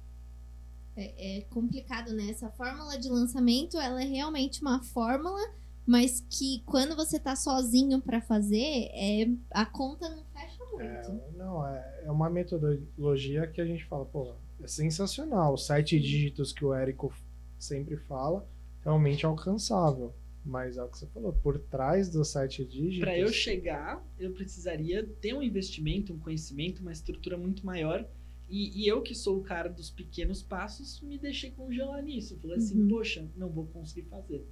É, 0.95 1.37
é 1.37 1.41
complicado, 1.41 2.13
né? 2.13 2.29
Essa 2.29 2.49
fórmula 2.51 2.97
de 2.97 3.09
lançamento, 3.09 3.77
ela 3.79 4.01
é 4.01 4.05
realmente 4.05 4.61
uma 4.61 4.81
fórmula, 4.83 5.41
mas 5.85 6.25
que 6.29 6.61
quando 6.65 6.95
você 6.95 7.19
tá 7.19 7.35
sozinho 7.35 7.99
pra 7.99 8.21
fazer, 8.21 8.89
é, 8.93 9.29
a 9.51 9.65
conta 9.65 10.09
não 10.09 10.23
fecha 10.25 10.63
muito. 10.71 10.81
É, 10.81 11.21
não, 11.35 11.67
é, 11.67 12.03
é 12.05 12.11
uma 12.11 12.29
metodologia 12.29 13.47
que 13.47 13.59
a 13.59 13.65
gente 13.65 13.83
fala, 13.85 14.05
pô, 14.05 14.33
é 14.61 14.67
sensacional. 14.67 15.53
Os 15.55 15.65
sete 15.65 15.99
dígitos 15.99 16.53
que 16.53 16.63
o 16.63 16.73
Érico 16.73 17.13
sempre 17.57 17.97
fala, 17.97 18.47
realmente 18.83 19.25
é 19.25 19.27
alcançável. 19.27 20.13
Mas 20.45 20.77
é 20.77 20.83
o 20.83 20.89
que 20.89 20.97
você 20.97 21.07
falou, 21.07 21.31
por 21.33 21.57
trás 21.57 22.09
dos 22.09 22.27
sete 22.29 22.65
dígitos. 22.65 22.99
Para 22.99 23.17
eu 23.17 23.29
chegar, 23.29 24.05
eu 24.19 24.31
precisaria 24.33 25.05
ter 25.21 25.33
um 25.33 25.41
investimento, 25.41 26.13
um 26.13 26.19
conhecimento, 26.19 26.81
uma 26.81 26.91
estrutura 26.91 27.37
muito 27.37 27.65
maior. 27.65 28.05
E, 28.49 28.83
e 28.83 28.87
eu, 28.87 29.01
que 29.01 29.15
sou 29.15 29.37
o 29.39 29.43
cara 29.43 29.69
dos 29.69 29.89
pequenos 29.89 30.43
passos, 30.43 30.99
me 31.01 31.17
deixei 31.17 31.51
congelar 31.51 32.03
nisso. 32.03 32.37
Falei 32.41 32.57
assim, 32.57 32.81
Uhum. 32.81 32.87
poxa, 32.89 33.25
não 33.37 33.49
vou 33.49 33.65
conseguir 33.67 34.03
fazer. 34.09 34.45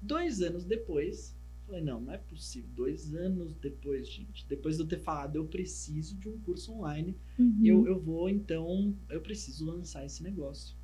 Dois 0.00 0.40
anos 0.42 0.64
depois, 0.64 1.36
falei, 1.66 1.82
não, 1.82 2.00
não 2.00 2.12
é 2.12 2.18
possível. 2.18 2.68
Dois 2.74 3.14
anos 3.14 3.52
depois, 3.54 4.08
gente, 4.08 4.46
depois 4.48 4.76
de 4.76 4.82
eu 4.82 4.86
ter 4.88 5.00
falado, 5.00 5.36
eu 5.36 5.44
preciso 5.46 6.16
de 6.16 6.28
um 6.28 6.38
curso 6.40 6.72
online, 6.72 7.14
Uhum. 7.38 7.60
eu, 7.62 7.86
eu 7.86 8.00
vou, 8.00 8.28
então, 8.28 8.94
eu 9.10 9.20
preciso 9.20 9.66
lançar 9.66 10.04
esse 10.04 10.22
negócio. 10.22 10.74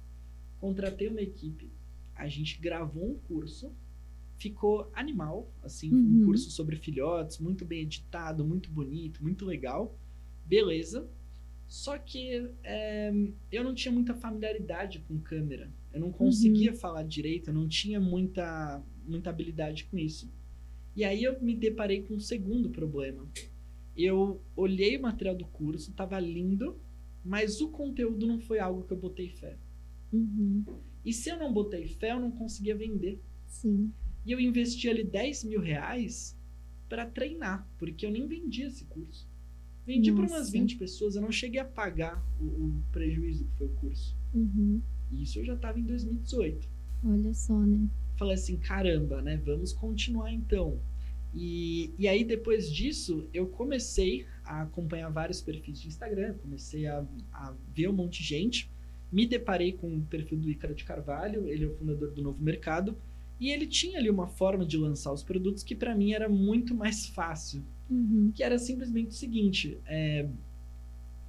Contratei 0.58 1.08
uma 1.08 1.22
equipe, 1.22 1.70
a 2.14 2.28
gente 2.28 2.60
gravou 2.60 3.10
um 3.12 3.18
curso, 3.18 3.72
ficou 4.40 4.90
animal, 4.94 5.52
assim, 5.62 5.92
um 5.94 6.20
Uhum. 6.20 6.24
curso 6.24 6.50
sobre 6.50 6.74
filhotes, 6.76 7.38
muito 7.38 7.64
bem 7.64 7.82
editado, 7.82 8.42
muito 8.44 8.70
bonito, 8.70 9.22
muito 9.22 9.44
legal, 9.44 9.94
beleza. 10.46 11.06
Só 11.68 11.96
que 11.98 12.48
é, 12.64 13.12
eu 13.52 13.62
não 13.62 13.74
tinha 13.74 13.92
muita 13.92 14.14
familiaridade 14.14 14.98
com 15.06 15.20
câmera, 15.20 15.70
eu 15.92 16.00
não 16.00 16.10
conseguia 16.10 16.74
falar 16.74 17.04
direito, 17.04 17.50
eu 17.50 17.54
não 17.54 17.68
tinha 17.68 18.00
muita, 18.00 18.82
muita 19.06 19.30
habilidade 19.30 19.84
com 19.84 19.96
isso. 19.98 20.28
E 20.96 21.04
aí 21.04 21.22
eu 21.22 21.40
me 21.40 21.54
deparei 21.54 22.02
com 22.02 22.14
um 22.14 22.20
segundo 22.20 22.70
problema. 22.70 23.24
Eu 23.96 24.40
olhei 24.56 24.96
o 24.96 25.02
material 25.02 25.36
do 25.36 25.44
curso, 25.44 25.92
tava 25.92 26.18
lindo, 26.18 26.76
mas 27.24 27.60
o 27.60 27.68
conteúdo 27.68 28.26
não 28.26 28.40
foi 28.40 28.58
algo 28.58 28.82
que 28.84 28.92
eu 28.92 28.96
botei 28.96 29.28
fé. 29.28 29.56
Uhum. 30.12 30.64
E 31.04 31.12
se 31.12 31.28
eu 31.30 31.38
não 31.38 31.52
botei 31.52 31.86
fé, 31.86 32.12
eu 32.12 32.20
não 32.20 32.30
conseguia 32.32 32.74
vender. 32.74 33.20
Sim. 33.46 33.92
E 34.24 34.32
eu 34.32 34.40
investi 34.40 34.88
ali 34.88 35.04
10 35.04 35.44
mil 35.44 35.60
reais 35.60 36.36
para 36.88 37.06
treinar, 37.06 37.66
porque 37.78 38.04
eu 38.04 38.10
nem 38.10 38.26
vendi 38.26 38.62
esse 38.62 38.84
curso. 38.84 39.28
Vendi 39.86 40.12
para 40.12 40.20
umas 40.20 40.32
Nossa. 40.32 40.52
20 40.52 40.76
pessoas, 40.76 41.16
eu 41.16 41.22
não 41.22 41.32
cheguei 41.32 41.60
a 41.60 41.64
pagar 41.64 42.22
o, 42.40 42.44
o 42.44 42.82
prejuízo 42.92 43.44
que 43.44 43.56
foi 43.56 43.66
o 43.66 43.70
curso. 43.70 44.16
Uhum. 44.34 44.80
E 45.10 45.22
isso 45.22 45.38
eu 45.38 45.44
já 45.44 45.54
estava 45.54 45.78
em 45.78 45.84
2018. 45.84 46.68
Olha 47.04 47.32
só, 47.32 47.58
né? 47.58 47.88
Falei 48.16 48.34
assim, 48.34 48.56
caramba, 48.58 49.22
né? 49.22 49.40
Vamos 49.44 49.72
continuar 49.72 50.32
então. 50.32 50.78
E, 51.34 51.92
e 51.98 52.08
aí, 52.08 52.24
depois 52.24 52.70
disso, 52.70 53.28
eu 53.32 53.46
comecei 53.46 54.26
a 54.44 54.62
acompanhar 54.62 55.08
vários 55.10 55.40
perfis 55.40 55.80
de 55.80 55.88
Instagram, 55.88 56.34
comecei 56.34 56.86
a, 56.86 57.04
a 57.32 57.54
ver 57.74 57.88
um 57.88 57.92
monte 57.92 58.18
de 58.18 58.28
gente. 58.28 58.70
Me 59.12 59.26
deparei 59.26 59.72
com 59.72 59.96
o 59.96 60.02
perfil 60.02 60.38
do 60.38 60.50
Ícaro 60.50 60.74
de 60.74 60.84
Carvalho, 60.84 61.48
ele 61.48 61.64
é 61.64 61.66
o 61.66 61.74
fundador 61.76 62.10
do 62.12 62.22
Novo 62.22 62.42
Mercado, 62.42 62.96
e 63.40 63.50
ele 63.50 63.66
tinha 63.66 63.98
ali 63.98 64.10
uma 64.10 64.26
forma 64.26 64.66
de 64.66 64.76
lançar 64.76 65.12
os 65.12 65.22
produtos 65.22 65.62
que 65.64 65.74
para 65.74 65.94
mim 65.94 66.12
era 66.12 66.28
muito 66.28 66.74
mais 66.74 67.06
fácil, 67.06 67.64
Uhum. 67.88 68.30
que 68.32 68.42
era 68.42 68.58
simplesmente 68.58 69.08
o 69.08 69.14
seguinte: 69.14 69.78
é, 69.86 70.28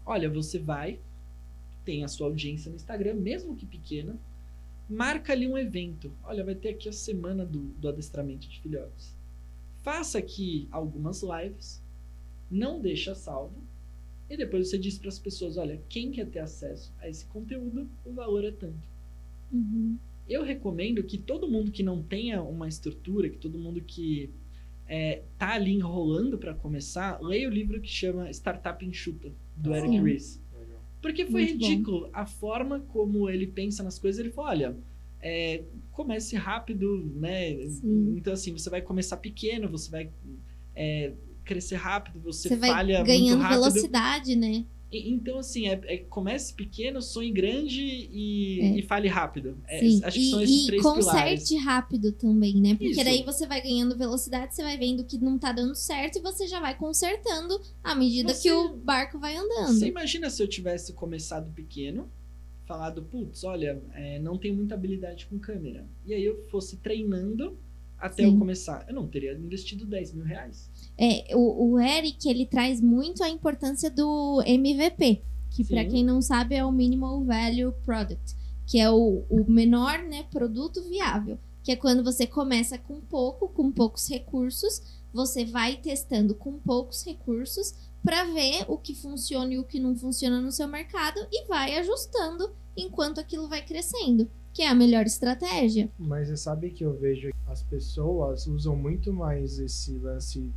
olha, 0.06 0.30
você 0.30 0.60
vai, 0.60 1.00
tem 1.86 2.04
a 2.04 2.08
sua 2.08 2.28
audiência 2.28 2.70
no 2.70 2.76
Instagram, 2.76 3.16
mesmo 3.16 3.56
que 3.56 3.66
pequena, 3.66 4.20
marca 4.90 5.34
ali 5.34 5.48
um 5.48 5.58
evento. 5.58 6.12
Olha, 6.24 6.44
vai 6.44 6.54
ter 6.54 6.70
aqui 6.70 6.90
a 6.90 6.94
semana 6.94 7.46
do, 7.46 7.60
do 7.80 7.88
adestramento 7.90 8.48
de 8.48 8.60
filhotes. 8.60 9.16
Faça 9.82 10.20
aqui 10.20 10.68
algumas 10.70 11.24
lives, 11.24 11.82
não 12.52 12.80
deixa 12.80 13.16
salvo, 13.16 13.64
e 14.30 14.38
depois 14.38 14.70
você 14.70 14.78
diz 14.78 15.00
para 15.00 15.10
as 15.10 15.18
pessoas: 15.18 15.58
olha, 15.58 15.82
quem 15.90 16.12
quer 16.12 16.28
ter 16.30 16.40
acesso 16.40 16.94
a 17.00 17.10
esse 17.10 17.26
conteúdo, 17.26 17.90
o 18.06 18.12
valor 18.14 18.44
é 18.46 18.52
tanto. 18.52 18.88
Uhum. 19.52 19.98
Eu 20.28 20.44
recomendo 20.44 21.04
que 21.04 21.18
todo 21.18 21.50
mundo 21.50 21.72
que 21.72 21.84
não 21.84 22.02
tenha 22.02 22.42
uma 22.42 22.68
estrutura, 22.68 23.30
que 23.30 23.38
todo 23.38 23.58
mundo 23.60 23.82
que 23.82 24.30
é, 24.88 25.24
tá 25.38 25.54
ali 25.54 25.74
enrolando 25.74 26.38
para 26.38 26.54
começar, 26.54 27.22
leia 27.22 27.48
o 27.48 27.52
livro 27.52 27.80
que 27.82 27.90
chama 27.90 28.30
Startup 28.32 28.86
Enxuta, 28.86 29.32
do 29.56 29.74
Eric. 29.74 30.00
Ries. 30.00 30.42
Porque 31.02 31.26
foi 31.26 31.46
Muito 31.46 31.60
bom. 31.60 31.68
ridículo 31.68 32.10
a 32.14 32.26
forma 32.26 32.80
como 32.82 33.30
ele 33.30 33.48
pensa 33.48 33.82
nas 33.82 33.98
coisas. 33.98 34.20
Ele 34.20 34.30
falou: 34.30 34.52
olha, 34.52 34.78
é, 35.20 35.64
comece 35.92 36.36
rápido, 36.36 37.12
né? 37.16 37.56
Sim. 37.68 38.14
Então, 38.18 38.34
assim, 38.34 38.52
você 38.52 38.70
vai 38.70 38.82
começar 38.82 39.18
pequeno, 39.18 39.68
você 39.68 39.90
vai 39.90 40.12
é, 40.76 41.14
crescer 41.44 41.76
rápido, 41.76 42.20
você, 42.20 42.50
Você 42.50 42.56
vai 42.56 42.70
falha 42.70 43.04
ganhando 43.04 43.40
muito 43.40 43.42
rápido. 43.42 43.60
velocidade, 43.60 44.36
né? 44.36 44.66
E- 44.92 45.10
Então, 45.12 45.40
assim, 45.40 45.68
é, 45.68 45.80
é 45.86 45.98
comece 45.98 46.54
pequeno, 46.54 47.02
sonhe 47.02 47.32
grande 47.32 47.82
e, 47.82 48.60
É. 48.62 48.78
e 48.80 48.82
fale 48.84 49.08
rápido. 49.08 49.58
É, 49.68 49.80
Sim. 49.80 50.02
acho 50.04 50.20
que 50.20 50.30
são 50.30 50.42
esses 50.42 50.56
e, 50.56 50.64
e 50.64 50.68
três 50.68 50.84
conserte 50.84 51.48
pilares. 51.50 51.64
rápido 51.66 52.12
também, 52.12 52.56
né? 52.62 52.72
Porque 52.72 52.88
Isso. 52.92 53.04
daí 53.04 53.24
você 53.24 53.48
vai 53.48 53.62
ganhando 53.62 53.98
velocidade, 53.98 54.54
você 54.54 54.62
vai 54.64 54.78
vendo 54.78 55.04
que 55.06 55.18
não 55.18 55.38
tá 55.40 55.52
dando 55.54 55.76
certo 55.76 56.18
e 56.18 56.22
você 56.22 56.48
já 56.48 56.60
vai 56.60 56.78
consertando 56.78 57.60
à 57.84 57.96
medida 57.96 58.34
Você- 58.34 58.50
que 58.50 58.52
o 58.54 58.76
barco 58.76 59.18
vai 59.18 59.36
andando. 59.38 59.68
Você 59.68 59.88
imagina 59.88 60.30
se 60.30 60.44
eu 60.44 60.48
tivesse 60.48 60.92
começado 60.94 61.50
pequeno, 61.54 62.10
falado, 62.68 63.02
putz, 63.04 63.44
olha, 63.44 63.82
é, 63.94 64.20
não 64.20 64.38
tenho 64.38 64.56
muita 64.56 64.76
habilidade 64.76 65.26
com 65.28 65.38
câmera. 65.40 65.86
E 66.06 66.14
aí 66.14 66.24
eu 66.24 66.44
fosse 66.50 66.78
treinando 66.78 67.58
até 68.02 68.24
Sim. 68.24 68.34
eu 68.34 68.40
começar. 68.40 68.86
Eu 68.88 68.96
não 68.96 69.08
teria 69.08 69.34
investido 69.34 69.86
10 69.86 70.14
mil 70.14 70.26
reais. 70.26 70.70
É, 70.98 71.36
o, 71.36 71.72
o 71.72 71.80
Eric, 71.80 72.28
ele 72.28 72.46
traz 72.46 72.82
muito 72.82 73.24
a 73.24 73.30
importância 73.30 73.90
do 73.90 74.42
MVP, 74.46 75.22
que 75.52 75.64
Sim. 75.64 75.88
quem 75.88 76.04
não 76.04 76.22
sabe 76.22 76.56
é 76.56 76.66
o 76.66 76.72
Minimal 76.72 77.24
Value 77.24 77.74
Product, 77.86 78.36
que 78.66 78.80
é 78.80 78.90
o, 78.90 79.24
o 79.30 79.50
menor 79.50 80.00
né, 80.00 80.24
produto 80.32 80.82
viável, 80.90 81.38
que 81.64 81.72
é 81.72 81.76
quando 81.76 82.04
você 82.04 82.26
começa 82.26 82.78
com 82.78 83.00
pouco, 83.00 83.48
com 83.50 83.72
poucos 83.72 84.10
recursos, 84.10 84.82
você 85.14 85.46
vai 85.46 85.78
testando 85.78 86.34
com 86.34 86.58
poucos 86.58 87.06
recursos 87.06 87.74
para 88.04 88.24
ver 88.26 88.66
o 88.68 88.78
que 88.78 88.96
funciona 88.96 89.54
e 89.54 89.60
o 89.60 89.64
que 89.64 89.80
não 89.80 89.96
funciona 89.96 90.42
no 90.42 90.52
seu 90.52 90.68
mercado 90.68 91.20
e 91.32 91.46
vai 91.46 91.78
ajustando 91.78 92.52
enquanto 92.76 93.20
aquilo 93.20 93.48
vai 93.48 93.64
crescendo, 93.64 94.30
que 94.54 94.62
é 94.62 94.70
a 94.70 94.76
melhor 94.76 95.06
estratégia. 95.06 95.90
Mas 95.98 96.28
você 96.28 96.38
sabe 96.38 96.72
que 96.72 96.84
eu 96.84 96.94
vejo 96.98 97.30
que 97.30 97.52
as 97.52 97.64
pessoas 97.64 98.48
usam 98.48 98.76
muito 98.76 99.14
mais 99.14 99.60
esse 99.60 99.98
lance 99.98 100.52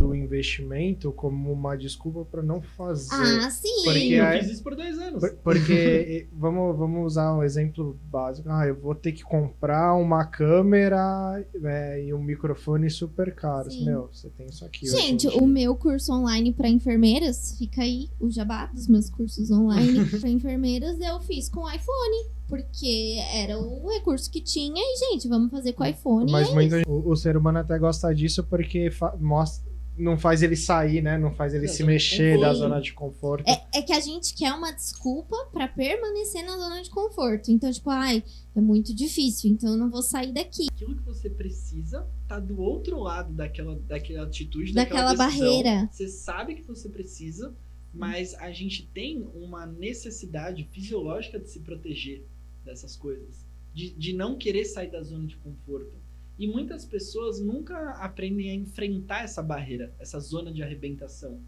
do 0.00 0.14
investimento 0.14 1.12
como 1.12 1.52
uma 1.52 1.76
desculpa 1.76 2.24
para 2.24 2.42
não 2.42 2.60
fazer. 2.62 3.14
Ah, 3.14 3.50
sim. 3.50 3.68
Porque 3.84 3.98
eu 4.14 4.24
é- 4.24 4.40
fiz 4.40 4.50
isso 4.52 4.62
por 4.62 4.74
dois 4.74 4.98
anos. 4.98 5.20
Por- 5.20 5.34
Porque 5.42 6.28
vamos, 6.32 6.76
vamos 6.78 7.06
usar 7.06 7.34
um 7.36 7.42
exemplo 7.42 7.98
básico. 8.10 8.48
Ah, 8.50 8.66
eu 8.66 8.74
vou 8.74 8.94
ter 8.94 9.12
que 9.12 9.22
comprar 9.22 9.94
uma 9.94 10.24
câmera 10.24 11.44
é, 11.64 12.04
e 12.04 12.14
um 12.14 12.22
microfone 12.22 12.88
super 12.90 13.34
caros. 13.34 13.74
Sim. 13.74 13.84
Meu, 13.84 14.08
você 14.12 14.28
tem 14.30 14.46
isso 14.46 14.64
aqui. 14.64 14.86
Gente, 14.86 15.26
o 15.28 15.46
meu 15.46 15.74
curso 15.76 16.12
online 16.12 16.52
para 16.52 16.68
enfermeiras, 16.68 17.56
fica 17.58 17.82
aí 17.82 18.08
o 18.18 18.30
jabá 18.30 18.66
dos 18.66 18.86
meus 18.88 19.08
cursos 19.10 19.50
online 19.50 20.04
para 20.20 20.28
enfermeiras, 20.28 20.98
eu 21.00 21.20
fiz 21.20 21.48
com 21.48 21.68
iPhone, 21.68 22.30
porque 22.48 23.18
era 23.34 23.58
o 23.58 23.88
recurso 23.88 24.30
que 24.30 24.40
tinha 24.40 24.80
e, 24.82 24.96
gente, 25.10 25.28
vamos 25.28 25.50
fazer 25.50 25.72
com 25.72 25.84
iPhone. 25.84 26.30
Mas 26.30 26.48
é 26.48 26.52
muito, 26.54 26.74
o, 26.88 27.10
o 27.10 27.16
ser 27.16 27.36
humano 27.36 27.58
até 27.58 27.78
gosta 27.78 28.12
disso 28.14 28.42
porque 28.44 28.90
mostra, 29.20 29.69
não 30.00 30.18
faz 30.18 30.42
ele 30.42 30.56
sair, 30.56 31.02
né? 31.02 31.18
Não 31.18 31.32
faz 31.34 31.54
ele 31.54 31.68
se 31.68 31.84
mexer 31.84 32.40
da 32.40 32.52
zona 32.54 32.80
de 32.80 32.92
conforto. 32.92 33.48
É, 33.48 33.78
é 33.78 33.82
que 33.82 33.92
a 33.92 34.00
gente 34.00 34.34
quer 34.34 34.52
uma 34.52 34.72
desculpa 34.72 35.36
para 35.52 35.68
permanecer 35.68 36.44
na 36.44 36.56
zona 36.56 36.82
de 36.82 36.90
conforto. 36.90 37.50
Então, 37.50 37.70
tipo, 37.70 37.90
ai, 37.90 38.24
é 38.56 38.60
muito 38.60 38.94
difícil, 38.94 39.50
então 39.50 39.72
eu 39.72 39.76
não 39.76 39.90
vou 39.90 40.02
sair 40.02 40.32
daqui. 40.32 40.66
Aquilo 40.72 40.96
que 40.96 41.02
você 41.02 41.28
precisa 41.28 42.06
tá 42.26 42.40
do 42.40 42.60
outro 42.60 42.98
lado 42.98 43.32
daquela, 43.32 43.76
daquela 43.86 44.24
atitude, 44.24 44.72
Daquela 44.72 45.12
daquela 45.12 45.28
decisão. 45.28 45.46
barreira. 45.46 45.88
Você 45.92 46.08
sabe 46.08 46.54
que 46.54 46.62
você 46.62 46.88
precisa, 46.88 47.54
mas 47.92 48.34
a 48.34 48.50
gente 48.50 48.86
tem 48.86 49.28
uma 49.34 49.66
necessidade 49.66 50.64
fisiológica 50.72 51.38
de 51.38 51.48
se 51.50 51.60
proteger 51.60 52.24
dessas 52.64 52.96
coisas. 52.96 53.44
De, 53.74 53.90
de 53.90 54.12
não 54.12 54.36
querer 54.36 54.64
sair 54.64 54.90
da 54.90 55.02
zona 55.02 55.26
de 55.26 55.36
conforto. 55.36 55.92
E 56.40 56.48
muitas 56.48 56.86
pessoas 56.86 57.38
nunca 57.40 57.92
aprendem 57.92 58.50
a 58.50 58.54
enfrentar 58.54 59.24
essa 59.24 59.42
barreira, 59.42 59.94
essa 60.00 60.18
zona 60.18 60.52
de 60.52 60.62
arrebentação. 60.62 61.40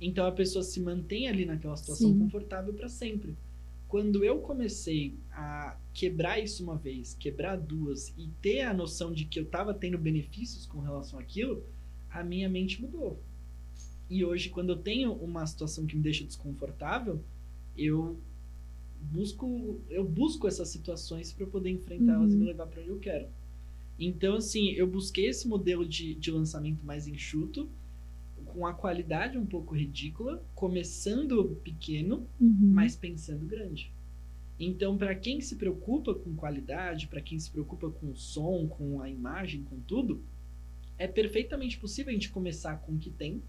Então 0.00 0.26
a 0.26 0.32
pessoa 0.32 0.64
se 0.64 0.80
mantém 0.80 1.28
ali 1.28 1.46
naquela 1.46 1.76
situação 1.76 2.12
Sim. 2.12 2.18
confortável 2.18 2.74
para 2.74 2.88
sempre. 2.88 3.36
Quando 3.88 4.24
eu 4.24 4.40
comecei 4.40 5.14
a 5.32 5.78
quebrar 5.94 6.38
isso 6.40 6.62
uma 6.64 6.76
vez, 6.76 7.14
quebrar 7.14 7.56
duas 7.56 8.08
e 8.18 8.28
ter 8.42 8.62
a 8.62 8.74
noção 8.74 9.12
de 9.12 9.24
que 9.24 9.38
eu 9.38 9.44
estava 9.44 9.74
tendo 9.74 9.98
benefícios 9.98 10.66
com 10.66 10.80
relação 10.80 11.18
àquilo, 11.18 11.64
a 12.10 12.22
minha 12.24 12.48
mente 12.48 12.82
mudou. 12.82 13.20
E 14.08 14.24
hoje, 14.24 14.50
quando 14.50 14.70
eu 14.70 14.78
tenho 14.78 15.12
uma 15.14 15.46
situação 15.46 15.86
que 15.86 15.96
me 15.96 16.02
deixa 16.02 16.24
desconfortável, 16.24 17.22
eu 17.76 18.20
busco 19.00 19.80
eu 19.88 20.04
busco 20.04 20.48
essas 20.48 20.68
situações 20.68 21.32
para 21.32 21.46
poder 21.46 21.70
enfrentá-las 21.70 22.32
e 22.32 22.34
Uhum. 22.34 22.40
me 22.40 22.46
levar 22.46 22.66
para 22.66 22.80
onde 22.80 22.90
eu 22.90 22.98
quero. 22.98 23.28
Então, 24.00 24.36
assim, 24.36 24.70
eu 24.70 24.86
busquei 24.86 25.26
esse 25.26 25.46
modelo 25.46 25.86
de, 25.86 26.14
de 26.14 26.30
lançamento 26.30 26.82
mais 26.84 27.06
enxuto, 27.06 27.68
com 28.46 28.66
a 28.66 28.72
qualidade 28.72 29.36
um 29.38 29.44
pouco 29.46 29.74
ridícula, 29.76 30.42
começando 30.54 31.56
pequeno, 31.62 32.26
Uhum. 32.40 32.56
mas 32.72 32.96
pensando 32.96 33.44
grande. 33.46 33.92
Então, 34.58 34.96
para 34.98 35.14
quem 35.14 35.40
se 35.40 35.56
preocupa 35.56 36.14
com 36.14 36.34
qualidade, 36.34 37.06
para 37.06 37.20
quem 37.20 37.38
se 37.38 37.50
preocupa 37.50 37.90
com 37.90 38.10
o 38.10 38.16
som, 38.16 38.66
com 38.66 39.00
a 39.00 39.08
imagem, 39.08 39.62
com 39.64 39.78
tudo, 39.80 40.20
é 40.98 41.06
perfeitamente 41.06 41.78
possível 41.78 42.10
a 42.10 42.14
gente 42.14 42.30
começar 42.30 42.76
com 42.76 42.92
o 42.92 42.98
que 42.98 43.10
tem 43.10 43.42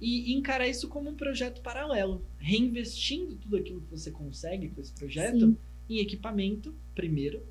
e 0.00 0.32
encarar 0.32 0.68
isso 0.68 0.88
como 0.88 1.10
um 1.10 1.14
projeto 1.16 1.60
paralelo, 1.60 2.22
reinvestindo 2.38 3.34
tudo 3.34 3.56
aquilo 3.56 3.80
que 3.80 3.90
você 3.90 4.10
consegue 4.12 4.68
com 4.68 4.80
esse 4.80 4.92
projeto 4.92 5.40
Sim. 5.40 5.56
em 5.88 5.98
equipamento, 5.98 6.72
primeiro. 6.94 7.42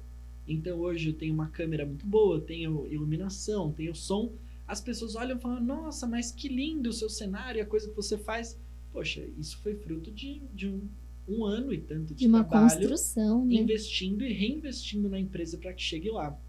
Então, 0.48 0.80
hoje 0.80 1.10
eu 1.10 1.14
tenho 1.14 1.34
uma 1.34 1.48
câmera 1.48 1.86
muito 1.86 2.06
boa, 2.06 2.40
tenho 2.40 2.88
iluminação, 2.88 3.72
tenho 3.72 3.94
som. 3.94 4.32
As 4.66 4.80
pessoas 4.80 5.16
olham 5.16 5.38
e 5.38 5.42
falam: 5.42 5.62
Nossa, 5.62 6.08
mas 6.08 6.32
que 6.32 6.48
lindo 6.48 6.90
o 6.90 6.94
seu 6.94 7.10
cenário, 7.10 7.62
a 7.62 7.66
coisa 7.66 7.90
que 7.90 7.96
você 7.96 8.18
faz. 8.18 8.58
Poxa, 8.94 9.28
isso 9.38 9.58
foi 9.60 9.76
fruto 9.76 10.10
de, 10.10 10.42
de 10.54 10.68
um, 10.68 10.88
um 11.28 11.44
ano 11.44 11.74
e 11.74 11.80
tanto 11.80 12.14
de, 12.14 12.22
De 12.22 12.28
uma 12.28 12.44
trabalho 12.44 12.90
construção, 12.90 13.46
né? 13.46 13.56
investindo 13.56 14.24
e 14.24 14.32
reinvestindo 14.32 15.10
na 15.10 15.20
empresa 15.20 15.58
para 15.58 15.74
que 15.74 15.82
chegue 15.82 16.10
lá. 16.10 16.40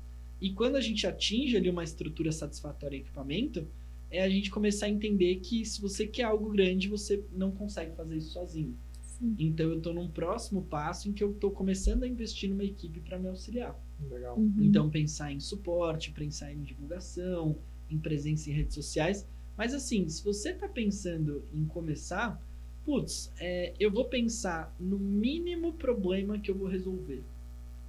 E 0.41 0.53
quando 0.53 0.77
a 0.77 0.81
gente 0.81 1.07
atinge 1.07 1.57
ali 1.57 1.69
uma 1.69 1.83
estrutura 1.83 2.31
satisfatória 2.31 2.97
em 2.97 3.01
equipamento, 3.01 3.67
é 4.11 4.23
a 4.23 4.29
gente 4.29 4.51
começar 4.51 4.87
a 4.87 4.89
entender 4.89 5.37
que 5.37 5.65
se 5.65 5.81
você 5.81 6.07
quer 6.07 6.23
algo 6.23 6.49
grande, 6.51 6.89
você 6.89 7.23
não 7.33 7.51
consegue 7.51 7.95
fazer 7.97 8.17
isso 8.17 8.33
sozinho. 8.33 8.75
Sim. 9.03 9.35
Então 9.39 9.69
eu 9.69 9.79
estou 9.79 9.93
num 9.93 10.09
próximo 10.09 10.63
passo 10.63 11.09
em 11.09 11.13
que 11.13 11.23
eu 11.23 11.33
estou 11.33 11.51
começando 11.51 12.05
a 12.05 12.09
investir 12.09 12.49
numa 12.49 12.65
equipe 12.65 13.01
para 13.01 13.19
me 13.19 13.29
auxiliar. 13.29 13.77
Legal. 14.11 14.39
Uhum. 14.39 14.55
Então 14.61 14.89
pensar 14.89 15.33
em 15.33 15.41
suporte, 15.41 16.13
pensar 16.13 16.53
em 16.53 16.63
divulgação, 16.63 17.57
em 17.91 17.99
presença 17.99 18.51
em 18.51 18.53
redes 18.53 18.75
sociais. 18.75 19.27
Mas 19.57 19.75
assim, 19.75 20.09
se 20.09 20.23
você 20.23 20.51
está 20.51 20.69
pensando 20.69 21.43
em 21.53 21.65
começar, 21.65 22.41
putz, 22.85 23.33
é, 23.39 23.75
eu 23.79 23.91
vou 23.91 24.05
pensar 24.05 24.75
no 24.79 24.99
mínimo 24.99 25.73
problema 25.73 26.39
que 26.39 26.51
eu 26.51 26.55
vou 26.55 26.69
resolver. 26.69 27.23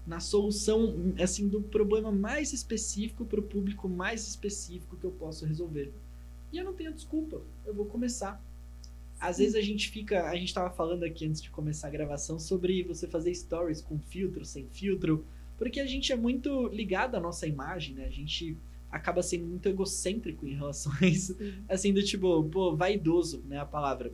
Na 0.08 0.20
solução, 0.20 1.14
assim, 1.22 1.48
do 1.48 1.62
problema 1.62 2.12
mais 2.12 2.52
específico 2.52 3.26
para 3.26 3.40
o 3.40 3.44
público 3.44 3.88
mais 3.88 4.28
específico 4.28 4.98
que 4.98 5.06
eu 5.06 5.12
posso 5.12 5.46
resolver. 5.46 5.94
E 6.52 6.58
eu 6.58 6.66
não 6.66 6.74
tenho 6.74 6.92
desculpa, 6.92 7.42
eu 7.66 7.74
vou 7.74 7.86
começar. 7.86 8.44
Às 9.20 9.38
vezes 9.38 9.54
a 9.54 9.62
gente 9.62 9.90
fica, 9.90 10.30
a 10.30 10.36
gente 10.36 10.54
tava 10.54 10.72
falando 10.72 11.04
aqui 11.04 11.26
antes 11.26 11.42
de 11.42 11.52
começar 11.52 11.90
a 11.90 11.92
gravação 11.92 12.40
sobre 12.40 12.82
você 12.84 13.06
fazer 13.06 13.36
stories 13.36 13.82
com 13.82 14.00
filtro, 14.00 14.44
sem 14.46 14.66
filtro, 14.70 15.26
porque 15.60 15.80
a 15.82 15.86
gente 15.86 16.12
é 16.12 16.16
muito 16.16 16.70
ligado 16.70 17.16
à 17.16 17.20
nossa 17.20 17.46
imagem, 17.46 17.94
né? 17.94 18.06
A 18.06 18.10
gente 18.10 18.58
acaba 18.90 19.22
sendo 19.22 19.46
muito 19.46 19.68
egocêntrico 19.68 20.48
em 20.48 20.56
relação 20.56 20.92
a 21.00 21.06
isso. 21.06 21.36
Sim. 21.36 21.54
Assim, 21.68 21.94
do 21.94 22.02
tipo, 22.02 22.44
pô, 22.46 22.76
vaidoso, 22.76 23.44
né, 23.46 23.60
a 23.60 23.66
palavra. 23.66 24.12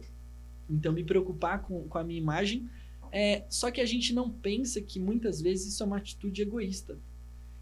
Então, 0.68 0.92
me 0.92 1.04
preocupar 1.04 1.62
com, 1.62 1.88
com 1.88 1.98
a 1.98 2.04
minha 2.04 2.20
imagem. 2.20 2.68
É, 3.12 3.46
só 3.48 3.70
que 3.70 3.80
a 3.80 3.86
gente 3.86 4.14
não 4.14 4.30
pensa 4.30 4.82
que 4.82 5.00
muitas 5.00 5.40
vezes 5.40 5.74
isso 5.74 5.84
é 5.84 5.86
uma 5.86 5.98
atitude 5.98 6.42
egoísta. 6.42 6.98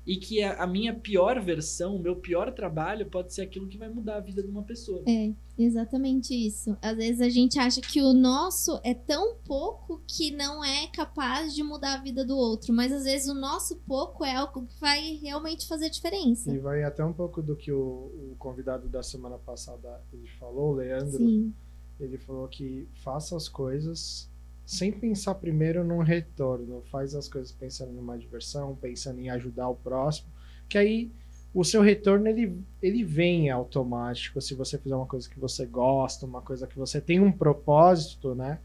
E 0.06 0.18
que 0.18 0.44
a, 0.44 0.62
a 0.64 0.68
minha 0.68 0.94
pior 0.94 1.42
versão, 1.42 1.96
o 1.96 2.00
meu 2.00 2.16
pior 2.16 2.52
trabalho 2.52 3.06
pode 3.06 3.34
ser 3.34 3.44
aquilo 3.44 3.68
que 3.68 3.78
vai 3.78 3.88
mudar 3.88 4.18
a 4.18 4.20
vida 4.20 4.44
de 4.44 4.50
uma 4.50 4.64
pessoa. 4.64 5.02
É, 5.08 5.32
exatamente 5.58 6.34
isso. 6.34 6.78
Às 6.82 6.98
vezes 6.98 7.22
a 7.22 7.30
gente 7.30 7.58
acha 7.58 7.80
que 7.80 8.02
o 8.02 8.14
nosso 8.14 8.80
é 8.84 8.94
tão 8.94 9.36
pouco 9.46 10.02
que 10.06 10.32
não 10.32 10.64
é 10.64 10.88
capaz 10.88 11.56
de 11.56 11.64
mudar 11.64 11.94
a 11.94 12.02
vida 12.02 12.26
do 12.26 12.36
outro. 12.36 12.74
Mas 12.74 12.92
às 12.92 13.06
vezes 13.06 13.30
o 13.30 13.34
nosso 13.34 13.78
pouco 13.88 14.26
é 14.26 14.36
algo 14.36 14.66
que 14.66 14.80
vai 14.80 15.20
realmente 15.22 15.68
fazer 15.68 15.90
diferença. 15.90 16.54
E 16.54 16.58
vai 16.58 16.84
até 16.84 17.04
um 17.06 17.14
pouco 17.14 17.42
do 17.42 17.56
que 17.56 17.72
o, 17.72 18.32
o 18.32 18.36
convidado 18.38 18.90
da 18.90 19.02
semana 19.02 19.38
passada 19.38 20.02
ele 20.12 20.28
falou, 20.38 20.72
o 20.72 20.76
Leandro. 20.76 21.18
Sim. 21.18 21.54
Ele 22.00 22.18
falou 22.18 22.48
que 22.50 22.88
faça 23.04 23.38
as 23.38 23.48
coisas 23.48 24.30
sem 24.66 24.92
pensar 24.92 25.36
primeiro 25.36 25.84
num 25.84 26.00
retorno. 26.00 26.82
Faz 26.92 27.16
as 27.16 27.28
coisas 27.28 27.52
pensando 27.52 27.92
numa 27.92 28.18
diversão, 28.18 28.76
pensando 28.76 29.20
em 29.20 29.30
ajudar 29.30 29.70
o 29.70 29.76
próximo. 29.76 30.28
Que 30.70 30.78
aí 30.78 31.12
o 31.54 31.64
seu 31.64 31.82
retorno 31.82 32.28
ele, 32.28 32.58
ele 32.82 33.04
vem 33.04 33.50
automático 33.50 34.42
se 34.42 34.56
você 34.56 34.78
fizer 34.78 34.96
uma 34.96 35.06
coisa 35.06 35.30
que 35.30 35.40
você 35.40 35.66
gosta, 35.66 36.26
uma 36.26 36.42
coisa 36.42 36.66
que 36.66 36.78
você 36.78 37.00
tem 37.00 37.20
um 37.20 37.32
propósito, 37.32 38.34
né? 38.34 38.60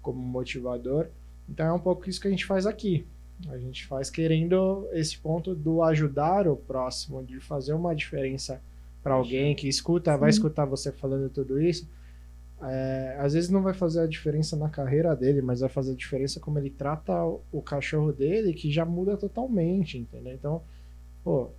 Como 0.00 0.18
motivador. 0.18 1.08
Então 1.48 1.66
é 1.66 1.72
um 1.72 1.78
pouco 1.78 2.08
isso 2.08 2.20
que 2.20 2.28
a 2.28 2.30
gente 2.30 2.46
faz 2.46 2.66
aqui. 2.66 3.04
A 3.48 3.58
gente 3.58 3.86
faz 3.86 4.08
querendo 4.08 4.88
esse 4.92 5.18
ponto 5.18 5.54
do 5.54 5.82
ajudar 5.82 6.46
o 6.46 6.56
próximo, 6.56 7.24
de 7.24 7.40
fazer 7.40 7.72
uma 7.72 7.94
diferença 7.94 8.62
para 9.02 9.14
alguém 9.14 9.54
que 9.54 9.68
escuta, 9.68 10.16
vai 10.16 10.30
Sim. 10.30 10.38
escutar 10.38 10.64
você 10.64 10.92
falando 10.92 11.28
tudo 11.28 11.60
isso. 11.60 11.88
É, 12.64 13.16
às 13.18 13.32
vezes 13.34 13.50
não 13.50 13.62
vai 13.62 13.74
fazer 13.74 14.00
a 14.00 14.06
diferença 14.06 14.56
na 14.56 14.68
carreira 14.68 15.14
dele, 15.16 15.42
mas 15.42 15.60
vai 15.60 15.68
fazer 15.68 15.92
a 15.92 15.96
diferença 15.96 16.38
como 16.38 16.58
ele 16.58 16.70
trata 16.70 17.12
o, 17.50 17.60
cachorro 17.62 18.12
dele, 18.12 18.52
que 18.52 18.70
já 18.70 18.84
muda 18.84 19.16
totalmente, 19.16 19.98
entendeu? 19.98 20.32
Então, 20.32 20.62
pô, 21.24 21.50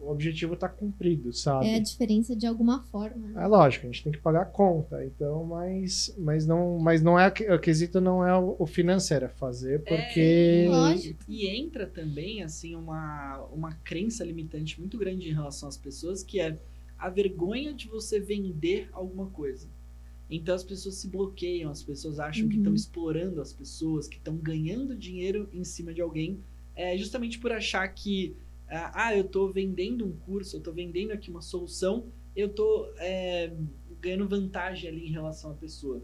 o 0.00 0.10
objetivo 0.10 0.56
tá 0.56 0.68
cumprido, 0.68 1.32
sabe? 1.32 1.66
É 1.66 1.76
a 1.76 1.78
diferença 1.78 2.34
de 2.34 2.46
alguma 2.46 2.82
forma. 2.84 3.28
né? 3.28 3.44
É 3.44 3.46
lógico, 3.46 3.86
a 3.86 3.90
gente 3.90 4.02
tem 4.02 4.12
que 4.12 4.18
pagar 4.18 4.42
a 4.42 4.46
conta, 4.46 5.04
então, 5.04 5.44
mas, 5.44 6.14
mas 6.18 6.46
não, 6.46 6.78
mas 6.78 7.02
não 7.02 7.18
é 7.18 7.28
o 7.28 7.58
quesito 7.58 8.00
não 8.00 8.26
é 8.26 8.36
o 8.36 8.66
financeiro, 8.66 9.26
é 9.26 9.28
fazer 9.28 9.84
porque 9.84 10.66
Lógico. 10.68 11.22
E 11.28 11.46
entra 11.46 11.86
também, 11.86 12.42
assim, 12.42 12.74
uma, 12.74 13.44
uma 13.52 13.72
crença 13.84 14.24
limitante 14.24 14.80
muito 14.80 14.96
grande 14.98 15.28
em 15.28 15.32
relação 15.32 15.68
às 15.68 15.76
pessoas, 15.76 16.22
que 16.22 16.40
é 16.40 16.56
a 16.98 17.08
vergonha 17.08 17.72
de 17.72 17.88
você 17.88 18.18
vender 18.18 18.88
alguma 18.92 19.26
coisa. 19.26 19.68
Então 20.30 20.54
as 20.54 20.62
pessoas 20.62 20.94
se 20.96 21.08
bloqueiam, 21.08 21.70
as 21.70 21.82
pessoas 21.82 22.20
acham 22.20 22.48
que 22.48 22.54
Uhum. 22.54 22.60
estão 22.60 22.74
explorando 22.74 23.40
as 23.40 23.52
pessoas, 23.52 24.06
que 24.06 24.16
estão 24.16 24.36
ganhando 24.36 24.94
dinheiro 24.96 25.48
em 25.52 25.64
cima 25.64 25.92
de 25.92 26.00
alguém, 26.00 26.38
é, 26.76 26.96
justamente 26.96 27.38
por 27.38 27.50
achar 27.52 27.86
que, 27.88 28.36
ah, 28.68 29.06
ah, 29.08 29.16
eu 29.16 29.22
estou 29.26 29.50
vendendo 29.52 30.06
um 30.06 30.12
curso, 30.12 30.56
eu 30.56 30.58
estou 30.58 30.72
vendendo 30.72 31.10
aqui 31.10 31.30
uma 31.30 31.42
solução, 31.42 32.06
eu 32.36 32.46
estou 32.46 32.88
ganhando 34.00 34.28
vantagem 34.28 34.88
ali 34.88 35.08
em 35.08 35.10
relação 35.10 35.50
à 35.50 35.54
pessoa. 35.54 36.02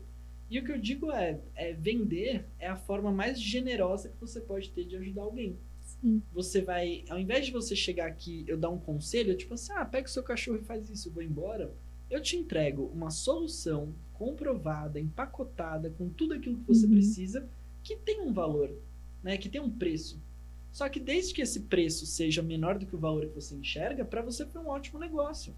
E 0.51 0.59
o 0.59 0.65
que 0.65 0.71
eu 0.73 0.79
digo 0.79 1.11
é, 1.11 1.41
é 1.55 1.73
vender 1.73 2.45
é 2.59 2.67
a 2.69 2.77
forma 2.77 3.11
mais 3.11 3.41
generosa 3.41 4.09
que 4.09 4.21
você 4.21 4.41
pode 4.41 4.71
ter 4.71 4.85
de 4.85 4.97
ajudar 4.97 5.23
alguém. 5.23 5.57
Sim. 5.81 6.23
Você 6.33 6.61
vai, 6.61 7.05
ao 7.09 7.19
invés 7.19 7.47
de 7.47 7.53
você 7.53 7.75
chegar 7.75 8.07
aqui 8.07 8.45
eu 8.47 8.57
dar 8.57 8.71
um 8.71 8.79
conselho, 8.79 9.37
tipo 9.37 9.55
assim, 9.55 9.73
ah, 9.73 9.85
pega 9.85 10.07
o 10.07 10.11
seu 10.11 10.23
cachorro 10.23 10.59
e 10.59 10.65
faz 10.65 10.89
isso, 10.91 11.09
eu 11.09 11.13
vou 11.13 11.23
embora. 11.23 11.73
Eu 12.11 12.21
te 12.21 12.37
entrego 12.37 12.91
uma 12.95 13.11
solução 13.11 13.93
comprovada, 14.19 14.99
empacotada, 15.01 15.91
com 15.91 16.09
tudo 16.09 16.35
aquilo 16.35 16.59
que 16.59 16.67
você 16.67 16.87
Uhum. 16.87 16.93
precisa, 16.93 17.49
que 17.83 17.97
tem 17.97 18.21
um 18.21 18.33
valor, 18.33 18.71
né? 19.23 19.37
Que 19.37 19.49
tem 19.49 19.61
um 19.61 19.71
preço. 19.71 20.21
Só 20.73 20.89
que 20.89 21.01
desde 21.01 21.33
que 21.35 21.41
esse 21.43 21.61
preço 21.61 22.05
seja 22.07 22.43
menor 22.43 22.79
do 22.79 22.87
que 22.87 22.95
o 22.95 22.99
valor 22.99 23.27
que 23.27 23.35
você 23.35 23.55
enxerga, 23.55 24.05
para 24.05 24.23
você 24.23 24.45
foi 24.45 24.61
um 24.61 24.69
ótimo 24.69 24.99
negócio. 24.99 25.55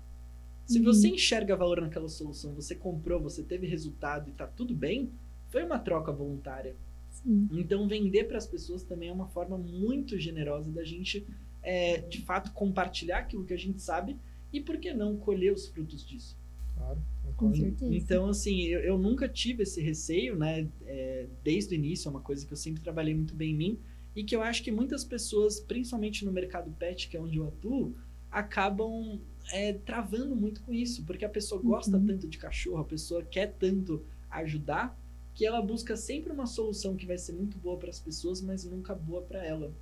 Se 0.66 0.78
Uhum. 0.78 0.84
você 0.84 1.08
enxerga 1.08 1.56
valor 1.56 1.80
naquela 1.80 2.08
solução, 2.08 2.54
você 2.54 2.74
comprou, 2.74 3.20
você 3.20 3.42
teve 3.42 3.66
resultado 3.66 4.28
e 4.28 4.32
tá 4.32 4.46
tudo 4.46 4.74
bem, 4.74 5.10
foi 5.48 5.64
uma 5.64 5.78
troca 5.78 6.12
voluntária. 6.12 6.76
Sim. 7.10 7.48
Então, 7.52 7.88
vender 7.88 8.24
para 8.24 8.36
as 8.38 8.46
pessoas 8.46 8.82
também 8.84 9.08
é 9.08 9.12
uma 9.12 9.28
forma 9.28 9.56
muito 9.58 10.18
generosa 10.18 10.70
da 10.70 10.84
gente, 10.84 11.26
é, 11.62 11.98
de 12.02 12.20
fato, 12.22 12.52
compartilhar 12.52 13.18
aquilo 13.18 13.44
que 13.44 13.54
a 13.54 13.58
gente 13.58 13.80
sabe 13.82 14.16
e, 14.52 14.60
por 14.60 14.76
que 14.78 14.92
não, 14.94 15.16
colher 15.16 15.52
os 15.52 15.66
frutos 15.68 16.04
disso. 16.06 16.36
Claro, 16.78 17.00
Com 17.36 17.54
certeza. 17.54 17.94
Então, 17.94 18.28
assim, 18.28 18.62
eu, 18.64 18.80
eu 18.80 18.98
nunca 18.98 19.28
tive 19.28 19.62
esse 19.62 19.80
receio, 19.80 20.36
né? 20.36 20.68
É, 20.84 21.26
desde 21.42 21.74
o 21.74 21.76
início, 21.76 22.08
é 22.08 22.10
uma 22.10 22.20
coisa 22.20 22.46
que 22.46 22.52
eu 22.52 22.56
sempre 22.56 22.82
trabalhei 22.82 23.14
muito 23.14 23.34
bem 23.34 23.52
em 23.52 23.56
mim 23.56 23.80
e 24.14 24.24
que 24.24 24.34
eu 24.34 24.42
acho 24.42 24.62
que 24.62 24.70
muitas 24.70 25.04
pessoas, 25.04 25.60
principalmente 25.60 26.24
no 26.24 26.32
mercado 26.32 26.70
pet, 26.72 27.08
que 27.08 27.16
é 27.16 27.20
onde 27.20 27.38
eu 27.38 27.46
atuo, 27.48 27.94
acabam 28.30 29.20
é, 29.52 29.72
travando 29.72 30.36
muito 30.36 30.62
com 30.62 30.72
isso, 30.72 31.04
porque 31.04 31.24
a 31.24 31.28
pessoa 31.28 31.62
gosta 31.62 31.98
Uhum. 31.98 32.06
tanto 32.06 32.28
de 32.28 32.36
cachorro, 32.38 32.78
a 32.78 32.84
pessoa 32.84 33.22
quer 33.24 33.54
tanto 33.58 34.04
ajudar, 34.30 34.98
que 35.34 35.46
ela 35.46 35.62
busca 35.62 35.96
sempre 35.96 36.32
uma 36.32 36.46
solução 36.46 36.96
que 36.96 37.06
vai 37.06 37.16
ser 37.16 37.32
muito 37.32 37.56
boa 37.58 37.78
para 37.78 37.90
as 37.90 38.00
pessoas, 38.00 38.40
mas 38.42 38.64
nunca 38.64 38.94
boa 38.94 39.22
para 39.22 39.44
ela. 39.44 39.72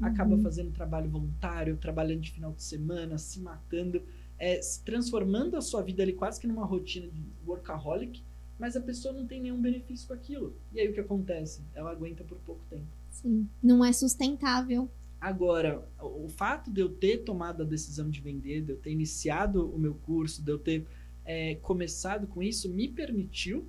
Acaba 0.00 0.36
Uhum. 0.36 0.42
fazendo 0.42 0.72
trabalho 0.72 1.10
voluntário, 1.10 1.76
trabalhando 1.76 2.20
de 2.22 2.30
final 2.30 2.52
de 2.52 2.62
semana, 2.62 3.18
se 3.18 3.40
matando, 3.40 4.02
é, 4.40 4.58
transformando 4.84 5.56
a 5.56 5.60
sua 5.60 5.82
vida 5.82 6.02
ali 6.02 6.14
quase 6.14 6.40
que 6.40 6.46
numa 6.46 6.64
rotina 6.64 7.06
de 7.06 7.22
workaholic, 7.46 8.24
mas 8.58 8.74
a 8.74 8.80
pessoa 8.80 9.12
não 9.14 9.26
tem 9.26 9.40
nenhum 9.40 9.60
benefício 9.60 10.08
com 10.08 10.14
aquilo. 10.14 10.56
E 10.72 10.80
aí 10.80 10.88
o 10.88 10.94
que 10.94 11.00
acontece? 11.00 11.62
Ela 11.74 11.90
aguenta 11.90 12.24
por 12.24 12.38
pouco 12.38 12.62
tempo. 12.68 12.86
Sim. 13.10 13.46
Não 13.62 13.84
é 13.84 13.92
sustentável. 13.92 14.90
Agora, 15.20 15.86
o 16.00 16.20
o 16.20 16.28
fato 16.28 16.70
de 16.70 16.80
eu 16.80 16.88
ter 16.88 17.18
tomado 17.18 17.62
a 17.62 17.66
decisão 17.66 18.08
de 18.08 18.20
vender, 18.20 18.62
de 18.62 18.72
eu 18.72 18.76
ter 18.76 18.92
iniciado 18.92 19.68
o 19.68 19.78
meu 19.78 19.94
curso, 19.94 20.42
de 20.42 20.50
eu 20.50 20.58
ter 20.58 20.86
é, 21.24 21.56
começado 21.56 22.26
com 22.26 22.42
isso, 22.42 22.68
me 22.68 22.88
permitiu 22.88 23.66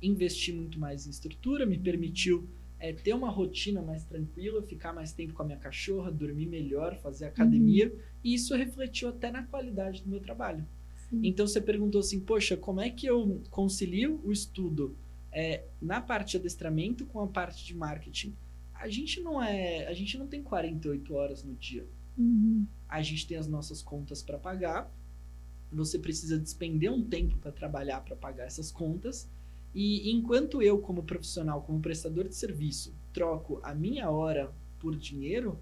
investir 0.00 0.54
muito 0.54 0.78
mais 0.78 1.06
em 1.06 1.10
estrutura, 1.10 1.64
me 1.64 1.78
permitiu 1.78 2.46
é, 2.82 2.92
ter 2.92 3.14
uma 3.14 3.30
rotina 3.30 3.80
mais 3.80 4.02
tranquila, 4.02 4.60
ficar 4.60 4.92
mais 4.92 5.12
tempo 5.12 5.34
com 5.34 5.42
a 5.42 5.46
minha 5.46 5.56
cachorra, 5.56 6.10
dormir 6.10 6.46
melhor, 6.46 6.96
fazer 6.96 7.26
academia, 7.26 7.94
e 8.24 8.34
isso 8.34 8.56
refletiu 8.56 9.08
até 9.08 9.30
na 9.30 9.44
qualidade 9.44 10.02
do 10.02 10.10
meu 10.10 10.18
trabalho. 10.18 10.66
Sim. 11.08 11.20
Então 11.22 11.46
você 11.46 11.60
perguntou 11.60 12.00
assim, 12.00 12.18
poxa, 12.18 12.56
como 12.56 12.80
é 12.80 12.90
que 12.90 13.06
eu 13.06 13.40
concilio 13.50 14.20
o 14.24 14.32
estudo 14.32 14.96
é, 15.30 15.62
na 15.80 16.00
parte 16.00 16.32
de 16.32 16.38
adestramento 16.38 17.06
com 17.06 17.20
a 17.20 17.28
parte 17.28 17.64
de 17.64 17.72
marketing? 17.72 18.34
A 18.74 18.88
gente 18.88 19.20
não 19.20 19.40
é, 19.40 19.86
a 19.86 19.94
gente 19.94 20.18
não 20.18 20.26
tem 20.26 20.42
48 20.42 21.14
horas 21.14 21.44
no 21.44 21.54
dia. 21.54 21.86
Uhum. 22.18 22.66
A 22.88 23.00
gente 23.00 23.28
tem 23.28 23.36
as 23.36 23.46
nossas 23.46 23.80
contas 23.80 24.24
para 24.24 24.38
pagar. 24.38 24.92
Você 25.70 26.00
precisa 26.00 26.36
despender 26.36 26.92
um 26.92 27.04
tempo 27.04 27.36
para 27.36 27.52
trabalhar 27.52 28.00
para 28.00 28.16
pagar 28.16 28.44
essas 28.44 28.72
contas. 28.72 29.28
E 29.74 30.10
enquanto 30.10 30.60
eu, 30.62 30.78
como 30.78 31.02
profissional, 31.04 31.62
como 31.62 31.80
prestador 31.80 32.28
de 32.28 32.34
serviço, 32.36 32.94
troco 33.12 33.60
a 33.62 33.74
minha 33.74 34.10
hora 34.10 34.52
por 34.78 34.96
dinheiro, 34.96 35.58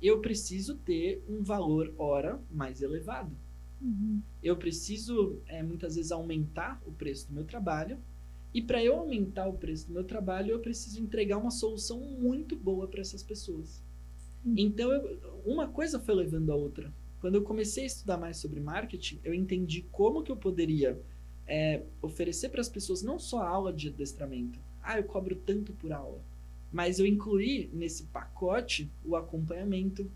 eu 0.00 0.20
preciso 0.20 0.76
ter 0.76 1.24
um 1.28 1.42
valor 1.42 1.92
hora 1.98 2.40
mais 2.50 2.82
elevado 2.82 3.36
Uhum. 3.80 4.20
eu 4.42 4.56
preciso 4.56 5.40
é, 5.46 5.62
muitas 5.62 5.94
vezes 5.94 6.10
aumentar 6.10 6.82
o 6.84 6.90
preço 6.92 7.28
do 7.28 7.34
meu 7.34 7.44
trabalho. 7.44 7.98
E 8.52 8.60
para 8.62 8.82
eu 8.82 8.96
aumentar 8.96 9.46
o 9.46 9.52
preço 9.52 9.86
do 9.86 9.92
meu 9.92 10.02
trabalho, 10.04 10.50
eu 10.50 10.58
preciso 10.60 11.00
entregar 11.00 11.36
uma 11.38 11.50
solução 11.50 12.00
muito 12.00 12.56
boa 12.56 12.88
para 12.88 13.00
essas 13.00 13.22
pessoas. 13.22 13.82
Hum. 14.44 14.54
Então, 14.56 14.90
eu- 14.92 15.42
uma 15.44 15.68
coisa 15.68 16.00
foi 16.00 16.14
levando 16.14 16.50
a 16.50 16.56
outra. 16.56 16.92
Quando 17.20 17.36
eu 17.36 17.42
comecei 17.42 17.84
a 17.84 17.86
estudar 17.86 18.16
mais 18.16 18.36
sobre 18.38 18.60
marketing, 18.60 19.20
eu 19.24 19.34
entendi 19.34 19.82
como 19.92 20.22
que 20.22 20.32
eu 20.32 20.36
poderia 20.36 21.00
é, 21.48 21.82
oferecer 22.02 22.50
para 22.50 22.60
as 22.60 22.68
pessoas 22.68 23.02
não 23.02 23.18
só 23.18 23.40
a 23.40 23.48
aula 23.48 23.72
de 23.72 23.88
adestramento. 23.88 24.60
Ah, 24.82 24.98
eu 24.98 25.04
cobro 25.04 25.34
tanto 25.34 25.72
por 25.72 25.92
aula. 25.92 26.20
Mas 26.70 26.98
eu 26.98 27.06
incluí 27.06 27.70
nesse 27.72 28.04
pacote 28.04 28.90
o 29.04 29.16
acompanhamento, 29.16 30.08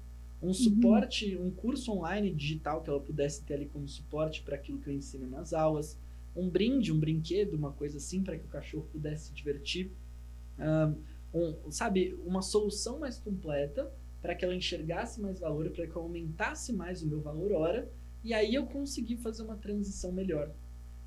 um 0.43 0.53
suporte, 0.53 1.37
um 1.37 1.51
curso 1.51 1.93
online 1.93 2.31
digital 2.31 2.83
que 2.83 2.91
ela 2.91 3.01
pudesse 3.01 3.43
ter 3.43 3.55
ali 3.55 3.67
como 3.67 3.89
suporte 3.89 4.43
para 4.43 4.57
aquilo 4.57 4.79
que 4.79 4.89
eu 4.89 4.95
ensino 4.95 5.27
nas 5.27 5.55
aulas, 5.55 5.97
um 6.37 6.49
brinde, 6.49 6.93
um 6.93 6.99
brinquedo, 6.99 7.55
uma 7.55 7.73
coisa 7.73 7.99
assim 7.99 8.23
para 8.23 8.37
que 8.37 8.45
o 8.45 8.49
cachorro 8.49 8.87
pudesse 8.93 9.27
se 9.27 9.33
divertir, 9.33 9.91
um, 11.33 11.71
sabe, 11.71 12.19
uma 12.25 12.43
solução 12.43 12.99
mais 12.99 13.19
completa 13.19 13.91
para 14.21 14.35
que 14.35 14.45
ela 14.45 14.55
enxergasse 14.55 15.21
mais 15.21 15.41
valor, 15.41 15.71
para 15.71 15.87
que 15.87 15.97
eu 15.97 16.03
aumentasse 16.03 16.73
mais 16.73 17.03
o 17.03 17.07
meu 17.07 17.21
valor 17.21 17.53
hora, 17.53 17.91
e 18.23 18.33
aí 18.35 18.55
eu 18.55 18.67
consegui 18.67 19.17
fazer 19.17 19.43
uma 19.43 19.57
transição 19.57 20.13
melhor. 20.13 20.53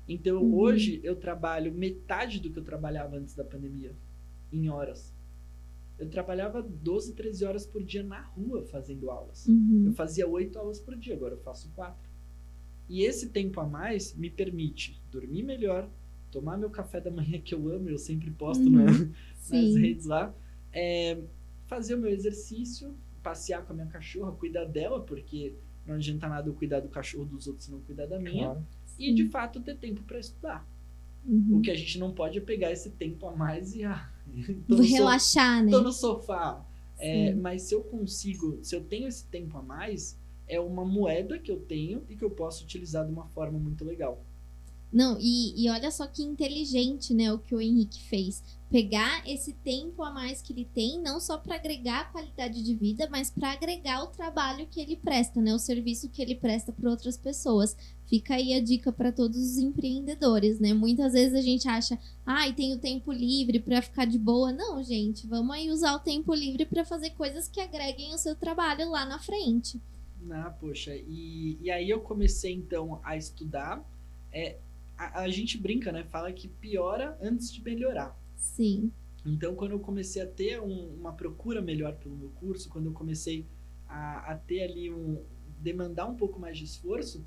Então 0.08 0.42
Uhum. 0.42 0.54
hoje 0.54 1.00
eu 1.02 1.16
trabalho 1.16 1.72
metade 1.72 2.40
do 2.40 2.50
que 2.50 2.58
eu 2.58 2.64
trabalhava 2.64 3.16
antes 3.16 3.34
da 3.34 3.44
pandemia, 3.44 3.92
em 4.52 4.68
horas. 4.68 5.12
Eu 5.98 6.08
trabalhava 6.08 6.62
12, 6.62 7.14
13 7.14 7.44
horas 7.44 7.66
por 7.66 7.82
dia 7.82 8.02
na 8.02 8.20
rua 8.20 8.62
fazendo 8.64 9.10
aulas. 9.10 9.46
Uhum. 9.46 9.84
Eu 9.86 9.92
fazia 9.94 10.28
8 10.28 10.58
aulas 10.58 10.78
por 10.78 10.94
dia, 10.96 11.14
agora 11.14 11.34
eu 11.34 11.38
faço 11.40 11.70
4. 11.74 12.08
E 12.88 13.02
esse 13.02 13.30
tempo 13.30 13.58
a 13.60 13.66
mais 13.66 14.14
me 14.14 14.30
permite 14.30 15.00
dormir 15.10 15.42
melhor, 15.42 15.88
tomar 16.30 16.56
meu 16.56 16.70
café 16.70 17.00
da 17.00 17.10
manhã 17.10 17.40
que 17.40 17.54
eu 17.54 17.68
amo, 17.68 17.88
eu 17.88 17.98
sempre 17.98 18.30
posto 18.30 18.64
Uhum. 18.66 18.70
na- 18.72 18.84
nas 18.84 19.74
redes 19.74 20.04
lá, 20.06 20.32
é, 20.72 21.18
fazer 21.66 21.94
o 21.94 21.98
meu 21.98 22.10
exercício, 22.10 22.94
passear 23.22 23.64
com 23.64 23.72
a 23.72 23.76
minha 23.76 23.88
cachorra, 23.88 24.30
cuidar 24.32 24.66
dela, 24.66 25.00
porque 25.00 25.54
não 25.86 25.94
adianta 25.96 26.28
nada 26.28 26.48
eu 26.48 26.54
cuidar 26.54 26.78
do 26.80 26.88
cachorro 26.88 27.24
dos 27.24 27.46
outros 27.48 27.64
se 27.64 27.72
não 27.72 27.80
cuidar 27.80 28.06
da 28.06 28.18
minha, 28.20 28.44
Claro. 28.44 28.66
E 28.98 29.12
de 29.12 29.28
fato 29.28 29.60
ter 29.60 29.76
tempo 29.76 30.02
para 30.02 30.18
estudar. 30.18 30.66
Uhum. 31.24 31.58
O 31.58 31.60
que 31.60 31.70
a 31.70 31.74
gente 31.74 31.98
não 31.98 32.12
pode 32.12 32.38
é 32.38 32.40
pegar 32.40 32.70
esse 32.70 32.90
tempo 32.90 33.26
a 33.26 33.34
mais 33.34 33.74
e 33.74 33.84
ah, 33.84 34.10
tô, 34.68 34.76
no 34.76 34.84
so- 34.84 34.90
relaxar, 34.90 35.64
né? 35.64 35.70
tô 35.70 35.80
no 35.80 35.92
sofá. 35.92 36.64
É, 36.98 37.34
mas 37.34 37.62
se 37.62 37.74
eu 37.74 37.82
consigo, 37.82 38.58
se 38.62 38.74
eu 38.74 38.82
tenho 38.82 39.06
esse 39.06 39.26
tempo 39.26 39.58
a 39.58 39.62
mais, 39.62 40.18
é 40.48 40.58
uma 40.58 40.84
moeda 40.84 41.38
que 41.38 41.50
eu 41.50 41.60
tenho 41.60 42.02
e 42.08 42.16
que 42.16 42.24
eu 42.24 42.30
posso 42.30 42.64
utilizar 42.64 43.04
de 43.04 43.12
uma 43.12 43.26
forma 43.26 43.58
muito 43.58 43.84
legal. 43.84 44.24
Não, 44.92 45.18
e, 45.20 45.52
e 45.62 45.68
olha 45.68 45.90
só 45.90 46.06
que 46.06 46.22
inteligente, 46.22 47.12
né, 47.12 47.32
o 47.32 47.38
que 47.38 47.54
o 47.54 47.60
Henrique 47.60 48.00
fez. 48.02 48.42
Pegar 48.70 49.22
esse 49.28 49.52
tempo 49.52 50.02
a 50.02 50.10
mais 50.10 50.40
que 50.40 50.52
ele 50.52 50.64
tem, 50.64 51.00
não 51.00 51.20
só 51.20 51.36
para 51.36 51.56
agregar 51.56 52.10
qualidade 52.12 52.62
de 52.62 52.74
vida, 52.74 53.08
mas 53.10 53.28
para 53.28 53.52
agregar 53.52 54.02
o 54.04 54.06
trabalho 54.06 54.66
que 54.70 54.80
ele 54.80 54.96
presta, 54.96 55.40
né, 55.40 55.54
o 55.54 55.58
serviço 55.58 56.08
que 56.08 56.22
ele 56.22 56.34
presta 56.34 56.72
para 56.72 56.88
outras 56.88 57.16
pessoas. 57.16 57.76
Fica 58.08 58.34
aí 58.36 58.54
a 58.54 58.60
dica 58.62 58.92
para 58.92 59.10
todos 59.10 59.36
os 59.36 59.58
empreendedores, 59.58 60.60
né? 60.60 60.72
Muitas 60.72 61.12
vezes 61.12 61.34
a 61.34 61.40
gente 61.40 61.66
acha, 61.68 61.98
ai, 62.24 62.52
tenho 62.52 62.78
tempo 62.78 63.10
livre 63.12 63.58
para 63.58 63.82
ficar 63.82 64.04
de 64.04 64.18
boa. 64.18 64.52
Não, 64.52 64.82
gente, 64.82 65.26
vamos 65.26 65.54
aí 65.54 65.70
usar 65.70 65.94
o 65.94 65.98
tempo 66.00 66.32
livre 66.34 66.64
para 66.64 66.84
fazer 66.84 67.10
coisas 67.10 67.48
que 67.48 67.60
agreguem 67.60 68.14
o 68.14 68.18
seu 68.18 68.36
trabalho 68.36 68.90
lá 68.90 69.04
na 69.04 69.18
frente. 69.18 69.80
Ah, 70.30 70.50
poxa, 70.60 70.94
e, 70.94 71.58
e 71.60 71.70
aí 71.70 71.90
eu 71.90 72.00
comecei 72.00 72.52
então 72.52 73.00
a 73.04 73.16
estudar. 73.16 73.84
É, 74.32 74.56
a, 74.96 75.22
a 75.22 75.28
gente 75.28 75.58
brinca, 75.58 75.90
né? 75.90 76.04
Fala 76.04 76.32
que 76.32 76.46
piora 76.48 77.18
antes 77.20 77.52
de 77.52 77.62
melhorar. 77.62 78.16
Sim. 78.36 78.90
Então, 79.24 79.54
quando 79.56 79.72
eu 79.72 79.80
comecei 79.80 80.22
a 80.22 80.26
ter 80.26 80.60
um- 80.60 80.94
uma 81.00 81.12
procura 81.12 81.60
melhor 81.60 81.94
pelo 81.96 82.14
meu 82.16 82.28
curso, 82.30 82.68
quando 82.68 82.86
eu 82.86 82.92
comecei 82.92 83.44
a, 83.88 84.32
a 84.32 84.36
ter 84.36 84.62
ali 84.62 84.92
um. 84.92 85.20
demandar 85.60 86.06
um 86.06 86.14
pouco 86.14 86.38
mais 86.38 86.56
de 86.58 86.64
esforço, 86.64 87.24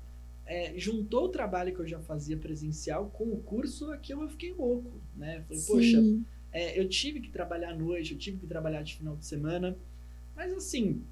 é, 0.50 0.76
juntou 0.76 1.26
o 1.26 1.28
trabalho 1.28 1.72
que 1.72 1.78
eu 1.80 1.86
já 1.86 2.00
fazia 2.00 2.36
presencial 2.36 3.08
com 3.10 3.22
o 3.32 3.36
curso, 3.40 3.92
aquilo 3.92 4.22
eu 4.24 4.28
fiquei 4.28 4.52
louco, 4.52 4.90
né? 5.16 5.44
Falei, 5.46 5.62
poxa, 5.62 6.02
Sim. 6.02 6.24
é, 6.50 6.76
eu 6.78 6.88
tive 6.88 7.20
que 7.20 7.30
trabalhar 7.30 7.70
à 7.70 7.74
noite, 7.76 8.14
eu 8.14 8.18
tive 8.18 8.38
que 8.38 8.48
trabalhar 8.48 8.82
de 8.82 8.96
final 8.96 9.14
de 9.14 9.24
semana, 9.24 9.78
mas 10.34 10.52
assim, 10.52 11.04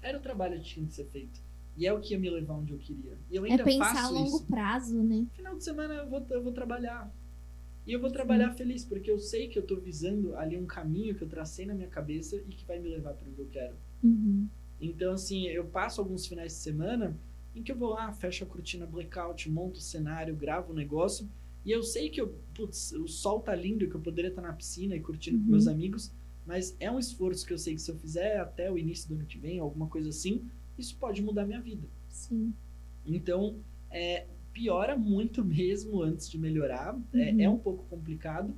era 0.00 0.16
o 0.18 0.20
trabalho 0.20 0.56
que 0.60 0.66
tinha 0.66 0.86
que 0.86 0.94
ser 0.94 1.06
feito. 1.06 1.42
E 1.76 1.84
é 1.84 1.92
o 1.92 1.98
que 2.00 2.14
ia 2.14 2.20
me 2.20 2.30
levar 2.30 2.54
onde 2.54 2.72
eu 2.72 2.78
queria. 2.78 3.18
E 3.28 3.34
eu 3.34 3.44
É 3.44 3.50
ainda 3.50 3.64
pensar 3.64 3.90
a 3.90 3.94
faço 3.96 4.14
longo 4.14 4.36
isso. 4.36 4.46
prazo, 4.46 5.02
né? 5.02 5.26
Final 5.34 5.56
de 5.56 5.64
semana 5.64 5.94
eu 5.94 6.08
vou, 6.08 6.24
eu 6.30 6.40
vou 6.40 6.52
trabalhar. 6.52 7.12
E 7.84 7.92
eu 7.92 8.00
vou 8.00 8.10
trabalhar 8.12 8.52
feliz, 8.52 8.84
porque 8.84 9.10
eu 9.10 9.18
sei 9.18 9.48
que 9.48 9.58
eu 9.58 9.66
tô 9.66 9.74
visando 9.80 10.36
ali 10.36 10.56
um 10.56 10.64
caminho 10.64 11.16
que 11.16 11.22
eu 11.22 11.28
tracei 11.28 11.66
na 11.66 11.74
minha 11.74 11.88
cabeça 11.88 12.36
e 12.36 12.54
que 12.54 12.64
vai 12.64 12.78
me 12.78 12.88
levar 12.88 13.14
para 13.14 13.28
onde 13.28 13.40
eu 13.40 13.48
quero. 13.48 13.74
Uhum. 14.04 14.46
Então, 14.80 15.12
assim, 15.12 15.48
eu 15.48 15.64
passo 15.64 16.00
alguns 16.00 16.24
finais 16.24 16.52
de 16.52 16.58
semana 16.58 17.16
em 17.54 17.62
que 17.62 17.70
eu 17.72 17.76
vou 17.76 17.90
lá, 17.90 18.12
fecho 18.12 18.44
a 18.44 18.46
cortina 18.46 18.86
blackout, 18.86 19.48
monto 19.50 19.78
o 19.78 19.82
cenário, 19.82 20.34
gravo 20.34 20.72
o 20.72 20.76
negócio. 20.76 21.28
E 21.64 21.70
eu 21.70 21.82
sei 21.82 22.10
que 22.10 22.20
eu, 22.20 22.34
putz, 22.54 22.92
o 22.92 23.06
sol 23.08 23.40
tá 23.40 23.54
lindo, 23.54 23.88
que 23.88 23.94
eu 23.94 24.00
poderia 24.00 24.28
estar 24.28 24.42
na 24.42 24.52
piscina 24.52 24.94
e 24.94 25.00
curtindo 25.00 25.38
com 25.38 25.44
Uhum. 25.44 25.50
meus 25.52 25.66
amigos. 25.66 26.12
Mas 26.46 26.76
é 26.78 26.90
um 26.90 26.98
esforço 26.98 27.46
que 27.46 27.52
eu 27.54 27.58
sei 27.58 27.74
que 27.74 27.80
se 27.80 27.90
eu 27.90 27.96
fizer 27.96 28.38
até 28.38 28.70
o 28.70 28.76
início 28.76 29.08
do 29.08 29.14
ano 29.14 29.24
que 29.24 29.38
vem, 29.38 29.58
alguma 29.58 29.86
coisa 29.86 30.10
assim, 30.10 30.44
isso 30.76 30.94
pode 30.98 31.22
mudar 31.22 31.46
minha 31.46 31.60
vida. 31.60 31.86
Sim. 32.10 32.52
Então, 33.06 33.56
é, 33.90 34.26
piora 34.52 34.96
muito 34.96 35.42
mesmo 35.44 36.02
antes 36.02 36.28
de 36.30 36.36
melhorar. 36.38 36.98
É, 37.14 37.30
Uhum. 37.30 37.40
é 37.40 37.48
um 37.48 37.58
pouco 37.58 37.84
complicado, 37.84 38.54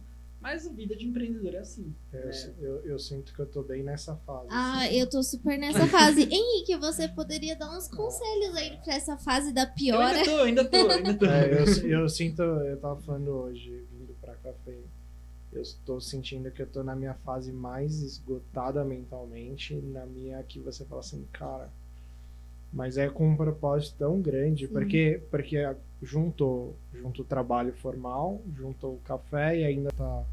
mas 0.46 0.64
a 0.64 0.70
vida 0.72 0.94
de 0.94 1.04
empreendedor 1.04 1.54
é 1.54 1.58
assim. 1.58 1.92
Eu, 2.12 2.20
É. 2.20 2.54
eu, 2.60 2.74
eu 2.84 2.98
sinto 3.00 3.34
que 3.34 3.40
eu 3.40 3.46
tô 3.46 3.64
bem 3.64 3.82
nessa 3.82 4.14
fase. 4.14 4.46
Ah, 4.48 4.84
assim. 4.84 4.94
eu 4.96 5.10
tô 5.10 5.20
super 5.20 5.58
nessa 5.58 5.84
fase. 5.90 6.22
Henrique, 6.22 6.76
você 6.76 7.08
poderia 7.08 7.56
dar 7.56 7.76
uns 7.76 7.88
conselhos 7.88 8.54
aí 8.54 8.78
pra 8.84 8.94
essa 8.94 9.16
fase 9.16 9.52
da 9.52 9.62
Eu 9.64 9.74
piora? 9.74 10.18
ainda 10.18 10.24
tô, 10.24 10.36
ainda 10.42 10.64
tô, 10.64 10.76
ainda 10.76 11.14
tô. 11.14 11.26
É, 11.26 11.52
eu, 11.52 12.00
eu 12.02 12.08
sinto, 12.08 12.42
eu 12.42 12.76
tava 12.78 13.00
falando 13.02 13.28
hoje, 13.28 13.84
vindo 13.90 14.14
pra 14.20 14.36
café, 14.36 14.78
eu 15.52 15.60
estou 15.60 16.00
sentindo 16.00 16.48
que 16.52 16.62
eu 16.62 16.66
tô 16.68 16.84
na 16.84 16.94
minha 16.94 17.14
fase 17.14 17.50
mais 17.50 18.00
esgotada 18.00 18.84
mentalmente, 18.84 19.74
na 19.74 20.06
minha 20.06 20.40
que 20.44 20.60
você 20.60 20.84
fala 20.84 21.00
assim, 21.00 21.26
cara, 21.32 21.68
mas 22.72 22.96
é 22.96 23.08
com 23.08 23.28
um 23.30 23.36
propósito 23.36 23.96
tão 23.98 24.20
grande, 24.20 24.68
Sim. 24.68 24.72
porque 24.72 25.20
porque 25.28 25.56
juntou, 26.00 26.76
junto 26.94 27.22
o 27.22 27.24
trabalho 27.24 27.72
formal, 27.72 28.40
juntou 28.54 28.94
o 28.94 29.00
café 29.00 29.58
e 29.58 29.64
ainda 29.64 29.90
tá 29.90 30.24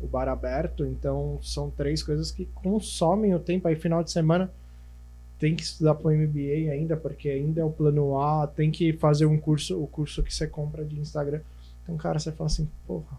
o 0.00 0.06
bar 0.06 0.28
aberto, 0.28 0.84
então 0.84 1.38
são 1.42 1.70
três 1.70 2.02
coisas 2.02 2.30
que 2.30 2.46
consomem 2.54 3.34
o 3.34 3.40
tempo 3.40 3.66
aí 3.66 3.76
final 3.76 4.02
de 4.02 4.10
semana 4.10 4.50
tem 5.38 5.54
que 5.54 5.62
estudar 5.62 5.94
para 5.94 6.08
o 6.08 6.12
MBA 6.12 6.72
ainda, 6.72 6.96
porque 6.96 7.28
ainda 7.28 7.60
é 7.60 7.64
o 7.64 7.70
plano 7.70 8.20
A, 8.20 8.46
tem 8.46 8.70
que 8.70 8.92
fazer 8.94 9.24
um 9.24 9.38
curso, 9.38 9.80
o 9.80 9.86
curso 9.86 10.22
que 10.22 10.34
você 10.34 10.46
compra 10.46 10.84
de 10.84 10.98
Instagram. 10.98 11.40
Então, 11.82 11.96
cara, 11.96 12.18
você 12.18 12.32
fala 12.32 12.48
assim, 12.48 12.68
porra, 12.86 13.18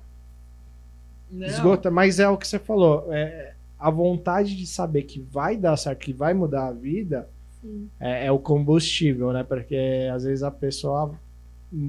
Não, 1.32 1.48
esgota, 1.48 1.90
mas 1.90 2.20
é 2.20 2.28
o 2.28 2.38
que 2.38 2.48
você 2.48 2.60
falou, 2.60 3.08
é, 3.10 3.54
a 3.80 3.90
vontade 3.90 4.56
de 4.56 4.68
saber 4.68 5.04
que 5.04 5.22
vai 5.22 5.56
dar 5.56 5.78
certo, 5.78 6.00
que 6.00 6.12
vai 6.12 6.34
mudar 6.34 6.68
a 6.68 6.74
vida, 6.74 7.30
é, 8.00 8.26
é 8.26 8.32
o 8.32 8.40
combustível, 8.40 9.32
né? 9.32 9.44
Porque 9.44 10.10
às 10.14 10.24
vezes 10.24 10.44
a 10.44 10.52
pessoa 10.52 11.14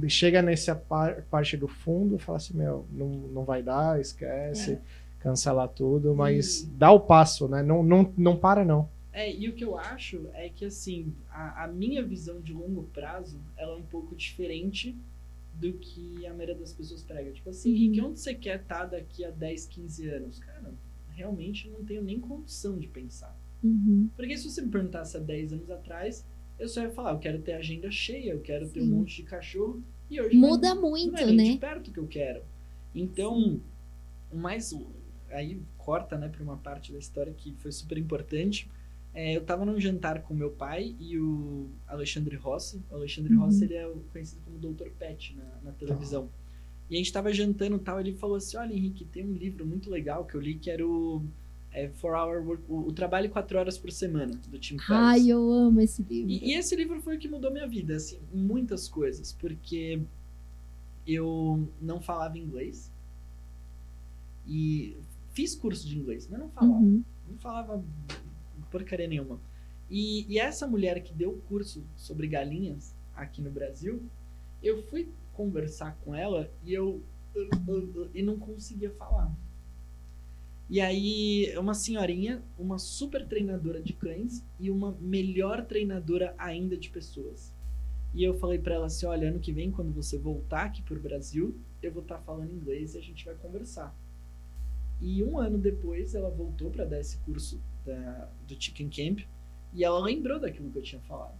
chega 0.09 0.43
nessa 0.43 0.74
par- 0.74 1.23
parte 1.31 1.57
do 1.57 1.66
fundo 1.69 2.16
e 2.16 2.19
fala 2.19 2.36
assim, 2.36 2.55
meu, 2.57 2.86
não, 2.93 3.09
não 3.09 3.44
vai 3.44 3.62
dar, 3.62 4.01
esquece, 4.01 4.78
cancela 5.19 5.66
tudo, 5.69 6.15
mas 6.15 6.62
E- 6.62 6.66
dá 6.66 6.90
o 6.90 7.01
passo, 7.01 7.48
né? 7.48 7.62
Não, 7.62 7.82
não, 7.82 8.12
não 8.16 8.36
para, 8.36 8.65
não. 8.65 8.89
É, 9.12 9.32
e 9.35 9.48
o 9.48 9.55
que 9.55 9.65
eu 9.65 9.77
acho 9.78 10.28
é 10.35 10.48
que, 10.48 10.65
assim, 10.65 11.12
a, 11.31 11.65
a 11.65 11.69
minha 11.69 12.02
visão 12.02 12.40
de 12.40 12.52
longo 12.52 12.85
prazo, 12.93 13.39
ela 13.57 13.73
é 13.74 13.77
um 13.77 13.82
pouco 13.82 14.15
diferente 14.15 14.97
do 15.55 15.73
que 15.74 16.24
a 16.27 16.31
maioria 16.32 16.55
das 16.55 16.73
pessoas 16.73 17.02
prega. 17.02 17.32
Tipo 17.32 17.51
assim, 17.51 17.70
Uhum. 17.70 17.77
Henrique, 17.77 18.01
onde 18.01 18.20
você 18.20 18.35
quer 18.35 18.61
estar 18.61 18.85
daqui 18.86 19.24
a 19.24 19.31
10, 19.31 19.66
15 19.66 20.09
anos? 20.09 20.39
Cara, 20.39 20.73
realmente 21.11 21.69
não 21.69 21.85
tenho 21.85 22.02
nem 22.02 22.20
condição 22.20 22.78
de 22.78 22.86
pensar. 22.86 23.36
Uhum. 23.62 24.09
Porque 24.16 24.39
se 24.39 24.48
você 24.48 24.62
me 24.62 24.70
perguntasse 24.70 25.16
há 25.16 25.20
10 25.20 25.52
anos 25.52 25.70
atrás, 25.70 26.24
eu 26.61 26.69
só 26.69 26.82
ia 26.82 26.91
falar, 26.91 27.12
eu 27.12 27.19
quero 27.19 27.41
ter 27.41 27.55
agenda 27.55 27.91
cheia, 27.91 28.32
eu 28.32 28.41
quero 28.41 28.69
ter 28.69 28.81
um 28.81 28.85
Sim. 28.85 28.91
monte 28.91 29.16
de 29.16 29.23
cachorro. 29.24 29.82
E 30.11 30.20
hoje 30.20 30.37
Muda 30.37 30.74
não, 30.74 30.82
muito, 30.82 31.12
não 31.12 31.19
é 31.19 31.27
nem 31.27 31.37
de 31.37 31.53
né? 31.55 31.59
perto 31.59 31.91
que 31.91 31.99
eu 31.99 32.07
quero. 32.07 32.43
Então, 32.95 33.61
o 34.31 34.37
mais 34.37 34.73
aí 35.31 35.61
corta, 35.78 36.19
né, 36.19 36.28
para 36.28 36.43
uma 36.43 36.57
parte 36.57 36.93
da 36.93 36.99
história 36.99 37.32
que 37.32 37.55
foi 37.55 37.73
super 37.73 37.97
importante. 37.97 38.69
É, 39.15 39.37
eu 39.37 39.45
tava 39.45 39.65
num 39.65 39.81
jantar 39.81 40.23
com 40.23 40.35
meu 40.35 40.51
pai 40.51 40.95
e 41.01 41.19
o 41.19 41.69
Alexandre 41.87 42.37
Rossi. 42.37 42.81
O 42.91 42.95
Alexandre 42.95 43.35
Uhum. 43.35 43.45
Rossi, 43.45 43.65
ele 43.65 43.74
é 43.74 43.91
conhecido 44.12 44.41
como 44.45 44.59
Dr. 44.59 44.91
Pet 44.91 45.35
na, 45.37 45.45
na 45.65 45.73
televisão. 45.73 46.28
E 46.89 46.95
a 46.95 46.99
gente 46.99 47.12
tava 47.12 47.32
jantando 47.32 47.77
e 47.77 47.81
tal, 47.81 48.01
ele 48.01 48.15
falou 48.15 48.37
assim, 48.37 48.57
olha 48.57 48.74
Henrique, 48.74 49.05
tem 49.05 49.24
um 49.24 49.32
livro 49.32 49.65
muito 49.65 49.89
legal 49.89 50.24
que 50.24 50.35
eu 50.35 50.41
li 50.41 50.55
que 50.57 50.70
era 50.70 50.87
o 50.87 51.24
é, 51.73 51.89
For 51.89 52.15
Hour 52.15 52.47
Work, 52.47 52.65
o, 52.69 52.89
o 52.89 52.93
Trabalho 52.93 53.31
Quatro 53.31 53.59
Horas 53.59 53.79
por 53.79 53.91
Semana, 53.93 54.35
do 54.49 54.59
Tim 54.59 54.79
Ferriss. 54.79 54.91
Ai, 54.91 55.29
eu 55.29 55.51
amo 55.53 55.81
esse 55.81 56.03
livro. 56.03 56.31
E, 56.31 56.51
e 56.51 56.55
esse 56.55 56.75
livro 56.77 57.01
foi 57.01 57.17
o 57.17 57.19
que 57.19 57.29
mudou 57.29 57.51
minha 57.53 57.67
vida, 57.69 57.97
assim, 57.97 58.19
muitas 58.33 58.89
coisas, 58.89 59.33
porque 59.33 60.01
eu 61.07 61.69
não 61.81 62.01
falava 62.01 62.39
inglês 62.39 62.91
e 64.47 64.97
fiz 65.33 65.55
curso 65.55 65.87
de 65.87 65.99
inglês, 65.99 66.27
mas 66.31 66.41
não 66.41 66.49
falava, 66.51 66.73
Uhum. 66.79 67.05
não 67.29 67.39
falava 67.39 67.85
porcaria 68.71 69.09
nenhuma. 69.09 69.39
E, 69.89 70.25
e 70.33 70.39
essa 70.39 70.67
mulher 70.67 71.03
que 71.03 71.13
deu 71.13 71.41
curso 71.49 71.83
sobre 71.97 72.27
galinhas 72.29 72.95
aqui 73.15 73.43
no 73.43 73.51
Brasil, 73.51 74.01
eu 74.63 74.83
fui 74.85 75.09
conversar 75.33 75.97
com 76.05 76.15
ela 76.15 76.51
e 76.65 76.73
eu 76.73 77.03
e 78.15 78.23
não 78.23 78.39
conseguia 78.39 78.91
falar. 78.91 79.33
E 80.71 80.81
aí, 80.81 81.53
uma 81.59 81.75
senhorinha, 81.75 82.45
uma 82.57 82.79
super 82.79 83.27
treinadora 83.27 83.83
de 83.83 83.93
cães 83.93 84.47
e 84.57 84.71
uma 84.71 84.97
melhor 85.01 85.67
treinadora 85.67 86.33
ainda 86.39 86.77
de 86.77 86.89
pessoas. 86.91 87.53
E 88.15 88.23
eu 88.23 88.35
falei 88.35 88.57
pra 88.57 88.77
ela 88.77 88.87
assim: 88.87 89.05
olha, 89.05 89.31
ano 89.31 89.41
que 89.41 89.53
vem, 89.53 89.73
quando 89.73 89.93
você 89.93 90.17
voltar 90.17 90.67
aqui 90.67 90.81
pro 90.81 91.01
Brasil, 91.01 91.59
eu 91.83 91.91
vou 91.91 92.03
estar 92.03 92.19
falando 92.19 92.53
inglês 92.53 92.95
e 92.95 92.99
a 92.99 93.03
gente 93.03 93.25
vai 93.25 93.35
conversar. 93.35 93.93
E 95.01 95.25
um 95.25 95.39
ano 95.39 95.59
depois, 95.59 96.15
ela 96.15 96.31
voltou 96.31 96.71
para 96.71 96.85
dar 96.85 97.01
esse 97.01 97.19
curso 97.19 97.61
da, 97.85 98.31
do 98.47 98.55
Chicken 98.55 98.91
Camp 98.91 99.27
e 99.75 99.83
ela 99.83 99.99
lembrou 99.99 100.39
daquilo 100.39 100.71
que 100.71 100.79
eu 100.79 100.83
tinha 100.83 101.03
falado. 101.03 101.37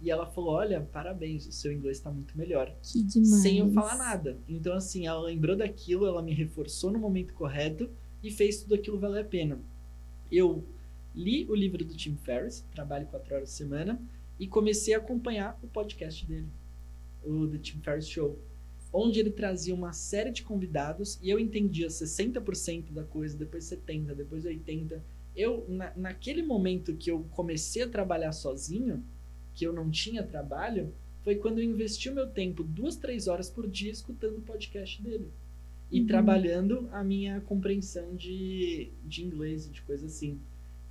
E 0.00 0.08
ela 0.08 0.24
falou: 0.24 0.50
Olha, 0.50 0.88
parabéns, 0.92 1.48
o 1.48 1.52
seu 1.52 1.72
inglês 1.72 1.96
está 1.96 2.12
muito 2.12 2.38
melhor. 2.38 2.72
Que 2.80 3.02
demais. 3.02 3.42
Sem 3.42 3.58
eu 3.58 3.72
falar 3.72 3.98
nada. 3.98 4.38
Então, 4.48 4.72
assim, 4.72 5.04
ela 5.04 5.22
lembrou 5.22 5.56
daquilo, 5.56 6.06
ela 6.06 6.22
me 6.22 6.32
reforçou 6.32 6.92
no 6.92 6.98
momento 7.00 7.34
correto 7.34 7.90
e 8.22 8.30
fez 8.30 8.62
tudo 8.62 8.74
aquilo 8.74 8.98
valer 8.98 9.22
a 9.22 9.28
pena. 9.28 9.58
Eu 10.30 10.64
li 11.14 11.46
o 11.48 11.54
livro 11.54 11.84
do 11.84 11.94
Tim 11.94 12.16
Ferriss, 12.16 12.64
trabalho 12.72 13.06
quatro 13.06 13.34
horas 13.34 13.50
por 13.50 13.56
semana, 13.56 14.00
e 14.38 14.46
comecei 14.46 14.94
a 14.94 14.98
acompanhar 14.98 15.58
o 15.62 15.68
podcast 15.68 16.24
dele, 16.26 16.48
o 17.24 17.46
The 17.46 17.58
Tim 17.58 17.80
Ferriss 17.80 18.08
Show, 18.08 18.38
onde 18.92 19.20
ele 19.20 19.30
trazia 19.30 19.74
uma 19.74 19.92
série 19.92 20.30
de 20.30 20.42
convidados 20.42 21.18
e 21.22 21.30
eu 21.30 21.38
entendia 21.38 21.88
60% 21.88 22.92
da 22.92 23.04
coisa, 23.04 23.36
depois 23.36 23.64
70%, 23.64 24.14
depois 24.14 24.44
80%. 24.44 25.00
Eu, 25.34 25.66
na, 25.68 25.92
naquele 25.96 26.42
momento 26.42 26.96
que 26.96 27.10
eu 27.10 27.26
comecei 27.32 27.82
a 27.82 27.88
trabalhar 27.88 28.32
sozinho, 28.32 29.04
que 29.54 29.66
eu 29.66 29.72
não 29.72 29.90
tinha 29.90 30.22
trabalho, 30.22 30.94
foi 31.22 31.34
quando 31.34 31.58
eu 31.58 31.64
investi 31.64 32.08
o 32.08 32.14
meu 32.14 32.28
tempo 32.28 32.62
duas, 32.62 32.96
três 32.96 33.26
horas 33.26 33.50
por 33.50 33.68
dia 33.68 33.90
escutando 33.90 34.38
o 34.38 34.42
podcast 34.42 35.02
dele. 35.02 35.30
E 35.90 36.00
Uhum. 36.00 36.06
trabalhando 36.06 36.88
a 36.92 37.02
minha 37.04 37.40
compreensão 37.42 38.14
de, 38.16 38.90
de 39.04 39.24
inglês 39.24 39.66
e 39.66 39.70
de 39.70 39.82
coisa 39.82 40.06
assim. 40.06 40.40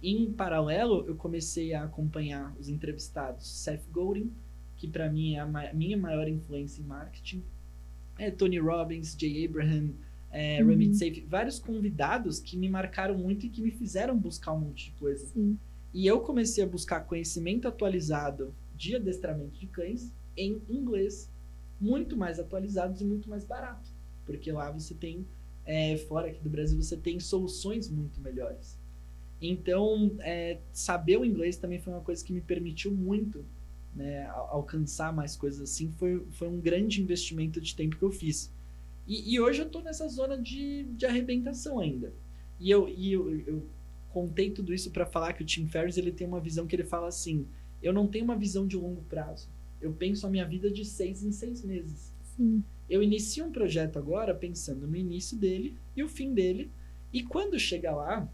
Em 0.01 0.31
paralelo, 0.31 1.05
eu 1.07 1.15
comecei 1.15 1.73
a 1.73 1.83
acompanhar 1.83 2.55
os 2.59 2.69
entrevistados 2.69 3.47
Seth 3.47 3.83
Godin, 3.91 4.31
que 4.77 4.87
para 4.87 5.09
mim 5.11 5.35
é 5.35 5.39
a 5.39 5.45
ma- 5.45 5.73
minha 5.73 5.97
maior 5.97 6.27
influência 6.27 6.81
em 6.81 6.85
marketing, 6.85 7.43
é 8.17 8.31
Tony 8.31 8.59
Robbins, 8.59 9.15
Jay 9.19 9.45
Abraham, 9.45 9.91
é, 10.31 10.61
Uhum. 10.63 10.69
Ramit 10.69 10.95
Seif, 10.95 11.21
vários 11.27 11.59
convidados 11.59 12.39
que 12.39 12.57
me 12.57 12.69
marcaram 12.69 13.17
muito 13.17 13.45
e 13.45 13.49
que 13.49 13.61
me 13.61 13.71
fizeram 13.71 14.17
buscar 14.17 14.53
um 14.53 14.59
monte 14.61 14.85
de 14.85 14.91
coisa. 14.97 15.25
Sim. 15.27 15.57
E 15.93 16.05
eu 16.07 16.19
comecei 16.21 16.63
a 16.63 16.67
buscar 16.67 17.01
conhecimento 17.01 17.67
atualizado 17.67 18.53
de 18.75 18.95
adestramento 18.95 19.57
de 19.59 19.67
cães 19.67 20.11
em 20.37 20.61
inglês, 20.69 21.29
muito 21.79 22.17
mais 22.17 22.39
atualizados 22.39 22.99
e 23.01 23.05
muito 23.05 23.29
mais 23.29 23.45
barato, 23.45 23.89
porque 24.25 24.51
lá 24.51 24.71
você 24.71 24.93
tem, 24.93 25.25
é, 25.65 25.97
fora 25.97 26.27
aqui 26.27 26.39
do 26.41 26.49
Brasil, 26.49 26.81
você 26.81 26.97
tem 26.97 27.19
soluções 27.19 27.89
muito 27.89 28.19
melhores. 28.21 28.77
Então, 29.41 30.15
é, 30.19 30.59
saber 30.73 31.17
o 31.17 31.25
inglês 31.25 31.57
também 31.57 31.79
foi 31.79 31.93
uma 31.93 32.01
coisa 32.01 32.23
que 32.23 32.33
me 32.33 32.41
permitiu 32.41 32.91
muito 32.91 33.45
né, 33.95 34.25
al- 34.27 34.47
alcançar 34.51 35.13
mais 35.13 35.35
coisas 35.35 35.61
assim. 35.61 35.91
Foi, 35.97 36.25
foi 36.31 36.47
um 36.47 36.59
grande 36.59 37.01
investimento 37.01 37.59
de 37.61 37.75
tempo 37.75 37.97
que 37.97 38.03
eu 38.03 38.11
fiz. 38.11 38.51
E, 39.07 39.33
e 39.33 39.39
hoje 39.39 39.61
eu 39.61 39.69
tô 39.69 39.81
nessa 39.81 40.07
zona 40.07 40.37
de, 40.37 40.83
de 40.85 41.05
arrebentação 41.05 41.79
ainda. 41.79 42.13
E 42.59 42.71
eu, 42.71 42.87
e 42.89 43.11
eu, 43.13 43.39
eu 43.41 43.63
contei 44.11 44.49
tudo 44.51 44.73
isso 44.73 44.91
para 44.91 45.05
falar 45.05 45.33
que 45.33 45.43
o 45.43 45.45
Tim 45.45 45.67
Ferriss 45.67 45.97
ele 45.97 46.11
tem 46.11 46.25
uma 46.25 46.39
visão 46.39 46.65
que 46.65 46.75
ele 46.75 46.85
fala 46.85 47.07
assim: 47.07 47.45
eu 47.83 47.93
não 47.93 48.07
tenho 48.07 48.23
uma 48.25 48.35
visão 48.37 48.65
de 48.65 48.77
longo 48.77 49.01
prazo. 49.03 49.49
Eu 49.81 49.91
penso 49.93 50.25
a 50.25 50.29
minha 50.29 50.45
vida 50.47 50.71
de 50.71 50.85
seis 50.85 51.23
em 51.23 51.31
seis 51.31 51.61
meses. 51.63 52.13
Sim. 52.37 52.63
Eu 52.89 53.01
inicio 53.01 53.45
um 53.45 53.51
projeto 53.51 53.97
agora 53.97 54.33
pensando 54.33 54.87
no 54.87 54.95
início 54.95 55.37
dele 55.37 55.75
e 55.95 56.03
o 56.03 56.07
fim 56.07 56.33
dele. 56.33 56.69
E 57.11 57.23
quando 57.23 57.57
chegar 57.57 57.95
lá, 57.95 58.29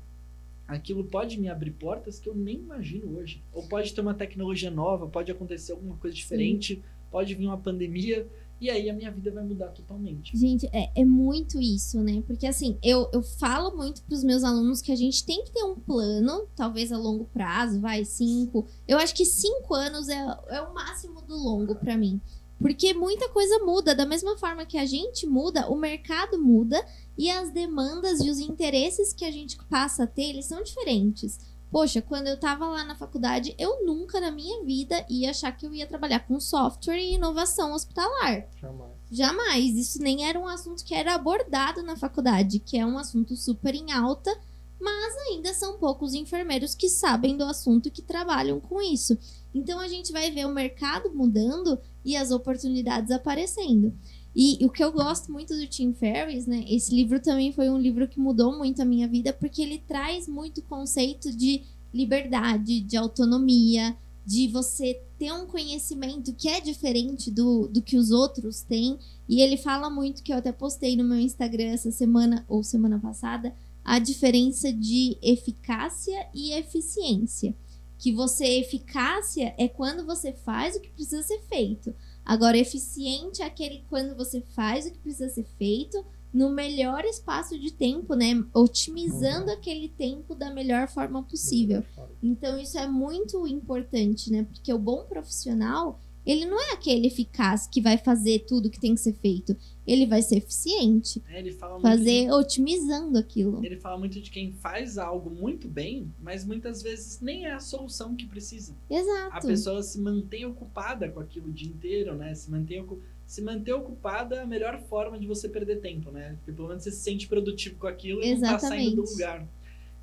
aquilo 0.68 1.04
pode 1.04 1.40
me 1.40 1.50
abrir 1.50 1.72
portas 1.72 2.20
que 2.20 2.28
eu 2.28 2.36
nem 2.36 2.58
imagino 2.58 3.18
hoje. 3.18 3.42
Ou 3.54 3.68
pode 3.68 3.94
ter 3.94 4.02
uma 4.02 4.14
tecnologia 4.14 4.72
nova, 4.72 5.08
pode 5.08 5.32
acontecer 5.32 5.72
alguma 5.72 5.96
coisa 5.98 6.16
diferente, 6.16 6.82
pode 7.10 7.34
vir 7.36 7.46
uma 7.46 7.58
pandemia. 7.58 8.28
E 8.60 8.70
aí 8.70 8.92
a 8.92 8.94
minha 8.94 9.10
vida 9.10 9.32
vai 9.32 9.44
mudar 9.44 9.70
totalmente. 9.70 10.38
Gente, 10.38 10.68
é, 10.72 10.92
é 10.96 11.04
muito 11.04 11.60
isso, 11.60 12.00
né? 12.04 12.22
Porque 12.28 12.46
assim, 12.46 12.78
eu, 12.84 13.10
eu 13.12 13.24
falo 13.24 13.76
muito 13.76 14.04
pros 14.04 14.24
meus 14.24 14.44
alunos 14.44 14.84
que 14.84 14.92
a 14.92 14.96
gente 14.96 15.26
tem 15.26 15.44
que 15.44 15.52
ter 15.52 15.64
um 15.64 15.76
plano, 15.76 16.48
talvez 16.56 16.92
a 16.92 16.98
longo 16.98 17.26
prazo, 17.26 17.82
vai, 17.82 18.06
cinco. 18.06 18.68
Eu 18.88 19.00
acho 19.00 19.16
que 19.16 19.26
cinco 19.26 19.74
anos 19.74 20.10
é, 20.10 20.38
é 20.50 20.62
o 20.62 20.74
máximo 20.76 21.24
do 21.24 21.36
longo 21.36 21.74
pra 21.76 21.98
mim. 21.98 22.22
Porque 22.62 22.94
muita 22.94 23.28
coisa 23.30 23.60
muda. 23.60 23.96
Da 23.96 24.06
mesma 24.06 24.38
forma 24.38 24.66
que 24.66 24.78
a 24.78 24.86
gente 24.86 25.26
muda, 25.26 25.68
o 25.68 25.76
mercado 25.76 26.40
muda 26.40 26.84
e 27.18 27.30
as 27.30 27.52
demandas 27.52 28.20
e 28.22 28.30
os 28.30 28.40
interesses 28.40 29.14
que 29.14 29.26
a 29.26 29.32
gente 29.32 29.58
passa 29.70 30.04
a 30.04 30.08
ter, 30.08 30.30
eles 30.30 30.46
são 30.46 30.62
diferentes. 30.64 31.40
Poxa, 31.72 32.02
quando 32.02 32.28
eu 32.28 32.38
tava 32.38 32.68
lá 32.68 32.84
na 32.84 32.96
faculdade, 32.96 33.56
eu 33.58 33.86
nunca 33.86 34.20
na 34.20 34.30
minha 34.30 34.62
vida 34.66 35.06
ia 35.10 35.30
achar 35.30 35.56
que 35.56 35.66
eu 35.66 35.74
ia 35.74 35.88
trabalhar 35.88 36.20
com 36.20 36.38
software 36.38 37.00
e 37.00 37.14
inovação 37.14 37.74
hospitalar. 37.74 38.46
Jamais. 38.60 38.92
Jamais. 39.10 39.78
Isso 39.78 40.02
nem 40.02 40.28
era 40.28 40.38
um 40.38 40.48
assunto 40.48 40.84
que 40.84 40.94
era 40.94 41.16
abordado 41.16 41.82
na 41.82 41.96
faculdade, 41.96 42.60
que 42.60 42.78
é 42.78 42.86
um 42.86 42.98
assunto 42.98 43.38
super 43.38 43.74
em 43.74 43.94
alta, 43.94 44.38
mas 44.82 45.16
ainda 45.30 45.54
são 45.54 45.78
poucos 45.78 46.14
enfermeiros 46.14 46.76
que 46.76 46.90
sabem 46.90 47.38
do 47.38 47.46
assunto 47.46 47.88
e 47.88 47.92
que 47.92 48.02
trabalham 48.02 48.60
com 48.60 48.82
isso. 48.82 49.18
Então 49.54 49.80
a 49.80 49.88
gente 49.88 50.12
vai 50.12 50.32
ver 50.32 50.46
o 50.46 50.54
mercado 50.54 51.14
mudando 51.14 51.78
e 52.04 52.16
as 52.16 52.32
oportunidades 52.32 53.12
aparecendo. 53.12 53.94
E 54.36 54.58
o 54.66 54.70
que 54.70 54.84
eu 54.84 54.92
gosto 54.92 55.32
muito 55.32 55.54
do 55.56 55.68
Tim 55.68 55.94
Ferriss, 55.94 56.48
né? 56.48 56.64
Esse 56.70 56.96
livro 56.96 57.20
também 57.20 57.52
foi 57.52 57.70
um 57.70 57.78
livro 57.78 58.08
que 58.08 58.20
mudou 58.20 58.58
muito 58.58 58.82
a 58.82 58.86
minha 58.86 59.08
vida, 59.08 59.34
porque 59.34 59.62
ele 59.62 59.80
traz 59.80 60.28
muito 60.28 60.62
conceito 60.62 61.36
de 61.36 61.64
liberdade, 61.94 62.80
de 62.80 62.96
autonomia, 62.96 63.96
de 64.26 64.48
você 64.48 65.02
ter 65.20 65.34
um 65.34 65.46
conhecimento 65.46 66.34
que 66.34 66.48
é 66.48 66.62
diferente 66.62 67.30
do, 67.30 67.68
do 67.68 67.82
que 67.82 67.98
os 67.98 68.12
outros 68.12 68.62
têm. 68.62 68.98
E 69.28 69.42
ele 69.42 69.58
fala 69.58 69.90
muito, 69.90 70.24
que 70.24 70.32
eu 70.32 70.38
até 70.38 70.52
postei 70.54 70.96
no 70.96 71.04
meu 71.04 71.20
Instagram 71.20 71.66
essa 71.66 71.92
semana 71.92 72.46
ou 72.48 72.64
semana 72.64 73.00
passada, 73.00 73.54
a 73.84 74.00
diferença 74.00 74.72
de 74.72 75.18
eficácia 75.22 76.28
e 76.34 76.54
eficiência. 76.54 77.54
Que 78.02 78.12
você, 78.12 78.46
eficácia 78.60 79.54
é 79.58 79.68
quando 79.68 80.06
você 80.06 80.34
faz 80.34 80.76
o 80.76 80.82
que 80.82 80.90
precisa 80.90 81.22
ser 81.24 81.40
feito. 81.44 81.94
Agora, 82.26 82.58
eficiente 82.58 83.42
é 83.42 83.46
aquele 83.46 83.84
quando 83.90 84.16
você 84.16 84.42
faz 84.56 84.86
o 84.86 84.92
que 84.92 84.98
precisa 84.98 85.30
ser 85.30 85.46
feito 85.58 86.04
no 86.34 86.50
melhor 86.50 87.04
espaço 87.06 87.60
de 87.60 87.72
tempo, 87.74 88.16
né? 88.16 88.44
Otimizando 88.54 89.48
Uhum. 89.48 89.54
aquele 89.54 89.90
tempo 89.90 90.34
da 90.34 90.50
melhor 90.50 90.88
forma 90.88 91.22
possível. 91.24 91.84
Então 92.24 92.58
isso 92.58 92.78
é 92.78 92.88
muito 92.88 93.46
importante, 93.48 94.32
né? 94.32 94.44
Porque 94.44 94.74
o 94.74 94.80
bom 94.80 95.04
profissional, 95.04 96.00
ele 96.26 96.46
não 96.46 96.60
é 96.60 96.74
aquele 96.74 97.08
eficaz 97.08 97.68
que 97.68 97.82
vai 97.82 97.98
fazer 97.98 98.40
tudo 98.48 98.70
que 98.70 98.80
tem 98.80 98.94
que 98.94 99.02
ser 99.02 99.14
feito. 99.14 99.56
Ele 99.88 100.06
vai 100.06 100.22
ser 100.22 100.38
eficiente, 100.38 101.22
É, 101.30 101.40
ele 101.40 101.52
fala 101.52 101.74
muito 101.74 101.84
fazer 101.88 102.32
otimizando 102.32 103.18
aquilo. 103.18 103.66
Ele 103.66 103.78
fala 103.78 103.98
muito 103.98 104.22
de 104.22 104.30
quem 104.30 104.52
faz 104.54 104.98
algo 104.98 105.30
muito 105.30 105.68
bem, 105.68 106.14
mas 106.22 106.46
muitas 106.46 106.82
vezes 106.84 107.20
nem 107.20 107.46
é 107.46 107.54
a 107.54 107.60
solução 107.60 108.16
que 108.16 108.28
precisa. 108.28 108.76
A 108.90 108.94
Exato. 108.94 109.48
pessoa 109.48 109.82
se 109.82 110.00
mantém 110.00 110.46
ocupada 110.46 111.10
com 111.10 111.20
aquilo 111.20 111.48
o 111.50 111.52
dia 111.52 111.68
inteiro, 111.68 112.16
né? 112.16 112.34
Se 112.36 112.52
mantém, 112.52 112.82
ocu- 112.82 113.02
se 113.26 113.42
manter 113.42 113.74
ocupada 113.74 114.36
é 114.36 114.42
a 114.42 114.46
melhor 114.46 114.80
forma 114.84 115.18
de 115.20 115.26
você 115.26 115.50
perder 115.50 115.80
tempo, 115.82 116.12
né? 116.12 116.36
Porque 116.38 116.52
pelo 116.52 116.68
menos 116.68 116.84
você 116.84 116.92
se 116.92 117.02
sente 117.02 117.28
produtivo 117.28 117.78
com 117.78 117.88
aquilo 117.88 118.22
e 118.24 118.36
não 118.36 118.42
tá 118.42 118.60
saindo 118.60 118.98
do 118.98 119.02
Exatamente. 119.04 119.12
lugar. 119.14 119.48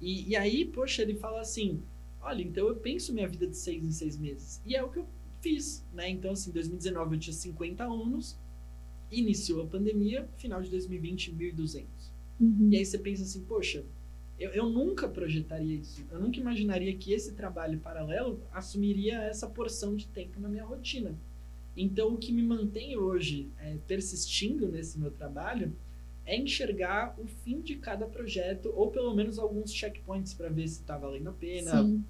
E, 0.01 0.31
e 0.31 0.37
aí, 0.37 0.65
poxa, 0.65 1.03
ele 1.03 1.15
fala 1.15 1.41
assim: 1.41 1.81
olha, 2.21 2.43
então 2.43 2.67
eu 2.67 2.75
penso 2.77 3.13
minha 3.13 3.29
vida 3.29 3.47
de 3.47 3.57
seis 3.57 3.83
em 3.85 3.91
seis 3.93 4.17
meses. 4.19 4.61
E 4.67 4.75
é 4.75 4.83
o 4.83 4.89
que 4.89 4.99
eu 4.99 5.07
fiz, 5.49 5.85
né? 5.93 6.11
Então, 6.11 6.33
assim, 6.33 6.51
em 6.51 6.53
2019 6.53 7.17
eu 7.17 7.21
tinha 7.21 7.35
50 7.35 7.85
alunos, 7.85 8.37
iniciou 9.11 9.63
a 9.63 9.67
pandemia, 9.67 10.29
final 10.37 10.61
de 10.61 10.71
2020, 10.71 11.33
1.200. 11.33 11.85
Uhum. 12.41 12.69
E 12.71 12.77
aí 12.77 12.85
você 12.85 12.99
pensa 12.99 13.23
assim, 13.23 13.43
poxa, 13.45 13.85
eu, 14.39 14.51
eu 14.51 14.69
nunca 14.69 15.09
projetaria 15.09 15.77
isso. 15.77 16.05
Eu 16.11 16.21
nunca 16.21 16.39
imaginaria 16.39 16.95
que 16.95 17.13
esse 17.13 17.33
trabalho 17.33 17.79
paralelo 17.81 18.41
assumiria 18.53 19.23
essa 19.23 19.49
porção 19.49 19.97
de 19.97 20.07
tempo 20.09 20.39
na 20.39 20.49
minha 20.49 20.65
rotina. 20.65 21.19
Então, 21.77 22.15
o 22.15 22.19
que 22.19 22.33
me 22.33 22.43
mantém 22.43 22.97
hoje 22.97 23.51
é, 23.59 23.77
persistindo 23.87 24.69
nesse 24.69 24.99
meu 24.99 25.11
trabalho 25.11 25.73
é 26.27 26.37
enxergar 26.37 27.15
o 27.19 27.27
fim 27.27 27.61
de 27.61 27.77
cada 27.77 28.07
projeto, 28.07 28.71
ou 28.75 28.91
pelo 28.91 29.15
menos 29.15 29.39
alguns 29.39 29.73
checkpoints 29.73 30.35
para 30.35 30.49
ver 30.49 30.69
se 30.69 30.81
está 30.81 30.99
valendo 30.99 31.31
a 31.31 31.33
pena, 31.33 31.83
Sim. 31.83 32.05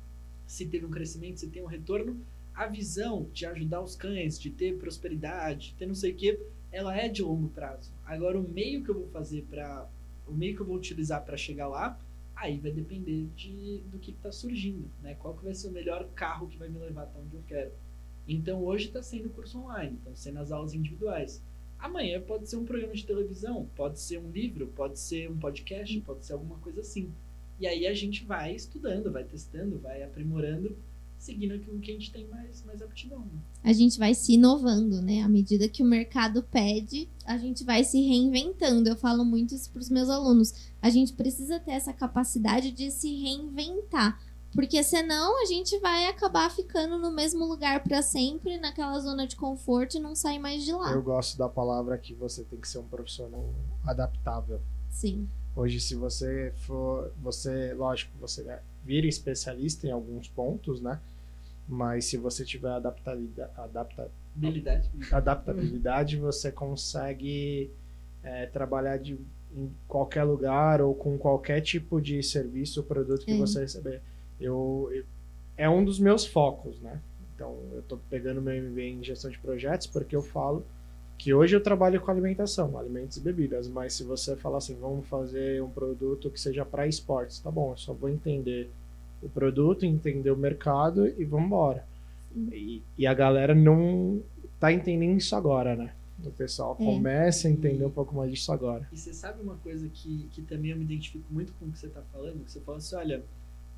se 0.46 0.66
teve 0.66 0.84
um 0.84 0.90
crescimento, 0.90 1.38
se 1.38 1.48
tem 1.48 1.62
um 1.62 1.66
retorno. 1.66 2.20
A 2.58 2.66
visão 2.66 3.28
de 3.32 3.46
ajudar 3.46 3.80
os 3.80 3.94
cães, 3.94 4.36
de 4.36 4.50
ter 4.50 4.76
prosperidade, 4.78 5.68
de 5.68 5.74
ter 5.74 5.86
não 5.86 5.94
sei 5.94 6.10
o 6.10 6.16
quê, 6.16 6.40
ela 6.72 6.92
é 6.96 7.08
de 7.08 7.22
longo 7.22 7.48
prazo. 7.50 7.92
Agora, 8.04 8.36
o 8.36 8.42
meio 8.42 8.82
que 8.82 8.88
eu 8.90 8.96
vou 8.96 9.06
fazer 9.10 9.46
para. 9.48 9.88
O 10.26 10.32
meio 10.32 10.56
que 10.56 10.62
eu 10.62 10.66
vou 10.66 10.74
utilizar 10.74 11.24
para 11.24 11.36
chegar 11.36 11.68
lá, 11.68 11.96
aí 12.34 12.58
vai 12.58 12.72
depender 12.72 13.28
de, 13.36 13.80
do 13.92 14.00
que 14.00 14.10
está 14.10 14.32
surgindo, 14.32 14.90
né? 15.00 15.14
Qual 15.20 15.34
que 15.34 15.44
vai 15.44 15.54
ser 15.54 15.68
o 15.68 15.70
melhor 15.70 16.08
carro 16.16 16.48
que 16.48 16.58
vai 16.58 16.68
me 16.68 16.80
levar 16.80 17.04
até 17.04 17.20
onde 17.20 17.36
eu 17.36 17.42
quero. 17.46 17.70
Então, 18.26 18.64
hoje 18.64 18.88
está 18.88 19.04
sendo 19.04 19.30
curso 19.30 19.60
online, 19.60 19.96
estão 19.96 20.16
sendo 20.16 20.40
as 20.40 20.50
aulas 20.50 20.74
individuais. 20.74 21.40
Amanhã 21.78 22.20
pode 22.20 22.50
ser 22.50 22.56
um 22.56 22.64
programa 22.64 22.92
de 22.92 23.06
televisão, 23.06 23.68
pode 23.76 24.00
ser 24.00 24.18
um 24.18 24.32
livro, 24.32 24.66
pode 24.66 24.98
ser 24.98 25.30
um 25.30 25.38
podcast, 25.38 26.00
pode 26.00 26.26
ser 26.26 26.32
alguma 26.32 26.58
coisa 26.58 26.80
assim. 26.80 27.08
E 27.60 27.68
aí 27.68 27.86
a 27.86 27.94
gente 27.94 28.24
vai 28.24 28.52
estudando, 28.52 29.12
vai 29.12 29.22
testando, 29.22 29.78
vai 29.78 30.02
aprimorando, 30.02 30.76
seguindo 31.18 31.54
aquilo 31.54 31.78
que 31.80 31.90
a 31.90 31.94
gente 31.94 32.12
tem 32.12 32.26
mais, 32.28 32.64
mais 32.64 32.80
aptidão. 32.80 33.20
Né? 33.20 33.40
A 33.64 33.72
gente 33.72 33.98
vai 33.98 34.14
se 34.14 34.34
inovando, 34.34 35.02
né? 35.02 35.22
À 35.22 35.28
medida 35.28 35.68
que 35.68 35.82
o 35.82 35.86
mercado 35.86 36.42
pede, 36.42 37.08
a 37.24 37.36
gente 37.36 37.64
vai 37.64 37.84
se 37.84 38.00
reinventando. 38.00 38.88
Eu 38.88 38.96
falo 38.96 39.24
muito 39.24 39.54
isso 39.54 39.70
para 39.70 39.80
os 39.80 39.90
meus 39.90 40.08
alunos. 40.08 40.72
A 40.80 40.88
gente 40.88 41.12
precisa 41.12 41.58
ter 41.58 41.72
essa 41.72 41.92
capacidade 41.92 42.70
de 42.70 42.90
se 42.90 43.14
reinventar. 43.16 44.20
Porque 44.52 44.82
senão 44.82 45.42
a 45.42 45.44
gente 45.44 45.78
vai 45.78 46.06
acabar 46.06 46.50
ficando 46.50 46.98
no 46.98 47.10
mesmo 47.10 47.44
lugar 47.44 47.82
para 47.82 48.00
sempre, 48.00 48.58
naquela 48.58 48.98
zona 48.98 49.26
de 49.26 49.36
conforto 49.36 49.96
e 49.96 50.00
não 50.00 50.14
sair 50.14 50.38
mais 50.38 50.64
de 50.64 50.72
lá. 50.72 50.90
Eu 50.90 51.02
gosto 51.02 51.36
da 51.36 51.48
palavra 51.48 51.98
que 51.98 52.14
você 52.14 52.42
tem 52.44 52.58
que 52.58 52.66
ser 52.66 52.78
um 52.78 52.88
profissional 52.88 53.52
adaptável. 53.84 54.60
Sim. 54.88 55.28
Hoje, 55.54 55.80
se 55.80 55.94
você 55.94 56.52
for, 56.66 57.12
você, 57.20 57.74
lógico, 57.74 58.16
você 58.18 58.42
vira 58.88 59.06
especialista 59.06 59.86
em 59.86 59.90
alguns 59.90 60.28
pontos, 60.28 60.80
né? 60.80 60.98
Mas 61.68 62.06
se 62.06 62.16
você 62.16 62.42
tiver 62.42 62.70
adaptabilidade, 62.70 63.52
adaptabilidade 65.12 66.16
você 66.16 66.50
consegue 66.50 67.70
é, 68.22 68.46
trabalhar 68.46 68.96
de, 68.96 69.18
em 69.54 69.70
qualquer 69.86 70.24
lugar 70.24 70.80
ou 70.80 70.94
com 70.94 71.18
qualquer 71.18 71.60
tipo 71.60 72.00
de 72.00 72.22
serviço 72.22 72.80
ou 72.80 72.86
produto 72.86 73.26
que 73.26 73.32
Sim. 73.32 73.38
você 73.38 73.60
receber. 73.60 74.00
Eu, 74.40 74.88
eu- 74.92 75.04
é 75.56 75.68
um 75.68 75.84
dos 75.84 75.98
meus 75.98 76.24
focos, 76.24 76.80
né? 76.80 76.98
Então, 77.34 77.54
eu 77.72 77.80
estou 77.80 77.98
pegando 78.08 78.40
meu 78.40 78.54
MBA 78.54 78.82
em 78.82 79.04
gestão 79.04 79.30
de 79.30 79.38
projetos 79.38 79.86
porque 79.86 80.16
eu 80.16 80.22
falo 80.22 80.64
que 81.18 81.34
hoje 81.34 81.54
eu 81.54 81.60
trabalho 81.60 82.00
com 82.00 82.10
alimentação, 82.10 82.78
alimentos 82.78 83.16
e 83.16 83.20
bebidas, 83.20 83.68
mas 83.68 83.92
se 83.92 84.04
você 84.04 84.36
falar 84.36 84.58
assim, 84.58 84.76
vamos 84.80 85.06
fazer 85.08 85.60
um 85.62 85.68
produto 85.68 86.30
que 86.30 86.40
seja 86.40 86.64
para 86.64 86.86
esportes, 86.86 87.40
tá 87.40 87.50
bom, 87.50 87.72
eu 87.72 87.76
só 87.76 87.92
vou 87.92 88.08
entender 88.08 88.70
o 89.22 89.28
produto, 89.28 89.84
entender 89.84 90.30
o 90.30 90.36
mercado 90.36 91.06
e 91.06 91.24
vamos 91.24 91.46
embora. 91.46 91.84
E, 92.52 92.82
e 92.96 93.06
a 93.06 93.14
galera 93.14 93.54
não 93.54 94.22
tá 94.60 94.72
entendendo 94.72 95.16
isso 95.18 95.34
agora, 95.34 95.74
né? 95.74 95.92
O 96.24 96.30
pessoal 96.30 96.76
É. 96.78 96.84
começa 96.84 97.46
a 97.46 97.50
entender 97.50 97.84
um 97.84 97.90
pouco 97.90 98.14
mais 98.14 98.30
disso 98.30 98.52
agora. 98.52 98.88
E 98.92 98.96
você 98.98 99.12
sabe 99.14 99.40
uma 99.42 99.56
coisa 99.56 99.88
que, 99.88 100.28
que 100.32 100.42
também 100.42 100.72
eu 100.72 100.76
me 100.76 100.84
identifico 100.84 101.24
muito 101.30 101.52
com 101.54 101.66
o 101.66 101.70
que 101.72 101.78
você 101.78 101.86
está 101.86 102.02
falando? 102.12 102.44
Que 102.44 102.50
você 102.52 102.60
fala 102.60 102.78
assim, 102.78 102.96
olha, 102.96 103.22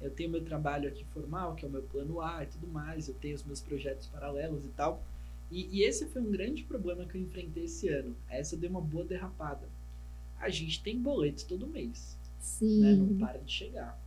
eu 0.00 0.10
tenho 0.10 0.30
meu 0.30 0.42
trabalho 0.42 0.88
aqui 0.88 1.04
formal, 1.12 1.54
que 1.54 1.64
é 1.64 1.68
o 1.68 1.70
meu 1.70 1.82
plano 1.82 2.20
A 2.20 2.42
e 2.42 2.46
tudo 2.46 2.66
mais, 2.66 3.08
eu 3.08 3.14
tenho 3.14 3.34
os 3.34 3.44
meus 3.44 3.60
projetos 3.60 4.06
paralelos 4.06 4.64
e 4.64 4.68
tal. 4.68 5.02
E, 5.50 5.68
e 5.70 5.82
esse 5.84 6.06
foi 6.06 6.22
um 6.22 6.30
grande 6.30 6.62
problema 6.64 7.04
que 7.04 7.16
eu 7.18 7.20
enfrentei 7.22 7.64
esse 7.64 7.88
ano. 7.88 8.14
Essa 8.28 8.54
eu 8.54 8.58
dei 8.58 8.70
uma 8.70 8.80
boa 8.80 9.04
derrapada. 9.04 9.68
A 10.38 10.48
gente 10.48 10.82
tem 10.82 10.98
boletos 10.98 11.44
todo 11.44 11.66
mês, 11.66 12.16
né? 12.62 12.94
Não 12.94 13.08
Sim. 13.08 13.18
para 13.18 13.38
de 13.38 13.52
chegar. 13.52 14.00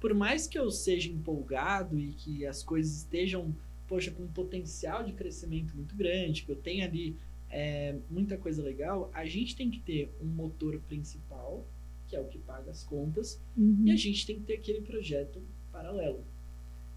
Por 0.00 0.14
mais 0.14 0.46
que 0.46 0.58
eu 0.58 0.70
seja 0.70 1.10
empolgado 1.10 1.98
e 1.98 2.12
que 2.12 2.46
as 2.46 2.62
coisas 2.62 2.96
estejam, 2.98 3.54
poxa, 3.86 4.10
com 4.10 4.22
um 4.22 4.28
potencial 4.28 5.04
de 5.04 5.12
crescimento 5.12 5.74
muito 5.76 5.94
grande, 5.94 6.42
que 6.42 6.50
eu 6.50 6.56
tenha 6.56 6.86
ali 6.86 7.16
é, 7.50 7.96
muita 8.10 8.36
coisa 8.38 8.62
legal, 8.62 9.10
a 9.12 9.26
gente 9.26 9.54
tem 9.56 9.70
que 9.70 9.80
ter 9.80 10.10
um 10.22 10.26
motor 10.26 10.80
principal, 10.88 11.66
que 12.08 12.16
é 12.16 12.20
o 12.20 12.24
que 12.24 12.38
paga 12.38 12.70
as 12.70 12.82
contas, 12.82 13.40
Uhum. 13.56 13.82
e 13.86 13.90
a 13.90 13.96
gente 13.96 14.26
tem 14.26 14.36
que 14.36 14.42
ter 14.46 14.54
aquele 14.54 14.80
projeto 14.80 15.40
paralelo. 15.70 16.24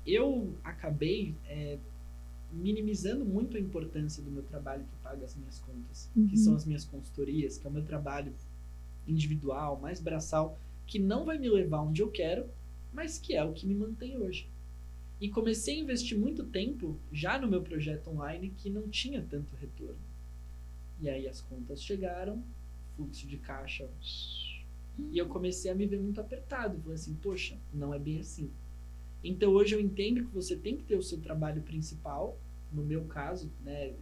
Eu 0.05 0.55
acabei 0.63 1.35
é, 1.47 1.77
minimizando 2.51 3.25
muito 3.25 3.57
a 3.57 3.59
importância 3.59 4.21
do 4.23 4.29
meu 4.29 4.43
trabalho 4.43 4.83
que 4.85 4.95
paga 5.03 5.25
as 5.25 5.35
minhas 5.35 5.59
contas, 5.59 6.09
Uhum. 6.15 6.27
que 6.27 6.37
são 6.37 6.55
as 6.55 6.65
minhas 6.65 6.85
consultorias, 6.85 7.57
que 7.57 7.65
é 7.65 7.69
o 7.69 7.73
meu 7.73 7.83
trabalho 7.83 8.31
individual, 9.07 9.79
mais 9.81 9.99
braçal, 9.99 10.57
que 10.85 10.99
não 10.99 11.25
vai 11.25 11.37
me 11.37 11.49
levar 11.49 11.81
onde 11.81 12.01
eu 12.01 12.09
quero, 12.11 12.45
mas 12.93 13.17
que 13.17 13.35
é 13.35 13.43
o 13.43 13.53
que 13.53 13.65
me 13.65 13.73
mantém 13.73 14.17
hoje. 14.17 14.47
E 15.19 15.29
comecei 15.29 15.75
a 15.75 15.79
investir 15.79 16.17
muito 16.17 16.43
tempo 16.43 16.99
já 17.11 17.39
no 17.39 17.47
meu 17.47 17.61
projeto 17.61 18.09
online 18.09 18.53
que 18.57 18.69
não 18.69 18.89
tinha 18.89 19.21
tanto 19.21 19.55
retorno. 19.55 20.01
E 20.99 21.09
aí 21.09 21.27
as 21.27 21.41
contas 21.41 21.81
chegaram, 21.81 22.43
fluxo 22.95 23.27
de 23.27 23.37
caixa. 23.37 23.89
E 25.11 25.17
eu 25.17 25.27
comecei 25.27 25.71
a 25.71 25.75
me 25.75 25.85
ver 25.85 25.99
muito 25.99 26.19
apertado. 26.19 26.79
Falei 26.81 26.95
assim, 26.95 27.15
poxa, 27.15 27.57
não 27.73 27.93
é 27.93 27.99
bem 27.99 28.19
assim. 28.19 28.49
Então 29.23 29.51
hoje 29.51 29.75
eu 29.75 29.79
entendo 29.79 30.25
que 30.25 30.33
você 30.33 30.55
tem 30.55 30.77
que 30.77 30.83
ter 30.83 30.95
o 30.95 31.03
seu 31.03 31.19
trabalho 31.19 31.61
principal. 31.61 32.37
No 32.71 32.83
meu 32.83 33.05
caso, 33.05 33.51
né? 33.63 33.93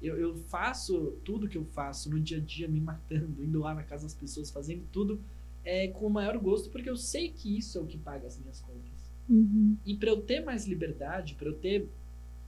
Eu, 0.00 0.16
eu 0.16 0.36
faço 0.36 1.18
tudo 1.24 1.48
que 1.48 1.58
eu 1.58 1.64
faço 1.64 2.10
no 2.10 2.20
dia 2.20 2.38
a 2.38 2.40
dia, 2.40 2.68
me 2.68 2.80
matando, 2.80 3.42
indo 3.42 3.60
lá 3.60 3.74
na 3.74 3.82
casa 3.82 4.04
das 4.04 4.14
pessoas, 4.14 4.50
fazendo 4.50 4.84
tudo 4.92 5.20
é, 5.64 5.88
com 5.88 6.06
o 6.06 6.10
maior 6.10 6.36
gosto, 6.38 6.70
porque 6.70 6.90
eu 6.90 6.96
sei 6.96 7.30
que 7.30 7.56
isso 7.56 7.78
é 7.78 7.80
o 7.80 7.86
que 7.86 7.98
paga 7.98 8.26
as 8.26 8.38
minhas 8.38 8.60
contas. 8.60 9.12
Uhum. 9.28 9.76
E 9.84 9.96
para 9.96 10.10
eu 10.10 10.20
ter 10.20 10.44
mais 10.44 10.66
liberdade, 10.66 11.34
para 11.34 11.48
eu 11.48 11.54
ter 11.54 11.88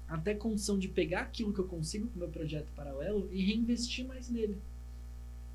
até 0.09 0.35
condição 0.35 0.79
de 0.79 0.89
pegar 0.89 1.23
aquilo 1.23 1.53
que 1.53 1.59
eu 1.59 1.67
consigo 1.67 2.09
com 2.09 2.17
o 2.17 2.19
meu 2.19 2.29
projeto 2.29 2.71
paralelo 2.77 3.29
e 3.33 3.43
reinvestir 3.43 4.07
mais 4.07 4.29
nele. 4.31 4.59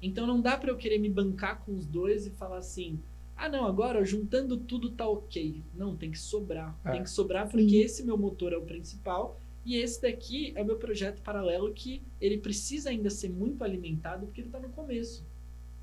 Então 0.02 0.26
não 0.26 0.42
dá 0.42 0.58
para 0.58 0.72
eu 0.72 0.78
querer 0.78 0.98
me 0.98 1.10
bancar 1.10 1.64
com 1.64 1.76
os 1.76 1.86
dois 1.86 2.26
e 2.26 2.32
falar 2.32 2.58
assim: 2.58 3.00
"Ah, 3.38 3.48
não, 3.48 3.66
agora 3.66 4.04
juntando 4.04 4.58
tudo 4.58 4.90
tá 4.90 5.08
OK". 5.08 5.62
Não, 5.76 5.96
tem 5.96 6.12
que 6.12 6.20
sobrar. 6.20 6.78
É. 6.84 6.92
Tem 6.94 7.04
que 7.04 7.10
sobrar 7.10 7.50
porque 7.50 7.70
Sim. 7.70 7.82
esse 7.82 8.04
meu 8.04 8.18
motor 8.18 8.52
é 8.52 8.58
o 8.58 8.64
principal 8.64 9.40
e 9.64 9.76
esse 9.76 10.02
daqui 10.02 10.52
é 10.56 10.62
o 10.62 10.66
meu 10.66 10.78
projeto 10.78 11.22
paralelo 11.22 11.72
que 11.72 12.02
ele 12.20 12.40
precisa 12.40 12.90
ainda 12.90 13.10
ser 13.10 13.30
muito 13.30 13.64
alimentado 13.64 14.26
porque 14.26 14.42
ele 14.42 14.48
está 14.48 14.60
no 14.60 14.70
começo, 14.70 15.24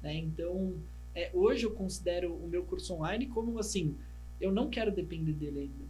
né? 0.03 0.17
Então, 0.17 0.75
é, 1.19 1.31
hoje 1.35 1.67
eu 1.67 1.73
considero 1.73 2.33
o 2.33 2.47
meu 2.47 2.63
curso 2.63 2.95
online 2.95 3.27
como 3.27 3.59
assim, 3.59 3.97
eu 4.41 4.53
não 4.53 4.71
quero 4.71 4.93
depender 4.93 5.33
dele 5.33 5.61
ainda. 5.61 5.85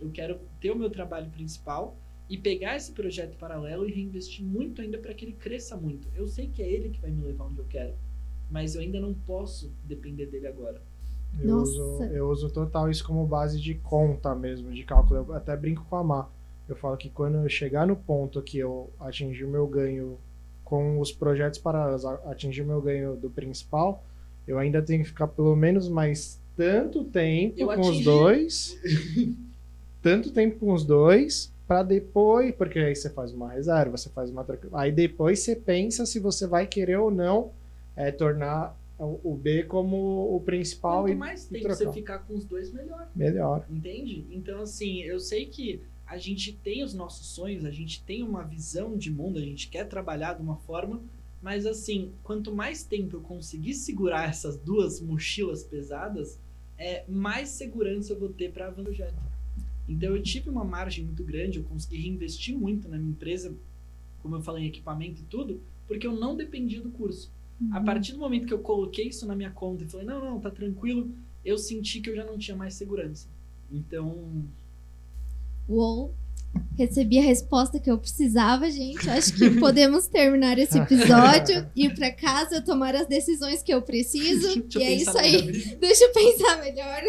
Eu 0.00 0.10
quero 0.10 0.40
ter 0.60 0.72
o 0.72 0.76
meu 0.76 0.90
trabalho 0.90 1.30
principal 1.30 1.96
e 2.28 2.36
pegar 2.36 2.76
esse 2.76 2.90
projeto 2.90 3.36
paralelo 3.36 3.88
e 3.88 3.92
reinvestir 3.92 4.44
muito 4.44 4.82
ainda 4.82 4.98
para 4.98 5.14
que 5.14 5.24
ele 5.24 5.34
cresça 5.34 5.76
muito. 5.76 6.08
Eu 6.16 6.26
sei 6.26 6.48
que 6.48 6.62
é 6.62 6.68
ele 6.68 6.90
que 6.90 7.00
vai 7.00 7.10
me 7.10 7.22
levar 7.22 7.44
onde 7.44 7.58
eu 7.58 7.66
quero, 7.66 7.94
mas 8.50 8.74
eu 8.74 8.80
ainda 8.80 8.98
não 8.98 9.14
posso 9.14 9.72
depender 9.84 10.26
dele 10.26 10.48
agora. 10.48 10.82
Eu 11.38 11.46
Nossa. 11.46 11.70
uso, 11.70 12.02
eu 12.04 12.28
uso 12.28 12.50
total 12.50 12.90
isso 12.90 13.06
como 13.06 13.24
base 13.24 13.60
de 13.60 13.74
conta 13.76 14.34
mesmo, 14.34 14.72
de 14.72 14.82
cálculo. 14.82 15.20
Eu 15.20 15.34
até 15.34 15.56
brinco 15.56 15.84
com 15.88 15.94
a 15.94 16.02
Má. 16.02 16.28
Eu 16.68 16.74
falo 16.74 16.96
que 16.96 17.08
quando 17.08 17.36
eu 17.36 17.48
chegar 17.48 17.86
no 17.86 17.94
ponto 17.94 18.42
que 18.42 18.58
eu 18.58 18.90
atingir 18.98 19.44
o 19.44 19.48
meu 19.48 19.66
ganho 19.68 20.18
com 20.64 20.98
os 21.00 21.12
projetos 21.12 21.58
paralelos, 21.58 22.04
atingir 22.04 22.62
o 22.62 22.66
meu 22.66 22.80
ganho 22.80 23.16
do 23.16 23.30
principal, 23.30 24.04
eu 24.50 24.58
ainda 24.58 24.82
tenho 24.82 25.02
que 25.02 25.08
ficar 25.08 25.28
pelo 25.28 25.54
menos 25.56 25.88
mais 25.88 26.40
tanto 26.56 27.04
tempo 27.04 27.54
Eu 27.58 27.66
com 27.68 27.80
os 27.80 27.88
atingi. 27.88 28.04
dois, 28.04 28.78
tanto 30.02 30.30
tempo 30.30 30.58
com 30.58 30.72
os 30.72 30.84
dois, 30.84 31.52
para 31.66 31.82
depois, 31.82 32.54
porque 32.54 32.78
aí 32.78 32.94
você 32.94 33.08
faz 33.10 33.32
uma 33.32 33.50
reserva, 33.50 33.96
você 33.96 34.08
faz 34.10 34.30
uma 34.30 34.44
troca, 34.44 34.68
aí 34.72 34.90
depois 34.90 35.40
você 35.40 35.54
pensa 35.54 36.04
se 36.04 36.18
você 36.18 36.46
vai 36.46 36.66
querer 36.66 36.98
ou 36.98 37.10
não 37.10 37.52
é, 37.96 38.10
tornar 38.10 38.76
o 38.98 39.34
B 39.34 39.62
como 39.62 40.36
o 40.36 40.40
principal 40.40 41.04
Quanto 41.04 41.12
e 41.12 41.14
mais 41.14 41.46
tempo 41.46 41.64
trocar. 41.64 41.76
você 41.76 41.92
ficar 41.92 42.18
com 42.18 42.34
os 42.34 42.44
dois, 42.44 42.70
melhor. 42.72 43.08
melhor. 43.16 43.64
Entende? 43.70 44.26
Então, 44.30 44.60
assim, 44.60 45.00
eu 45.02 45.18
sei 45.18 45.46
que 45.46 45.80
a 46.06 46.18
gente 46.18 46.52
tem 46.52 46.82
os 46.82 46.92
nossos 46.92 47.28
sonhos, 47.28 47.64
a 47.64 47.70
gente 47.70 48.02
tem 48.04 48.22
uma 48.22 48.42
visão 48.42 48.96
de 48.96 49.10
mundo, 49.10 49.38
a 49.38 49.42
gente 49.42 49.68
quer 49.68 49.84
trabalhar 49.84 50.34
de 50.34 50.42
uma 50.42 50.56
forma, 50.56 51.00
mas, 51.42 51.66
assim, 51.66 52.12
quanto 52.22 52.54
mais 52.54 52.84
tempo 52.84 53.16
eu 53.16 53.20
conseguir 53.20 53.74
segurar 53.74 54.28
essas 54.28 54.56
duas 54.56 55.00
mochilas 55.00 55.64
pesadas, 55.64 56.38
é, 56.76 57.04
mais 57.08 57.50
segurança 57.50 58.12
eu 58.12 58.18
vou 58.18 58.28
ter 58.28 58.52
para 58.52 58.66
avançar 58.66 58.82
o 58.82 58.84
projeto. 58.84 59.14
Então, 59.88 60.14
eu 60.14 60.22
tive 60.22 60.50
uma 60.50 60.64
margem 60.64 61.04
muito 61.04 61.24
grande, 61.24 61.58
eu 61.58 61.64
consegui 61.64 61.96
reinvestir 61.96 62.56
muito 62.56 62.88
na 62.88 62.98
minha 62.98 63.10
empresa, 63.10 63.54
como 64.22 64.36
eu 64.36 64.42
falei, 64.42 64.64
em 64.64 64.68
equipamento 64.68 65.22
e 65.22 65.24
tudo, 65.24 65.60
porque 65.88 66.06
eu 66.06 66.12
não 66.12 66.36
dependia 66.36 66.80
do 66.80 66.90
curso. 66.90 67.32
A 67.72 67.80
partir 67.80 68.12
do 68.12 68.18
momento 68.18 68.46
que 68.46 68.54
eu 68.54 68.60
coloquei 68.60 69.08
isso 69.08 69.26
na 69.26 69.36
minha 69.36 69.50
conta 69.50 69.84
e 69.84 69.88
falei, 69.88 70.06
não, 70.06 70.24
não, 70.24 70.40
tá 70.40 70.50
tranquilo, 70.50 71.10
eu 71.44 71.58
senti 71.58 72.00
que 72.00 72.08
eu 72.08 72.16
já 72.16 72.24
não 72.24 72.38
tinha 72.38 72.56
mais 72.56 72.74
segurança. 72.74 73.28
Então, 73.70 74.44
Uou. 75.68 76.14
Recebi 76.76 77.18
a 77.18 77.22
resposta 77.22 77.78
que 77.78 77.90
eu 77.90 77.98
precisava, 77.98 78.70
gente. 78.70 79.08
Acho 79.10 79.34
que 79.34 79.50
podemos 79.60 80.06
terminar 80.06 80.58
esse 80.58 80.78
episódio, 80.78 81.68
ir 81.76 81.94
pra 81.94 82.10
casa, 82.10 82.62
tomar 82.62 82.94
as 82.94 83.06
decisões 83.06 83.62
que 83.62 83.72
eu 83.72 83.82
preciso. 83.82 84.48
deixa 84.66 84.78
e 84.78 84.82
eu 84.82 84.88
é 84.88 84.92
isso 84.94 85.18
aí. 85.18 85.52
vida. 85.52 85.76
Deixa 85.80 86.04
eu 86.04 86.12
pensar 86.12 86.58
melhor. 86.58 87.02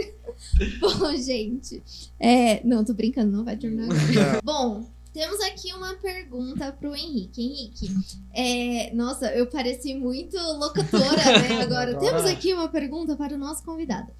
Bom, 0.79 1.15
gente. 1.15 1.81
É, 2.19 2.61
não, 2.65 2.83
tô 2.83 2.93
brincando, 2.93 3.31
não 3.31 3.45
vai 3.45 3.55
terminar 3.55 3.85
agora. 3.85 4.41
Bom, 4.43 4.89
temos 5.13 5.39
aqui 5.41 5.73
uma 5.73 5.93
pergunta 5.95 6.71
pro 6.71 6.95
Henrique. 6.95 7.41
Henrique, 7.41 7.89
é, 8.33 8.93
nossa, 8.93 9.27
eu 9.33 9.47
pareci 9.47 9.93
muito 9.95 10.37
locutora, 10.37 11.15
né? 11.39 11.61
Agora, 11.61 11.91
Agora- 11.91 11.95
temos 11.97 12.25
aqui 12.25 12.53
uma 12.53 12.67
pergunta 12.67 13.15
para 13.15 13.35
o 13.35 13.37
nosso 13.37 13.63
convidado. 13.63 14.11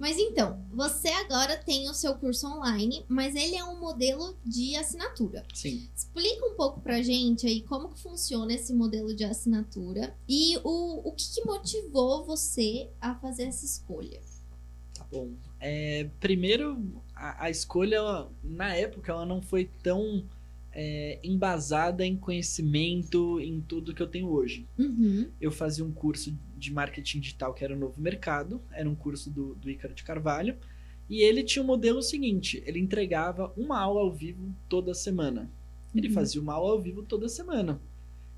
Mas 0.00 0.16
então, 0.16 0.64
você 0.72 1.08
agora 1.08 1.58
tem 1.58 1.86
o 1.90 1.92
seu 1.92 2.14
curso 2.14 2.48
online, 2.48 3.04
mas 3.06 3.36
ele 3.36 3.54
é 3.54 3.62
um 3.62 3.78
modelo 3.78 4.34
de 4.42 4.74
assinatura. 4.74 5.44
Sim. 5.52 5.86
Explica 5.94 6.46
um 6.46 6.54
pouco 6.54 6.80
pra 6.80 7.02
gente 7.02 7.46
aí 7.46 7.60
como 7.60 7.90
que 7.90 8.00
funciona 8.00 8.54
esse 8.54 8.72
modelo 8.72 9.14
de 9.14 9.24
assinatura 9.24 10.16
e 10.26 10.56
o, 10.64 11.06
o 11.06 11.12
que, 11.12 11.34
que 11.34 11.44
motivou 11.44 12.24
você 12.24 12.88
a 12.98 13.14
fazer 13.14 13.42
essa 13.42 13.66
escolha. 13.66 14.22
Tá 14.94 15.06
bom. 15.12 15.32
É, 15.60 16.08
primeiro, 16.18 16.82
a, 17.14 17.44
a 17.44 17.50
escolha, 17.50 17.96
ela, 17.96 18.32
na 18.42 18.74
época, 18.74 19.12
ela 19.12 19.26
não 19.26 19.42
foi 19.42 19.68
tão 19.82 20.24
é, 20.72 21.18
embasada 21.22 22.06
em 22.06 22.16
conhecimento, 22.16 23.38
em 23.38 23.60
tudo 23.60 23.94
que 23.94 24.02
eu 24.02 24.08
tenho 24.08 24.28
hoje. 24.28 24.66
Uhum. 24.78 25.28
Eu 25.38 25.52
fazia 25.52 25.84
um 25.84 25.92
curso 25.92 26.34
de 26.60 26.72
marketing 26.72 27.20
digital 27.20 27.52
que 27.54 27.64
era 27.64 27.74
o 27.74 27.78
Novo 27.78 28.00
Mercado, 28.00 28.60
era 28.70 28.88
um 28.88 28.94
curso 28.94 29.30
do, 29.30 29.54
do 29.56 29.68
Ícaro 29.70 29.94
de 29.94 30.04
Carvalho, 30.04 30.56
E 31.08 31.22
ele 31.22 31.42
tinha 31.42 31.62
um 31.62 31.66
modelo 31.66 32.00
seguinte: 32.02 32.62
ele 32.66 32.78
entregava 32.78 33.52
uma 33.56 33.80
aula 33.80 34.00
ao 34.02 34.12
vivo 34.12 34.54
toda 34.68 34.94
semana. 34.94 35.50
Ele 35.94 36.06
Uhum. 36.08 36.14
fazia 36.14 36.40
uma 36.40 36.54
aula 36.54 36.72
ao 36.72 36.80
vivo 36.80 37.02
toda 37.02 37.28
semana. 37.28 37.80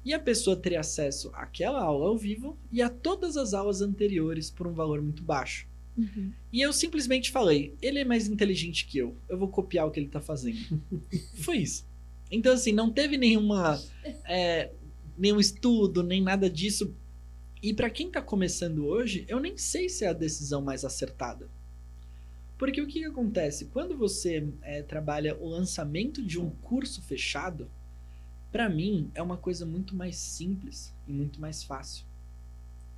E 0.05 0.15
a 0.15 0.19
pessoa 0.19 0.57
teria 0.57 0.81
acesso 0.81 1.31
àquela 1.35 1.83
aula 1.83 2.07
ao 2.09 2.17
vivo 2.17 2.57
e 2.73 2.81
a 2.81 2.89
todas 2.89 3.37
as 3.37 3.53
aulas 3.55 3.83
anteriores 3.83 4.51
por 4.51 4.67
um 4.67 4.73
valor 4.73 5.03
muito 5.03 5.23
baixo. 5.23 5.69
Uhum. 5.99 6.33
E 6.51 6.63
eu 6.63 6.73
simplesmente 6.73 7.31
falei: 7.31 7.75
ele 7.83 7.99
é 7.99 8.05
mais 8.07 8.27
inteligente 8.27 8.87
que 8.87 8.97
eu, 8.99 9.15
eu 9.29 9.37
vou 9.39 9.49
copiar 9.49 9.87
o 9.87 9.91
que 9.91 10.01
ele 10.01 10.09
tá 10.09 10.21
fazendo. 10.21 10.81
Foi 11.45 11.59
isso. 11.59 11.85
Então, 12.31 12.55
assim, 12.55 12.73
não 12.73 12.91
teve 12.91 13.19
nenhuma. 13.19 13.79
é, 14.25 14.71
nenhum 15.19 15.39
estudo, 15.39 16.03
nem 16.03 16.23
nada 16.23 16.49
disso. 16.49 16.95
E 17.63 17.73
para 17.73 17.89
quem 17.89 18.11
tá 18.11 18.21
começando 18.21 18.85
hoje, 18.85 19.25
eu 19.29 19.39
nem 19.39 19.57
sei 19.57 19.89
se 19.89 20.05
é 20.05 20.09
a 20.09 20.13
decisão 20.13 20.61
mais 20.61 20.85
acertada. 20.85 21.49
Porque 22.59 22.83
o 22.83 22.87
que, 22.89 22.99
que 22.99 23.05
acontece? 23.05 23.67
Quando 23.67 23.97
você 23.97 24.49
é, 24.63 24.83
trabalha 24.83 25.37
o 25.37 25.49
lançamento 25.49 26.21
de 26.21 26.41
um 26.41 26.51
curso 26.51 27.01
fechado, 27.03 27.71
para 28.51 28.69
mim 28.69 29.13
é 29.15 29.23
uma 29.23 29.37
coisa 29.37 29.65
muito 29.65 29.95
mais 29.95 30.17
simples 30.17 30.93
e 31.07 31.13
muito 31.13 31.41
mais 31.41 31.63
fácil. 31.63 32.05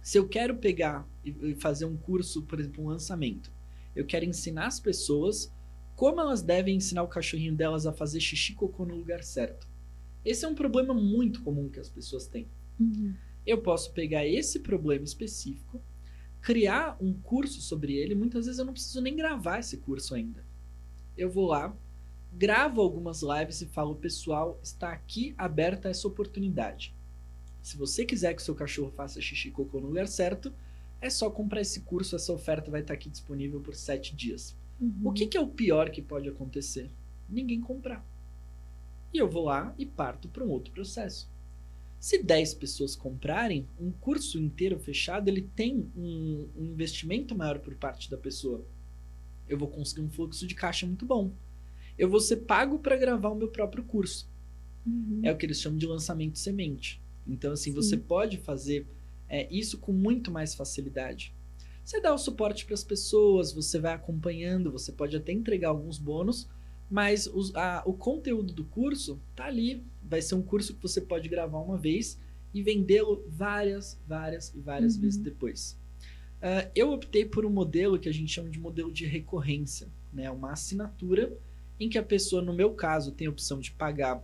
Se 0.03 0.19
eu 0.19 0.27
quero 0.27 0.57
pegar 0.57 1.07
e 1.23 1.55
fazer 1.57 1.85
um 1.85 1.97
curso, 1.97 2.43
por 2.43 2.59
exemplo, 2.59 2.85
um 2.85 2.89
lançamento, 2.89 3.53
eu 3.95 4.07
quero 4.07 4.25
ensinar 4.25 4.67
as 4.67 4.81
pessoas 4.81 5.53
como 5.95 6.21
elas 6.21 6.43
devem 6.43 6.77
ensinar 6.77 7.03
o 7.03 7.09
cachorrinho 7.09 7.55
delas 7.55 7.87
a 7.87 7.93
fazer 7.93 8.19
xixi 8.19 8.55
cocô 8.55 8.85
no 8.85 8.97
lugar 8.97 9.23
certo. 9.23 9.69
Esse 10.25 10.45
é 10.45 10.49
um 10.49 10.55
problema 10.55 10.95
muito 10.95 11.43
comum 11.43 11.69
que 11.69 11.79
as 11.79 11.89
pessoas 11.89 12.27
têm. 12.27 12.49
Uhum. 12.81 13.15
Eu 13.47 13.61
posso 13.61 13.93
pegar 13.93 14.27
esse 14.27 14.61
problema 14.61 15.05
específico, 15.05 15.81
criar 16.41 16.97
um 17.01 17.13
curso 17.13 17.61
sobre 17.61 17.95
ele. 17.95 18.15
Muitas 18.15 18.47
vezes 18.47 18.59
eu 18.59 18.65
não 18.65 18.73
preciso 18.73 19.01
nem 19.01 19.17
gravar 19.17 19.59
esse 19.59 19.79
curso 19.79 20.15
ainda. 20.15 20.45
Eu 21.17 21.31
vou 21.31 21.47
lá, 21.47 21.77
gravo 22.33 22.81
algumas 22.81 23.23
lives 23.23 23.61
e 23.61 23.67
falo, 23.67 23.97
pessoal, 23.97 24.59
está 24.63 24.93
aqui 24.93 25.35
aberta 25.39 25.89
essa 25.89 26.09
oportunidade. 26.09 26.95
Se 27.63 27.77
você 27.77 28.05
quiser 28.05 28.35
que 28.35 28.43
seu 28.43 28.55
cachorro 28.55 28.91
faça 28.91 29.21
xixi 29.21 29.49
e 29.49 29.51
cocô 29.51 29.81
no 29.81 29.87
lugar 29.89 30.09
certo, 30.09 30.53
é 31.01 31.09
só 31.09 31.31
comprar 31.31 31.61
esse 31.61 31.81
curso, 31.81 32.17
essa 32.17 32.33
oferta 32.33 32.71
vai 32.71 32.81
estar 32.81 32.95
aqui 32.95 33.09
disponível 33.09 33.61
por 33.61 33.75
sete 33.75 34.15
dias. 34.15 34.57
Uhum. 34.81 35.01
O 35.05 35.13
que, 35.13 35.27
que 35.27 35.37
é 35.37 35.41
o 35.41 35.49
pior 35.49 35.91
que 35.91 36.03
pode 36.03 36.29
acontecer? 36.29 36.91
Ninguém 37.29 37.61
comprar. 37.61 38.05
E 39.13 39.19
eu 39.19 39.29
vou 39.29 39.45
lá 39.45 39.75
e 39.79 39.87
parto 39.87 40.29
para 40.29 40.45
um 40.45 40.51
outro 40.51 40.73
processo. 40.73 41.31
Se 42.05 42.23
10 42.23 42.53
pessoas 42.57 42.95
comprarem, 42.95 43.67
um 43.81 43.91
curso 43.91 44.39
inteiro 44.39 44.79
fechado, 44.79 45.31
ele 45.31 45.41
tem 45.41 45.91
um, 45.97 46.51
um 46.55 46.65
investimento 46.67 47.35
maior 47.35 47.61
por 47.61 47.75
parte 47.77 48.11
da 48.11 48.19
pessoa. 48.19 48.63
Eu 49.49 49.57
vou 49.57 49.69
conseguir 49.69 50.03
um 50.03 50.11
fluxo 50.11 50.47
de 50.47 50.55
caixa 50.55 50.85
muito 50.87 51.07
bom. 51.07 51.33
Eu 51.97 52.11
vou 52.11 52.21
ser 52.21 52.45
pago 52.45 52.79
para 52.79 52.99
gravar 52.99 53.31
o 53.31 53.35
meu 53.35 53.49
próprio 53.49 53.83
curso. 53.85 54.31
Uhum. 54.87 55.21
É 55.23 55.33
o 55.33 55.37
que 55.39 55.47
eles 55.47 55.59
chamam 55.59 55.79
de 55.79 55.87
lançamento 55.87 56.39
semente. 56.39 57.03
Então, 57.27 57.55
assim, 57.55 57.71
Sim. 57.71 57.77
você 57.77 57.97
pode 57.97 58.37
fazer 58.37 58.87
é, 59.27 59.51
isso 59.51 59.79
com 59.79 59.95
muito 59.95 60.31
mais 60.31 60.55
facilidade. 60.55 61.35
Você 61.83 62.03
dá 62.03 62.13
o 62.13 62.19
suporte 62.19 62.67
para 62.67 62.75
as 62.75 62.85
pessoas, 62.85 63.51
você 63.51 63.79
vai 63.79 63.95
acompanhando, 63.95 64.71
você 64.71 64.93
pode 64.93 65.17
até 65.17 65.33
entregar 65.33 65.71
alguns 65.71 65.97
bônus, 65.97 66.51
mas 66.91 67.27
os- 67.27 67.55
a- 67.55 67.83
o 67.87 67.93
conteúdo 67.93 68.53
do 68.53 68.65
curso 68.65 69.21
tá 69.35 69.47
ali. 69.47 69.85
Vai 70.03 70.21
ser 70.23 70.35
um 70.35 70.43
curso 70.43 70.75
que 70.75 70.83
você 70.83 71.01
pode 71.01 71.29
gravar 71.29 71.59
uma 71.59 71.77
vez 71.79 72.19
e 72.53 72.63
vendê-lo 72.63 73.25
várias, 73.29 73.99
várias 74.07 74.55
e 74.55 74.61
várias 74.61 74.95
Uhum. 74.97 75.01
vezes 75.03 75.19
depois. 75.21 75.79
Ah, 76.41 76.71
eu 76.75 76.93
optei 76.93 77.25
por 77.25 77.45
um 77.47 77.51
modelo 77.51 77.99
que 77.99 78.09
a 78.09 78.13
gente 78.13 78.31
chama 78.33 78.51
de 78.51 78.59
modelo 78.59 78.93
de 78.93 79.07
recorrência, 79.07 79.89
né? 80.13 80.31
Uma 80.31 80.53
assinatura 80.53 81.37
em 81.81 81.89
que 81.89 81.99
a 81.99 82.03
pessoa, 82.03 82.43
no 82.43 82.53
meu 82.53 82.73
caso, 82.75 83.13
tem 83.13 83.27
a 83.27 83.31
opção 83.31 83.59
de 83.61 83.73
pagar 83.73 84.23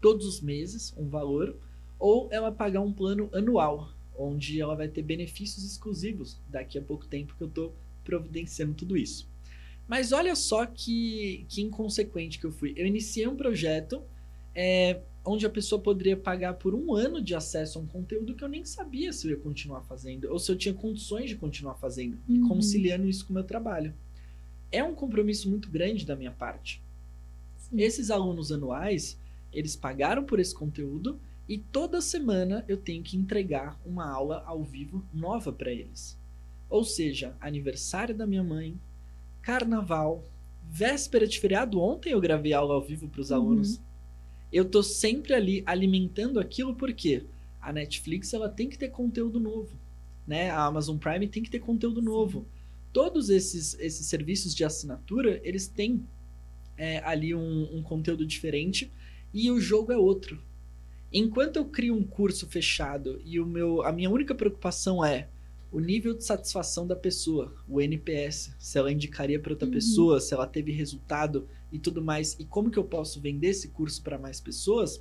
todos 0.00 0.26
os 0.26 0.40
meses 0.40 0.92
um 0.96 1.08
valor, 1.08 1.56
ou 1.98 2.28
ela 2.30 2.52
pagar 2.52 2.80
um 2.82 2.92
plano 2.92 3.30
anual, 3.32 3.88
onde 4.18 4.60
ela 4.60 4.74
vai 4.74 4.88
ter 4.88 5.02
benefícios 5.02 5.64
exclusivos 5.64 6.38
daqui 6.48 6.78
a 6.78 6.82
pouco 6.82 7.06
tempo 7.06 7.34
que 7.36 7.42
eu 7.42 7.48
estou 7.48 7.74
providenciando 8.04 8.74
tudo 8.74 8.96
isso. 8.96 9.26
Mas 9.88 10.12
olha 10.12 10.34
só 10.34 10.66
que, 10.66 11.44
que 11.48 11.62
inconsequente 11.62 12.38
que 12.38 12.46
eu 12.46 12.52
fui. 12.52 12.72
Eu 12.76 12.86
iniciei 12.86 13.26
um 13.28 13.36
projeto 13.36 14.02
é, 14.54 15.00
onde 15.24 15.46
a 15.46 15.50
pessoa 15.50 15.80
poderia 15.80 16.16
pagar 16.16 16.54
por 16.54 16.74
um 16.74 16.94
ano 16.94 17.20
de 17.22 17.34
acesso 17.34 17.78
a 17.78 17.82
um 17.82 17.86
conteúdo 17.86 18.34
que 18.34 18.42
eu 18.42 18.48
nem 18.48 18.64
sabia 18.64 19.12
se 19.12 19.26
eu 19.26 19.32
ia 19.32 19.36
continuar 19.36 19.82
fazendo, 19.82 20.30
ou 20.32 20.38
se 20.38 20.50
eu 20.50 20.56
tinha 20.56 20.74
condições 20.74 21.28
de 21.28 21.36
continuar 21.36 21.74
fazendo, 21.74 22.18
e 22.28 22.38
Uhum. 22.38 22.48
conciliando 22.48 23.08
isso 23.08 23.24
com 23.26 23.32
o 23.32 23.34
meu 23.34 23.44
trabalho. 23.44 23.94
É 24.72 24.82
um 24.82 24.94
compromisso 24.94 25.48
muito 25.48 25.70
grande 25.70 26.04
da 26.04 26.16
minha 26.16 26.32
parte. 26.32 26.82
Sim. 27.58 27.80
Esses 27.80 28.10
alunos 28.10 28.50
anuais, 28.50 29.18
eles 29.52 29.76
pagaram 29.76 30.24
por 30.24 30.40
esse 30.40 30.54
conteúdo 30.54 31.18
e 31.48 31.58
toda 31.58 32.00
semana 32.00 32.64
eu 32.66 32.76
tenho 32.76 33.02
que 33.02 33.16
entregar 33.16 33.80
uma 33.86 34.10
aula 34.10 34.42
ao 34.46 34.62
vivo 34.64 35.04
nova 35.14 35.52
para 35.52 35.70
eles. 35.72 36.18
Ou 36.68 36.82
seja, 36.84 37.36
aniversário 37.40 38.14
da 38.14 38.26
minha 38.26 38.42
mãe, 38.42 38.76
carnaval, 39.46 40.24
véspera 40.68 41.24
de 41.24 41.38
feriado. 41.38 41.80
Ontem 41.80 42.10
eu 42.10 42.20
gravei 42.20 42.52
aula 42.52 42.74
ao 42.74 42.82
vivo 42.82 43.06
para 43.06 43.20
os 43.20 43.30
Uhum. 43.30 43.36
alunos. 43.36 43.80
Eu 44.52 44.64
tô 44.64 44.82
sempre 44.82 45.34
ali 45.34 45.62
alimentando 45.64 46.40
aquilo 46.40 46.74
porque 46.74 47.22
a 47.62 47.72
Netflix 47.72 48.34
ela 48.34 48.48
tem 48.48 48.68
que 48.68 48.76
ter 48.76 48.88
conteúdo 48.88 49.38
novo, 49.38 49.70
né? 50.26 50.50
A 50.50 50.64
Amazon 50.64 50.96
Prime 50.98 51.28
tem 51.28 51.44
que 51.44 51.50
ter 51.50 51.60
conteúdo 51.60 52.02
novo. 52.02 52.44
Todos 52.92 53.30
esses, 53.30 53.78
esses 53.78 54.06
serviços 54.06 54.52
de 54.52 54.64
assinatura 54.64 55.40
eles 55.44 55.68
têm 55.68 56.04
é, 56.76 56.98
ali 57.04 57.32
um, 57.32 57.76
um 57.76 57.82
conteúdo 57.82 58.26
diferente 58.26 58.90
e 59.32 59.48
o 59.48 59.60
jogo 59.60 59.92
é 59.92 59.96
outro. 59.96 60.42
Enquanto 61.12 61.54
eu 61.54 61.64
crio 61.66 61.94
um 61.94 62.02
curso 62.02 62.48
fechado 62.48 63.22
e 63.24 63.38
o 63.38 63.46
meu, 63.46 63.82
a 63.82 63.92
minha 63.92 64.10
única 64.10 64.34
preocupação 64.34 65.04
é 65.04 65.28
o 65.72 65.80
nível 65.80 66.14
de 66.14 66.24
satisfação 66.24 66.86
da 66.86 66.96
pessoa, 66.96 67.54
o 67.68 67.80
NPS, 67.80 68.54
se 68.58 68.78
ela 68.78 68.90
indicaria 68.92 69.38
para 69.38 69.52
outra 69.52 69.66
Uhum. 69.66 69.74
pessoa, 69.74 70.20
se 70.20 70.32
ela 70.32 70.46
teve 70.46 70.72
resultado 70.72 71.48
e 71.72 71.78
tudo 71.78 72.00
mais, 72.02 72.36
e 72.38 72.44
como 72.44 72.70
que 72.70 72.78
eu 72.78 72.84
posso 72.84 73.20
vender 73.20 73.48
esse 73.48 73.68
curso 73.68 74.02
para 74.02 74.18
mais 74.18 74.40
pessoas, 74.40 75.00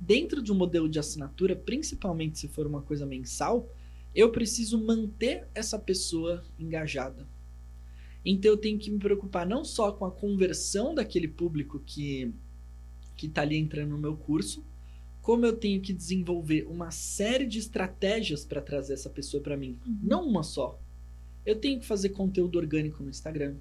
dentro 0.00 0.42
de 0.42 0.50
um 0.50 0.54
modelo 0.54 0.88
de 0.88 0.98
assinatura, 0.98 1.54
principalmente 1.54 2.38
se 2.38 2.48
for 2.48 2.66
uma 2.66 2.82
coisa 2.82 3.06
mensal, 3.06 3.68
eu 4.14 4.32
preciso 4.32 4.82
manter 4.82 5.46
essa 5.54 5.78
pessoa 5.78 6.42
engajada. 6.58 7.26
Então 8.24 8.50
eu 8.50 8.56
tenho 8.56 8.78
que 8.78 8.90
me 8.90 8.98
preocupar 8.98 9.46
não 9.46 9.64
só 9.64 9.92
com 9.92 10.04
a 10.04 10.10
conversão 10.10 10.94
daquele 10.94 11.28
público 11.28 11.80
que 11.86 12.32
que 13.16 13.26
está 13.26 13.40
ali 13.42 13.56
entrando 13.56 13.90
no 13.90 13.98
meu 13.98 14.14
curso, 14.14 14.62
como 15.26 15.44
eu 15.44 15.56
tenho 15.56 15.80
que 15.80 15.92
desenvolver 15.92 16.68
uma 16.68 16.92
série 16.92 17.46
de 17.46 17.58
estratégias 17.58 18.44
para 18.44 18.60
trazer 18.60 18.92
essa 18.94 19.10
pessoa 19.10 19.42
para 19.42 19.56
mim, 19.56 19.76
Uhum. 19.84 19.98
não 20.00 20.24
uma 20.24 20.44
só. 20.44 20.80
Eu 21.44 21.56
tenho 21.56 21.80
que 21.80 21.86
fazer 21.86 22.10
conteúdo 22.10 22.56
orgânico 22.58 23.02
no 23.02 23.10
Instagram. 23.10 23.56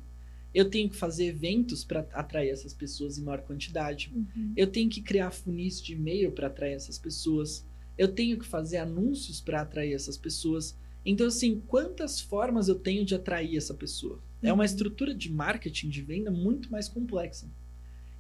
Eu 0.54 0.70
tenho 0.70 0.88
que 0.92 0.96
fazer 0.96 1.26
eventos 1.26 1.84
para 1.84 2.02
atrair 2.14 2.50
essas 2.52 2.72
pessoas 2.72 3.18
em 3.18 3.24
maior 3.24 3.42
quantidade. 3.42 4.12
Uhum. 4.16 4.54
Eu 4.56 4.68
tenho 4.68 4.92
que 4.92 5.02
criar 5.02 5.32
funis 5.32 5.82
de 5.82 5.94
e-mail 5.94 6.32
para 6.32 6.46
atrair 6.48 6.74
essas 6.76 7.00
pessoas. 7.00 7.66
Eu 7.98 8.10
tenho 8.10 8.38
que 8.38 8.46
fazer 8.46 8.78
anúncios 8.78 9.42
para 9.42 9.62
atrair 9.62 9.94
essas 9.94 10.18
pessoas. 10.20 10.78
Então, 11.04 11.26
assim, 11.26 11.60
quantas 11.68 12.22
formas 12.22 12.68
eu 12.68 12.76
tenho 12.76 13.04
de 13.04 13.16
atrair 13.16 13.58
essa 13.58 13.74
pessoa? 13.74 14.20
É 14.44 14.54
uma 14.54 14.62
Uhum. 14.62 14.66
estrutura 14.66 15.16
de 15.16 15.32
marketing, 15.32 15.90
de 15.90 16.02
venda 16.04 16.30
muito 16.30 16.72
mais 16.72 16.88
complexa. 16.88 17.50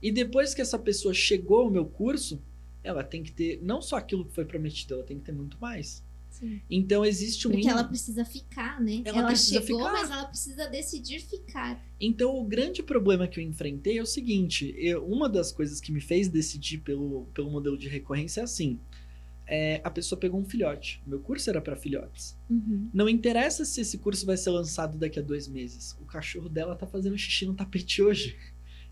E 0.02 0.12
depois 0.12 0.56
que 0.56 0.62
essa 0.62 0.80
pessoa 0.80 1.14
chegou 1.14 1.60
ao 1.62 1.70
meu 1.72 1.86
curso, 1.86 2.42
ela 2.86 3.03
tem 3.03 3.24
que 3.24 3.32
ter 3.32 3.60
não 3.62 3.82
só 3.82 3.98
aquilo 3.98 4.26
que 4.26 4.34
foi 4.34 4.45
prometido, 4.45 4.94
ela 4.95 5.03
tem 5.03 5.18
que 5.20 5.26
ter 5.26 5.32
muito 5.34 5.57
mais. 5.60 6.03
Sim. 6.30 6.62
Então 6.70 7.06
existe 7.06 7.48
um 7.48 7.52
Porque 7.52 7.68
ela 7.70 7.84
precisa 7.86 8.26
ficar, 8.26 8.82
né? 8.82 9.02
Ela 9.06 9.20
Ela, 9.20 9.36
chegou, 9.36 9.80
ficar. 9.80 9.94
mas 9.94 10.12
ela 10.12 10.26
precisa 10.26 10.68
decidir 10.68 11.20
ficar. 11.22 11.82
Então, 11.99 12.36
o 12.38 12.44
grande 12.44 12.84
problema 12.84 13.26
que 13.26 13.40
eu 13.40 13.44
enfrentei 13.44 13.98
é 13.98 14.02
o 14.02 14.06
seguinte: 14.06 14.74
eu- 14.78 15.06
uma 15.06 15.30
das 15.30 15.53
coisas 15.53 15.80
que 15.80 15.94
me 15.94 16.02
fez 16.02 16.28
decidir 16.28 16.80
pelo, 16.80 17.26
pelo 17.34 17.49
modelo 17.49 17.78
de 17.78 17.88
recorrência 17.88 18.41
é 18.41 18.44
assim: 18.44 18.78
é, 19.48 19.80
a 19.82 19.90
pessoa 19.90 20.20
pegou 20.20 20.38
um 20.38 20.44
filhote. 20.44 21.02
Meu 21.07 21.20
curso 21.22 21.49
era 21.49 21.62
para 21.62 21.78
filhotes. 21.78 22.38
Uhum. 22.49 22.90
Não 22.94 23.07
interessa 23.07 23.64
se 23.64 23.80
esse 23.80 23.98
curso 23.98 24.26
vai 24.26 24.36
ser 24.36 24.49
lançado 24.49 24.98
daqui 24.98 25.20
a 25.20 25.22
dois 25.22 25.48
meses. 25.48 25.95
O 26.02 26.06
cachorro 26.06 26.49
dela 26.49 26.76
tá 26.76 26.86
fazendo 26.86 27.18
xixi 27.18 27.45
no 27.45 27.53
tapete 27.53 28.02
hoje. 28.02 28.38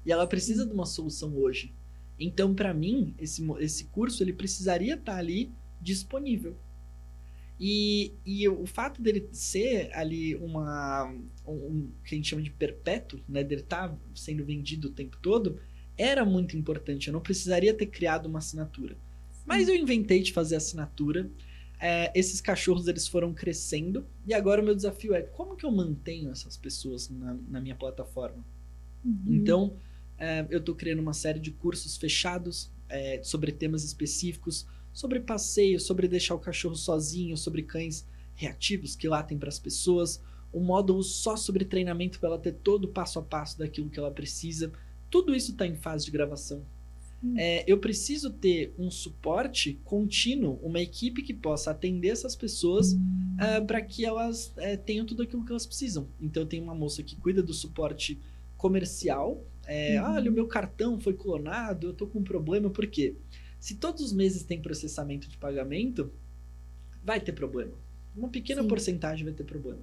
E 0.05 0.11
ela 0.13 0.25
precisa 0.27 0.65
de 0.65 0.71
uma 0.73 0.85
solução 0.85 1.35
hoje. 1.35 1.73
Então, 2.19 2.53
para 2.55 2.73
mim, 2.73 3.15
esse, 3.19 3.43
esse 3.59 3.85
curso 3.85 4.23
ele 4.23 4.33
precisaria 4.33 4.95
estar 4.95 5.17
ali 5.17 5.53
disponível. 5.81 6.57
E, 7.59 8.17
e 8.25 8.47
o 8.49 8.65
fato 8.65 9.01
dele 9.01 9.29
ser 9.31 9.89
ali 9.93 10.35
uma 10.35 11.05
um, 11.45 11.51
um- 11.53 11.91
que 12.03 12.15
a 12.15 12.17
gente 12.17 12.29
chama 12.29 12.41
de 12.41 12.49
perpétuo, 12.51 13.23
né, 13.29 13.43
dele 13.43 13.61
estar 13.61 13.95
sendo 14.15 14.43
vendido 14.43 14.87
o 14.89 14.91
tempo 14.91 15.17
todo, 15.21 15.59
era 15.97 16.25
muito 16.25 16.57
importante. 16.57 17.07
Eu 17.07 17.13
não 17.13 17.21
precisaria 17.21 17.73
ter 17.73 17.85
criado 17.87 18.25
uma 18.25 18.39
assinatura. 18.39 18.97
Mas 19.45 19.67
eu 19.67 19.75
inventei 19.75 20.21
de 20.21 20.33
fazer 20.33 20.55
assinatura. 20.55 21.31
é, 21.79 22.11
esses 22.17 22.39
cachorros 22.41 22.87
eles 22.87 23.07
foram 23.07 23.33
crescendo 23.33 24.07
e 24.25 24.33
agora 24.33 24.61
o 24.61 24.65
meu 24.65 24.75
desafio 24.75 25.13
é 25.13 25.21
como 25.21 25.55
que 25.57 25.65
eu 25.65 25.71
mantenho 25.71 26.31
essas 26.31 26.55
pessoas 26.57 27.09
na, 27.09 27.33
na 27.47 27.61
minha 27.61 27.75
plataforma. 27.75 28.45
Uhum. 29.03 29.21
Então, 29.27 29.77
é, 30.17 30.45
eu 30.49 30.59
estou 30.59 30.75
criando 30.75 30.99
uma 30.99 31.13
série 31.13 31.39
de 31.39 31.51
cursos 31.51 31.97
fechados 31.97 32.71
é, 32.89 33.21
sobre 33.23 33.51
temas 33.51 33.83
específicos, 33.83 34.65
sobre 34.91 35.19
passeio, 35.19 35.79
sobre 35.79 36.07
deixar 36.07 36.35
o 36.35 36.39
cachorro 36.39 36.75
sozinho, 36.75 37.35
sobre 37.35 37.63
cães 37.63 38.05
reativos 38.35 38.95
que 38.95 39.07
latem 39.07 39.37
para 39.37 39.49
as 39.49 39.59
pessoas, 39.59 40.21
um 40.53 40.59
módulo 40.59 41.01
só 41.03 41.35
sobre 41.35 41.65
treinamento 41.65 42.19
para 42.19 42.29
ela 42.29 42.39
ter 42.39 42.53
todo 42.53 42.85
o 42.85 42.87
passo 42.89 43.17
a 43.19 43.21
passo 43.21 43.57
daquilo 43.57 43.89
que 43.89 43.99
ela 43.99 44.11
precisa. 44.11 44.71
Tudo 45.09 45.35
isso 45.35 45.51
está 45.51 45.65
em 45.65 45.75
fase 45.75 46.05
de 46.05 46.11
gravação. 46.11 46.63
Hum. 47.23 47.33
É, 47.37 47.63
eu 47.65 47.79
preciso 47.79 48.29
ter 48.29 48.73
um 48.77 48.91
suporte 48.91 49.79
contínuo, 49.83 50.59
uma 50.61 50.79
equipe 50.79 51.23
que 51.23 51.33
possa 51.33 51.71
atender 51.71 52.09
essas 52.09 52.35
pessoas 52.35 52.95
para 53.65 53.81
que 53.81 54.05
elas 54.05 54.53
é, 54.57 54.77
tenham 54.77 55.05
tudo 55.05 55.23
aquilo 55.23 55.43
que 55.43 55.51
elas 55.51 55.65
precisam. 55.65 56.07
Então, 56.21 56.43
eu 56.43 56.47
tenho 56.47 56.63
uma 56.63 56.75
moça 56.75 57.01
que 57.01 57.15
cuida 57.15 57.41
do 57.41 57.53
suporte 57.53 58.19
comercial. 58.57 59.43
É, 59.65 60.01
Uhum. 60.01 60.03
Olha, 60.03 60.29
o 60.31 60.33
meu 60.33 60.47
cartão 60.47 60.99
foi 60.99 61.13
clonado, 61.13 61.87
eu 61.87 61.93
tô 61.93 62.07
com 62.07 62.19
um 62.19 62.23
problema, 62.23 62.69
por 62.69 62.87
quê? 62.87 63.17
Se 63.59 63.75
todos 63.77 64.01
os 64.03 64.13
meses 64.13 64.43
tem 64.43 64.61
processamento 64.61 65.27
de 65.29 65.37
pagamento, 65.37 66.13
vai 67.03 67.21
ter 67.21 67.33
problema. 67.33 67.73
Uma 68.15 68.29
pequena 68.29 68.63
Sim. 68.63 68.67
porcentagem 68.67 69.25
vai 69.25 69.33
ter 69.33 69.43
problema. 69.45 69.81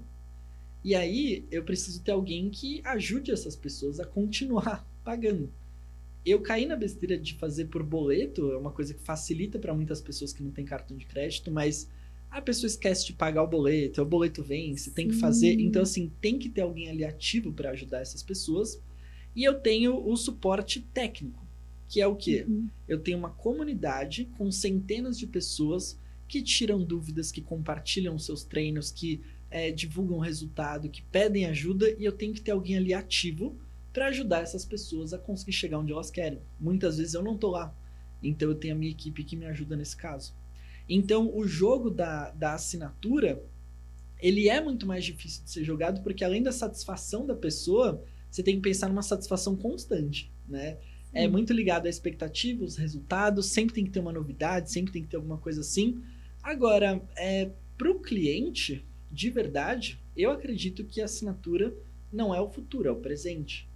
E 0.84 0.94
aí, 0.94 1.46
eu 1.50 1.64
preciso 1.64 2.02
ter 2.02 2.12
alguém 2.12 2.50
que 2.50 2.82
ajude 2.84 3.30
essas 3.32 3.56
pessoas 3.56 4.00
a 4.00 4.06
continuar 4.06 4.88
pagando. 5.04 5.52
Eu 6.24 6.42
caí 6.42 6.66
na 6.66 6.76
besteira 6.76 7.18
de 7.18 7.34
fazer 7.34 7.66
por 7.66 7.82
boleto, 7.82 8.52
é 8.52 8.56
uma 8.58 8.72
coisa 8.72 8.94
que 8.94 9.02
facilita 9.02 9.58
para 9.58 9.74
muitas 9.74 10.00
pessoas 10.02 10.32
que 10.32 10.42
não 10.42 10.50
têm 10.52 10.64
cartão 10.64 10.96
de 10.96 11.06
crédito, 11.06 11.50
mas 11.50 11.88
a 12.30 12.42
pessoa 12.42 12.68
esquece 12.68 13.06
de 13.06 13.14
pagar 13.14 13.42
o 13.42 13.46
boleto, 13.48 14.02
o 14.02 14.06
boleto 14.06 14.42
vence, 14.42 14.92
tem 14.92 15.08
que 15.08 15.14
Sim. 15.14 15.20
fazer. 15.20 15.60
Então, 15.60 15.82
assim, 15.82 16.12
tem 16.20 16.38
que 16.38 16.48
ter 16.50 16.60
alguém 16.62 16.90
ali 16.90 17.04
ativo 17.04 17.52
para 17.52 17.70
ajudar 17.70 18.00
essas 18.00 18.22
pessoas. 18.22 18.80
E 19.34 19.44
eu 19.44 19.60
tenho 19.60 20.06
o 20.06 20.16
suporte 20.16 20.80
técnico, 20.80 21.46
que 21.88 22.00
é 22.00 22.06
o 22.06 22.16
quê? 22.16 22.44
Uhum. 22.48 22.68
Eu 22.88 23.00
tenho 23.00 23.18
uma 23.18 23.30
comunidade 23.30 24.26
com 24.36 24.50
centenas 24.50 25.18
de 25.18 25.26
pessoas 25.26 25.98
que 26.28 26.42
tiram 26.42 26.82
dúvidas, 26.82 27.32
que 27.32 27.40
compartilham 27.40 28.18
seus 28.18 28.44
treinos, 28.44 28.90
que 28.90 29.20
eh, 29.50 29.72
divulgam 29.72 30.18
resultado, 30.18 30.88
que 30.88 31.02
pedem 31.02 31.46
ajuda, 31.46 31.90
e 31.98 32.04
eu 32.04 32.12
tenho 32.12 32.32
que 32.32 32.40
ter 32.40 32.52
alguém 32.52 32.76
ali 32.76 32.94
ativo 32.94 33.56
para 33.92 34.06
ajudar 34.06 34.42
essas 34.42 34.64
pessoas 34.64 35.12
a 35.12 35.18
conseguir 35.18 35.52
chegar 35.52 35.78
onde 35.78 35.92
elas 35.92 36.10
querem. 36.10 36.40
Muitas 36.60 36.98
vezes 36.98 37.14
eu 37.14 37.22
não 37.22 37.36
tô 37.36 37.50
lá, 37.50 37.74
então 38.22 38.48
eu 38.48 38.54
tenho 38.54 38.74
a 38.74 38.78
minha 38.78 38.92
equipe 38.92 39.24
que 39.24 39.36
me 39.36 39.46
ajuda 39.46 39.76
nesse 39.76 39.96
caso. 39.96 40.32
Então 40.88 41.36
o 41.36 41.46
jogo 41.46 41.90
da, 41.90 42.30
da 42.30 42.54
assinatura 42.54 43.42
ele 44.20 44.48
é 44.48 44.60
muito 44.60 44.86
mais 44.86 45.04
difícil 45.04 45.42
de 45.44 45.50
ser 45.50 45.64
jogado 45.64 46.02
porque 46.02 46.24
além 46.24 46.42
da 46.42 46.52
satisfação 46.52 47.26
da 47.26 47.34
pessoa, 47.34 48.04
você 48.30 48.42
tem 48.42 48.56
que 48.56 48.62
pensar 48.62 48.88
numa 48.88 49.02
satisfação 49.02 49.56
constante, 49.56 50.30
né? 50.48 50.78
É 51.12 51.26
muito 51.26 51.52
ligado 51.52 51.86
à 51.86 51.88
expectativa, 51.88 52.64
os 52.64 52.76
resultados, 52.76 53.46
sempre 53.46 53.74
tem 53.74 53.84
que 53.84 53.90
ter 53.90 53.98
uma 53.98 54.12
novidade, 54.12 54.70
sempre 54.70 54.92
tem 54.92 55.02
que 55.02 55.08
ter 55.08 55.16
alguma 55.16 55.38
coisa 55.38 55.60
assim. 55.60 56.00
Agora, 56.40 57.02
é, 57.16 57.50
para 57.76 57.90
o 57.90 57.98
cliente, 57.98 58.86
de 59.10 59.28
verdade, 59.28 60.00
eu 60.16 60.30
acredito 60.30 60.84
que 60.84 61.00
a 61.00 61.06
assinatura 61.06 61.74
não 62.12 62.34
é 62.34 62.40
o 62.40 62.48
futuro, 62.48 62.88
é 62.88 62.92
o 62.92 62.96
presente. 62.96 63.68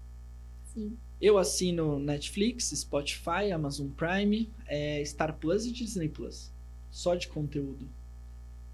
Sim. 0.73 0.97
Eu 1.21 1.39
assino 1.39 1.99
Netflix, 1.99 2.71
Spotify, 2.71 3.51
Amazon 3.53 3.89
Prime, 3.89 4.49
é, 4.67 5.05
Star 5.05 5.37
Plus 5.37 5.67
e 5.67 5.73
Disney 5.73 6.09
Plus. 6.09 6.53
Só 6.91 7.15
de 7.15 7.27
conteúdo. 7.29 7.89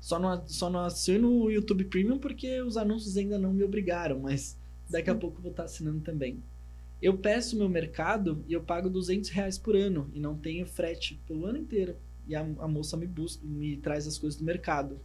Só 0.01 0.19
não, 0.19 0.47
só 0.49 0.69
não 0.69 0.81
assino 0.81 1.31
o 1.31 1.51
YouTube 1.51 1.85
Premium 1.85 2.19
porque 2.19 2.61
os 2.61 2.77
anúncios 2.77 3.17
ainda 3.17 3.39
não 3.39 3.53
me 3.53 3.63
obrigaram, 3.63 4.19
mas 4.19 4.59
daqui 4.91 5.11
a 5.11 5.15
pouco 5.15 5.39
eu 5.39 5.43
vou 5.43 5.51
estar 5.51 5.65
assinando 5.65 6.01
também. 6.01 6.43
Eu 7.01 7.17
peço 7.17 7.57
meu 7.57 7.69
mercado 7.69 8.45
e 8.47 8.53
eu 8.53 8.63
pago 8.63 8.91
200 8.91 9.31
reais 9.31 9.59
por 9.59 9.75
ano 9.75 10.11
e 10.13 10.21
não 10.21 10.37
tenho 10.37 10.67
frete 10.67 11.21
pelo 11.27 11.47
ano 11.47 11.59
inteiro. 11.59 11.97
E 12.27 12.35
a, 12.35 12.41
a 12.41 12.69
moça 12.69 12.97
me 12.97 13.07
busca, 13.07 13.45
me 13.45 13.77
traz 13.79 14.07
as 14.07 14.19
coisas 14.19 14.39
do 14.39 14.45
mercado. 14.45 15.01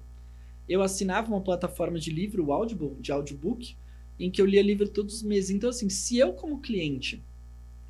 Eu 0.67 0.81
assinava 0.81 1.29
uma 1.29 1.41
plataforma 1.41 1.97
de 1.97 2.11
livro, 2.11 2.45
o 2.45 2.51
Audible, 2.51 2.95
de 2.99 3.11
audiobook, 3.11 3.75
em 4.19 4.29
que 4.29 4.41
eu 4.41 4.45
lia 4.45 4.61
livro 4.61 4.89
todos 4.89 5.15
os 5.15 5.23
meses. 5.23 5.51
Então, 5.51 5.69
assim, 5.69 5.89
se 5.89 6.17
eu, 6.17 6.33
como 6.33 6.59
cliente, 6.59 7.23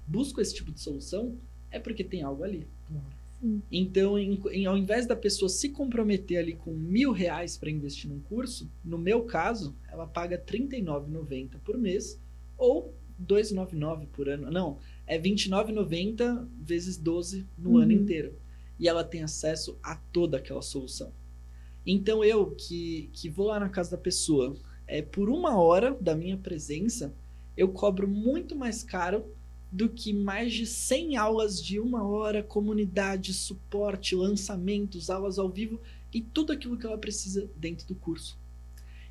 busco 0.06 0.40
esse 0.40 0.54
tipo 0.54 0.72
de 0.72 0.80
solução, 0.80 1.38
é 1.72 1.80
porque 1.80 2.04
tem 2.04 2.22
algo 2.22 2.44
ali. 2.44 2.68
Então, 3.72 4.18
em- 4.18 4.42
em- 4.52 4.66
ao 4.66 4.78
invés 4.78 5.06
da 5.06 5.16
pessoa 5.16 5.50
se 5.50 5.70
comprometer 5.70 6.38
ali 6.38 6.54
com 6.54 6.74
mil 6.74 7.12
reais 7.12 7.58
para 7.58 7.70
investir 7.70 8.10
num 8.10 8.20
curso, 8.20 8.70
no 8.84 8.98
meu 8.98 9.24
caso, 9.24 9.76
ela 9.92 10.08
paga 10.08 10.36
R$ 10.38 10.44
39,90 10.44 11.60
por 11.64 11.78
mês 11.78 12.20
ou 12.58 12.94
R$ 13.20 13.26
2,99 13.26 14.08
por 14.08 14.28
ano. 14.30 14.50
Não, 14.52 14.78
é 15.08 15.16
R$ 15.16 15.22
29,90 15.24 16.48
vezes 16.62 16.98
12 16.98 17.46
no 17.58 17.72
Uhum. 17.72 17.78
ano 17.78 17.92
inteiro. 17.92 18.34
E 18.80 18.88
ela 18.88 19.04
tem 19.04 19.24
acesso 19.24 19.78
a 19.82 19.96
toda 19.96 20.38
aquela 20.38 20.62
solução. 20.62 21.12
Então, 21.86 22.24
eu 22.24 22.52
que, 22.52 23.10
que 23.14 23.30
vou 23.30 23.48
lá 23.48 23.60
na 23.60 23.70
casa 23.70 23.92
da 23.92 23.98
pessoa, 23.98 24.56
é 24.88 25.02
por 25.02 25.30
uma 25.30 25.58
hora 25.58 25.96
da 26.00 26.16
minha 26.16 26.38
presença, 26.38 27.14
eu 27.56 27.70
cobro 27.70 28.08
muito 28.08 28.56
mais 28.56 28.84
caro 28.84 29.26
do 29.76 29.90
que 29.90 30.14
mais 30.14 30.54
de 30.54 30.66
100 30.66 31.18
aulas 31.18 31.62
de 31.62 31.82
uma 31.82 32.02
hora, 32.08 32.42
comunidade, 32.42 33.34
suporte, 33.34 34.16
lançamentos, 34.16 35.10
aulas 35.10 35.38
ao 35.38 35.50
vivo 35.50 35.82
e 36.14 36.22
tudo 36.22 36.54
aquilo 36.54 36.78
que 36.78 36.86
ela 36.86 36.98
precisa 36.98 37.50
dentro 37.58 37.86
do 37.86 37.94
curso. 37.94 38.40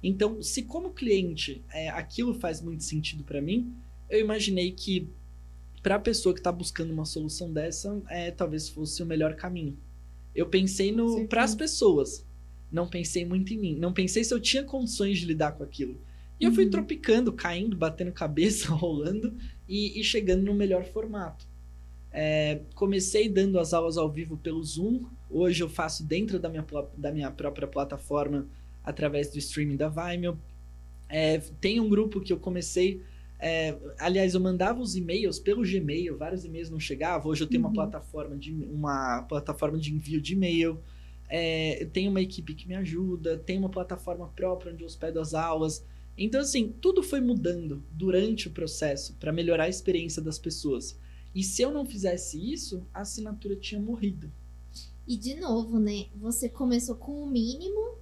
Então, 0.02 0.42
se 0.42 0.62
como 0.62 0.94
cliente 0.94 1.62
é, 1.70 1.90
aquilo 1.90 2.32
faz 2.32 2.62
muito 2.62 2.82
sentido 2.82 3.22
para 3.24 3.42
mim, 3.42 3.74
eu 4.08 4.18
imaginei 4.18 4.72
que 4.72 5.06
para 5.82 5.96
a 5.96 6.00
pessoa 6.00 6.32
que 6.32 6.40
está 6.40 6.50
buscando 6.50 6.94
uma 6.94 7.04
solução 7.04 7.52
dessa, 7.52 8.02
é, 8.08 8.30
talvez 8.30 8.66
fosse 8.66 9.02
o 9.02 9.06
melhor 9.06 9.36
caminho. 9.36 9.76
Eu 10.34 10.46
pensei 10.46 10.90
no 10.90 11.28
para 11.28 11.44
as 11.44 11.54
pessoas, 11.54 12.24
não 12.72 12.88
pensei 12.88 13.26
muito 13.26 13.52
em 13.52 13.58
mim, 13.58 13.76
não 13.76 13.92
pensei 13.92 14.24
se 14.24 14.32
eu 14.32 14.40
tinha 14.40 14.64
condições 14.64 15.18
de 15.18 15.26
lidar 15.26 15.52
com 15.52 15.62
aquilo. 15.62 16.00
E 16.40 16.44
eu 16.44 16.52
fui 16.52 16.66
Uhum. 16.66 16.70
tropicando, 16.70 17.32
caindo, 17.32 17.76
batendo 17.76 18.12
cabeça, 18.12 18.72
rolando 18.72 19.36
e, 19.68 19.98
e 20.00 20.04
chegando 20.04 20.42
no 20.44 20.54
melhor 20.54 20.84
formato. 20.84 21.46
É, 22.12 22.62
comecei 22.74 23.28
dando 23.28 23.58
as 23.58 23.74
aulas 23.74 23.96
ao 23.98 24.10
vivo 24.10 24.36
pelo 24.38 24.62
Zoom. 24.62 25.04
Hoje 25.30 25.62
eu 25.62 25.68
faço 25.68 26.04
dentro 26.06 26.38
da 26.38 26.48
minha, 26.48 26.64
da 26.96 27.12
minha 27.12 27.30
própria 27.30 27.66
plataforma 27.68 28.48
através 28.84 29.30
do 29.30 29.38
streaming 29.38 29.76
da 29.76 29.88
Vimeo. 29.88 30.38
É, 31.08 31.38
tem 31.60 31.80
um 31.80 31.88
grupo 31.88 32.20
que 32.20 32.32
eu 32.32 32.38
comecei. 32.38 33.02
é, 33.38 33.76
aliás, 33.98 34.34
eu 34.34 34.40
mandava 34.40 34.80
os 34.80 34.96
e-mails 34.96 35.38
pelo 35.38 35.62
Gmail, 35.62 36.16
vários 36.16 36.44
e-mails 36.44 36.70
não 36.70 36.80
chegavam. 36.80 37.30
Hoje 37.30 37.42
eu 37.44 37.48
tenho 37.48 37.62
uma 37.62 37.68
Uhum. 37.68 37.72
plataforma 37.72 38.36
de 38.36 38.52
uma 38.52 39.22
plataforma 39.24 39.78
de 39.78 39.92
envio 39.94 40.20
de 40.20 40.32
e-mail. 40.34 40.80
É, 41.28 41.82
eu 41.82 41.90
tenho 41.90 42.10
uma 42.10 42.20
equipe 42.22 42.54
que 42.54 42.68
me 42.68 42.74
ajuda, 42.74 43.38
tem 43.38 43.58
uma 43.58 43.68
plataforma 43.70 44.28
própria 44.28 44.72
onde 44.72 44.82
eu 44.82 44.86
hospedo 44.86 45.20
as 45.20 45.34
aulas. 45.34 45.84
Então, 46.16 46.40
assim, 46.40 46.72
tudo 46.80 47.02
foi 47.02 47.20
mudando 47.20 47.82
durante 47.90 48.48
o 48.48 48.52
processo 48.52 49.14
para 49.14 49.32
melhorar 49.32 49.64
a 49.64 49.68
experiência 49.68 50.22
das 50.22 50.38
pessoas. 50.38 50.98
E 51.34 51.42
se 51.42 51.62
eu 51.62 51.72
não 51.72 51.84
fizesse 51.84 52.38
isso, 52.52 52.86
a 52.94 53.00
assinatura 53.00 53.56
tinha 53.56 53.80
morrido. 53.80 54.32
E 55.06 55.16
de 55.16 55.34
novo, 55.34 55.78
né? 55.78 56.06
Você 56.16 56.48
começou 56.48 56.94
com 56.96 57.22
o 57.22 57.26
mínimo 57.30 57.98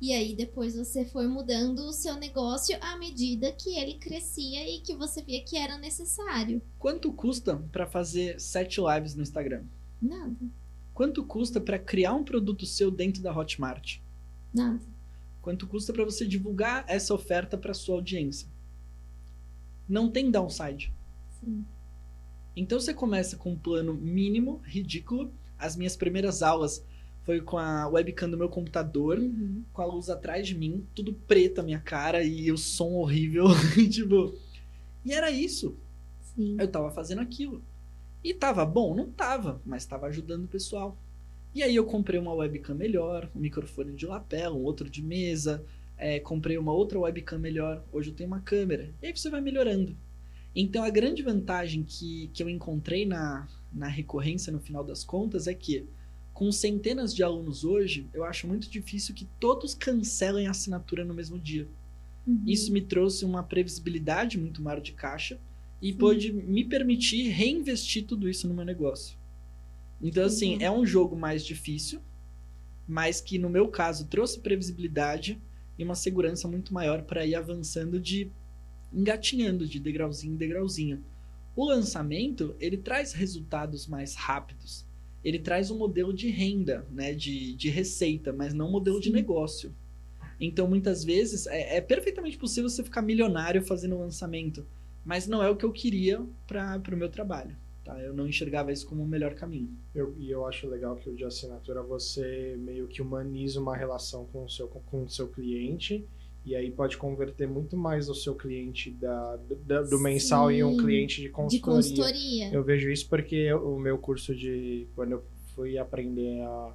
e 0.00 0.12
aí 0.12 0.34
depois 0.34 0.74
você 0.76 1.04
foi 1.04 1.26
mudando 1.26 1.78
o 1.80 1.92
seu 1.92 2.16
negócio 2.16 2.76
à 2.80 2.98
medida 2.98 3.52
que 3.52 3.78
ele 3.78 3.94
crescia 3.94 4.68
e 4.68 4.80
que 4.80 4.94
você 4.94 5.22
via 5.22 5.42
que 5.42 5.56
era 5.56 5.78
necessário. 5.78 6.60
Quanto 6.78 7.12
custa 7.12 7.56
para 7.72 7.86
fazer 7.86 8.38
sete 8.40 8.80
lives 8.80 9.14
no 9.14 9.22
Instagram? 9.22 9.64
Nada, 10.02 10.36
Quanto 10.92 11.24
custa 11.24 11.60
para 11.60 11.78
criar 11.78 12.14
um 12.14 12.24
produto 12.24 12.66
seu 12.66 12.90
dentro 12.90 13.22
da 13.22 13.36
Hotmart? 13.36 13.98
nada. 14.52 14.93
Quanto 15.44 15.66
custa 15.66 15.92
para 15.92 16.04
você 16.06 16.26
divulgar 16.26 16.86
essa 16.88 17.12
oferta 17.12 17.58
para 17.58 17.74
sua 17.74 17.96
audiência? 17.96 18.48
Não 19.86 20.10
tem 20.10 20.30
downside. 20.30 20.90
Sim. 21.38 21.66
Então 22.56 22.80
você 22.80 22.94
começa 22.94 23.36
com 23.36 23.52
um 23.52 23.58
plano 23.58 23.92
mínimo, 23.92 24.62
ridículo. 24.64 25.30
As 25.58 25.76
minhas 25.76 25.96
primeiras 25.98 26.42
aulas 26.42 26.82
foi 27.24 27.42
com 27.42 27.58
a 27.58 27.86
webcam 27.88 28.30
do 28.30 28.38
meu 28.38 28.48
computador, 28.48 29.18
Uhum. 29.18 29.62
com 29.70 29.82
a 29.82 29.84
luz 29.84 30.08
atrás 30.08 30.46
de 30.46 30.54
mim, 30.54 30.86
tudo 30.94 31.12
preto 31.12 31.58
a 31.58 31.62
minha 31.62 31.78
cara 31.80 32.24
e 32.24 32.50
o 32.50 32.56
som 32.56 32.92
horrível, 32.94 33.44
tipo. 33.92 34.34
E 35.04 35.12
era 35.12 35.30
isso. 35.30 35.76
Sim. 36.22 36.56
Eu 36.58 36.68
tava 36.68 36.90
fazendo 36.90 37.20
aquilo. 37.20 37.62
E 38.22 38.32
tava 38.32 38.64
bom? 38.64 38.94
Não 38.94 39.10
tava, 39.10 39.60
mas 39.62 39.84
tava 39.84 40.06
ajudando 40.06 40.44
o 40.44 40.48
pessoal. 40.48 40.96
E 41.54 41.62
aí 41.62 41.76
eu 41.76 41.84
comprei 41.86 42.18
uma 42.18 42.34
webcam 42.34 42.74
melhor, 42.74 43.30
um 43.34 43.40
microfone 43.40 43.94
de 43.94 44.06
lapela, 44.06 44.56
um 44.56 44.62
outro 44.64 44.90
de 44.90 45.02
mesa, 45.02 45.64
é, 45.96 46.18
comprei 46.20 46.58
uma 46.58 46.72
outra 46.72 46.98
webcam 46.98 47.38
melhor, 47.38 47.84
hoje 47.92 48.10
eu 48.10 48.14
tenho 48.16 48.26
uma 48.28 48.40
câmera. 48.40 48.92
E 49.00 49.06
aí 49.06 49.16
você 49.16 49.30
vai 49.30 49.40
melhorando. 49.40 49.96
Então 50.54 50.84
a 50.84 50.90
grande 50.90 51.22
vantagem 51.22 51.84
que, 51.84 52.28
que 52.34 52.42
eu 52.42 52.48
encontrei 52.48 53.06
na, 53.06 53.48
na 53.72 53.88
recorrência 53.88 54.52
no 54.52 54.60
final 54.60 54.84
das 54.84 55.04
contas 55.04 55.46
é 55.46 55.54
que 55.54 55.88
Com 56.32 56.50
centenas 56.52 57.14
de 57.14 57.22
alunos 57.22 57.64
hoje, 57.64 58.10
eu 58.12 58.24
acho 58.24 58.46
muito 58.48 58.68
difícil 58.70 59.14
que 59.14 59.26
todos 59.40 59.74
cancelem 59.74 60.46
a 60.48 60.50
assinatura 60.50 61.04
no 61.04 61.14
mesmo 61.14 61.38
dia. 61.38 61.68
Uhum. 62.26 62.42
Isso 62.46 62.72
me 62.72 62.82
trouxe 62.82 63.24
uma 63.24 63.42
previsibilidade 63.44 64.38
muito 64.38 64.62
maior 64.62 64.80
de 64.80 64.92
caixa 64.92 65.40
e 65.82 65.92
Sim. 65.92 65.98
pôde 65.98 66.32
me 66.32 66.64
permitir 66.64 67.28
reinvestir 67.30 68.06
tudo 68.06 68.28
isso 68.28 68.48
no 68.48 68.54
meu 68.54 68.64
negócio. 68.64 69.18
Então, 70.04 70.26
assim, 70.26 70.56
Uhum. 70.56 70.60
é 70.60 70.70
um 70.70 70.84
jogo 70.84 71.16
mais 71.16 71.44
difícil, 71.44 72.00
mas 72.86 73.22
que 73.22 73.38
no 73.38 73.48
meu 73.48 73.68
caso 73.68 74.06
trouxe 74.06 74.38
previsibilidade 74.38 75.40
e 75.78 75.82
uma 75.82 75.94
segurança 75.94 76.46
muito 76.46 76.74
maior 76.74 77.02
para 77.02 77.24
ir 77.24 77.34
avançando 77.34 77.98
de 77.98 78.30
engatinhando 78.92 79.66
de 79.66 79.80
degrauzinho 79.80 80.34
em 80.34 80.36
degrauzinho. 80.36 81.02
O 81.56 81.64
lançamento, 81.66 82.54
ele 82.60 82.76
traz 82.76 83.12
resultados 83.14 83.86
mais 83.86 84.14
rápidos. 84.14 84.86
Ele 85.24 85.38
traz 85.38 85.70
um 85.70 85.78
modelo 85.78 86.12
de 86.12 86.28
renda, 86.28 86.86
né, 86.92 87.14
de, 87.14 87.54
de 87.54 87.70
receita, 87.70 88.32
mas 88.32 88.52
não 88.52 88.68
um 88.68 88.72
modelo 88.72 89.00
de 89.00 89.08
Sim. 89.08 89.14
negócio. 89.14 89.74
Então, 90.38 90.68
muitas 90.68 91.02
vezes, 91.02 91.46
é, 91.46 91.78
é 91.78 91.80
perfeitamente 91.80 92.36
possível 92.36 92.68
você 92.68 92.84
ficar 92.84 93.00
milionário 93.00 93.62
fazendo 93.62 93.98
lançamento, 93.98 94.66
mas 95.04 95.26
não 95.26 95.42
é 95.42 95.48
o 95.48 95.56
que 95.56 95.64
eu 95.64 95.72
queria 95.72 96.20
para 96.46 96.82
o 96.92 96.96
meu 96.96 97.08
trabalho. 97.08 97.56
Tá? 97.84 98.00
Eu 98.00 98.14
não 98.14 98.26
enxergava 98.26 98.72
isso 98.72 98.86
como 98.86 99.02
o 99.02 99.06
melhor 99.06 99.34
caminho. 99.34 99.68
Eu, 99.94 100.14
e 100.18 100.30
eu 100.30 100.46
acho 100.46 100.66
legal 100.66 100.96
que 100.96 101.10
o 101.10 101.14
de 101.14 101.24
assinatura 101.24 101.82
você 101.82 102.56
meio 102.58 102.86
que 102.88 103.02
humaniza 103.02 103.60
uma 103.60 103.76
relação 103.76 104.24
com 104.32 104.44
o 104.44 104.48
seu, 104.48 104.66
com 104.68 105.02
o 105.04 105.08
seu 105.10 105.28
cliente 105.28 106.02
e 106.46 106.56
aí 106.56 106.70
pode 106.70 106.96
converter 106.96 107.46
muito 107.46 107.76
mais 107.76 108.08
o 108.08 108.14
seu 108.14 108.34
cliente 108.34 108.90
da, 108.90 109.38
da- 109.66 109.82
do 109.82 109.98
mensal 109.98 110.50
em 110.50 110.64
um 110.64 110.72
Sim, 110.72 110.78
cliente 110.78 111.16
de 111.16 111.22
De 111.24 111.28
consultoria. 111.28 111.74
consultoria. 111.76 112.52
Eu 112.54 112.62
vejo 112.64 112.90
isso 112.90 113.06
porque 113.08 113.52
o 113.52 113.78
meu 113.78 113.98
curso 113.98 114.34
de. 114.34 114.86
Quando 114.94 115.12
eu 115.12 115.22
fui 115.54 115.76
aprender 115.78 116.40
a. 116.42 116.74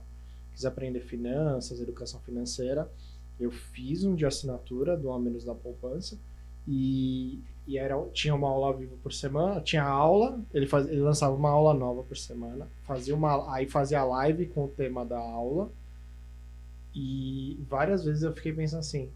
Quis 0.54 0.66
aprender 0.66 1.00
finanças, 1.02 1.80
educação 1.82 2.20
financeira, 2.22 2.88
eu 3.40 3.50
fiz 3.50 4.04
um 4.04 4.14
de 4.16 4.26
assinatura 4.26 4.98
do 4.98 5.12
A 5.12 5.18
Menos 5.20 5.44
da 5.46 5.56
Poupança. 5.56 6.20
E, 6.72 7.42
e 7.66 7.80
era, 7.80 8.00
tinha 8.14 8.36
uma 8.36 8.48
aula 8.48 8.68
ao 8.68 8.78
vivo 8.78 8.96
por 9.02 9.12
semana, 9.12 9.60
tinha 9.60 9.84
aula, 9.84 10.40
ele, 10.54 10.68
faz, 10.68 10.88
ele 10.88 11.02
lançava 11.02 11.36
uma 11.36 11.50
aula 11.50 11.74
nova 11.74 12.04
por 12.04 12.16
semana, 12.16 12.68
fazia 12.84 13.16
uma, 13.16 13.52
aí 13.52 13.68
fazia 13.68 14.02
a 14.02 14.06
live 14.06 14.46
com 14.46 14.66
o 14.66 14.68
tema 14.68 15.04
da 15.04 15.18
aula. 15.18 15.72
E 16.94 17.60
várias 17.68 18.06
vezes 18.06 18.22
eu 18.22 18.34
fiquei 18.34 18.54
pensando 18.54 18.82
assim, 18.82 19.10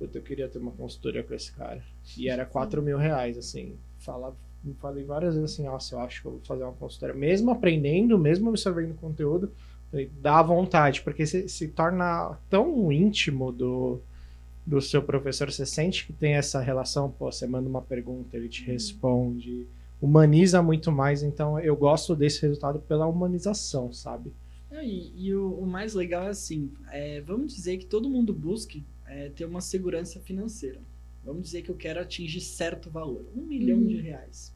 eu 0.00 0.22
queria 0.22 0.48
ter 0.48 0.58
uma 0.58 0.70
consultoria 0.70 1.22
com 1.22 1.34
esse 1.34 1.52
cara. 1.52 1.82
E 2.16 2.28
era 2.28 2.46
4 2.46 2.80
mil 2.80 2.96
reais, 2.96 3.36
assim. 3.36 3.76
Fala, 3.98 4.34
falei 4.80 5.04
várias 5.04 5.34
vezes 5.34 5.52
assim, 5.52 5.64
nossa, 5.64 5.94
eu 5.94 6.00
acho 6.00 6.22
que 6.22 6.28
eu 6.28 6.32
vou 6.32 6.40
fazer 6.40 6.64
uma 6.64 6.72
consultoria. 6.72 7.14
Mesmo 7.14 7.50
aprendendo, 7.50 8.18
mesmo 8.18 8.48
absorvendo 8.48 8.94
conteúdo, 8.94 9.52
falei, 9.90 10.10
dá 10.20 10.42
vontade, 10.42 11.02
porque 11.02 11.26
se, 11.26 11.48
se 11.50 11.68
torna 11.68 12.38
tão 12.48 12.90
íntimo 12.90 13.52
do, 13.52 14.00
do 14.66 14.80
seu 14.80 15.02
professor. 15.02 15.50
Você 15.50 15.64
sente 15.64 16.06
que 16.06 16.12
tem 16.12 16.34
essa 16.34 16.60
relação, 16.60 17.10
pô, 17.10 17.30
você 17.30 17.46
manda 17.46 17.68
uma 17.68 17.82
pergunta, 17.82 18.36
ele 18.36 18.48
te 18.48 18.64
responde. 18.64 19.66
Humaniza 20.00 20.60
muito 20.62 20.90
mais, 20.92 21.22
então 21.22 21.58
eu 21.58 21.76
gosto 21.76 22.14
desse 22.14 22.42
resultado 22.42 22.78
pela 22.80 23.06
humanização, 23.06 23.92
sabe? 23.92 24.32
E, 24.82 25.12
e 25.28 25.34
o, 25.34 25.52
o 25.60 25.66
mais 25.66 25.94
legal 25.94 26.24
é 26.24 26.28
assim, 26.28 26.70
é, 26.90 27.20
vamos 27.22 27.54
dizer 27.54 27.78
que 27.78 27.86
todo 27.86 28.10
mundo 28.10 28.32
busque 28.34 28.84
é, 29.06 29.30
ter 29.30 29.44
uma 29.46 29.60
segurança 29.60 30.20
financeira. 30.20 30.80
Vamos 31.24 31.44
dizer 31.44 31.62
que 31.62 31.70
eu 31.70 31.74
quero 31.76 32.00
atingir 32.00 32.40
certo 32.40 32.90
valor, 32.90 33.24
um 33.34 33.42
milhão 33.42 33.78
Uhum. 33.78 33.86
de 33.86 33.96
reais. 33.96 34.54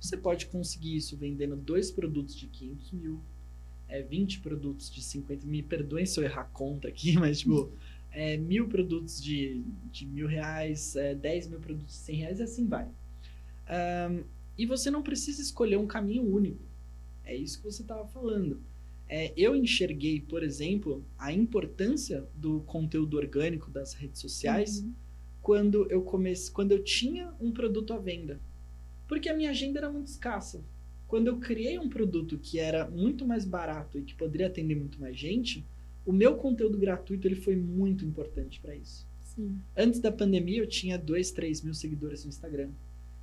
Você 0.00 0.16
pode 0.16 0.46
conseguir 0.46 0.96
isso 0.96 1.16
vendendo 1.16 1.56
dois 1.56 1.90
produtos 1.90 2.36
de 2.36 2.46
500 2.48 2.92
mil, 2.92 3.20
é, 3.88 4.02
20 4.02 4.40
produtos 4.40 4.90
de 4.90 5.00
50 5.02 5.46
Me 5.46 5.62
perdoem 5.62 6.04
se 6.04 6.18
eu 6.20 6.24
errar 6.24 6.42
a 6.42 6.44
conta 6.44 6.88
aqui, 6.88 7.14
mas 7.18 7.38
tipo, 7.38 7.70
é, 8.12 8.36
mil 8.36 8.68
produtos 8.68 9.22
de, 9.22 9.62
de 9.90 10.06
mil 10.06 10.26
reais, 10.26 10.94
é, 10.96 11.14
10 11.14 11.48
mil 11.48 11.60
produtos 11.60 11.94
de 11.94 12.00
100 12.00 12.16
reais 12.16 12.40
e 12.40 12.42
assim 12.42 12.66
vai. 12.66 12.88
Ahn, 13.68 14.22
e 14.56 14.66
você 14.66 14.90
não 14.90 15.02
precisa 15.02 15.40
escolher 15.40 15.76
um 15.78 15.86
caminho 15.86 16.22
único. 16.22 16.60
É 17.24 17.34
isso 17.34 17.58
que 17.58 17.64
você 17.64 17.82
estava 17.82 18.06
falando. 18.06 18.60
É, 19.08 19.32
eu 19.36 19.54
enxerguei, 19.56 20.20
por 20.20 20.42
exemplo, 20.42 21.04
a 21.18 21.32
importância 21.32 22.26
do 22.34 22.60
conteúdo 22.60 23.16
orgânico 23.16 23.70
das 23.70 23.94
redes 23.94 24.20
sociais 24.20 24.80
Uhum. 24.80 24.92
quando 25.40 25.86
eu 25.90 26.02
comecei, 26.02 26.52
quando 26.52 26.72
eu 26.72 26.82
tinha 26.82 27.32
um 27.40 27.50
produto 27.52 27.92
à 27.92 27.98
venda, 27.98 28.40
porque 29.08 29.28
a 29.28 29.34
minha 29.36 29.50
agenda 29.50 29.78
era 29.78 29.90
muito 29.90 30.08
escassa. 30.08 30.64
Quando 31.06 31.26
eu 31.26 31.38
criei 31.38 31.78
um 31.78 31.88
produto 31.90 32.38
que 32.38 32.58
era 32.58 32.88
muito 32.88 33.26
mais 33.26 33.44
barato 33.44 33.98
e 33.98 34.02
que 34.02 34.14
poderia 34.14 34.46
atender 34.46 34.74
muito 34.74 34.98
mais 35.00 35.16
gente, 35.18 35.66
o 36.04 36.12
meu 36.12 36.36
conteúdo 36.36 36.78
gratuito 36.78 37.26
ele 37.26 37.36
foi 37.36 37.56
muito 37.56 38.04
importante 38.04 38.60
para 38.60 38.74
isso. 38.74 39.06
Sim. 39.20 39.58
Antes 39.76 40.00
da 40.00 40.12
pandemia, 40.12 40.58
eu 40.58 40.66
tinha 40.66 40.98
2, 40.98 41.30
3 41.30 41.62
mil 41.62 41.74
seguidores 41.74 42.24
no 42.24 42.28
Instagram. 42.30 42.70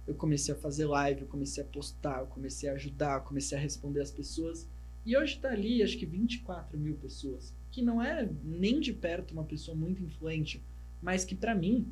Eu 0.07 0.15
comecei 0.15 0.53
a 0.53 0.57
fazer 0.57 0.85
live, 0.85 1.21
eu 1.21 1.27
comecei 1.27 1.61
a 1.63 1.67
postar, 1.67 2.21
eu 2.21 2.27
comecei 2.27 2.67
a 2.69 2.73
ajudar, 2.73 3.19
eu 3.19 3.21
comecei 3.27 3.57
a 3.57 3.61
responder 3.61 4.01
as 4.01 4.09
pessoas. 4.11 4.67
E 5.05 5.15
hoje 5.15 5.37
tá 5.39 5.49
ali, 5.51 5.83
acho 5.83 5.97
que 5.97 6.05
24 6.05 6.79
mil 6.79 6.95
pessoas. 6.95 7.53
Que 7.71 7.81
não 7.81 8.01
é 8.01 8.27
nem 8.43 8.79
de 8.79 8.91
perto 8.91 9.31
uma 9.31 9.43
pessoa 9.43 9.77
muito 9.77 10.01
influente, 10.01 10.63
mas 11.01 11.23
que 11.23 11.35
para 11.35 11.53
mim, 11.53 11.85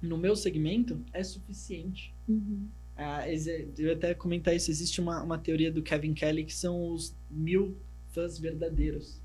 no 0.00 0.16
meu 0.16 0.34
segmento, 0.34 0.98
é 1.12 1.22
suficiente. 1.22 2.14
Uhum. 2.26 2.66
Ah, 2.96 3.28
exe- 3.30 3.68
eu 3.78 3.92
até 3.92 4.14
comentar 4.14 4.54
isso. 4.56 4.70
Existe 4.70 5.00
uma, 5.00 5.22
uma 5.22 5.38
teoria 5.38 5.70
do 5.70 5.82
Kevin 5.82 6.14
Kelly 6.14 6.44
que 6.44 6.54
são 6.54 6.90
os 6.92 7.14
mil 7.30 7.76
fãs 8.12 8.38
verdadeiros. 8.38 9.20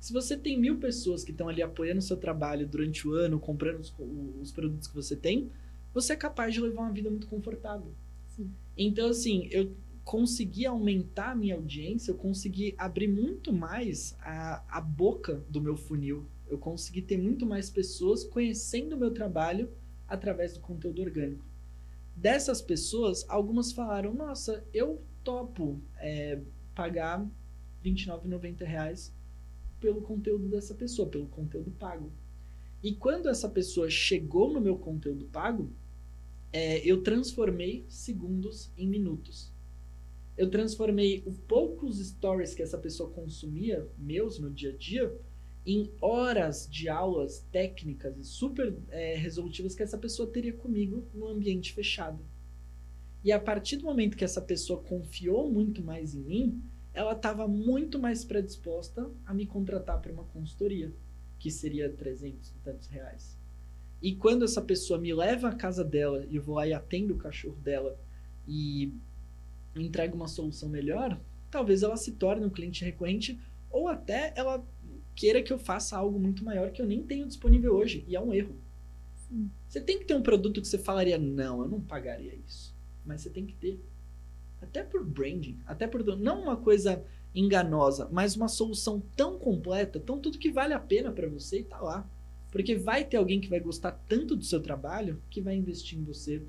Se 0.00 0.12
você 0.12 0.36
tem 0.36 0.58
mil 0.58 0.78
pessoas 0.78 1.24
que 1.24 1.30
estão 1.30 1.48
ali 1.48 1.62
apoiando 1.62 1.98
o 1.98 2.02
seu 2.02 2.16
trabalho 2.16 2.66
durante 2.66 3.08
o 3.08 3.12
ano, 3.12 3.40
comprando 3.40 3.80
os, 3.80 3.94
os 4.40 4.52
produtos 4.52 4.86
que 4.88 4.94
você 4.94 5.16
tem, 5.16 5.50
você 5.92 6.12
é 6.12 6.16
capaz 6.16 6.54
de 6.54 6.60
levar 6.60 6.82
uma 6.82 6.92
vida 6.92 7.10
muito 7.10 7.26
confortável. 7.26 7.92
Sim. 8.28 8.50
Então, 8.76 9.08
assim, 9.08 9.48
eu 9.50 9.74
consegui 10.04 10.66
aumentar 10.66 11.32
a 11.32 11.34
minha 11.34 11.54
audiência, 11.54 12.12
eu 12.12 12.16
consegui 12.16 12.74
abrir 12.78 13.08
muito 13.08 13.52
mais 13.52 14.16
a, 14.20 14.62
a 14.68 14.80
boca 14.80 15.42
do 15.48 15.60
meu 15.60 15.76
funil. 15.76 16.26
Eu 16.48 16.58
consegui 16.58 17.02
ter 17.02 17.18
muito 17.18 17.44
mais 17.44 17.70
pessoas 17.70 18.22
conhecendo 18.22 18.94
o 18.94 18.98
meu 18.98 19.10
trabalho 19.10 19.68
através 20.06 20.52
do 20.52 20.60
conteúdo 20.60 21.02
orgânico. 21.02 21.44
Dessas 22.14 22.62
pessoas, 22.62 23.24
algumas 23.28 23.72
falaram: 23.72 24.14
Nossa, 24.14 24.64
eu 24.72 25.02
topo 25.24 25.80
é, 25.98 26.40
pagar 26.74 27.26
29,90 27.84 28.64
reais 28.64 29.15
pelo 29.80 30.00
conteúdo 30.02 30.48
dessa 30.48 30.74
pessoa, 30.74 31.08
pelo 31.08 31.26
conteúdo 31.26 31.70
pago. 31.70 32.12
E 32.82 32.94
quando 32.94 33.28
essa 33.28 33.48
pessoa 33.48 33.90
chegou 33.90 34.52
no 34.52 34.60
meu 34.60 34.76
conteúdo 34.76 35.26
pago, 35.26 35.72
é, 36.52 36.78
eu 36.88 37.02
transformei 37.02 37.84
segundos 37.88 38.70
em 38.76 38.88
minutos. 38.88 39.52
Eu 40.36 40.50
transformei 40.50 41.22
os 41.26 41.38
poucos 41.38 41.98
stories 41.98 42.54
que 42.54 42.62
essa 42.62 42.78
pessoa 42.78 43.10
consumia, 43.10 43.88
meus 43.98 44.38
no 44.38 44.50
dia 44.50 44.70
a 44.70 44.76
dia, 44.76 45.14
em 45.64 45.90
horas 46.00 46.68
de 46.70 46.88
aulas 46.88 47.44
técnicas 47.50 48.16
e 48.18 48.24
super 48.24 48.76
é, 48.88 49.16
resolutivas 49.16 49.74
que 49.74 49.82
essa 49.82 49.98
pessoa 49.98 50.30
teria 50.30 50.52
comigo 50.52 51.04
no 51.12 51.26
ambiente 51.26 51.72
fechado. 51.72 52.24
E 53.24 53.32
a 53.32 53.40
partir 53.40 53.78
do 53.78 53.84
momento 53.84 54.16
que 54.16 54.24
essa 54.24 54.40
pessoa 54.40 54.80
confiou 54.80 55.50
muito 55.50 55.82
mais 55.82 56.14
em 56.14 56.22
mim, 56.22 56.62
ela 56.96 57.12
estava 57.12 57.46
muito 57.46 57.98
mais 57.98 58.24
predisposta 58.24 59.08
a 59.26 59.34
me 59.34 59.46
contratar 59.46 60.00
para 60.00 60.10
uma 60.10 60.24
consultoria, 60.24 60.90
que 61.38 61.50
seria 61.50 61.92
300 61.92 62.48
e 62.48 62.54
tantos 62.64 62.88
reais. 62.88 63.38
E 64.00 64.14
quando 64.16 64.46
essa 64.46 64.62
pessoa 64.62 64.98
me 64.98 65.12
leva 65.12 65.50
à 65.50 65.54
casa 65.54 65.84
dela 65.84 66.24
e 66.30 66.36
eu 66.36 66.42
vou 66.42 66.54
lá 66.54 66.66
e 66.66 66.72
atendo 66.72 67.12
o 67.12 67.18
cachorro 67.18 67.56
dela 67.56 68.00
e 68.48 68.94
entrego 69.76 70.16
uma 70.16 70.26
solução 70.26 70.70
melhor, 70.70 71.20
talvez 71.50 71.82
ela 71.82 71.98
se 71.98 72.12
torne 72.12 72.46
um 72.46 72.50
cliente 72.50 72.82
recorrente 72.82 73.38
ou 73.70 73.88
até 73.88 74.32
ela 74.34 74.66
queira 75.14 75.42
que 75.42 75.52
eu 75.52 75.58
faça 75.58 75.98
algo 75.98 76.18
muito 76.18 76.42
maior 76.42 76.70
que 76.70 76.80
eu 76.80 76.86
nem 76.86 77.02
tenho 77.02 77.26
disponível 77.26 77.74
hoje. 77.74 78.06
E 78.08 78.16
é 78.16 78.20
um 78.20 78.32
erro. 78.32 78.56
Sim. 79.28 79.50
Você 79.68 79.82
tem 79.82 79.98
que 79.98 80.06
ter 80.06 80.14
um 80.14 80.22
produto 80.22 80.62
que 80.62 80.66
você 80.66 80.78
falaria, 80.78 81.18
não, 81.18 81.60
eu 81.60 81.68
não 81.68 81.80
pagaria 81.80 82.34
isso. 82.34 82.74
Mas 83.04 83.20
você 83.20 83.28
tem 83.28 83.44
que 83.44 83.54
ter. 83.54 83.84
Até 84.66 84.82
por 84.82 85.04
branding, 85.04 85.58
até 85.66 85.86
por. 85.86 86.04
Não 86.16 86.42
uma 86.42 86.56
coisa 86.56 87.02
enganosa, 87.34 88.08
mas 88.10 88.34
uma 88.34 88.48
solução 88.48 89.02
tão 89.14 89.38
completa, 89.38 90.00
tão 90.00 90.18
tudo 90.18 90.38
que 90.38 90.50
vale 90.50 90.72
a 90.74 90.80
pena 90.80 91.12
para 91.12 91.28
você 91.28 91.60
e 91.60 91.64
tá 91.64 91.80
lá. 91.80 92.08
Porque 92.50 92.74
vai 92.74 93.04
ter 93.04 93.16
alguém 93.18 93.40
que 93.40 93.48
vai 93.48 93.60
gostar 93.60 93.92
tanto 94.08 94.34
do 94.34 94.44
seu 94.44 94.60
trabalho 94.60 95.20
que 95.28 95.40
vai 95.40 95.54
investir 95.54 95.98
em 95.98 96.04
você 96.04 96.42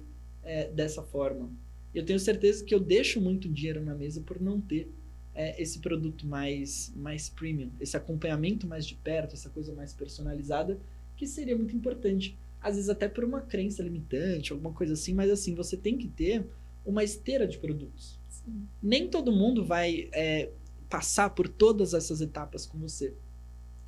é, 0.44 0.70
dessa 0.70 1.04
forma. 1.04 1.50
Eu 1.94 2.06
tenho 2.06 2.20
certeza 2.20 2.64
que 2.64 2.74
eu 2.74 2.80
deixo 2.80 3.20
muito 3.20 3.50
dinheiro 3.50 3.84
na 3.84 3.94
mesa 3.94 4.22
por 4.22 4.42
não 4.42 4.62
ter 4.62 4.90
é, 5.36 5.62
esse 5.62 5.80
produto 5.80 6.26
mais, 6.26 6.94
mais 6.96 7.30
premium, 7.30 7.70
esse 7.80 7.98
acompanhamento 7.98 8.66
mais 8.66 8.86
de 8.86 8.96
perto, 8.96 9.34
essa 9.34 9.50
coisa 9.50 9.74
mais 9.74 9.94
personalizada, 9.94 10.80
que 11.16 11.28
seria 11.28 11.56
muito 11.56 11.76
importante. 11.76 12.38
Às 12.62 12.76
vezes 12.76 12.90
até 12.90 13.08
por 13.08 13.24
uma 13.24 13.42
crença 13.42 13.84
limitante, 13.84 14.52
alguma 14.52 14.74
coisa 14.74 14.94
assim, 14.94 15.14
mas 15.14 15.30
assim, 15.30 15.54
você 15.54 15.76
tem 15.76 15.98
que 15.98 16.08
ter 16.08 16.46
uma 16.88 17.04
esteira 17.04 17.46
de 17.46 17.60
produtos. 17.60 18.18
Sim. 18.30 18.66
Nem 18.82 19.10
todo 19.10 19.32
mundo 19.32 19.64
vai 19.64 20.10
é, 20.14 20.50
passar 20.90 21.30
por 21.32 21.50
todas 21.50 21.94
essas 21.94 22.22
etapas 22.22 22.66
com 22.66 22.80
você. 22.80 23.14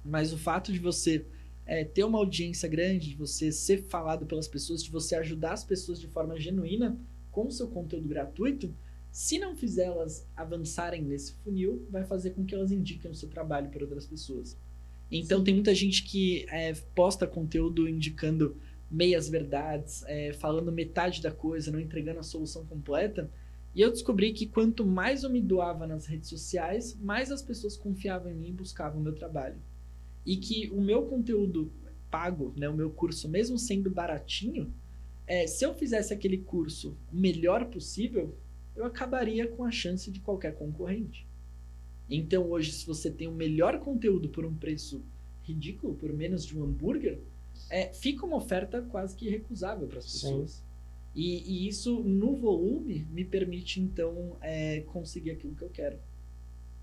Mas 0.03 0.33
o 0.33 0.37
fato 0.37 0.71
de 0.73 0.79
você 0.79 1.25
é, 1.65 1.85
ter 1.85 2.03
uma 2.03 2.17
audiência 2.17 2.67
grande, 2.67 3.09
de 3.09 3.15
você 3.15 3.51
ser 3.51 3.83
falado 3.83 4.25
pelas 4.25 4.47
pessoas, 4.47 4.83
de 4.83 4.91
você 4.91 5.15
ajudar 5.15 5.53
as 5.53 5.63
pessoas 5.63 5.99
de 5.99 6.07
forma 6.07 6.37
genuína 6.37 6.99
com 7.31 7.47
o 7.47 7.51
seu 7.51 7.69
conteúdo 7.69 8.07
gratuito, 8.07 8.75
se 9.11 9.39
não 9.39 9.55
fizer 9.55 9.85
elas 9.85 10.27
avançarem 10.35 11.01
nesse 11.01 11.33
funil, 11.35 11.87
vai 11.89 12.03
fazer 12.03 12.31
com 12.31 12.45
que 12.45 12.53
elas 12.53 12.71
indiquem 12.71 13.09
o 13.09 13.15
seu 13.15 13.29
trabalho 13.29 13.69
para 13.69 13.83
outras 13.83 14.05
pessoas. 14.05 14.57
Então, 15.09 15.39
Sim. 15.39 15.45
tem 15.45 15.53
muita 15.55 15.73
gente 15.73 16.03
que 16.03 16.45
é, 16.49 16.73
posta 16.93 17.25
conteúdo 17.25 17.87
indicando 17.87 18.57
meias 18.89 19.29
verdades, 19.29 20.03
é, 20.07 20.33
falando 20.33 20.71
metade 20.71 21.21
da 21.21 21.31
coisa, 21.31 21.71
não 21.71 21.79
entregando 21.79 22.19
a 22.19 22.23
solução 22.23 22.65
completa. 22.65 23.29
E 23.75 23.81
eu 23.81 23.91
descobri 23.91 24.33
que 24.33 24.47
quanto 24.47 24.85
mais 24.85 25.23
eu 25.23 25.29
me 25.29 25.41
doava 25.41 25.85
nas 25.85 26.07
redes 26.07 26.29
sociais, 26.29 26.97
mais 26.99 27.31
as 27.31 27.41
pessoas 27.41 27.77
confiavam 27.77 28.31
em 28.31 28.35
mim 28.35 28.49
e 28.49 28.53
buscavam 28.53 28.99
o 28.99 29.03
meu 29.03 29.13
trabalho. 29.13 29.57
E 30.25 30.37
que 30.37 30.69
o 30.71 30.81
meu 30.81 31.03
conteúdo 31.03 31.71
pago, 32.09 32.53
né, 32.57 32.67
o 32.67 32.73
meu 32.73 32.89
curso, 32.89 33.29
mesmo 33.29 33.57
sendo 33.57 33.91
baratinho, 33.91 34.73
é, 35.27 35.45
se 35.45 35.63
eu 35.63 35.75
fizesse 35.75 36.11
aquele 36.11 36.39
curso 36.39 36.97
o 37.13 37.15
melhor 37.15 37.65
possível, 37.65 38.35
eu 38.75 38.85
acabaria 38.85 39.47
com 39.47 39.63
a 39.63 39.71
chance 39.71 40.09
de 40.09 40.19
qualquer 40.19 40.55
concorrente. 40.55 41.27
Então 42.09 42.49
hoje, 42.49 42.71
se 42.71 42.87
você 42.87 43.11
tem 43.11 43.27
o 43.27 43.31
melhor 43.31 43.79
conteúdo 43.79 44.29
por 44.29 44.43
um 44.43 44.55
preço 44.55 45.03
ridículo, 45.43 45.93
por 45.93 46.11
menos 46.11 46.43
de 46.43 46.57
um 46.57 46.63
hambúrguer, 46.63 47.19
é, 47.69 47.93
fica 47.93 48.25
uma 48.25 48.37
oferta 48.37 48.81
quase 48.81 49.15
que 49.15 49.27
irrecusável 49.27 49.87
para 49.87 49.99
as 49.99 50.05
pessoas. 50.05 50.63
E, 51.15 51.65
e, 51.65 51.67
isso, 51.67 52.01
no 52.01 52.35
volume, 52.35 53.05
me 53.11 53.25
permite, 53.25 53.79
então, 53.79 54.37
é, 54.41 54.81
conseguir 54.81 55.31
aquilo 55.31 55.55
que 55.55 55.63
eu 55.63 55.69
quero. 55.69 55.99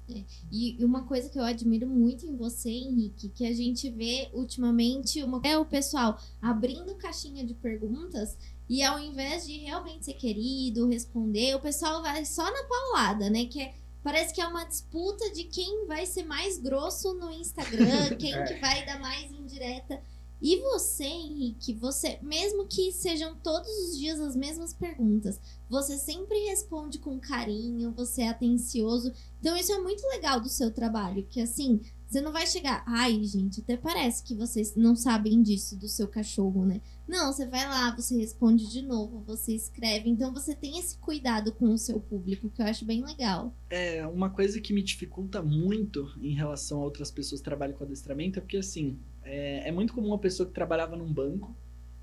É. 0.09 0.23
E 0.53 0.85
uma 0.85 1.05
coisa 1.05 1.29
que 1.29 1.39
eu 1.39 1.43
admiro 1.43 1.87
muito 1.87 2.27
em 2.27 2.37
você, 2.37 2.71
Henrique, 2.71 3.29
que 3.29 3.45
a 3.45 3.53
gente 3.53 3.91
vê 3.91 4.29
ultimamente 4.33 5.23
uma... 5.23 5.41
é 5.43 5.59
o 5.59 5.65
pessoal 5.65 6.21
abrindo 6.41 6.95
caixinha 6.95 7.45
de 7.45 7.55
perguntas 7.55 8.37
e 8.69 8.83
ao 8.83 9.01
invés 9.01 9.47
de 9.47 9.59
realmente 9.59 10.05
ser 10.05 10.15
querido, 10.15 10.89
responder, 10.89 11.55
o 11.55 11.61
pessoal 11.61 12.03
vai 12.03 12.25
só 12.25 12.45
na 12.45 12.65
paulada, 12.65 13.31
né? 13.31 13.47
Que 13.47 13.63
é, 13.63 13.75
parece 14.03 14.33
que 14.33 14.41
é 14.41 14.47
uma 14.47 14.65
disputa 14.65 15.31
de 15.33 15.45
quem 15.45 15.87
vai 15.87 16.07
ser 16.07 16.25
mais 16.25 16.59
grosso 16.59 17.15
no 17.15 17.31
Instagram, 17.31 18.15
quem 18.19 18.33
é. 18.33 18.45
que 18.45 18.55
vai 18.61 18.85
dar 18.87 19.01
mais 19.01 19.31
indireta. 19.33 20.01
E 20.41 20.61
você, 20.61 21.05
Henrique, 21.05 21.73
você, 21.73 22.19
mesmo 22.23 22.67
que 22.67 22.93
sejam 22.93 23.35
todos 23.37 23.69
os 23.69 23.99
dias 23.99 24.21
as 24.21 24.37
mesmas 24.37 24.75
perguntas, 24.75 25.41
você 25.69 25.97
sempre 25.97 26.39
responde 26.49 26.99
com 26.99 27.19
carinho, 27.19 27.93
você 27.93 28.23
é 28.23 28.29
atencioso. 28.29 29.13
Então 29.41 29.57
isso 29.57 29.73
é 29.73 29.79
muito 29.79 30.07
legal 30.09 30.41
do 30.41 30.49
seu 30.49 30.71
trabalho, 30.71 31.27
que 31.29 31.41
assim, 31.41 31.81
você 32.07 32.21
não 32.21 32.33
vai 32.33 32.47
chegar, 32.47 32.85
ai, 32.87 33.23
gente, 33.25 33.61
até 33.61 33.77
parece 33.77 34.23
que 34.23 34.35
vocês 34.35 34.77
não 34.77 34.95
sabem 34.95 35.43
disso 35.43 35.77
do 35.77 35.89
seu 35.89 36.07
cachorro, 36.07 36.65
né? 36.65 36.81
Não, 37.07 37.33
você 37.33 37.47
vai 37.47 37.67
lá, 37.67 37.95
você 37.95 38.17
responde 38.17 38.71
de 38.71 38.83
novo, 38.83 39.25
você 39.27 39.53
escreve. 39.55 40.09
Então 40.09 40.33
você 40.33 40.55
tem 40.55 40.79
esse 40.79 40.99
cuidado 40.99 41.53
com 41.53 41.73
o 41.73 41.79
seu 41.79 41.99
público, 41.99 42.51
que 42.51 42.63
eu 42.63 42.67
acho 42.67 42.85
bem 42.85 43.05
legal. 43.05 43.53
É, 43.71 44.07
uma 44.07 44.31
coisa 44.31 44.61
que 44.61 44.73
me 44.73 44.83
dificulta 44.83 45.43
muito 45.43 46.07
em 46.21 46.35
relação 46.35 46.81
a 46.81 46.85
outras 46.85 47.11
pessoas 47.11 47.41
que 47.41 47.45
trabalham 47.45 47.77
com 47.77 47.85
adestramento 47.85 48.39
é 48.39 48.43
porque 48.43 48.57
assim, 48.57 48.99
é, 49.27 49.69
é, 49.69 49.73
muito 49.73 49.93
comum 49.93 50.09
uma 50.09 50.19
pessoa 50.19 50.47
que 50.47 50.55
trabalhava 50.55 50.97
num 50.97 51.12
banco, 51.12 51.55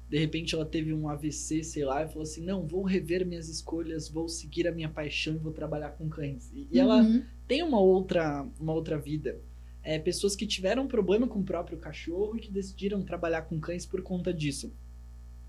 de 0.10 0.20
repente 0.20 0.54
ela 0.54 0.66
teve 0.66 0.94
um 0.94 1.08
AVC, 1.10 1.64
sei 1.64 1.86
lá, 1.86 2.04
e 2.04 2.08
falou 2.08 2.24
assim: 2.24 2.44
não, 2.44 2.68
vou 2.68 2.84
rever 2.84 3.26
minhas 3.26 3.48
escolhas, 3.48 4.10
vou 4.10 4.28
seguir 4.28 4.68
a 4.68 4.72
minha 4.72 4.90
paixão 4.90 5.34
e 5.36 5.40
vou 5.40 5.52
trabalhar 5.52 5.92
com 5.92 6.08
cães. 6.10 6.52
E, 6.54 6.68
e 6.72 6.80
ela 6.80 7.02
uhum. 7.02 7.24
tem 7.48 7.64
uma 7.64 7.80
outra, 7.80 8.46
uma 8.60 8.74
outra 8.74 8.98
vida. 8.98 9.40
É, 9.82 10.00
pessoas 10.00 10.36
que 10.36 10.46
tiveram 10.46 10.88
problema 10.88 11.28
com 11.28 11.40
o 11.40 11.44
próprio 11.44 11.78
cachorro 11.78 12.38
e 12.38 12.40
que 12.40 12.52
decidiram 12.52 13.04
trabalhar 13.04 13.44
com 13.44 13.60
cães 13.60 13.86
por 13.86 14.02
conta 14.02 14.34
disso. 14.34 14.72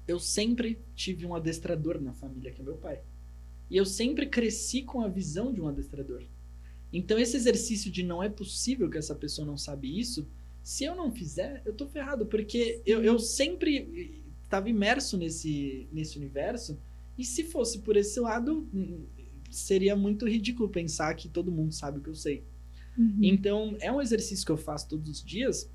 Eu 0.08 0.18
sempre 0.18 0.78
tive 0.94 1.24
um 1.24 1.34
adestrador 1.34 2.00
na 2.00 2.12
família, 2.12 2.50
que 2.50 2.60
é 2.60 2.64
meu 2.64 2.76
pai. 2.76 3.00
E 3.70 3.76
eu 3.76 3.84
sempre 3.84 4.26
cresci 4.26 4.82
com 4.82 5.00
a 5.00 5.08
visão 5.08 5.52
de 5.52 5.60
um 5.60 5.68
adestrador. 5.68 6.22
Então, 6.92 7.18
esse 7.18 7.36
exercício 7.36 7.90
de 7.90 8.02
não 8.02 8.22
é 8.22 8.28
possível 8.28 8.88
que 8.88 8.98
essa 8.98 9.14
pessoa 9.14 9.46
não 9.46 9.56
sabe 9.56 9.98
isso, 9.98 10.28
se 10.64 10.82
eu 10.82 10.96
não 10.96 11.12
fizer, 11.12 11.60
eu 11.66 11.74
tô 11.74 11.86
ferrado, 11.86 12.24
porque 12.24 12.80
eu, 12.86 13.04
eu 13.04 13.18
sempre 13.18 14.24
estava 14.42 14.70
imerso 14.70 15.18
nesse, 15.18 15.86
nesse 15.92 16.16
universo, 16.16 16.80
e 17.18 17.24
se 17.24 17.44
fosse 17.44 17.80
por 17.80 17.96
esse 17.96 18.18
lado, 18.18 18.66
seria 19.50 19.94
muito 19.94 20.26
ridículo 20.26 20.70
pensar 20.70 21.14
que 21.14 21.28
todo 21.28 21.52
mundo 21.52 21.74
sabe 21.74 21.98
o 21.98 22.00
que 22.00 22.08
eu 22.08 22.14
sei. 22.14 22.42
Uhum. 22.96 23.18
Então, 23.20 23.76
é 23.78 23.92
um 23.92 24.00
exercício 24.00 24.44
que 24.44 24.50
eu 24.50 24.56
faço 24.56 24.88
todos 24.88 25.10
os 25.10 25.22
dias, 25.22 25.70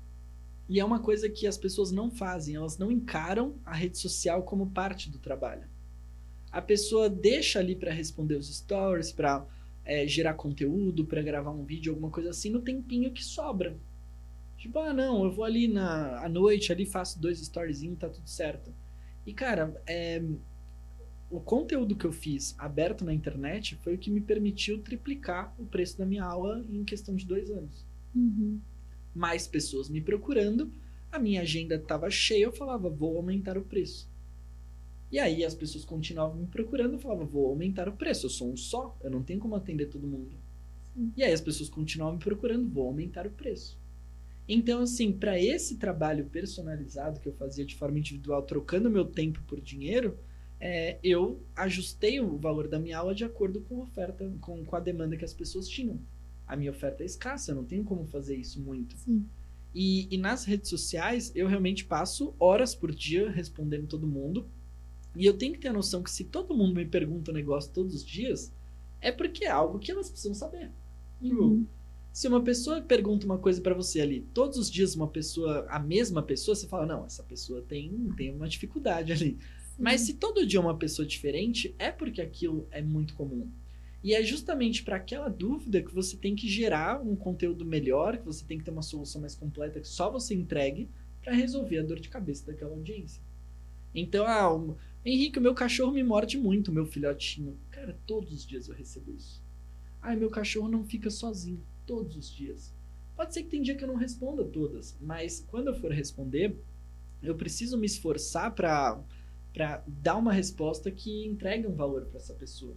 e 0.68 0.80
é 0.80 0.84
uma 0.84 0.98
coisa 0.98 1.28
que 1.28 1.46
as 1.46 1.56
pessoas 1.56 1.92
não 1.92 2.10
fazem, 2.10 2.56
elas 2.56 2.76
não 2.76 2.90
encaram 2.90 3.54
a 3.64 3.74
rede 3.74 3.96
social 3.96 4.42
como 4.42 4.70
parte 4.70 5.08
do 5.08 5.18
trabalho. 5.18 5.68
A 6.50 6.60
pessoa 6.60 7.08
deixa 7.08 7.60
ali 7.60 7.76
para 7.76 7.92
responder 7.92 8.34
os 8.34 8.52
stories, 8.52 9.12
para 9.12 9.46
é, 9.84 10.04
gerar 10.06 10.34
conteúdo, 10.34 11.04
para 11.04 11.22
gravar 11.22 11.52
um 11.52 11.64
vídeo, 11.64 11.92
alguma 11.92 12.10
coisa 12.10 12.30
assim, 12.30 12.50
no 12.50 12.60
tempinho 12.60 13.12
que 13.12 13.24
sobra. 13.24 13.78
Tipo, 14.60 14.78
ah, 14.78 14.92
não, 14.92 15.24
eu 15.24 15.32
vou 15.32 15.42
ali 15.42 15.66
na 15.66 16.22
à 16.22 16.28
noite, 16.28 16.70
ali 16.70 16.84
faço 16.84 17.18
dois 17.18 17.40
storyzinhos, 17.40 17.98
tá 17.98 18.10
tudo 18.10 18.28
certo. 18.28 18.70
E, 19.26 19.32
cara, 19.32 19.82
é, 19.86 20.22
o 21.30 21.40
conteúdo 21.40 21.96
que 21.96 22.04
eu 22.04 22.12
fiz 22.12 22.54
aberto 22.58 23.02
na 23.02 23.14
internet 23.14 23.74
foi 23.76 23.94
o 23.94 23.98
que 23.98 24.10
me 24.10 24.20
permitiu 24.20 24.82
triplicar 24.82 25.54
o 25.58 25.64
preço 25.64 25.96
da 25.96 26.04
minha 26.04 26.24
aula 26.24 26.62
em 26.68 26.84
questão 26.84 27.16
de 27.16 27.24
dois 27.24 27.50
anos. 27.50 27.86
Uhum. 28.14 28.60
Mais 29.14 29.48
pessoas 29.48 29.88
me 29.88 30.02
procurando, 30.02 30.70
a 31.10 31.18
minha 31.18 31.40
agenda 31.40 31.76
estava 31.76 32.10
cheia, 32.10 32.44
eu 32.44 32.52
falava, 32.52 32.90
vou 32.90 33.16
aumentar 33.16 33.56
o 33.56 33.62
preço. 33.62 34.10
E 35.10 35.18
aí 35.18 35.42
as 35.42 35.54
pessoas 35.54 35.86
continuavam 35.86 36.36
me 36.36 36.46
procurando, 36.46 36.92
eu 36.92 36.98
falava, 37.00 37.24
vou 37.24 37.46
aumentar 37.48 37.88
o 37.88 37.96
preço, 37.96 38.26
eu 38.26 38.30
sou 38.30 38.52
um 38.52 38.56
só, 38.58 38.94
eu 39.02 39.10
não 39.10 39.22
tenho 39.22 39.40
como 39.40 39.56
atender 39.56 39.86
todo 39.86 40.06
mundo. 40.06 40.36
Sim. 40.94 41.12
E 41.16 41.22
aí 41.22 41.32
as 41.32 41.40
pessoas 41.40 41.70
continuavam 41.70 42.18
me 42.18 42.22
procurando, 42.22 42.68
vou 42.68 42.86
aumentar 42.86 43.26
o 43.26 43.30
preço. 43.30 43.79
Então, 44.52 44.82
assim, 44.82 45.12
para 45.12 45.40
esse 45.40 45.76
trabalho 45.76 46.24
personalizado 46.24 47.20
que 47.20 47.28
eu 47.28 47.32
fazia 47.32 47.64
de 47.64 47.76
forma 47.76 48.00
individual, 48.00 48.42
trocando 48.42 48.90
meu 48.90 49.04
tempo 49.04 49.40
por 49.46 49.60
dinheiro, 49.60 50.18
é, 50.58 50.98
eu 51.04 51.40
ajustei 51.54 52.18
o 52.18 52.36
valor 52.36 52.66
da 52.66 52.76
minha 52.76 52.98
aula 52.98 53.14
de 53.14 53.22
acordo 53.22 53.60
com 53.60 53.76
a 53.76 53.84
oferta, 53.84 54.28
com, 54.40 54.64
com 54.64 54.74
a 54.74 54.80
demanda 54.80 55.16
que 55.16 55.24
as 55.24 55.32
pessoas 55.32 55.68
tinham. 55.68 56.00
A 56.48 56.56
minha 56.56 56.72
oferta 56.72 57.04
é 57.04 57.06
escassa, 57.06 57.52
eu 57.52 57.54
não 57.54 57.64
tenho 57.64 57.84
como 57.84 58.04
fazer 58.08 58.34
isso 58.34 58.60
muito. 58.60 58.96
Sim. 58.98 59.24
E, 59.72 60.12
e 60.12 60.18
nas 60.18 60.44
redes 60.44 60.68
sociais, 60.68 61.30
eu 61.36 61.46
realmente 61.46 61.84
passo 61.84 62.34
horas 62.36 62.74
por 62.74 62.92
dia 62.92 63.30
respondendo 63.30 63.86
todo 63.86 64.04
mundo. 64.04 64.48
E 65.14 65.24
eu 65.26 65.38
tenho 65.38 65.52
que 65.52 65.60
ter 65.60 65.68
a 65.68 65.72
noção 65.72 66.02
que 66.02 66.10
se 66.10 66.24
todo 66.24 66.56
mundo 66.56 66.74
me 66.74 66.84
pergunta 66.84 67.30
um 67.30 67.34
negócio 67.34 67.72
todos 67.72 67.94
os 67.94 68.04
dias, 68.04 68.52
é 69.00 69.12
porque 69.12 69.44
é 69.44 69.50
algo 69.50 69.78
que 69.78 69.92
elas 69.92 70.10
precisam 70.10 70.34
saber. 70.34 70.72
Uhum. 71.22 71.64
Se 72.12 72.26
uma 72.26 72.42
pessoa 72.42 72.80
pergunta 72.80 73.24
uma 73.24 73.38
coisa 73.38 73.60
para 73.60 73.74
você 73.74 74.00
ali, 74.00 74.26
todos 74.34 74.58
os 74.58 74.70
dias 74.70 74.96
uma 74.96 75.06
pessoa, 75.06 75.64
a 75.68 75.78
mesma 75.78 76.22
pessoa, 76.22 76.54
você 76.56 76.66
fala, 76.66 76.84
não, 76.84 77.06
essa 77.06 77.22
pessoa 77.22 77.62
tem, 77.62 78.10
tem 78.16 78.34
uma 78.34 78.48
dificuldade 78.48 79.12
ali. 79.12 79.30
Sim. 79.30 79.38
Mas 79.78 80.02
se 80.02 80.14
todo 80.14 80.46
dia 80.46 80.60
uma 80.60 80.76
pessoa 80.76 81.06
diferente, 81.06 81.74
é 81.78 81.90
porque 81.90 82.20
aquilo 82.20 82.66
é 82.70 82.82
muito 82.82 83.14
comum. 83.14 83.48
E 84.02 84.14
é 84.14 84.22
justamente 84.22 84.82
para 84.82 84.96
aquela 84.96 85.28
dúvida 85.28 85.82
que 85.82 85.94
você 85.94 86.16
tem 86.16 86.34
que 86.34 86.48
gerar 86.48 87.00
um 87.00 87.14
conteúdo 87.14 87.64
melhor, 87.64 88.18
que 88.18 88.24
você 88.24 88.44
tem 88.44 88.58
que 88.58 88.64
ter 88.64 88.70
uma 88.70 88.82
solução 88.82 89.20
mais 89.20 89.34
completa 89.34 89.80
que 89.80 89.88
só 89.88 90.10
você 90.10 90.34
entregue 90.34 90.88
para 91.22 91.34
resolver 91.34 91.78
a 91.78 91.82
dor 91.82 92.00
de 92.00 92.08
cabeça 92.08 92.46
daquela 92.46 92.72
audiência. 92.72 93.22
Então, 93.94 94.26
ah. 94.26 94.76
Henrique, 95.04 95.38
o 95.38 95.42
meu 95.42 95.54
cachorro 95.54 95.92
me 95.92 96.02
morde 96.02 96.36
muito, 96.36 96.72
meu 96.72 96.86
filhotinho. 96.86 97.56
Cara, 97.70 97.98
todos 98.06 98.32
os 98.32 98.46
dias 98.46 98.68
eu 98.68 98.74
recebo 98.74 99.12
isso. 99.12 99.42
Ah, 100.02 100.16
meu 100.16 100.28
cachorro 100.28 100.68
não 100.68 100.84
fica 100.84 101.08
sozinho 101.08 101.62
todos 101.90 102.16
os 102.16 102.30
dias. 102.30 102.72
Pode 103.16 103.34
ser 103.34 103.42
que 103.42 103.48
tem 103.48 103.60
dia 103.60 103.74
que 103.74 103.82
eu 103.82 103.88
não 103.88 103.96
responda 103.96 104.44
todas, 104.44 104.96
mas 105.00 105.44
quando 105.50 105.66
eu 105.66 105.74
for 105.74 105.90
responder, 105.90 106.56
eu 107.20 107.34
preciso 107.34 107.76
me 107.76 107.86
esforçar 107.86 108.54
para 108.54 109.02
para 109.52 109.82
dar 109.84 110.16
uma 110.16 110.32
resposta 110.32 110.92
que 110.92 111.26
entregue 111.26 111.66
um 111.66 111.74
valor 111.74 112.02
para 112.02 112.18
essa 112.18 112.32
pessoa. 112.32 112.76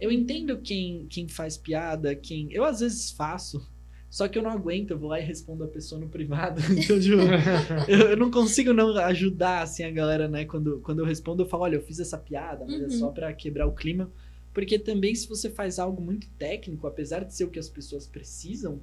Eu 0.00 0.12
entendo 0.12 0.58
quem, 0.58 1.08
quem 1.10 1.26
faz 1.26 1.56
piada, 1.56 2.14
quem. 2.14 2.52
Eu 2.52 2.64
às 2.64 2.78
vezes 2.78 3.10
faço, 3.10 3.68
só 4.08 4.28
que 4.28 4.38
eu 4.38 4.42
não 4.44 4.50
aguento, 4.50 4.92
eu 4.92 4.98
vou 4.98 5.08
lá 5.08 5.18
e 5.18 5.24
respondo 5.24 5.64
a 5.64 5.68
pessoa 5.68 6.00
no 6.00 6.08
privado. 6.08 6.62
Então, 6.70 7.00
tipo, 7.00 7.16
eu, 7.90 8.10
eu, 8.10 8.16
não 8.16 8.30
consigo 8.30 8.72
não 8.72 8.96
ajudar 8.96 9.62
assim 9.62 9.82
a 9.82 9.90
galera, 9.90 10.28
né? 10.28 10.44
Quando, 10.44 10.80
quando 10.82 11.00
eu 11.00 11.04
respondo, 11.04 11.42
eu 11.42 11.48
falo, 11.48 11.64
olha, 11.64 11.76
eu 11.76 11.82
fiz 11.82 11.98
essa 11.98 12.16
piada, 12.16 12.64
mas 12.64 12.78
uhum. 12.78 12.86
é 12.86 12.90
só 12.90 13.10
para 13.10 13.32
quebrar 13.32 13.66
o 13.66 13.74
clima. 13.74 14.08
Porque 14.54 14.78
também, 14.78 15.14
se 15.14 15.28
você 15.28 15.50
faz 15.50 15.78
algo 15.78 16.00
muito 16.00 16.28
técnico, 16.38 16.86
apesar 16.86 17.24
de 17.24 17.34
ser 17.34 17.44
o 17.44 17.50
que 17.50 17.58
as 17.58 17.68
pessoas 17.68 18.06
precisam, 18.06 18.80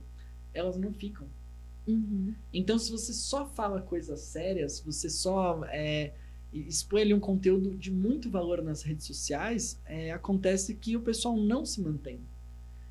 elas 0.53 0.77
não 0.77 0.93
ficam. 0.93 1.27
Uhum. 1.87 2.35
Então, 2.53 2.77
se 2.77 2.91
você 2.91 3.13
só 3.13 3.47
fala 3.47 3.81
coisas 3.81 4.19
sérias, 4.19 4.79
você 4.81 5.09
só 5.09 5.63
é, 5.65 6.13
expõe 6.53 7.01
ali 7.01 7.13
um 7.13 7.19
conteúdo 7.19 7.75
de 7.75 7.89
muito 7.89 8.29
valor 8.29 8.61
nas 8.61 8.83
redes 8.83 9.07
sociais, 9.07 9.81
é, 9.85 10.11
acontece 10.11 10.75
que 10.75 10.95
o 10.97 11.01
pessoal 11.01 11.37
não 11.37 11.65
se 11.65 11.81
mantém. 11.81 12.19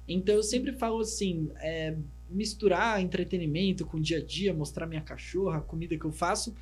Então 0.08 0.34
eu 0.34 0.42
sempre 0.42 0.72
falo 0.72 1.00
assim, 1.00 1.50
é, 1.60 1.96
misturar 2.28 3.00
entretenimento 3.00 3.86
com 3.86 3.98
o 3.98 4.00
dia 4.00 4.18
a 4.18 4.24
dia, 4.24 4.52
mostrar 4.52 4.86
minha 4.86 5.00
cachorra, 5.00 5.58
a 5.58 5.62
comida 5.62 5.96
que 5.96 6.04
eu 6.04 6.10
faço. 6.10 6.54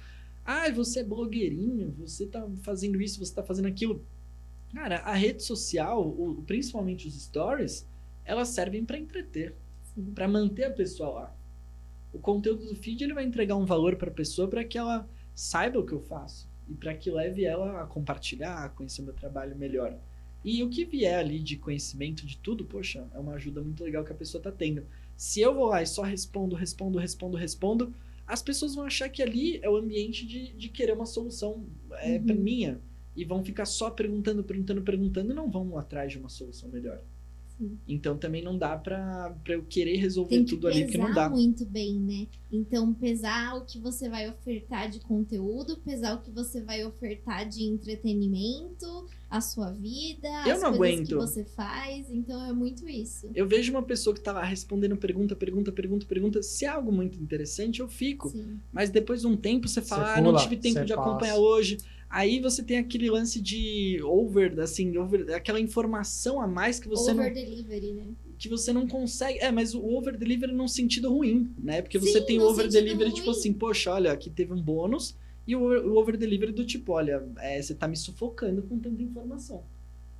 Ah, 0.45 0.71
você 0.71 1.01
é 1.01 1.05
blogueirinho, 1.05 1.95
você 1.99 2.27
tá 2.27 2.47
fazendo 2.63 3.01
isso, 3.01 3.25
você 3.25 3.35
tá 3.35 3.43
fazendo 3.43 3.69
aquilo. 3.69 4.05
Cara, 4.73 4.99
a 5.01 5.15
rede 5.15 5.43
social, 5.43 6.07
o- 6.07 6.43
principalmente 6.47 7.09
os 7.09 7.21
stories, 7.23 7.87
elas 8.25 8.49
servem 8.49 8.85
para 8.85 8.99
entreter, 8.99 9.57
para 10.15 10.29
manter 10.29 10.65
a 10.65 10.71
pessoa 10.71 11.11
lá. 11.11 11.37
O 12.13 12.19
conteúdo 12.19 12.67
do 12.67 12.77
feed 12.77 13.05
ele 13.05 13.15
vai 13.15 13.25
entregar 13.25 13.57
um 13.57 13.67
valor 13.67 13.97
para 13.97 14.11
a 14.11 14.15
pessoa 14.15 14.49
para 14.49 14.65
que 14.65 14.79
ela 14.79 15.09
saiba 15.35 15.79
o 15.79 15.87
que 15.87 15.93
eu 15.93 16.01
faço 16.01 16.51
e 16.69 16.75
para 16.75 16.95
que 16.95 17.11
leve 17.11 17.45
ela 17.45 17.83
a 17.83 17.87
compartilhar, 17.87 18.65
a 18.65 18.69
conhecer 18.69 19.03
o 19.03 19.05
meu 19.07 19.15
trabalho 19.15 19.57
melhor. 19.57 19.99
E 20.45 20.63
o 20.63 20.71
que 20.71 20.85
vier 20.85 21.19
ali 21.19 21.41
de 21.41 21.57
conhecimento 21.57 22.27
de 22.27 22.39
tudo, 22.39 22.65
poxa, 22.65 23.09
é 23.15 23.19
uma 23.19 23.35
ajuda 23.35 23.63
muito 23.63 23.83
legal 23.85 24.05
que 24.05 24.13
a 24.13 24.17
pessoa 24.17 24.43
tá 24.43 24.53
tendo. 24.53 24.87
Se 25.17 25.41
eu 25.41 25.55
vou 25.55 25.67
lá 25.67 25.83
e 25.83 25.87
só 25.87 26.03
respondo, 26.03 26.55
respondo, 26.57 26.99
respondo, 26.99 27.37
respondo, 27.37 27.95
as 28.27 28.43
pessoas 28.43 28.75
vão 28.75 28.85
achar 28.85 29.09
que 29.09 29.23
ali 29.23 29.59
é 29.63 29.69
o 29.69 29.77
ambiente 29.77 30.27
de, 30.27 30.53
de 30.55 30.69
querer 30.69 30.93
uma 30.93 31.07
solução 31.07 31.67
é, 31.93 32.19
Uhum. 32.19 32.35
minha. 32.35 32.81
E 33.19 33.25
vão 33.25 33.43
ficar 33.45 33.65
só 33.67 33.91
perguntando, 33.91 34.45
perguntando, 34.45 34.83
perguntando 34.83 35.33
e 35.33 35.35
não 35.35 35.51
vão 35.51 35.77
atrás 35.77 36.13
de 36.13 36.19
uma 36.19 36.29
solução 36.29 36.69
melhor. 36.69 37.01
Sim. 37.59 37.77
Então 37.89 38.17
também 38.17 38.41
não 38.41 38.57
dá 38.57 38.77
pra, 38.77 39.35
pra 39.43 39.55
eu 39.55 39.65
querer 39.65 39.97
resolver 39.97 40.37
Tem 40.37 40.45
que 40.45 40.51
tudo 40.55 40.69
ali, 40.69 40.85
porque 40.85 40.97
não 40.97 41.13
dá. 41.13 41.29
muito 41.29 41.67
bem, 41.67 41.95
né? 41.99 42.29
Então, 42.53 42.95
pesar 42.95 43.57
o 43.57 43.65
que 43.65 43.81
você 43.81 44.09
vai 44.09 44.29
ofertar 44.31 44.89
de 44.89 45.01
conteúdo, 45.01 45.77
pesar 45.79 46.15
o 46.15 46.23
que 46.23 46.31
você 46.31 46.63
vai 46.63 46.85
ofertar 46.87 47.49
de 47.49 47.65
entretenimento, 47.65 49.07
a 49.29 49.41
sua 49.41 49.71
vida, 49.73 50.29
Eu 50.47 50.55
as 50.55 50.63
não 50.63 50.77
coisas 50.77 50.99
aguento. 51.01 51.09
que 51.09 51.15
você 51.17 51.45
faz. 51.45 52.11
Então, 52.11 52.45
é 52.47 52.53
muito 52.53 52.89
isso. 52.89 53.29
Eu 53.35 53.47
vejo 53.47 53.73
uma 53.73 53.83
pessoa 53.83 54.15
que 54.15 54.21
tá 54.21 54.33
lá 54.33 54.45
respondendo 54.45 54.97
pergunta, 54.97 55.35
pergunta, 55.37 55.73
pergunta, 55.73 56.07
pergunta. 56.07 56.43
Se 56.43 56.65
é 56.65 56.69
algo 56.69 56.93
muito 56.93 57.21
interessante, 57.21 57.81
eu 57.81 57.89
fico. 57.89 58.31
Sim. 58.31 58.59
Mas 58.73 58.89
depois 58.89 59.23
de 59.23 59.27
um 59.27 59.37
tempo 59.37 59.67
você 59.69 59.81
Você 59.81 59.89
fala, 59.89 60.15
ah, 60.15 60.21
não 60.21 60.37
tive 60.37 60.57
tempo 60.57 60.79
você 60.79 60.85
de 60.85 60.93
acompanhar 60.93 61.33
passa. 61.35 61.41
hoje. 61.41 61.79
Aí 62.11 62.41
você 62.41 62.63
tem 62.63 62.79
aquele 62.79 63.11
lance 63.11 63.41
de 63.41 64.01
over, 64.03 64.59
assim, 64.61 64.97
over, 64.97 65.35
aquela 65.35 65.61
informação 65.61 66.41
a 66.41 66.47
mais 66.47 66.81
que 66.81 66.89
você, 66.89 67.11
Over 67.11 67.27
não, 67.27 67.35
delivery, 67.35 67.93
né? 67.93 68.07
que 68.39 68.49
você 68.49 68.73
não 68.73 68.87
consegue. 68.87 69.39
É, 69.41 69.53
mas 69.53 69.75
o 69.75 69.85
over 69.85 70.17
delivery 70.17 70.53
num 70.53 70.69
sentido 70.69 71.13
ruim, 71.13 71.53
né? 71.59 71.83
Porque 71.83 71.99
você 71.99 72.21
Sim, 72.21 72.27
tem 72.27 72.39
o 72.39 72.45
over 72.45 72.67
delivery, 72.69 73.13
tipo 73.13 73.31
ruim. 73.31 73.39
assim, 73.39 73.53
poxa, 73.53 73.93
olha, 73.93 74.11
aqui 74.13 74.31
teve 74.31 74.53
um 74.53 74.63
bônus. 74.63 75.15
E 75.47 75.57
o 75.57 75.97
over 75.97 76.17
delivery 76.17 76.53
do 76.53 76.65
tipo, 76.65 76.93
olha, 76.93 77.27
é, 77.39 77.61
você 77.61 77.75
tá 77.75 77.89
me 77.89 77.97
sufocando 77.97 78.63
com 78.63 78.79
tanta 78.79 79.03
informação. 79.03 79.63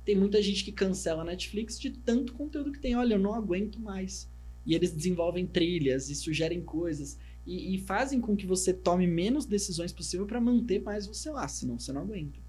Tem 0.03 0.15
muita 0.15 0.41
gente 0.41 0.63
que 0.63 0.71
cancela 0.71 1.21
a 1.21 1.25
Netflix 1.25 1.79
de 1.79 1.91
tanto 1.91 2.33
conteúdo 2.33 2.71
que 2.71 2.79
tem. 2.79 2.95
Olha, 2.95 3.13
eu 3.15 3.19
não 3.19 3.33
aguento 3.33 3.79
mais. 3.79 4.27
E 4.65 4.75
eles 4.75 4.91
desenvolvem 4.91 5.45
trilhas 5.45 6.09
e 6.09 6.15
sugerem 6.15 6.61
coisas. 6.61 7.17
E, 7.49 7.73
e 7.73 7.77
fazem 7.79 8.21
com 8.21 8.35
que 8.35 8.45
você 8.45 8.71
tome 8.71 9.07
menos 9.07 9.47
decisões 9.47 9.91
possível 9.91 10.27
para 10.27 10.39
manter 10.39 10.83
mais 10.83 11.07
você 11.07 11.31
lá, 11.31 11.47
senão 11.47 11.79
você 11.79 11.91
não 11.91 12.01
aguenta. 12.01 12.39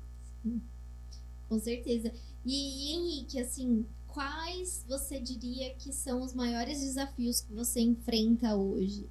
Com 1.49 1.59
certeza. 1.59 2.13
E, 2.45 2.53
e, 2.53 2.93
Henrique, 2.95 3.41
assim, 3.41 3.87
quais 4.07 4.85
você 4.87 5.19
diria 5.19 5.73
que 5.75 5.91
são 5.91 6.21
os 6.23 6.35
maiores 6.35 6.81
desafios 6.81 7.41
que 7.41 7.53
você 7.55 7.81
enfrenta 7.81 8.55
hoje 8.55 9.09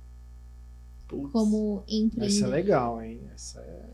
Putz. 1.07 1.31
como 1.31 1.83
Essa 1.87 1.95
é 1.95 1.97
empreendedor? 1.97 2.49
legal, 2.49 3.01
hein? 3.01 3.21
Essa 3.33 3.59
é. 3.61 3.89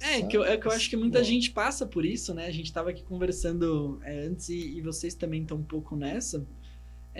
É, 0.00 0.22
que 0.22 0.36
eu, 0.36 0.44
é 0.44 0.56
que 0.56 0.66
eu 0.66 0.70
acho 0.72 0.88
que 0.90 0.96
muita 0.96 1.22
gente 1.24 1.50
passa 1.50 1.84
por 1.84 2.04
isso, 2.04 2.32
né? 2.34 2.46
A 2.46 2.52
gente 2.52 2.72
tava 2.72 2.90
aqui 2.90 3.02
conversando 3.02 4.00
é, 4.02 4.26
antes 4.26 4.48
e, 4.48 4.78
e 4.78 4.80
vocês 4.80 5.14
também 5.14 5.42
estão 5.42 5.56
um 5.56 5.64
pouco 5.64 5.96
nessa. 5.96 6.46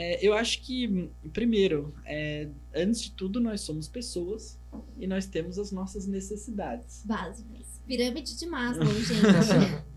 É, 0.01 0.25
eu 0.25 0.33
acho 0.33 0.63
que, 0.63 1.11
primeiro, 1.33 1.93
é, 2.07 2.49
antes 2.73 3.01
de 3.01 3.11
tudo, 3.11 3.41
nós 3.41 3.63
somos 3.63 3.89
pessoas 3.89 4.57
e 4.97 5.09
nós 5.09 5.27
temos 5.27 5.59
as 5.59 5.73
nossas 5.73 6.07
necessidades. 6.07 7.03
Básicas. 7.05 7.81
Pirâmide 7.85 8.39
de 8.39 8.47
Maslow, 8.47 8.87
gente. 9.03 9.23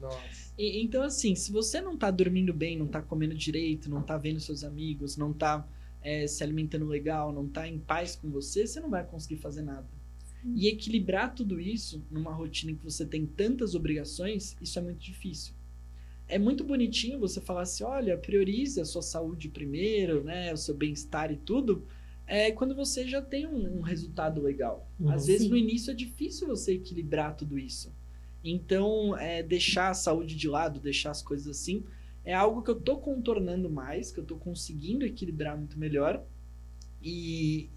Nossa. 0.01 0.53
E- 0.57 0.81
então, 0.81 1.03
assim, 1.03 1.35
se 1.35 1.51
você 1.51 1.79
não 1.81 1.95
tá 1.95 2.09
dormindo 2.09 2.51
bem, 2.51 2.79
não 2.79 2.87
tá 2.87 2.99
comendo 2.99 3.35
direito, 3.35 3.91
não 3.91 4.01
tá 4.01 4.17
vendo 4.17 4.39
seus 4.39 4.63
amigos, 4.63 5.17
não 5.17 5.31
tá 5.31 5.67
é, 6.01 6.25
se 6.25 6.43
alimentando 6.43 6.87
legal, 6.87 7.31
não 7.31 7.47
tá 7.47 7.67
em 7.67 7.77
paz 7.77 8.15
com 8.15 8.27
você, 8.31 8.65
você 8.65 8.79
não 8.79 8.89
vai 8.89 9.05
conseguir 9.05 9.37
fazer 9.37 9.61
nada. 9.61 9.87
E 10.55 10.67
equilibrar 10.67 11.35
tudo 11.35 11.59
isso 11.59 12.03
numa 12.09 12.33
rotina 12.33 12.71
em 12.71 12.75
que 12.75 12.83
você 12.83 13.05
tem 13.05 13.27
tantas 13.27 13.75
obrigações, 13.75 14.57
isso 14.59 14.79
é 14.79 14.81
muito 14.81 14.97
difícil. 14.99 15.53
É 16.31 16.39
muito 16.39 16.63
bonitinho 16.63 17.19
você 17.19 17.41
falar 17.41 17.63
assim, 17.63 17.83
olha, 17.83 18.17
priorize 18.17 18.79
a 18.79 18.85
sua 18.85 19.01
saúde 19.01 19.49
primeiro, 19.49 20.23
né, 20.23 20.53
o 20.53 20.57
seu 20.57 20.73
bem-estar 20.73 21.29
e 21.29 21.35
tudo, 21.35 21.85
é 22.25 22.51
quando 22.51 22.73
você 22.73 23.05
já 23.05 23.21
tem 23.21 23.45
um, 23.45 23.79
um 23.79 23.81
resultado 23.81 24.41
legal. 24.41 24.89
Uhum. 24.97 25.11
Às 25.11 25.27
vezes 25.27 25.43
Sim. 25.43 25.49
no 25.49 25.57
início 25.57 25.91
é 25.91 25.93
difícil 25.93 26.47
você 26.47 26.75
equilibrar 26.75 27.35
tudo 27.35 27.59
isso. 27.59 27.93
Então, 28.41 29.17
é, 29.17 29.43
deixar 29.43 29.89
a 29.89 29.93
saúde 29.93 30.35
de 30.35 30.47
lado, 30.47 30.79
deixar 30.79 31.11
as 31.11 31.21
coisas 31.21 31.47
assim, 31.49 31.83
é 32.23 32.33
algo 32.33 32.61
que 32.61 32.71
eu 32.71 32.79
tô 32.79 32.97
contornando 32.97 33.69
mais, 33.69 34.11
que 34.11 34.19
eu 34.19 34.23
tô 34.23 34.37
conseguindo 34.37 35.05
equilibrar 35.05 35.57
muito 35.57 35.77
melhor. 35.77 36.25
E, 37.03 37.69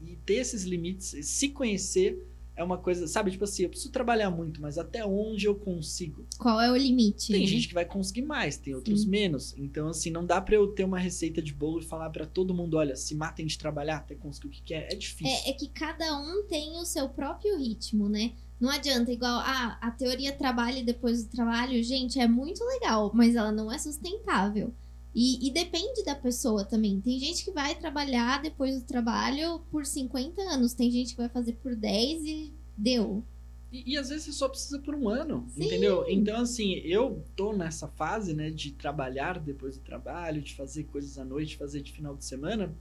e 0.00 0.16
ter 0.26 0.34
esses 0.34 0.64
limites, 0.64 1.14
se 1.22 1.50
conhecer 1.50 2.26
é 2.60 2.64
uma 2.64 2.76
coisa, 2.76 3.08
sabe? 3.08 3.30
Tipo 3.30 3.44
assim, 3.44 3.62
eu 3.62 3.70
preciso 3.70 3.90
trabalhar 3.90 4.30
muito, 4.30 4.60
mas 4.60 4.76
até 4.76 5.04
onde 5.04 5.46
eu 5.46 5.54
consigo? 5.54 6.26
Qual 6.38 6.60
é 6.60 6.70
o 6.70 6.76
limite? 6.76 7.32
Tem 7.32 7.46
gente 7.46 7.66
que 7.66 7.74
vai 7.74 7.86
conseguir 7.86 8.22
mais, 8.22 8.58
tem 8.58 8.74
outros 8.74 9.02
Sim. 9.02 9.08
menos. 9.08 9.54
Então, 9.56 9.88
assim, 9.88 10.10
não 10.10 10.26
dá 10.26 10.40
pra 10.42 10.56
eu 10.56 10.68
ter 10.68 10.84
uma 10.84 10.98
receita 10.98 11.40
de 11.40 11.54
bolo 11.54 11.80
e 11.80 11.84
falar 11.84 12.10
pra 12.10 12.26
todo 12.26 12.54
mundo: 12.54 12.76
olha, 12.76 12.94
se 12.96 13.14
matem 13.14 13.46
de 13.46 13.56
trabalhar 13.56 13.96
até 13.96 14.14
conseguir 14.14 14.48
o 14.48 14.50
que 14.50 14.62
quer. 14.62 14.92
É 14.92 14.94
difícil. 14.94 15.34
É, 15.46 15.50
é 15.50 15.52
que 15.54 15.68
cada 15.68 16.18
um 16.20 16.44
tem 16.46 16.76
o 16.76 16.84
seu 16.84 17.08
próprio 17.08 17.58
ritmo, 17.58 18.08
né? 18.10 18.32
Não 18.60 18.68
adianta, 18.68 19.10
igual 19.10 19.38
ah, 19.38 19.78
a 19.80 19.90
teoria 19.90 20.32
trabalho 20.32 20.84
depois 20.84 21.24
do 21.24 21.30
trabalho, 21.30 21.82
gente, 21.82 22.20
é 22.20 22.28
muito 22.28 22.62
legal, 22.62 23.10
mas 23.14 23.34
ela 23.34 23.50
não 23.50 23.72
é 23.72 23.78
sustentável. 23.78 24.74
E, 25.14 25.48
e 25.48 25.52
depende 25.52 26.04
da 26.04 26.14
pessoa 26.14 26.64
também. 26.64 27.00
Tem 27.00 27.18
gente 27.18 27.44
que 27.44 27.50
vai 27.50 27.74
trabalhar 27.74 28.42
depois 28.42 28.80
do 28.80 28.86
trabalho 28.86 29.60
por 29.70 29.84
50 29.84 30.40
anos, 30.42 30.72
tem 30.72 30.90
gente 30.90 31.10
que 31.10 31.20
vai 31.20 31.28
fazer 31.28 31.54
por 31.54 31.74
10 31.74 32.24
e 32.24 32.54
deu. 32.76 33.24
E, 33.72 33.92
e 33.92 33.96
às 33.96 34.08
vezes 34.08 34.24
você 34.24 34.32
só 34.32 34.48
precisa 34.48 34.78
por 34.78 34.94
um 34.94 35.08
ano, 35.08 35.46
Sim. 35.48 35.64
entendeu? 35.64 36.04
Então, 36.08 36.40
assim, 36.40 36.74
eu 36.74 37.24
tô 37.36 37.52
nessa 37.52 37.88
fase, 37.88 38.34
né, 38.34 38.50
de 38.50 38.72
trabalhar 38.72 39.38
depois 39.38 39.76
do 39.76 39.82
trabalho, 39.82 40.42
de 40.42 40.54
fazer 40.54 40.84
coisas 40.84 41.18
à 41.18 41.24
noite, 41.24 41.56
fazer 41.56 41.80
de 41.80 41.92
final 41.92 42.16
de 42.16 42.24
semana, 42.24 42.74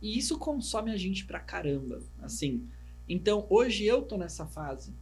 e 0.00 0.16
isso 0.16 0.38
consome 0.38 0.90
a 0.90 0.96
gente 0.96 1.24
pra 1.24 1.40
caramba, 1.40 2.02
assim. 2.20 2.68
Então, 3.08 3.46
hoje 3.48 3.84
eu 3.84 4.02
tô 4.02 4.16
nessa 4.16 4.46
fase. 4.46 4.92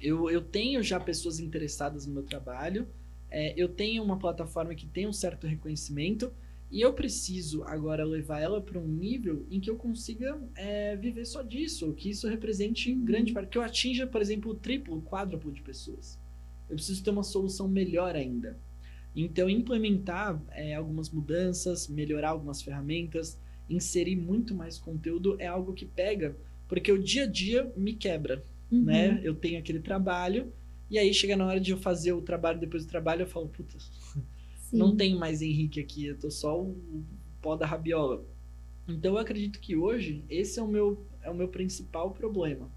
Eu, 0.00 0.28
eu 0.28 0.42
tenho 0.42 0.82
já 0.82 0.98
pessoas 0.98 1.38
interessadas 1.38 2.06
no 2.06 2.12
meu 2.12 2.22
trabalho, 2.24 2.88
é, 3.32 3.54
eu 3.56 3.68
tenho 3.68 4.02
uma 4.02 4.18
plataforma 4.18 4.74
que 4.74 4.86
tem 4.86 5.06
um 5.06 5.12
certo 5.12 5.46
reconhecimento, 5.46 6.32
e 6.70 6.80
eu 6.80 6.92
preciso 6.94 7.62
agora 7.64 8.04
levar 8.04 8.40
ela 8.40 8.60
para 8.60 8.78
um 8.78 8.86
nível 8.88 9.44
em 9.50 9.60
que 9.60 9.68
eu 9.68 9.76
consiga 9.76 10.40
é, 10.54 10.96
viver 10.96 11.26
só 11.26 11.42
disso, 11.42 11.92
que 11.92 12.08
isso 12.08 12.28
represente 12.28 12.94
grande 12.94 13.32
parte, 13.32 13.50
que 13.50 13.58
eu 13.58 13.62
atinja, 13.62 14.06
por 14.06 14.20
exemplo, 14.22 14.52
o 14.52 14.54
triplo, 14.54 14.96
o 14.96 15.02
quádruplo 15.02 15.52
de 15.52 15.60
pessoas. 15.60 16.18
Eu 16.70 16.76
preciso 16.76 17.02
ter 17.04 17.10
uma 17.10 17.22
solução 17.22 17.68
melhor 17.68 18.16
ainda. 18.16 18.58
Então, 19.14 19.50
implementar 19.50 20.40
é, 20.50 20.74
algumas 20.74 21.10
mudanças, 21.10 21.88
melhorar 21.88 22.30
algumas 22.30 22.62
ferramentas, 22.62 23.38
inserir 23.68 24.16
muito 24.16 24.54
mais 24.54 24.78
conteúdo 24.78 25.36
é 25.38 25.46
algo 25.46 25.74
que 25.74 25.84
pega, 25.84 26.34
porque 26.68 26.90
o 26.90 27.02
dia 27.02 27.24
a 27.24 27.26
dia 27.26 27.70
me 27.76 27.92
quebra, 27.94 28.42
Uhum. 28.70 28.84
né? 28.84 29.20
Eu 29.22 29.34
tenho 29.34 29.58
aquele 29.58 29.80
trabalho, 29.80 30.50
e 30.92 30.98
aí 30.98 31.14
chega 31.14 31.34
na 31.34 31.46
hora 31.46 31.58
de 31.58 31.70
eu 31.70 31.78
fazer 31.78 32.12
o 32.12 32.20
trabalho 32.20 32.60
depois 32.60 32.84
do 32.84 32.90
trabalho, 32.90 33.22
eu 33.22 33.26
falo, 33.26 33.48
puta, 33.48 33.78
Sim. 33.78 34.76
não 34.76 34.94
tem 34.94 35.16
mais 35.16 35.40
Henrique 35.40 35.80
aqui, 35.80 36.04
eu 36.04 36.18
tô 36.18 36.30
só 36.30 36.60
o 36.60 36.68
o 36.68 37.02
pó 37.40 37.56
da 37.56 37.64
rabiola. 37.64 38.22
Então 38.86 39.14
eu 39.14 39.18
acredito 39.18 39.58
que 39.58 39.74
hoje 39.74 40.22
esse 40.28 40.60
é 40.60 40.62
o 40.62 40.68
meu, 40.68 41.02
é 41.22 41.30
o 41.30 41.34
meu 41.34 41.48
principal 41.48 42.10
problema. 42.10 42.70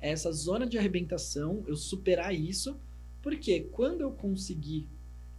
É 0.00 0.10
essa 0.10 0.32
zona 0.32 0.66
de 0.66 0.78
arrebentação, 0.78 1.62
eu 1.66 1.76
superar 1.76 2.34
isso, 2.34 2.80
porque 3.20 3.60
quando 3.60 4.00
eu 4.00 4.12
conseguir 4.12 4.88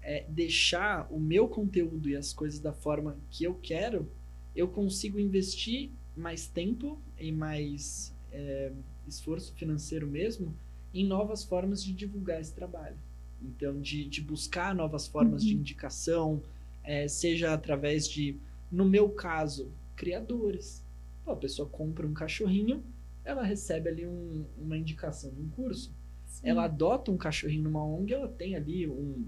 é, 0.03 0.23
deixar 0.29 1.11
o 1.11 1.19
meu 1.19 1.47
conteúdo 1.47 2.07
e 2.09 2.15
as 2.15 2.31
coisas 2.31 2.59
da 2.59 2.73
forma 2.73 3.17
que 3.31 3.43
eu 3.43 3.55
quero, 3.55 4.07
eu 4.55 4.67
consigo 4.67 5.19
investir 5.19 5.89
mais 6.15 6.45
tempo 6.45 7.01
e 7.17 7.31
mais 7.31 8.15
é, 8.31 8.71
esforço 9.07 9.51
financeiro 9.55 10.05
mesmo 10.05 10.53
em 10.93 11.05
novas 11.05 11.43
formas 11.43 11.83
de 11.83 11.93
divulgar 11.93 12.39
esse 12.41 12.53
trabalho. 12.53 12.97
Então, 13.41 13.79
de, 13.79 14.05
de 14.05 14.21
buscar 14.21 14.75
novas 14.75 15.07
formas 15.07 15.43
de 15.43 15.53
Uhum. 15.53 15.59
indicação, 15.61 16.41
é, 16.83 17.07
seja 17.07 17.53
através 17.53 18.07
de, 18.07 18.35
no 18.71 18.85
meu 18.85 19.09
caso, 19.09 19.71
criadores. 19.95 20.83
Pô, 21.23 21.31
a 21.31 21.35
pessoa 21.35 21.67
compra 21.69 22.05
um 22.07 22.13
cachorrinho, 22.13 22.83
ela 23.23 23.43
recebe 23.43 23.89
ali 23.89 24.05
um- 24.07 24.45
uma 24.57 24.77
indicação 24.77 25.31
de 25.31 25.41
um 25.41 25.49
curso. 25.49 25.93
Sim. 26.25 26.47
Ela 26.47 26.65
adota 26.65 27.11
um 27.11 27.17
cachorrinho 27.17 27.63
numa 27.63 27.83
ONG, 27.85 28.13
ela 28.13 28.27
tem 28.27 28.55
ali 28.55 28.87
um, 28.87 29.25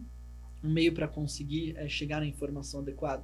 um 0.63 0.69
meio 0.71 0.93
para 0.93 1.07
conseguir 1.07 1.75
é, 1.77 1.87
chegar 1.87 2.19
na 2.19 2.27
informação 2.27 2.81
adequada. 2.81 3.23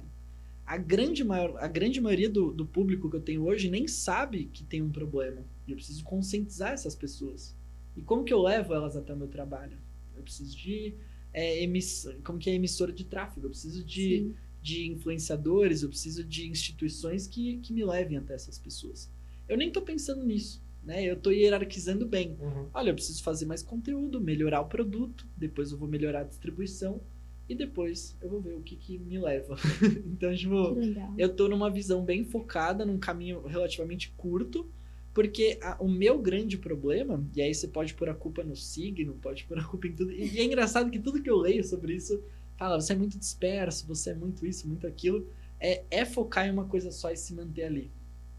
a 0.66 0.76
grande, 0.76 1.24
maior, 1.24 1.56
a 1.58 1.66
grande 1.66 1.98
maioria 2.00 2.28
do, 2.28 2.52
do 2.52 2.66
público 2.66 3.08
que 3.08 3.16
eu 3.16 3.22
tenho 3.22 3.42
hoje 3.46 3.70
nem 3.70 3.88
sabe 3.88 4.46
que 4.52 4.62
tem 4.62 4.82
um 4.82 4.90
problema. 4.92 5.42
E 5.66 5.70
eu 5.72 5.76
preciso 5.76 6.04
conscientizar 6.04 6.72
essas 6.72 6.94
pessoas. 6.94 7.56
E 7.98 8.02
como 8.02 8.22
que 8.22 8.32
eu 8.32 8.40
levo 8.40 8.72
elas 8.72 8.96
até 8.96 9.12
o 9.12 9.16
meu 9.16 9.26
trabalho? 9.26 9.76
Eu 10.16 10.22
preciso 10.22 10.56
de 10.56 10.94
é, 11.32 11.62
emiss... 11.62 12.08
como 12.24 12.38
que 12.38 12.48
é 12.48 12.54
emissora 12.54 12.92
de 12.92 13.04
tráfego, 13.04 13.46
eu 13.46 13.50
preciso 13.50 13.84
de, 13.84 14.32
de 14.62 14.88
influenciadores, 14.88 15.82
eu 15.82 15.88
preciso 15.88 16.22
de 16.22 16.48
instituições 16.48 17.26
que, 17.26 17.58
que 17.58 17.72
me 17.72 17.84
levem 17.84 18.16
até 18.16 18.34
essas 18.34 18.56
pessoas. 18.56 19.10
Eu 19.48 19.56
nem 19.56 19.68
estou 19.68 19.82
pensando 19.82 20.24
nisso, 20.24 20.62
né? 20.84 21.04
Eu 21.04 21.14
estou 21.14 21.32
hierarquizando 21.32 22.06
bem. 22.06 22.36
Uhum. 22.40 22.68
Olha, 22.72 22.90
eu 22.90 22.94
preciso 22.94 23.20
fazer 23.22 23.46
mais 23.46 23.62
conteúdo, 23.64 24.20
melhorar 24.20 24.60
o 24.60 24.66
produto, 24.66 25.26
depois 25.36 25.72
eu 25.72 25.78
vou 25.78 25.88
melhorar 25.88 26.20
a 26.20 26.24
distribuição 26.24 27.00
e 27.48 27.54
depois 27.54 28.16
eu 28.20 28.28
vou 28.28 28.40
ver 28.40 28.54
o 28.54 28.60
que, 28.60 28.76
que 28.76 28.96
me 28.96 29.18
leva. 29.18 29.56
então, 30.06 30.32
tipo, 30.36 30.76
eu 31.16 31.34
tô 31.34 31.48
numa 31.48 31.68
visão 31.68 32.04
bem 32.04 32.24
focada, 32.24 32.86
num 32.86 32.98
caminho 32.98 33.44
relativamente 33.44 34.12
curto, 34.16 34.70
porque 35.18 35.58
a- 35.60 35.76
o 35.80 35.88
meu 35.88 36.16
grande 36.22 36.56
problema, 36.56 37.26
e 37.34 37.42
aí 37.42 37.52
você 37.52 37.66
pode 37.66 37.92
pôr 37.94 38.08
a 38.08 38.14
culpa 38.14 38.44
no 38.44 38.54
signo, 38.54 39.14
pode 39.20 39.42
pôr 39.46 39.58
a 39.58 39.64
culpa 39.64 39.88
em 39.88 39.92
tudo, 39.92 40.12
e 40.12 40.38
é 40.38 40.44
engraçado 40.44 40.88
que 40.92 40.98
tudo 41.00 41.20
que 41.20 41.28
eu 41.28 41.36
leio 41.36 41.64
sobre 41.64 41.92
isso 41.96 42.22
fala, 42.56 42.80
você 42.80 42.92
é 42.92 42.96
muito 42.96 43.18
disperso, 43.18 43.84
você 43.88 44.10
é 44.10 44.14
muito 44.14 44.46
isso, 44.46 44.68
muito 44.68 44.86
aquilo, 44.86 45.26
é, 45.58 45.82
é 45.90 46.04
focar 46.04 46.46
em 46.46 46.52
uma 46.52 46.66
coisa 46.66 46.92
só 46.92 47.10
e 47.10 47.16
se 47.16 47.34
manter 47.34 47.64
ali. 47.64 47.90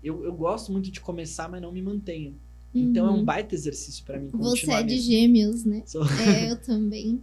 Eu, 0.02 0.24
eu 0.24 0.34
gosto 0.34 0.72
muito 0.72 0.90
de 0.90 1.02
começar, 1.02 1.50
mas 1.50 1.62
não 1.62 1.74
me 1.74 1.82
mantenho. 1.82 2.34
Então 2.74 3.06
é 3.08 3.12
um 3.12 3.16
Uhum. 3.18 3.26
baita 3.26 3.54
exercício 3.56 4.06
pra 4.06 4.18
mim 4.18 4.30
Você 4.30 4.38
continuar 4.38 4.80
é 4.80 4.84
de 4.84 4.96
nisso. 4.96 5.08
gêmeos, 5.08 5.66
né? 5.66 5.84
Sou- 5.86 6.04
É, 6.04 6.06
eu 6.54 6.56
também. 6.62 7.22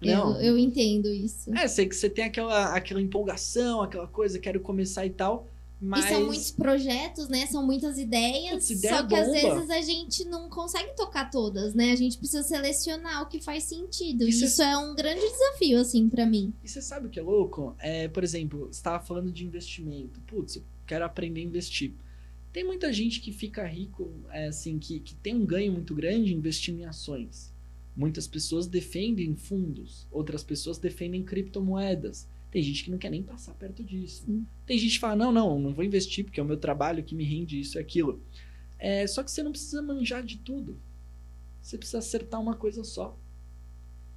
Não. 0.00 0.36
Eu, 0.36 0.50
eu 0.54 0.58
entendo 0.58 1.08
isso. 1.08 1.52
É, 1.54 1.66
sei 1.66 1.86
que 1.88 1.96
você 1.96 2.08
tem 2.08 2.24
aquela, 2.24 2.72
aquela 2.76 3.02
empolgação, 3.02 3.82
aquela 3.82 4.06
coisa, 4.06 4.38
quero 4.38 4.60
começar 4.60 5.04
e 5.06 5.10
tal, 5.10 5.48
mas... 5.80 6.04
E 6.04 6.08
são 6.08 6.24
muitos 6.26 6.50
projetos, 6.50 7.28
né? 7.28 7.46
São 7.46 7.64
muitas 7.64 7.98
ideias. 7.98 8.52
Putz, 8.54 8.70
ideia 8.70 8.96
só 8.96 9.06
que 9.06 9.14
às 9.14 9.26
bomba. 9.26 9.54
vezes 9.54 9.70
a 9.70 9.80
gente 9.82 10.24
não 10.24 10.48
consegue 10.48 10.94
tocar 10.96 11.30
todas, 11.30 11.74
né? 11.74 11.92
A 11.92 11.96
gente 11.96 12.16
precisa 12.18 12.42
selecionar 12.42 13.22
o 13.22 13.26
que 13.26 13.40
faz 13.42 13.64
sentido. 13.64 14.26
E 14.26 14.32
cê- 14.32 14.46
isso 14.46 14.62
é 14.62 14.76
um 14.78 14.94
grande 14.94 15.20
desafio, 15.20 15.78
assim, 15.78 16.08
pra 16.08 16.24
mim. 16.26 16.52
E 16.64 16.68
você 16.68 16.80
sabe 16.80 17.06
o 17.06 17.10
que 17.10 17.18
é 17.20 17.22
louco? 17.22 17.74
É, 17.78 18.08
por 18.08 18.24
exemplo, 18.24 18.66
você 18.66 18.78
estava 18.78 19.04
falando 19.04 19.30
de 19.30 19.44
investimento. 19.44 20.20
Putz, 20.22 20.56
eu 20.56 20.62
quero 20.86 21.04
aprender 21.04 21.40
a 21.40 21.44
investir. 21.44 21.92
Tem 22.52 22.64
muita 22.64 22.90
gente 22.90 23.20
que 23.20 23.32
fica 23.32 23.66
rico, 23.66 24.10
é, 24.30 24.46
assim, 24.46 24.78
que, 24.78 24.98
que 25.00 25.14
tem 25.16 25.34
um 25.34 25.44
ganho 25.44 25.72
muito 25.72 25.94
grande 25.94 26.32
investindo 26.32 26.80
em 26.80 26.86
ações. 26.86 27.52
Muitas 27.94 28.26
pessoas 28.26 28.66
defendem 28.66 29.34
fundos, 29.36 30.06
outras 30.10 30.42
pessoas 30.42 30.78
defendem 30.78 31.22
criptomoedas. 31.22 32.26
Tem 32.56 32.62
gente 32.62 32.84
que 32.84 32.90
não 32.90 32.96
quer 32.96 33.10
nem 33.10 33.22
passar 33.22 33.52
perto 33.52 33.84
disso. 33.84 34.24
Sim. 34.24 34.46
Tem 34.64 34.78
gente 34.78 34.94
que 34.94 34.98
fala: 34.98 35.14
não, 35.14 35.30
não, 35.30 35.60
não 35.60 35.74
vou 35.74 35.84
investir 35.84 36.24
porque 36.24 36.40
é 36.40 36.42
o 36.42 36.46
meu 36.46 36.56
trabalho 36.56 37.04
que 37.04 37.14
me 37.14 37.22
rende 37.22 37.60
isso 37.60 37.76
e 37.76 37.78
aquilo. 37.78 38.18
É, 38.78 39.06
só 39.06 39.22
que 39.22 39.30
você 39.30 39.42
não 39.42 39.50
precisa 39.50 39.82
manjar 39.82 40.22
de 40.22 40.38
tudo. 40.38 40.80
Você 41.60 41.76
precisa 41.76 41.98
acertar 41.98 42.40
uma 42.40 42.56
coisa 42.56 42.82
só. 42.82 43.14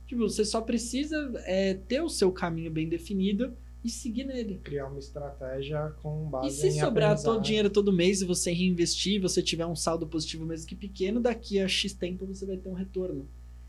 Tipo, 0.08 0.22
você 0.22 0.46
só 0.46 0.62
precisa 0.62 1.34
é, 1.44 1.74
ter 1.74 2.02
o 2.02 2.08
seu 2.08 2.32
caminho 2.32 2.72
bem 2.72 2.88
definido 2.88 3.54
e 3.84 3.90
seguir 3.90 4.24
nele. 4.24 4.62
Criar 4.64 4.88
uma 4.88 5.00
estratégia 5.00 5.94
com 6.02 6.30
base 6.30 6.48
E 6.48 6.52
se 6.52 6.68
em 6.70 6.80
sobrar 6.80 7.10
aprendizado. 7.10 7.34
todo 7.34 7.40
o 7.42 7.44
dinheiro 7.44 7.70
todo 7.70 7.92
mês 7.92 8.22
e 8.22 8.26
você 8.26 8.54
reinvestir, 8.54 9.22
você 9.22 9.44
tiver 9.44 9.66
um 9.66 9.76
saldo 9.76 10.08
positivo 10.08 10.46
mesmo 10.46 10.66
que 10.66 10.78
pequeno, 10.78 11.20
daqui 11.20 11.60
a 11.60 11.68
X 11.68 11.92
tempo 11.92 12.26
você 12.26 12.46
vai 12.46 12.56
ter 12.56 12.70
um 12.70 12.74
retorno. 12.74 13.28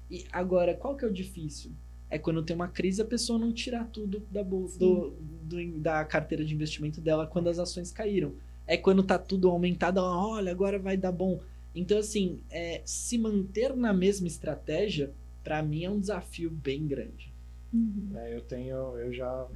E 0.09 0.24
agora, 0.30 0.74
qual 0.74 0.97
que 0.97 1.05
é 1.05 1.09
o 1.09 1.12
difícil? 1.12 1.72
É 2.11 2.19
quando 2.19 2.43
tem 2.43 2.57
uma 2.57 2.69
crise 2.69 3.01
a 3.01 3.05
pessoa 3.05 3.39
não 3.39 3.53
tirar 3.53 3.85
tudo 3.87 4.23
da, 4.31 4.43
bolsa, 4.43 4.78
do, 4.78 5.11
do- 5.45 5.78
da 5.78 6.05
carteira 6.05 6.45
de 6.45 6.55
investimento 6.55 7.01
dela 7.01 7.27
quando 7.27 7.49
as 7.49 7.59
ações 7.59 7.93
caíram. 7.93 8.32
É 8.66 8.77
quando 8.77 9.03
tá 9.03 9.19
tudo 9.19 9.49
aumentado, 9.49 9.99
ela, 9.99 10.27
olha, 10.27 10.51
agora 10.53 10.78
vai 10.78 10.97
dar 10.97 11.12
bom. 11.12 11.41
Então, 11.74 11.99
assim, 11.99 12.41
é, 12.51 12.82
se 12.85 13.16
manter 13.16 13.77
na 13.77 13.93
mesma 13.93 14.27
estratégia, 14.27 15.12
pra 15.43 15.62
mim 15.62 15.85
é 15.85 15.91
um 15.91 16.01
desafio 16.01 16.51
bem 16.51 16.87
grande. 16.87 17.32
Uhum. 17.73 18.11
É, 18.16 18.35
eu 18.37 18.41
tenho, 18.43 18.74
eu 18.99 19.12
já, 19.12 19.47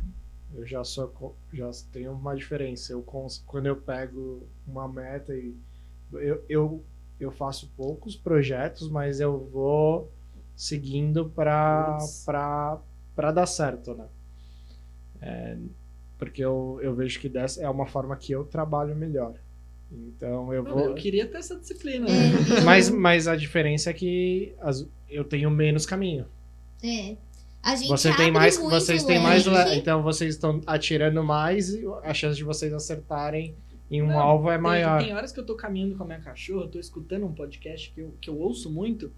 eu 0.55 0.67
já 0.67 0.85
sou, 0.85 1.37
já 1.53 1.71
tenho 1.93 2.13
uma 2.13 2.35
diferença. 2.37 2.93
Eu 2.93 3.03
cons- 3.03 3.43
quando 3.47 3.67
eu 3.67 3.77
pego 3.77 4.47
uma 4.67 4.87
meta 4.89 5.35
e 5.35 5.55
eu, 6.13 6.45
eu, 6.49 6.85
eu 7.19 7.31
faço 7.31 7.71
poucos 7.77 8.17
projetos, 8.17 8.89
mas 8.89 9.21
eu 9.21 9.39
vou 9.53 10.11
seguindo 10.57 11.29
para 11.31 11.99
Putz. 11.99 12.23
para 12.25 12.79
para 13.15 13.31
dar 13.33 13.47
certo, 13.47 13.95
né? 13.95 14.07
É, 15.23 15.57
porque 16.19 16.45
eu, 16.45 16.79
eu 16.83 16.95
vejo 16.95 17.21
que 17.21 17.29
dessa 17.29 17.63
é 17.63 17.69
uma 17.69 17.87
forma 17.87 18.17
que 18.17 18.33
eu 18.33 18.45
trabalho 18.45 18.95
melhor. 18.95 19.35
Então 19.93 20.53
eu 20.53 20.65
vou. 20.65 20.81
eu 20.81 20.95
queria 20.95 21.27
ter 21.27 21.39
essa 21.39 21.57
disciplina. 21.59 22.07
né? 22.07 22.59
É, 22.59 22.61
Mas, 22.65 22.91
mas 22.91 23.29
a 23.29 23.37
diferença 23.37 23.91
é 23.91 23.93
que 23.93 24.55
as- 24.61 24.87
eu 25.09 25.25
tenho 25.25 25.51
menos 25.51 25.87
caminho. 25.87 26.27
É. 26.83 27.17
A 27.63 27.77
gente 27.77 27.89
Você 27.89 28.15
tem 28.15 28.31
mais, 28.31 28.59
vocês 28.59 29.05
têm 29.05 29.19
mais, 29.23 29.47
então 29.75 30.03
vocês 30.03 30.35
estão 30.35 30.61
atirando 30.67 31.23
mais 31.25 31.71
e 31.73 31.83
a 32.03 32.13
chance 32.13 32.37
de 32.37 32.45
vocês 32.45 32.73
acertarem 32.75 33.55
em 33.91 34.03
um 34.03 34.09
Não, 34.09 34.19
alvo 34.19 34.51
é 34.51 34.55
Tem- 34.55 34.63
maior. 34.63 35.01
Tem, 35.03 35.15
horas 35.15 35.33
que 35.33 35.41
eu 35.41 35.47
tô 35.47 35.55
caminhando 35.55 35.97
com 35.97 36.03
a 36.03 36.07
minha 36.07 36.21
cachorra, 36.21 36.65
eu 36.65 36.69
tô 36.71 36.79
escutando 36.79 37.25
um 37.25 37.33
podcast 37.33 37.91
que 37.93 38.01
eu, 38.01 38.15
que 38.21 38.29
eu 38.29 38.37
ouço 38.39 38.71
muito 38.71 39.11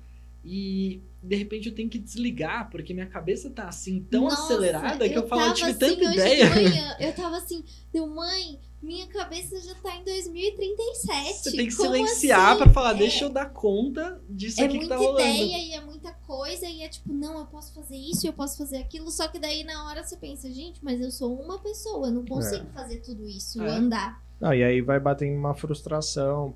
e 0.48 1.02
de 1.22 1.34
repente 1.34 1.68
eu 1.68 1.74
tenho 1.74 1.90
que 1.90 1.98
desligar 1.98 2.70
porque 2.70 2.94
minha 2.94 3.06
cabeça 3.08 3.50
tá 3.50 3.68
assim 3.68 4.06
tão 4.08 4.24
Nossa, 4.24 4.44
acelerada 4.44 5.08
que 5.08 5.18
eu, 5.18 5.26
falo, 5.26 5.42
eu 5.42 5.54
tive 5.54 5.70
assim 5.70 5.78
tanta 5.78 6.00
hoje 6.04 6.12
ideia. 6.14 6.48
De 6.50 6.54
manhã, 6.62 6.96
eu 7.00 7.12
tava 7.14 7.36
assim, 7.38 7.64
deu 7.92 8.06
mãe, 8.06 8.60
minha 8.80 9.06
cabeça 9.08 9.60
já 9.60 9.74
tá 9.74 9.96
em 9.96 10.04
2037. 10.04 11.34
Você 11.42 11.50
tem 11.56 11.66
que 11.66 11.74
como 11.74 11.90
silenciar 11.92 12.50
assim? 12.52 12.62
pra 12.62 12.72
falar, 12.72 12.90
É. 12.94 12.98
deixa 12.98 13.24
eu 13.24 13.28
dar 13.28 13.46
conta 13.46 14.20
disso 14.28 14.60
É 14.60 14.64
aqui 14.64 14.74
que 14.74 14.78
muita 14.80 14.94
tá 14.94 15.00
rolando. 15.00 15.20
ideia 15.20 15.58
e 15.58 15.72
é 15.72 15.80
muita 15.80 16.12
coisa, 16.12 16.66
e 16.66 16.82
é 16.82 16.88
tipo, 16.88 17.12
não, 17.12 17.38
eu 17.40 17.46
posso 17.46 17.74
fazer 17.74 17.96
isso, 17.96 18.26
eu 18.26 18.32
posso 18.32 18.56
fazer 18.56 18.76
aquilo. 18.78 19.10
Só 19.10 19.26
que 19.28 19.38
daí 19.40 19.64
na 19.64 19.86
hora 19.88 20.04
você 20.04 20.16
pensa, 20.16 20.48
gente, 20.52 20.78
mas 20.84 21.00
eu 21.00 21.10
sou 21.10 21.34
uma 21.40 21.58
pessoa, 21.58 22.06
eu 22.08 22.12
não 22.12 22.24
consigo 22.24 22.66
fazer 22.72 22.98
tudo 23.00 23.26
isso, 23.26 23.60
É. 23.62 23.68
andar. 23.68 24.24
Não, 24.40 24.52
e 24.54 24.62
aí 24.62 24.80
vai 24.82 25.00
batendo 25.00 25.36
uma 25.36 25.54
frustração. 25.54 26.54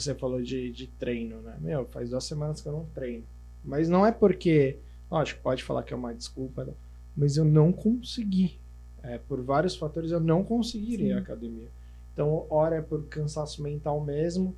Você 0.00 0.14
falou 0.14 0.40
de, 0.42 0.70
de 0.70 0.86
treino, 0.86 1.40
né? 1.42 1.56
Meu, 1.60 1.86
faz 1.86 2.10
duas 2.10 2.24
semanas 2.24 2.60
que 2.60 2.68
eu 2.68 2.72
não 2.72 2.86
treino. 2.94 3.24
Mas 3.64 3.88
não 3.88 4.06
é 4.06 4.10
porque. 4.12 4.78
Lógico, 5.10 5.42
pode 5.42 5.62
falar 5.62 5.82
que 5.82 5.92
é 5.92 5.96
uma 5.96 6.14
desculpa, 6.14 6.64
não, 6.64 6.74
mas 7.16 7.36
eu 7.36 7.44
não 7.44 7.72
consegui. 7.72 8.58
É, 9.02 9.18
por 9.18 9.42
vários 9.42 9.74
fatores 9.76 10.10
eu 10.10 10.20
não 10.20 10.44
conseguiria 10.44 11.14
Sim. 11.14 11.18
a 11.18 11.18
academia. 11.22 11.68
Então, 12.12 12.46
hora 12.50 12.76
é 12.76 12.82
por 12.82 13.04
cansaço 13.06 13.62
mental 13.62 14.00
mesmo. 14.04 14.54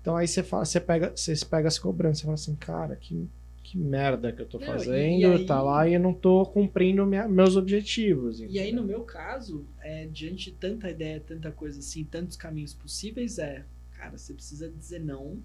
Então 0.00 0.16
aí 0.16 0.26
você 0.26 0.42
fala, 0.42 0.64
você 0.64 0.80
pega, 0.80 1.12
você 1.14 1.34
se 1.36 1.44
pega 1.44 1.70
se 1.70 1.80
cobrando, 1.80 2.16
você 2.16 2.22
fala 2.22 2.34
assim, 2.34 2.54
cara, 2.54 2.96
que, 2.96 3.28
que 3.62 3.76
merda 3.76 4.32
que 4.32 4.40
eu 4.40 4.46
tô 4.46 4.58
Não, 4.58 4.66
fazendo, 4.66 5.26
aí- 5.26 5.44
tá 5.44 5.60
lá 5.60 5.86
e 5.86 5.94
eu 5.94 6.00
não 6.00 6.14
tô 6.14 6.46
cumprindo 6.46 7.04
minha- 7.04 7.28
meus 7.28 7.56
objetivos. 7.56 8.40
E 8.40 8.58
aí, 8.58 8.72
no 8.72 8.82
meu 8.82 9.02
caso, 9.02 9.64
é, 9.82 10.06
diante 10.06 10.46
de 10.50 10.52
tanta 10.52 10.88
ideia, 10.90 11.20
tanta 11.20 11.50
coisa 11.50 11.80
assim, 11.80 12.04
tantos 12.04 12.36
caminhos 12.36 12.72
possíveis, 12.72 13.38
é, 13.38 13.64
cara, 14.00 14.16
você 14.16 14.32
precisa 14.32 14.68
dizer 14.70 14.98
não, 15.00 15.42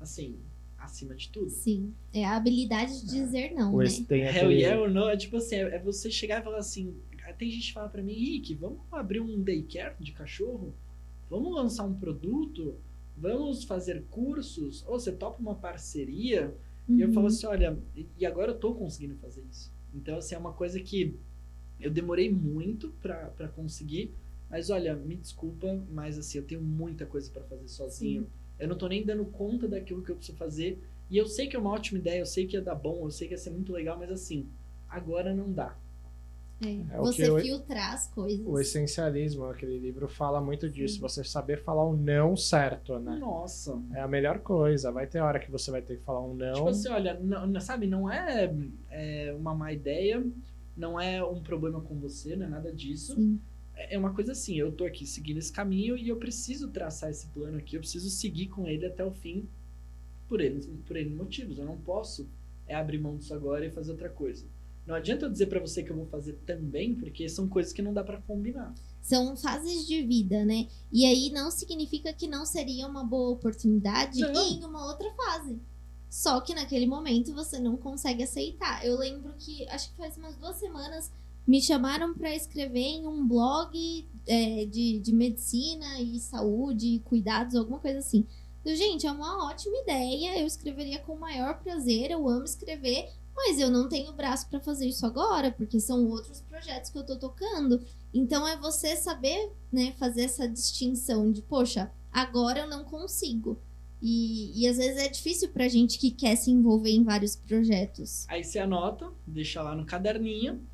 assim, 0.00 0.36
acima 0.78 1.14
de 1.14 1.28
tudo. 1.28 1.50
Sim. 1.50 1.92
É 2.12 2.24
a 2.24 2.36
habilidade 2.36 3.00
de 3.00 3.06
dizer 3.10 3.52
não, 3.52 3.72
Ou 3.74 3.82
né? 3.82 3.88
tem 4.08 4.22
Hell 4.22 4.30
aquele- 4.30 4.54
yeah 4.60 4.80
or 4.80 4.88
no, 4.90 5.08
é 5.08 5.16
tipo 5.16 5.36
assim, 5.36 5.56
é 5.56 5.74
é 5.74 5.78
você 5.78 6.08
chegar 6.10 6.40
e 6.40 6.44
falar 6.44 6.58
assim, 6.58 6.94
tem 7.36 7.50
gente 7.50 7.68
que 7.68 7.72
fala 7.72 7.88
pra 7.88 8.02
mim, 8.02 8.12
Rick, 8.14 8.54
vamos 8.54 8.80
abrir 8.92 9.20
um 9.20 9.42
daycare 9.42 9.94
de 10.00 10.12
cachorro? 10.12 10.74
Vamos 11.28 11.54
lançar 11.54 11.84
um 11.84 11.94
produto? 11.94 12.74
Vamos 13.16 13.64
fazer 13.64 14.04
cursos? 14.10 14.84
Ou 14.86 14.98
você 14.98 15.12
topa 15.12 15.40
uma 15.40 15.54
parceria? 15.54 16.54
E 16.88 17.00
eu 17.00 17.08
Uhum. 17.08 17.14
falo 17.14 17.26
assim, 17.28 17.46
olha, 17.46 17.78
e 18.18 18.26
agora 18.26 18.52
eu 18.52 18.58
tô 18.58 18.74
conseguindo 18.74 19.14
fazer 19.16 19.42
isso. 19.50 19.70
Então, 19.94 20.16
assim, 20.18 20.34
é 20.34 20.38
uma 20.38 20.52
coisa 20.52 20.80
que 20.80 21.14
eu 21.80 21.90
demorei 21.90 22.30
muito 22.30 22.90
pra 23.02 23.30
conseguir, 23.54 24.12
mas 24.50 24.68
olha, 24.70 24.94
me 24.94 25.14
desculpa, 25.16 25.78
mas 25.90 26.18
assim, 26.18 26.38
eu 26.38 26.44
tenho 26.44 26.60
muita 26.60 27.06
coisa 27.06 27.30
pra 27.30 27.42
fazer 27.44 27.68
sozinho. 27.68 28.26
Eu 28.58 28.68
não 28.68 28.76
tô 28.76 28.88
nem 28.88 29.04
dando 29.04 29.24
conta 29.24 29.66
daquilo 29.68 30.02
que 30.02 30.10
eu 30.10 30.16
preciso 30.16 30.36
fazer. 30.36 30.78
E 31.08 31.16
eu 31.16 31.26
sei 31.26 31.46
que 31.48 31.56
é 31.56 31.58
uma 31.58 31.70
ótima 31.70 31.98
ideia, 31.98 32.20
eu 32.20 32.26
sei 32.26 32.46
que 32.46 32.56
ia 32.56 32.60
dar 32.62 32.74
bom, 32.74 33.04
eu 33.04 33.10
sei 33.10 33.26
que 33.28 33.34
ia 33.34 33.38
ser 33.38 33.50
muito 33.50 33.72
legal, 33.72 33.98
mas 33.98 34.10
assim, 34.10 34.46
agora 34.88 35.34
não 35.34 35.50
dá. 35.52 35.74
É, 36.62 36.94
É 36.94 37.00
o 37.00 37.04
você 37.04 37.22
que 37.22 37.28
eu- 37.30 37.38
filtrar 37.40 37.94
as 37.94 38.06
coisas. 38.08 38.46
O 38.46 38.60
essencialismo, 38.60 39.46
aquele 39.46 39.78
livro 39.78 40.06
fala 40.06 40.42
muito 40.42 40.68
disso. 40.68 40.96
Sim. 40.96 41.00
Você 41.00 41.24
saber 41.24 41.62
falar 41.64 41.84
o 41.84 41.96
não 41.96 42.36
certo, 42.36 42.98
né? 42.98 43.16
Nossa. 43.18 43.80
É 43.94 44.00
a 44.02 44.06
melhor 44.08 44.40
coisa. 44.40 44.92
Vai 44.92 45.06
ter 45.06 45.20
hora 45.20 45.38
que 45.40 45.50
você 45.50 45.70
vai 45.70 45.80
ter 45.80 45.96
que 45.96 46.04
falar 46.04 46.20
um 46.20 46.34
não. 46.34 46.52
Tipo 46.52 46.68
assim, 46.68 46.88
olha, 46.90 47.14
não, 47.18 47.46
não- 47.46 47.60
sabe, 47.62 47.86
não 47.86 48.10
é, 48.12 48.54
é 48.90 49.34
uma 49.38 49.54
má 49.54 49.72
ideia, 49.72 50.22
não 50.76 51.00
é 51.00 51.24
um 51.24 51.42
problema 51.42 51.80
com 51.80 51.98
você, 51.98 52.36
não 52.36 52.44
é 52.44 52.48
nada 52.50 52.70
disso. 52.70 53.14
Sim. 53.14 53.40
É 53.88 53.98
uma 53.98 54.12
coisa 54.12 54.32
assim, 54.32 54.56
eu 54.56 54.72
tô 54.72 54.84
aqui 54.84 55.06
seguindo 55.06 55.38
esse 55.38 55.52
caminho 55.52 55.96
e 55.96 56.08
eu 56.08 56.16
preciso 56.16 56.68
traçar 56.68 57.10
esse 57.10 57.26
plano 57.28 57.58
aqui, 57.58 57.76
eu 57.76 57.80
preciso 57.80 58.10
seguir 58.10 58.48
com 58.48 58.66
ele 58.66 58.84
até 58.84 59.04
o 59.04 59.12
fim 59.12 59.48
por 60.28 60.40
eles, 60.40 60.68
por 60.86 60.96
N 60.96 61.14
motivos. 61.14 61.58
Eu 61.58 61.64
não 61.64 61.78
posso 61.78 62.28
é 62.66 62.74
abrir 62.76 62.98
mão 62.98 63.16
disso 63.16 63.34
agora 63.34 63.66
e 63.66 63.70
fazer 63.70 63.90
outra 63.90 64.08
coisa. 64.08 64.46
Não 64.86 64.94
adianta 64.94 65.26
eu 65.26 65.30
dizer 65.30 65.46
pra 65.46 65.60
você 65.60 65.82
que 65.82 65.90
eu 65.90 65.96
vou 65.96 66.06
fazer 66.06 66.34
também, 66.46 66.94
porque 66.94 67.28
são 67.28 67.48
coisas 67.48 67.72
que 67.72 67.82
não 67.82 67.92
dá 67.92 68.02
pra 68.02 68.20
combinar. 68.22 68.72
São 69.02 69.36
fases 69.36 69.86
de 69.86 70.02
vida, 70.02 70.44
né? 70.44 70.68
E 70.92 71.04
aí 71.04 71.30
não 71.30 71.50
significa 71.50 72.12
que 72.12 72.26
não 72.26 72.46
seria 72.46 72.86
uma 72.86 73.04
boa 73.04 73.30
oportunidade 73.30 74.20
Não. 74.20 74.32
em 74.32 74.64
uma 74.64 74.86
outra 74.86 75.10
fase. 75.14 75.58
Só 76.08 76.40
que 76.40 76.54
naquele 76.54 76.86
momento 76.86 77.34
você 77.34 77.58
não 77.58 77.76
consegue 77.76 78.22
aceitar. 78.22 78.84
Eu 78.84 78.98
lembro 78.98 79.32
que, 79.38 79.66
acho 79.68 79.90
que 79.90 79.96
faz 79.96 80.16
umas 80.16 80.36
duas 80.36 80.56
semanas, 80.56 81.10
me 81.50 81.60
chamaram 81.60 82.14
para 82.14 82.32
escrever 82.32 82.78
em 82.78 83.08
um 83.08 83.26
blog 83.26 84.06
é, 84.24 84.64
de, 84.66 85.00
de 85.00 85.12
medicina 85.12 86.00
e 86.00 86.20
saúde, 86.20 87.02
cuidados, 87.04 87.56
alguma 87.56 87.80
coisa 87.80 87.98
assim. 87.98 88.24
Gente, 88.64 89.04
é 89.04 89.10
uma 89.10 89.48
ótima 89.48 89.76
ideia, 89.78 90.38
eu 90.38 90.46
escreveria 90.46 91.00
com 91.00 91.14
o 91.14 91.18
maior 91.18 91.58
prazer, 91.58 92.12
eu 92.12 92.28
amo 92.28 92.44
escrever, 92.44 93.08
mas 93.34 93.58
eu 93.58 93.68
não 93.68 93.88
tenho 93.88 94.12
braço 94.12 94.48
para 94.48 94.60
fazer 94.60 94.86
isso 94.86 95.04
agora, 95.04 95.50
porque 95.50 95.80
são 95.80 96.06
outros 96.06 96.40
projetos 96.42 96.88
que 96.88 96.98
eu 96.98 97.04
tô 97.04 97.16
tocando. 97.16 97.84
Então 98.14 98.46
é 98.46 98.56
você 98.56 98.94
saber, 98.94 99.50
né, 99.72 99.92
fazer 99.98 100.22
essa 100.22 100.46
distinção 100.46 101.32
de, 101.32 101.42
poxa, 101.42 101.90
agora 102.12 102.60
eu 102.60 102.68
não 102.68 102.84
consigo. 102.84 103.58
E, 104.00 104.52
e 104.54 104.68
às 104.68 104.76
vezes 104.76 104.98
é 104.98 105.08
difícil 105.08 105.48
pra 105.48 105.66
gente 105.66 105.98
que 105.98 106.12
quer 106.12 106.36
se 106.36 106.50
envolver 106.52 106.90
em 106.90 107.02
vários 107.02 107.34
projetos. 107.34 108.24
Aí 108.28 108.44
você 108.44 108.60
anota, 108.60 109.10
deixa 109.26 109.60
lá 109.62 109.74
no 109.74 109.84
caderninho. 109.84 110.64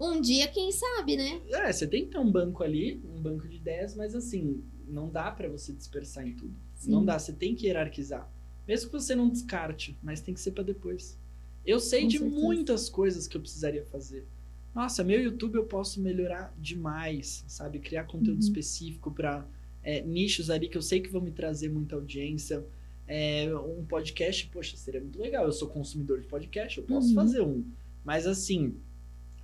Um 0.00 0.20
dia, 0.20 0.46
quem 0.48 0.70
sabe, 0.70 1.16
né? 1.16 1.40
É, 1.50 1.72
você 1.72 1.86
tem 1.86 2.04
que 2.04 2.12
ter 2.12 2.18
um 2.18 2.30
banco 2.30 2.62
ali, 2.62 3.00
um 3.04 3.20
banco 3.20 3.48
de 3.48 3.56
ideias, 3.56 3.94
mas 3.96 4.14
assim, 4.14 4.62
não 4.86 5.08
dá 5.10 5.30
pra 5.30 5.48
você 5.48 5.72
dispersar 5.72 6.26
em 6.26 6.34
tudo. 6.34 6.54
Sim. 6.76 6.90
Não 6.92 7.04
dá, 7.04 7.18
você 7.18 7.32
tem 7.32 7.54
que 7.54 7.66
hierarquizar. 7.66 8.30
Mesmo 8.66 8.90
que 8.90 8.92
você 9.00 9.14
não 9.14 9.28
descarte, 9.28 9.98
mas 10.02 10.20
tem 10.20 10.32
que 10.34 10.40
ser 10.40 10.52
pra 10.52 10.62
depois. 10.62 11.18
Eu 11.66 11.80
sei 11.80 12.02
Com 12.02 12.08
de 12.08 12.18
certeza. 12.18 12.40
muitas 12.40 12.88
coisas 12.88 13.26
que 13.26 13.36
eu 13.36 13.40
precisaria 13.40 13.84
fazer. 13.86 14.26
Nossa, 14.74 15.02
meu 15.02 15.20
YouTube 15.20 15.56
eu 15.56 15.64
posso 15.64 16.00
melhorar 16.00 16.54
demais, 16.58 17.44
sabe? 17.48 17.78
Criar 17.80 18.04
conteúdo 18.04 18.34
Uhum. 18.34 18.38
específico 18.38 19.10
pra 19.10 19.46
é, 19.82 20.00
nichos 20.02 20.50
ali 20.50 20.68
que 20.68 20.76
eu 20.76 20.82
sei 20.82 21.00
que 21.00 21.08
vão 21.08 21.20
me 21.20 21.30
trazer 21.32 21.68
muita 21.70 21.96
audiência. 21.96 22.64
É, 23.06 23.48
um 23.56 23.84
podcast, 23.86 24.46
poxa, 24.48 24.76
seria 24.76 25.00
muito 25.00 25.18
legal. 25.18 25.44
Eu 25.46 25.52
sou 25.52 25.66
consumidor 25.68 26.20
de 26.20 26.26
podcast, 26.28 26.78
eu 26.78 26.84
posso 26.84 27.08
Uhum. 27.08 27.14
fazer 27.14 27.40
um. 27.40 27.64
Mas 28.04 28.26
assim, 28.26 28.76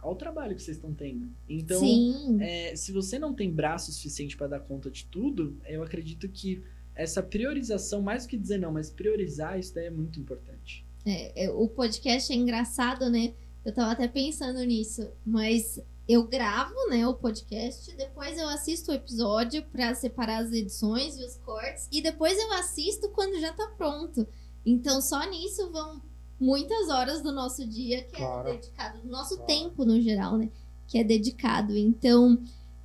olha 0.04 0.12
o 0.12 0.16
trabalho 0.16 0.54
que 0.54 0.62
vocês 0.62 0.76
estão 0.76 0.92
tendo. 0.92 1.28
Então, 1.48 1.82
é, 2.40 2.76
se 2.76 2.92
você 2.92 3.18
não 3.18 3.34
tem 3.34 3.50
braço 3.50 3.92
suficiente 3.92 4.36
para 4.36 4.46
dar 4.46 4.60
conta 4.60 4.90
de 4.90 5.06
tudo, 5.06 5.56
eu 5.66 5.82
acredito 5.82 6.28
que 6.28 6.62
essa 6.94 7.22
priorização, 7.22 8.00
mais 8.00 8.24
do 8.24 8.28
que 8.28 8.38
dizer 8.38 8.58
não, 8.58 8.72
mas 8.72 8.90
priorizar 8.90 9.58
isso 9.58 9.74
daí 9.74 9.86
é 9.86 9.90
muito 9.90 10.20
importante. 10.20 10.86
É, 11.04 11.44
é, 11.44 11.50
o 11.50 11.68
podcast 11.68 12.32
é 12.32 12.36
engraçado, 12.36 13.10
né? 13.10 13.34
Eu 13.64 13.72
tava 13.72 13.92
até 13.92 14.06
pensando 14.06 14.62
nisso, 14.64 15.10
mas 15.24 15.80
eu 16.06 16.26
gravo, 16.26 16.74
né, 16.90 17.06
o 17.06 17.14
podcast, 17.14 17.94
depois 17.96 18.38
eu 18.38 18.46
assisto 18.48 18.90
o 18.90 18.94
episódio 18.94 19.64
pra 19.72 19.94
separar 19.94 20.44
as 20.44 20.52
edições 20.52 21.16
e 21.16 21.24
os 21.24 21.36
cortes, 21.38 21.88
e 21.90 22.02
depois 22.02 22.38
eu 22.38 22.52
assisto 22.52 23.08
quando 23.10 23.40
já 23.40 23.52
tá 23.54 23.68
pronto. 23.76 24.26
Então 24.66 25.00
só 25.00 25.28
nisso 25.28 25.70
vão 25.70 26.02
muitas 26.44 26.88
horas 26.88 27.22
do 27.22 27.32
nosso 27.32 27.66
dia 27.66 28.02
que 28.04 28.16
Claro. 28.16 28.48
é 28.48 28.52
dedicado, 28.56 29.00
do 29.02 29.08
nosso 29.08 29.36
Claro. 29.36 29.46
tempo 29.46 29.84
no 29.84 30.00
geral, 30.00 30.36
né? 30.36 30.50
Que 30.86 30.98
é 30.98 31.04
dedicado. 31.04 31.76
Então, 31.76 32.38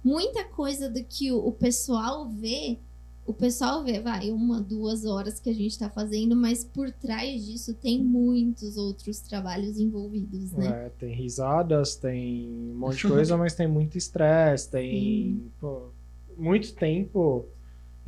muita 0.03 0.44
coisa 0.45 0.90
do 0.90 1.03
que 1.03 1.31
o, 1.31 1.52
pessoal 1.52 2.27
vê, 2.30 2.77
o 3.26 3.34
pessoal 3.34 3.84
vê, 3.84 3.99
vai, 3.99 4.31
uma, 4.31 4.61
duas 4.61 5.06
horas 5.06 5.40
que 5.40 5.49
a 5.49 5.53
gente 5.53 5.77
tá 5.77 5.90
fazendo, 5.90 6.36
mas 6.36 6.64
por 6.64 6.90
trás 6.91 7.45
disso 7.45 7.73
tem 7.73 8.02
muitos 8.03 8.77
outros 8.77 9.19
trabalhos 9.19 9.77
envolvidos, 9.77 10.52
né? 10.53 10.86
É, 10.86 10.90
tem 10.98 11.14
risadas, 11.14 11.95
tem 11.95 12.49
um 12.49 12.76
monte 12.76 12.98
de 12.98 13.07
coisa, 13.14 13.38
mas 13.38 13.53
tem 13.53 13.68
muito 13.68 13.98
estresse, 13.98 14.72
tem 14.72 15.52
pô, 15.60 15.90
muito 16.38 16.73
tempo 16.73 17.45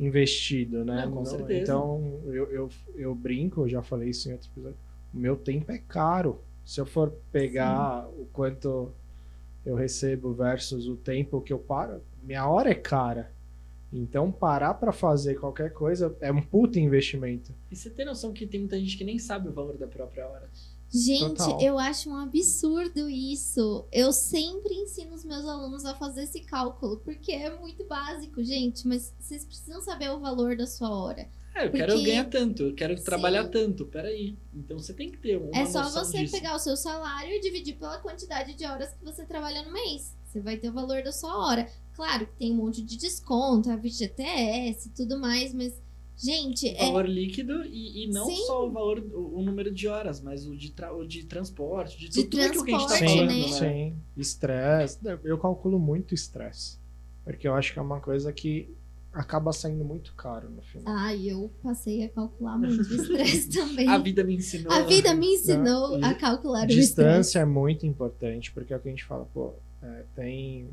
investido, 0.00 0.84
né? 0.84 1.04
Não, 1.04 1.12
com 1.12 1.18
Não- 1.20 1.24
certeza. 1.26 1.60
Então, 1.62 2.20
eu, 2.26 2.46
eu, 2.50 2.70
eu 2.96 3.14
brinco, 3.14 3.60
eu 3.62 3.68
já 3.68 3.82
falei 3.82 4.10
isso 4.10 4.28
em 4.28 4.32
outro 4.32 4.48
episódio, 4.52 4.78
meu 5.12 5.36
tempo 5.36 5.70
é 5.72 5.78
caro. 5.78 6.40
Se 6.64 6.80
eu 6.80 6.86
for 6.86 7.12
pegar 7.30 8.08
o 8.08 8.26
quanto 8.32 8.92
eu 9.64 9.74
recebo 9.74 10.32
versus 10.32 10.86
o 10.86 10.96
tempo 10.96 11.40
que 11.40 11.52
eu 11.52 11.58
paro, 11.58 12.00
minha 12.22 12.46
hora 12.46 12.70
é 12.70 12.74
cara. 12.74 13.32
Então, 13.92 14.32
parar 14.32 14.74
pra 14.74 14.90
fazer 14.90 15.34
qualquer 15.34 15.72
coisa 15.72 16.16
é 16.20 16.32
um 16.32 16.40
puta 16.40 16.80
investimento. 16.80 17.54
E 17.70 17.76
você 17.76 17.90
tem 17.90 18.06
noção 18.06 18.32
que 18.32 18.46
tem 18.46 18.60
muita 18.60 18.78
gente 18.78 18.96
que 18.96 19.04
nem 19.04 19.18
sabe 19.18 19.48
o 19.48 19.52
valor 19.52 19.76
da 19.76 19.86
própria 19.86 20.26
hora. 20.26 20.48
Gente, 20.90 21.38
Total. 21.38 21.60
eu 21.60 21.78
acho 21.78 22.10
um 22.10 22.16
absurdo 22.16 23.08
isso. 23.08 23.86
Eu 23.90 24.12
sempre 24.12 24.74
ensino 24.74 25.14
os 25.14 25.24
meus 25.24 25.46
alunos 25.46 25.84
a 25.84 25.94
fazer 25.94 26.24
esse 26.24 26.40
cálculo, 26.40 26.98
porque 26.98 27.32
é 27.32 27.54
muito 27.58 27.84
básico, 27.84 28.42
gente. 28.42 28.86
Mas 28.86 29.14
vocês 29.18 29.44
precisam 29.44 29.80
saber 29.82 30.10
o 30.10 30.20
valor 30.20 30.56
da 30.56 30.66
sua 30.66 30.90
hora. 30.90 31.28
É, 31.54 31.66
eu 31.66 31.70
Porque- 31.70 31.78
quero 31.86 32.02
ganhar 32.02 32.24
tanto, 32.30 32.62
eu 32.62 32.74
quero 32.74 32.96
Sim. 32.96 33.04
trabalhar 33.04 33.46
tanto, 33.48 33.84
peraí. 33.86 34.36
Então 34.54 34.78
você 34.78 34.94
tem 34.94 35.10
que 35.10 35.18
ter 35.18 35.36
uma 35.36 35.50
é 35.56 35.66
só 35.66 35.82
noção 35.82 36.04
você 36.04 36.18
disso. 36.20 36.32
pegar 36.34 36.54
o 36.54 36.58
seu 36.58 36.76
salário 36.76 37.30
e 37.30 37.40
dividir 37.40 37.76
pela 37.76 37.98
quantidade 37.98 38.54
de 38.54 38.64
horas 38.64 38.92
que 38.94 39.04
você 39.04 39.24
trabalha 39.26 39.62
no 39.62 39.72
mês. 39.72 40.16
Você 40.26 40.40
vai 40.40 40.56
ter 40.56 40.70
o 40.70 40.72
valor 40.72 41.02
da 41.02 41.12
sua 41.12 41.36
hora. 41.46 41.68
Claro 41.94 42.26
que 42.26 42.32
tem 42.38 42.52
um 42.52 42.56
monte 42.56 42.80
de 42.82 42.96
desconto, 42.96 43.70
a 43.70 43.76
FGTS 43.76 44.88
e 44.88 44.92
tudo 44.92 45.18
mais, 45.20 45.52
mas, 45.52 45.74
gente, 46.16 46.68
é, 46.70 46.86
valor 46.86 47.06
líquido 47.06 47.64
e, 47.66 48.04
e 48.04 48.06
não 48.08 48.24
Sim. 48.24 48.46
só 48.46 48.66
o 48.66 48.70
valor, 48.72 48.98
o, 49.12 49.38
o 49.38 49.42
número 49.42 49.70
de 49.70 49.86
horas, 49.88 50.22
mas 50.22 50.46
o 50.46 50.56
de, 50.56 50.70
tra- 50.70 50.94
o 50.94 51.06
de 51.06 51.24
transporte, 51.26 51.98
de, 51.98 52.08
De 52.08 52.24
tudo, 52.24 52.42
aquilo 52.42 52.64
que 52.64 52.72
a 52.74 52.78
gente 52.78 52.88
tá 52.88 52.96
transporte, 52.96 53.26
falando, 53.28 53.50
né? 53.50 53.58
Sim, 53.58 53.96
estresse. 54.16 54.98
Eu 55.22 55.36
calculo 55.38 55.78
muito 55.78 56.14
estresse. 56.14 56.78
Porque 57.24 57.46
eu 57.46 57.54
acho 57.54 57.72
que 57.74 57.78
é 57.78 57.82
uma 57.82 58.00
coisa 58.00 58.32
que 58.32 58.74
acaba 59.12 59.52
saindo 59.52 59.84
muito 59.84 60.14
caro 60.14 60.48
no 60.48 60.62
final. 60.62 60.94
Ai, 60.96 61.28
eu 61.30 61.50
passei 61.62 62.04
a 62.04 62.08
calcular 62.08 62.56
muito 62.58 62.78
o 62.80 62.80
estresse 62.94 63.48
também. 63.50 63.88
A 63.88 63.98
vida 63.98 64.24
me 64.24 64.36
ensinou. 64.36 64.72
A 64.72 64.82
vida 64.82 65.14
me 65.14 65.34
ensinou 65.34 65.98
E 65.98 66.04
a 66.04 66.14
calcular 66.14 66.60
o 66.60 66.62
estresse. 66.64 66.80
Distância 66.80 67.38
é 67.40 67.44
muito 67.44 67.84
importante, 67.86 68.50
porque 68.52 68.72
é 68.72 68.76
o 68.76 68.80
que 68.80 68.88
a 68.88 68.90
gente 68.90 69.04
fala, 69.04 69.26
pô, 69.34 69.52
é, 69.82 70.04
tem 70.14 70.68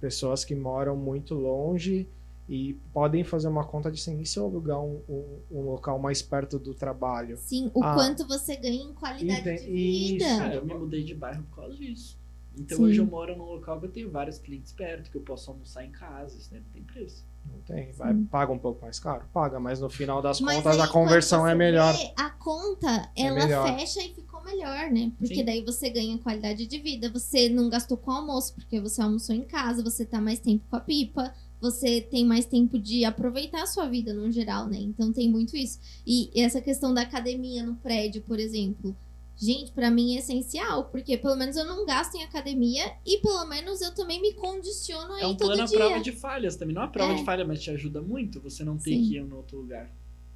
pessoas 0.00 0.44
que 0.44 0.54
moram 0.54 0.96
muito 0.96 1.34
longe 1.34 2.08
e 2.48 2.74
podem 2.92 3.22
fazer 3.22 3.46
uma 3.46 3.64
conta 3.64 3.90
de 3.90 4.00
assim, 4.00 4.20
e 4.20 4.26
se 4.26 4.36
eu 4.38 4.44
alugar 4.44 4.80
um, 4.82 5.00
um, 5.08 5.38
um 5.52 5.60
local 5.62 5.98
mais 5.98 6.20
perto 6.20 6.58
do 6.58 6.74
trabalho? 6.74 7.36
Sim, 7.36 7.70
o 7.72 7.82
Ah. 7.84 7.94
quanto 7.94 8.26
você 8.26 8.56
ganha 8.56 8.82
em 8.82 8.92
qualidade 8.92 9.42
de 9.42 9.70
vida. 9.70 10.24
isso. 10.24 10.38
Cara, 10.38 10.54
eu 10.56 10.66
me 10.66 10.74
mudei 10.74 11.04
de 11.04 11.14
bairro 11.14 11.44
por 11.44 11.56
causa 11.62 11.76
disso. 11.76 12.18
Então 12.58 12.78
Sim. 12.78 12.84
hoje 12.84 12.98
eu 12.98 13.06
moro 13.06 13.36
num 13.36 13.44
local 13.44 13.78
que 13.80 13.86
eu 13.86 13.90
tenho 13.90 14.10
vários 14.10 14.38
clientes 14.38 14.72
perto, 14.72 15.10
que 15.10 15.16
eu 15.16 15.22
posso 15.22 15.50
almoçar 15.52 15.84
em 15.86 15.90
casa, 15.92 16.36
isso 16.36 16.52
não 16.52 16.60
tem 16.72 16.82
preço. 16.82 17.24
Não 17.44 17.60
tem. 17.60 17.92
Vai, 17.92 18.14
paga 18.30 18.52
um 18.52 18.58
pouco 18.58 18.82
mais 18.82 18.98
caro? 18.98 19.24
Paga, 19.32 19.58
mas 19.60 19.80
no 19.80 19.88
final 19.90 20.20
das 20.22 20.40
Mas 20.40 20.56
contas 20.56 20.76
aí, 20.78 20.82
a 20.82 20.88
conversão 20.88 21.46
é 21.46 21.54
melhor. 21.54 21.92
vê, 21.96 22.12
a 22.16 22.30
conta, 22.30 23.10
É 23.16 23.26
ela 23.26 23.34
melhor. 23.44 23.78
fecha 23.78 24.00
e 24.02 24.14
ficou 24.14 24.42
melhor, 24.44 24.90
né? 24.90 25.12
Porque 25.18 25.36
Sim. 25.36 25.44
daí 25.44 25.64
você 25.64 25.90
ganha 25.90 26.18
qualidade 26.18 26.66
de 26.66 26.78
vida. 26.78 27.10
Você 27.10 27.48
não 27.48 27.68
gastou 27.68 27.96
com 27.96 28.10
almoço, 28.10 28.54
porque 28.54 28.80
você 28.80 29.00
almoçou 29.02 29.34
em 29.34 29.42
casa, 29.44 29.82
você 29.82 30.04
tá 30.04 30.20
mais 30.20 30.38
tempo 30.40 30.64
com 30.68 30.76
a 30.76 30.80
pipa, 30.80 31.32
você 31.60 32.00
tem 32.00 32.24
mais 32.24 32.44
tempo 32.44 32.78
de 32.78 33.04
aproveitar 33.04 33.62
a 33.62 33.66
sua 33.66 33.86
vida 33.88 34.12
no 34.12 34.30
geral, 34.30 34.66
né? 34.66 34.78
Então 34.78 35.12
tem 35.12 35.30
muito 35.30 35.56
isso. 35.56 35.78
E 36.06 36.30
essa 36.34 36.60
questão 36.60 36.92
da 36.92 37.02
academia 37.02 37.64
no 37.64 37.76
prédio, 37.76 38.22
por 38.22 38.38
exemplo. 38.40 38.96
Gente, 39.44 39.72
pra 39.72 39.90
mim 39.90 40.14
é 40.14 40.20
essencial, 40.20 40.84
porque 40.84 41.16
pelo 41.18 41.34
menos 41.36 41.56
eu 41.56 41.64
não 41.64 41.84
gasto 41.84 42.14
em 42.14 42.22
academia 42.22 42.92
e 43.04 43.18
pelo 43.18 43.44
menos 43.46 43.80
eu 43.80 43.92
também 43.92 44.20
me 44.22 44.32
condiciono 44.34 45.14
aí 45.14 45.22
É 45.22 45.26
um 45.26 45.34
todo 45.34 45.48
plano 45.48 45.62
à 45.62 45.66
dia. 45.66 45.78
prova 45.78 46.00
de 46.00 46.12
falhas 46.12 46.54
também. 46.56 46.74
Não 46.74 46.82
é 46.82 46.84
a 46.84 46.88
prova 46.88 47.12
É. 47.12 47.16
de 47.16 47.24
falha, 47.24 47.44
mas 47.44 47.60
te 47.60 47.70
ajuda 47.70 48.00
muito 48.00 48.40
você 48.40 48.62
não 48.62 48.76
ter 48.76 48.90
Sim. 48.92 49.02
que 49.08 49.16
ir 49.16 49.18
em 49.18 49.32
outro 49.32 49.58
lugar. 49.58 49.90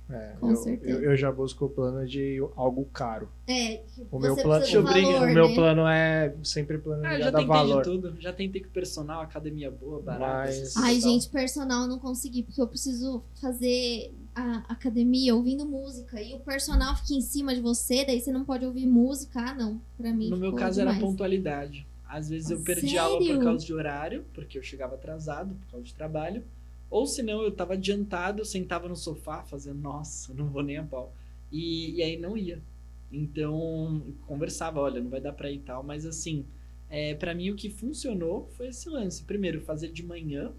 É, 0.08 0.36
Com 0.40 0.50
eu, 0.50 0.56
certeza. 0.56 0.90
eu, 0.90 1.10
eu 1.10 1.16
já 1.16 1.32
busco 1.32 1.64
o 1.64 1.68
plano 1.68 2.06
de 2.06 2.38
algo 2.54 2.84
caro. 2.92 3.28
É, 3.46 3.78
que 3.78 4.02
O 4.02 4.18
você 4.20 4.26
meu 4.26 4.36
plano, 4.36 4.64
brincar, 4.64 4.82
valor, 4.82 5.22
o 5.30 5.34
meu 5.34 5.48
né? 5.48 5.54
plano 5.54 5.86
é 5.88 6.34
sempre 6.44 6.78
plano 6.78 7.04
Ah, 7.04 7.18
já 7.18 7.30
tentei 7.32 7.46
valor. 7.46 7.82
de 7.82 7.90
tudo. 7.90 8.16
Já 8.20 8.32
tentei 8.32 8.62
com 8.62 8.70
personal, 8.70 9.20
academia 9.20 9.68
boa, 9.70 10.00
barata. 10.00 10.48
Mas- 10.50 10.76
Ai, 10.76 11.00
gente, 11.00 11.28
personal 11.28 11.82
eu 11.82 11.88
não 11.88 11.98
consegui, 11.98 12.44
porque 12.44 12.60
eu 12.60 12.68
preciso 12.68 13.22
fazer 13.40 14.12
a 14.36 14.58
academia 14.68 15.34
ouvindo 15.34 15.64
música. 15.64 16.20
E 16.20 16.34
o 16.34 16.40
personal 16.40 16.94
fica 16.96 17.14
em 17.14 17.22
cima 17.22 17.54
de 17.54 17.60
você, 17.62 18.04
daí 18.04 18.20
você 18.20 18.30
não 18.30 18.44
pode 18.44 18.66
ouvir 18.66 18.86
música. 18.86 19.40
Ah, 19.40 19.54
não. 19.54 19.80
Pra 19.96 20.12
mim. 20.12 20.28
No 20.28 20.36
meu 20.36 20.52
caso 20.52 20.80
era 20.80 20.92
demais. 20.92 21.10
pontualidade. 21.10 21.86
Às 22.06 22.28
vezes 22.28 22.50
eu 22.50 22.60
perdi 22.60 22.98
aula 22.98 23.18
por 23.18 23.26
Sério? 23.26 23.42
causa 23.42 23.66
de 23.66 23.74
horário, 23.74 24.24
porque 24.34 24.58
eu 24.58 24.62
chegava 24.62 24.94
atrasado 24.94 25.54
por 25.54 25.66
causa 25.72 25.86
de 25.86 25.94
trabalho. 25.94 26.44
Ou 26.90 27.06
senão 27.06 27.42
eu 27.42 27.50
tava 27.50 27.72
adiantado, 27.72 28.42
eu 28.42 28.44
sentava 28.44 28.88
no 28.88 28.94
sofá 28.94 29.42
fazendo, 29.42 29.80
nossa, 29.80 30.32
não 30.34 30.46
vou 30.46 30.62
nem 30.62 30.76
a 30.76 30.84
pau. 30.84 31.12
E, 31.50 31.94
e 31.96 32.02
aí 32.02 32.16
não 32.16 32.36
ia. 32.36 32.62
Então, 33.10 34.02
conversava, 34.26 34.80
olha, 34.80 35.00
não 35.00 35.08
vai 35.10 35.20
dar 35.20 35.32
pra 35.32 35.50
ir 35.50 35.56
e 35.56 35.60
tal, 35.60 35.82
mas 35.82 36.04
assim, 36.04 36.44
é, 36.90 37.14
para 37.14 37.34
mim 37.34 37.50
o 37.50 37.56
que 37.56 37.70
funcionou 37.70 38.48
foi 38.56 38.68
esse 38.68 38.88
lance. 38.88 39.24
Primeiro, 39.24 39.62
fazer 39.62 39.88
de 39.88 40.04
manhã. 40.04 40.52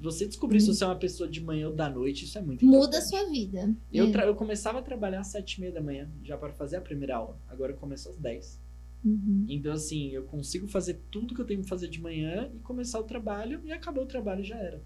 Você 0.00 0.26
descobrir 0.26 0.60
se 0.60 0.68
você 0.68 0.84
é 0.84 0.86
uma 0.86 0.96
pessoa 0.96 1.28
de 1.28 1.40
manhã 1.40 1.68
ou 1.68 1.74
da 1.74 1.88
noite, 1.88 2.24
isso 2.24 2.36
é 2.38 2.42
muito 2.42 2.64
Hum. 2.64 2.68
Muda 2.68 2.96
a 2.98 3.00
importante. 3.00 3.08
sua 3.08 3.30
vida. 3.30 3.74
Eu, 3.92 4.06
É. 4.08 4.10
tra- 4.12 4.26
eu 4.26 4.34
começava 4.34 4.78
a 4.78 4.82
trabalhar 4.82 5.20
às 5.20 5.28
sete 5.28 5.54
e 5.54 5.60
meia 5.60 5.72
da 5.72 5.80
manhã, 5.80 6.08
já 6.22 6.36
para 6.36 6.52
fazer 6.52 6.76
a 6.76 6.80
primeira 6.80 7.16
aula. 7.16 7.38
Agora 7.48 7.72
eu 7.72 7.76
começo 7.76 8.08
às 8.08 8.16
10. 8.16 8.60
Uhum. 9.04 9.46
Então, 9.48 9.72
assim, 9.72 10.10
eu 10.10 10.24
consigo 10.24 10.66
fazer 10.66 11.00
tudo 11.10 11.34
que 11.34 11.40
eu 11.40 11.44
tenho 11.46 11.62
que 11.62 11.68
fazer 11.68 11.88
de 11.88 12.00
manhã 12.00 12.50
e 12.54 12.58
começar 12.58 12.98
o 13.00 13.04
trabalho 13.04 13.60
e 13.64 13.72
acabou 13.72 14.04
o 14.04 14.06
trabalho 14.06 14.40
e 14.40 14.44
já 14.44 14.56
era. 14.56 14.82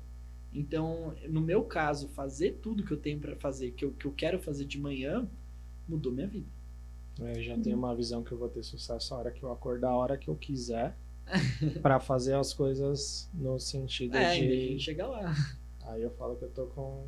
Então, 0.52 1.14
no 1.28 1.40
meu 1.40 1.62
caso, 1.64 2.08
fazer 2.08 2.58
tudo 2.60 2.82
que 2.84 2.90
eu 2.92 2.96
tenho 2.96 3.18
para 3.18 3.36
fazer, 3.36 3.70
que 3.72 3.84
eu, 3.84 3.92
que 3.92 4.04
eu 4.06 4.12
quero 4.12 4.38
fazer 4.38 4.64
de 4.64 4.78
manhã, 4.78 5.26
mudou 5.88 6.12
minha 6.12 6.26
vida. 6.26 6.46
É, 7.20 7.38
Eu 7.38 7.42
já 7.42 7.58
tenho 7.58 7.76
uma 7.76 7.94
visão 7.94 8.22
que 8.22 8.32
eu 8.32 8.38
vou 8.38 8.48
ter 8.48 8.62
sucesso 8.62 9.14
a 9.14 9.18
hora 9.18 9.30
que 9.30 9.42
eu 9.42 9.50
acordar, 9.52 9.90
a 9.90 9.96
hora 9.96 10.16
que 10.18 10.28
eu 10.28 10.34
quiser, 10.36 10.96
pra 11.82 11.98
fazer 12.00 12.34
as 12.34 12.52
coisas 12.54 13.28
no 13.34 13.58
sentido 13.58 14.16
É, 14.16 14.34
de. 14.38 14.68
gente 14.70 14.82
chega 14.84 15.06
lá. 15.06 15.34
Aí 15.82 16.02
eu 16.02 16.10
falo 16.12 16.36
que 16.36 16.44
eu 16.44 16.50
tô 16.50 16.66
com. 16.66 17.06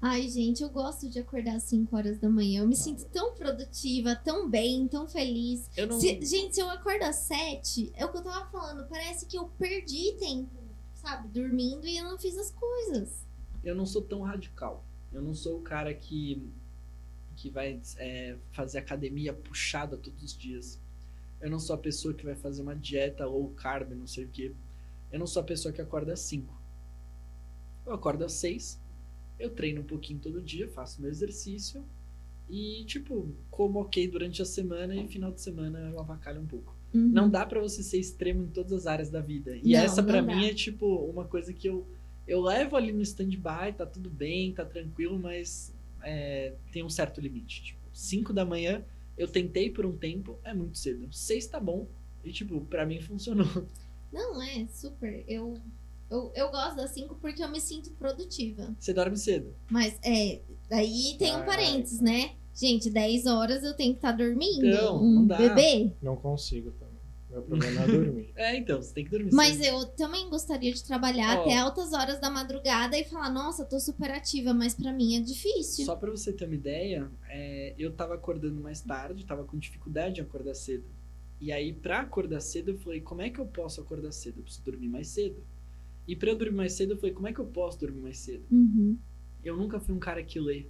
Ai, 0.00 0.28
gente, 0.28 0.62
eu 0.62 0.68
gosto 0.68 1.08
de 1.08 1.18
acordar 1.18 1.56
às 1.56 1.62
5 1.62 1.96
horas 1.96 2.18
da 2.18 2.28
manhã. 2.28 2.60
Eu 2.62 2.66
me 2.68 2.76
sinto 2.76 3.06
tão 3.06 3.34
produtiva, 3.34 4.14
tão 4.14 4.50
bem, 4.50 4.86
tão 4.86 5.08
feliz. 5.08 5.70
Eu 5.76 5.86
não. 5.86 5.98
Se- 5.98 6.20
gente, 6.22 6.54
se 6.54 6.60
eu 6.60 6.68
acordo 6.68 7.02
às 7.04 7.16
7, 7.16 7.90
é 7.94 8.04
o 8.04 8.12
que 8.12 8.18
eu 8.18 8.22
tava 8.22 8.46
falando. 8.50 8.86
Parece 8.88 9.24
que 9.26 9.36
eu 9.38 9.46
perdi 9.58 10.12
tempo, 10.18 10.50
sabe? 10.94 11.28
Dormindo 11.28 11.86
e 11.86 11.96
eu 11.96 12.04
não 12.04 12.18
fiz 12.18 12.36
as 12.36 12.50
coisas. 12.50 13.24
eu 13.64 13.74
não 13.74 13.86
sou 13.86 14.02
tão 14.02 14.20
radical. 14.20 14.84
Eu 15.10 15.22
não 15.22 15.32
sou 15.32 15.58
o 15.58 15.62
cara 15.62 15.94
que, 15.94 16.42
que 17.36 17.48
vai 17.48 17.80
é, 17.96 18.36
fazer 18.52 18.78
academia 18.78 19.32
puxada 19.32 19.96
todos 19.96 20.22
os 20.22 20.36
dias. 20.36 20.78
Eu 21.44 21.50
não 21.50 21.58
sou 21.58 21.76
a 21.76 21.78
pessoa 21.78 22.14
que 22.14 22.24
vai 22.24 22.34
fazer 22.34 22.62
uma 22.62 22.74
dieta 22.74 23.26
low 23.26 23.50
carb, 23.50 23.92
não 23.92 24.06
sei 24.06 24.24
o 24.24 24.28
quê. 24.28 24.54
Eu 25.12 25.18
não 25.18 25.26
sou 25.26 25.42
a 25.42 25.44
pessoa 25.44 25.74
que 25.74 25.80
acorda 25.82 26.14
às 26.14 26.20
5. 26.20 26.50
Eu 27.84 27.92
acordo 27.92 28.24
às 28.24 28.32
6, 28.32 28.80
eu 29.38 29.50
treino 29.50 29.82
um 29.82 29.84
pouquinho 29.84 30.18
todo 30.18 30.40
dia, 30.40 30.66
faço 30.68 31.02
meu 31.02 31.10
exercício 31.10 31.84
e, 32.48 32.82
tipo, 32.86 33.28
como 33.50 33.78
ok 33.78 34.08
durante 34.08 34.40
a 34.40 34.44
semana 34.46 34.96
e 34.96 35.06
final 35.06 35.30
de 35.30 35.42
semana 35.42 35.90
eu 35.90 36.00
avacalho 36.00 36.40
um 36.40 36.46
pouco. 36.46 36.74
Uhum. 36.94 37.08
Não 37.08 37.28
dá 37.28 37.44
pra 37.44 37.60
você 37.60 37.82
ser 37.82 37.98
extremo 37.98 38.44
em 38.44 38.48
todas 38.48 38.72
as 38.72 38.86
áreas 38.86 39.10
da 39.10 39.20
vida. 39.20 39.54
E 39.62 39.74
Não, 39.74 39.80
essa 39.80 40.00
não 40.00 40.22
mim 40.22 40.46
é 40.46 40.54
tipo 40.54 40.86
uma 40.86 41.26
coisa 41.26 41.52
que 41.52 41.68
eu 41.68 41.86
eu 42.26 42.40
levo 42.40 42.74
ali 42.74 42.90
no 42.90 43.02
stand-by, 43.02 43.74
tá 43.76 43.84
tudo 43.84 44.08
bem, 44.08 44.50
tá 44.54 44.64
tranquilo, 44.64 45.18
mas 45.18 45.74
é, 46.02 46.54
tem 46.72 46.82
um 46.82 46.88
certo 46.88 47.20
limite. 47.20 47.64
Tipo, 47.64 47.80
5 47.92 48.32
da 48.32 48.46
manhã, 48.46 48.82
eu 49.16 49.28
tentei 49.28 49.70
por 49.70 49.86
um 49.86 49.96
tempo, 49.96 50.38
é 50.44 50.52
muito 50.52 50.76
cedo. 50.78 51.08
6 51.12 51.46
tá 51.46 51.60
bom. 51.60 51.86
E, 52.24 52.32
tipo, 52.32 52.60
pra 52.62 52.86
mim 52.86 53.00
funcionou. 53.00 53.66
Não, 54.12 54.40
é 54.40 54.66
super. 54.68 55.24
Eu, 55.26 55.54
eu, 56.10 56.32
eu 56.34 56.50
gosto 56.50 56.76
das 56.76 56.90
5 56.90 57.16
porque 57.16 57.42
eu 57.42 57.48
me 57.48 57.60
sinto 57.60 57.90
produtiva. 57.92 58.74
Você 58.78 58.92
dorme 58.92 59.16
cedo. 59.16 59.54
Mas, 59.70 59.98
é, 60.02 60.40
daí 60.68 61.16
tem 61.18 61.36
um 61.36 61.44
parênteses, 61.44 62.00
né? 62.00 62.32
Gente, 62.54 62.88
10 62.88 63.26
horas 63.26 63.64
eu 63.64 63.74
tenho 63.74 63.92
que 63.92 63.98
estar 63.98 64.12
dormindo. 64.12 64.66
Então, 64.66 65.02
um 65.02 65.14
não 65.14 65.26
dá. 65.26 65.36
bebê. 65.36 65.92
Não 66.00 66.16
consigo 66.16 66.70
também. 66.72 66.83
Meu 67.34 67.42
problema 67.42 67.82
é 67.82 67.86
dormir. 67.86 68.32
É, 68.36 68.56
então, 68.56 68.80
você 68.80 68.94
tem 68.94 69.04
que 69.04 69.10
dormir 69.10 69.32
Mas 69.32 69.56
cedo. 69.56 69.64
eu 69.64 69.86
também 69.86 70.28
gostaria 70.30 70.72
de 70.72 70.84
trabalhar 70.84 71.38
Ó. 71.38 71.42
até 71.42 71.58
altas 71.58 71.92
horas 71.92 72.20
da 72.20 72.30
madrugada 72.30 72.96
e 72.96 73.04
falar, 73.04 73.30
nossa, 73.30 73.64
tô 73.64 73.80
super 73.80 74.10
ativa, 74.10 74.54
mas 74.54 74.74
pra 74.74 74.92
mim 74.92 75.16
é 75.16 75.20
difícil. 75.20 75.84
Só 75.84 75.96
pra 75.96 76.10
você 76.10 76.32
ter 76.32 76.44
uma 76.44 76.54
ideia, 76.54 77.10
é, 77.28 77.74
eu 77.76 77.92
tava 77.92 78.14
acordando 78.14 78.60
mais 78.60 78.80
tarde, 78.80 79.26
tava 79.26 79.44
com 79.44 79.58
dificuldade 79.58 80.20
em 80.20 80.22
acordar 80.24 80.54
cedo. 80.54 80.84
E 81.40 81.50
aí, 81.50 81.72
pra 81.72 82.00
acordar 82.00 82.40
cedo, 82.40 82.70
eu 82.70 82.78
falei, 82.78 83.00
como 83.00 83.20
é 83.20 83.30
que 83.30 83.40
eu 83.40 83.46
posso 83.46 83.80
acordar 83.80 84.12
cedo? 84.12 84.38
Eu 84.38 84.44
preciso 84.44 84.64
dormir 84.64 84.88
mais 84.88 85.08
cedo. 85.08 85.42
E 86.06 86.14
pra 86.14 86.30
eu 86.30 86.36
dormir 86.36 86.56
mais 86.56 86.72
cedo, 86.74 86.92
eu 86.92 86.96
falei, 86.96 87.12
como 87.14 87.26
é 87.26 87.32
que 87.32 87.40
eu 87.40 87.46
posso 87.46 87.80
dormir 87.80 88.00
mais 88.00 88.18
cedo? 88.18 88.44
Uhum. 88.50 88.96
Eu 89.44 89.56
nunca 89.56 89.80
fui 89.80 89.94
um 89.94 89.98
cara 89.98 90.22
que 90.22 90.38
lê. 90.38 90.66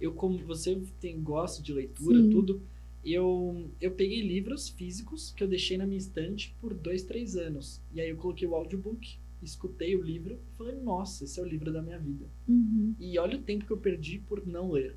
Eu, 0.00 0.12
como 0.12 0.38
você 0.46 0.80
tem 1.00 1.20
gosto 1.22 1.62
de 1.62 1.72
leitura, 1.72 2.18
Sim. 2.18 2.30
tudo, 2.30 2.62
eu, 3.04 3.70
eu 3.80 3.92
peguei 3.92 4.20
livros 4.20 4.68
físicos 4.68 5.32
que 5.32 5.42
eu 5.42 5.48
deixei 5.48 5.78
na 5.78 5.86
minha 5.86 5.98
estante 5.98 6.54
por 6.60 6.74
dois, 6.74 7.02
três 7.02 7.36
anos. 7.36 7.80
E 7.92 8.00
aí 8.00 8.10
eu 8.10 8.16
coloquei 8.16 8.46
o 8.46 8.54
audiobook, 8.54 9.18
escutei 9.42 9.96
o 9.96 10.02
livro 10.02 10.34
e 10.34 10.56
falei, 10.56 10.76
nossa, 10.76 11.24
esse 11.24 11.40
é 11.40 11.42
o 11.42 11.46
livro 11.46 11.72
da 11.72 11.82
minha 11.82 11.98
vida. 11.98 12.26
Uhum. 12.46 12.94
E 12.98 13.18
olha 13.18 13.38
o 13.38 13.42
tempo 13.42 13.64
que 13.64 13.72
eu 13.72 13.78
perdi 13.78 14.18
por 14.18 14.46
não 14.46 14.70
ler. 14.70 14.96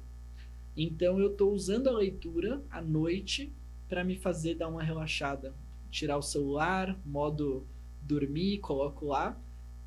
Então 0.76 1.20
eu 1.20 1.34
tô 1.34 1.50
usando 1.52 1.88
a 1.88 1.94
leitura 1.94 2.62
à 2.70 2.82
noite 2.82 3.52
para 3.88 4.04
me 4.04 4.16
fazer 4.16 4.56
dar 4.56 4.68
uma 4.68 4.84
relaxada. 4.84 5.54
Tirar 5.90 6.18
o 6.18 6.22
celular, 6.22 7.00
modo 7.06 7.66
dormir, 8.02 8.60
coloco 8.60 9.06
lá, 9.06 9.40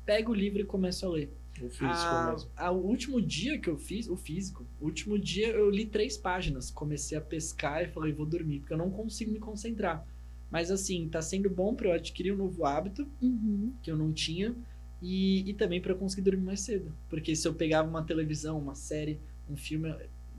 pego 0.05 0.31
o 0.31 0.35
livro 0.35 0.61
e 0.61 0.65
começo 0.65 1.05
a 1.05 1.09
ler. 1.09 1.29
O 1.61 1.69
físico 1.69 1.85
A- 1.85 2.31
mesmo. 2.31 2.49
a- 2.55 2.71
o 2.71 2.85
último 2.85 3.21
dia 3.21 3.57
que 3.57 3.69
eu 3.69 3.77
fiz, 3.77 4.07
o 4.07 4.15
físico, 4.15 4.65
o 4.79 4.85
último 4.85 5.17
dia 5.17 5.47
eu 5.49 5.69
li 5.69 5.85
três 5.85 6.17
páginas. 6.17 6.69
Comecei 6.69 7.17
a 7.17 7.21
pescar 7.21 7.83
e 7.83 7.87
falei, 7.87 8.13
vou 8.13 8.25
dormir, 8.25 8.59
porque 8.59 8.73
eu 8.73 8.77
não 8.77 8.89
consigo 8.91 9.31
me 9.31 9.39
concentrar. 9.39 10.05
Mas 10.51 10.71
assim, 10.71 11.09
tá 11.09 11.21
sendo 11.21 11.49
bom 11.49 11.73
pra 11.75 11.89
eu 11.89 11.93
adquirir 11.93 12.31
um 12.33 12.37
novo 12.37 12.65
hábito 12.65 13.07
Uhum. 13.21 13.73
que 13.81 13.91
eu 13.91 13.97
não 13.97 14.13
tinha 14.13 14.55
e, 15.01 15.49
e 15.49 15.53
também 15.53 15.81
pra 15.81 15.91
eu 15.93 15.97
conseguir 15.97 16.23
dormir 16.23 16.43
mais 16.45 16.61
cedo. 16.61 16.93
Porque 17.09 17.35
se 17.35 17.47
eu 17.47 17.53
pegava 17.53 17.89
uma 17.89 18.03
televisão, 18.03 18.57
uma 18.59 18.75
série, 18.75 19.19
um 19.49 19.57
filme, 19.57 19.93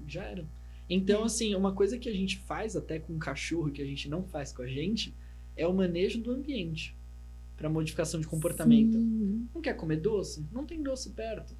já 0.06 0.24
era. 0.24 0.46
Então, 0.88 1.22
É. 1.22 1.24
assim, 1.26 1.54
uma 1.54 1.72
coisa 1.74 1.98
que 1.98 2.08
a 2.08 2.14
gente 2.14 2.38
faz 2.38 2.74
até 2.74 2.98
com 2.98 3.14
o 3.14 3.18
cachorro, 3.18 3.70
que 3.70 3.82
a 3.82 3.84
gente 3.84 4.08
não 4.08 4.22
faz 4.24 4.52
com 4.52 4.62
a 4.62 4.66
gente, 4.66 5.14
é 5.56 5.66
o 5.66 5.74
manejo 5.74 6.20
do 6.22 6.30
ambiente 6.30 6.96
para 7.58 7.68
modificação 7.68 8.20
de 8.20 8.26
comportamento. 8.26 8.94
Sim. 8.96 9.48
Não 9.54 9.60
quer 9.60 9.74
comer 9.74 9.96
doce? 9.96 10.46
Não 10.52 10.64
tem 10.64 10.82
doce 10.82 11.10
perto. 11.10 11.54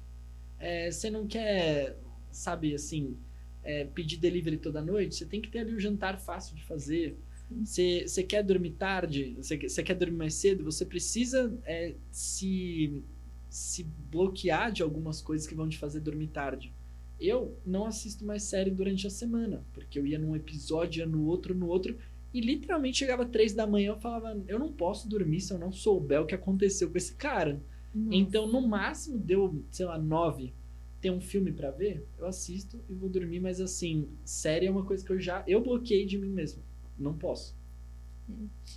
É, 0.57 0.89
você 0.89 1.09
não 1.11 1.27
quer, 1.27 1.97
sabe, 2.31 2.73
assim, 2.73 3.15
é, 3.63 3.83
pedir 3.85 4.17
delivery 4.17 4.57
toda 4.57 4.81
noite? 4.81 5.15
Você 5.15 5.25
tem 5.25 5.41
que 5.41 5.49
ter 5.49 5.59
ali 5.59 5.73
o 5.75 5.79
jantar 5.79 6.19
fácil 6.19 6.55
de 6.55 6.63
fazer. 6.63 7.17
Você, 7.63 8.07
você 8.07 8.23
quer 8.23 8.43
dormir 8.43 8.71
tarde? 8.71 9.35
Você, 9.37 9.57
quer- 9.57 9.69
você 9.69 9.83
quer 9.83 9.95
dormir 9.95 10.17
mais 10.17 10.33
cedo? 10.35 10.63
Você 10.63 10.85
precisa 10.85 11.53
é, 11.65 11.95
se, 12.11 13.03
se 13.49 13.83
bloquear 14.09 14.71
de 14.71 14.81
algumas 14.81 15.21
coisas 15.21 15.45
que 15.47 15.55
vão 15.55 15.67
te 15.67 15.77
fazer 15.77 15.99
dormir 15.99 16.27
tarde. 16.27 16.71
Eu 17.19 17.57
não 17.65 17.85
assisto 17.85 18.23
mais 18.25 18.43
série 18.43 18.71
durante 18.71 19.05
a 19.05 19.09
semana, 19.09 19.65
porque 19.73 19.99
eu 19.99 20.07
ia 20.07 20.17
num 20.17 20.35
episódio, 20.37 20.99
ia 21.01 21.05
no 21.05 21.25
outro, 21.25 21.53
no 21.53 21.67
outro, 21.67 21.97
e 22.33 22.41
literalmente 22.41 22.99
chegava 22.99 23.25
três 23.25 23.53
da 23.53 23.65
manhã 23.65 23.91
eu 23.91 23.99
falava, 23.99 24.41
eu 24.47 24.59
não 24.59 24.71
posso 24.71 25.09
dormir 25.09 25.41
se 25.41 25.53
eu 25.53 25.57
não 25.57 25.71
souber 25.71 26.21
o 26.21 26.25
que 26.25 26.35
aconteceu 26.35 26.89
com 26.89 26.97
esse 26.97 27.15
cara. 27.15 27.61
Nossa. 27.93 28.15
Então, 28.15 28.47
no 28.47 28.67
máximo, 28.67 29.17
deu, 29.17 29.63
sei 29.71 29.85
lá, 29.85 29.97
nove. 29.97 30.53
Tem 31.01 31.09
um 31.09 31.21
filme 31.21 31.51
pra 31.51 31.71
ver, 31.71 32.05
eu 32.17 32.27
assisto 32.27 32.83
e 32.89 32.93
vou 32.93 33.09
dormir, 33.09 33.39
mas 33.39 33.61
assim, 33.61 34.09
série 34.25 34.65
é 34.65 34.71
uma 34.71 34.83
coisa 34.83 35.03
que 35.03 35.11
eu 35.11 35.19
já. 35.19 35.43
Eu 35.47 35.61
bloqueei 35.61 36.05
de 36.05 36.17
mim 36.17 36.29
mesmo. 36.29 36.61
Não 36.97 37.17
posso. 37.17 37.55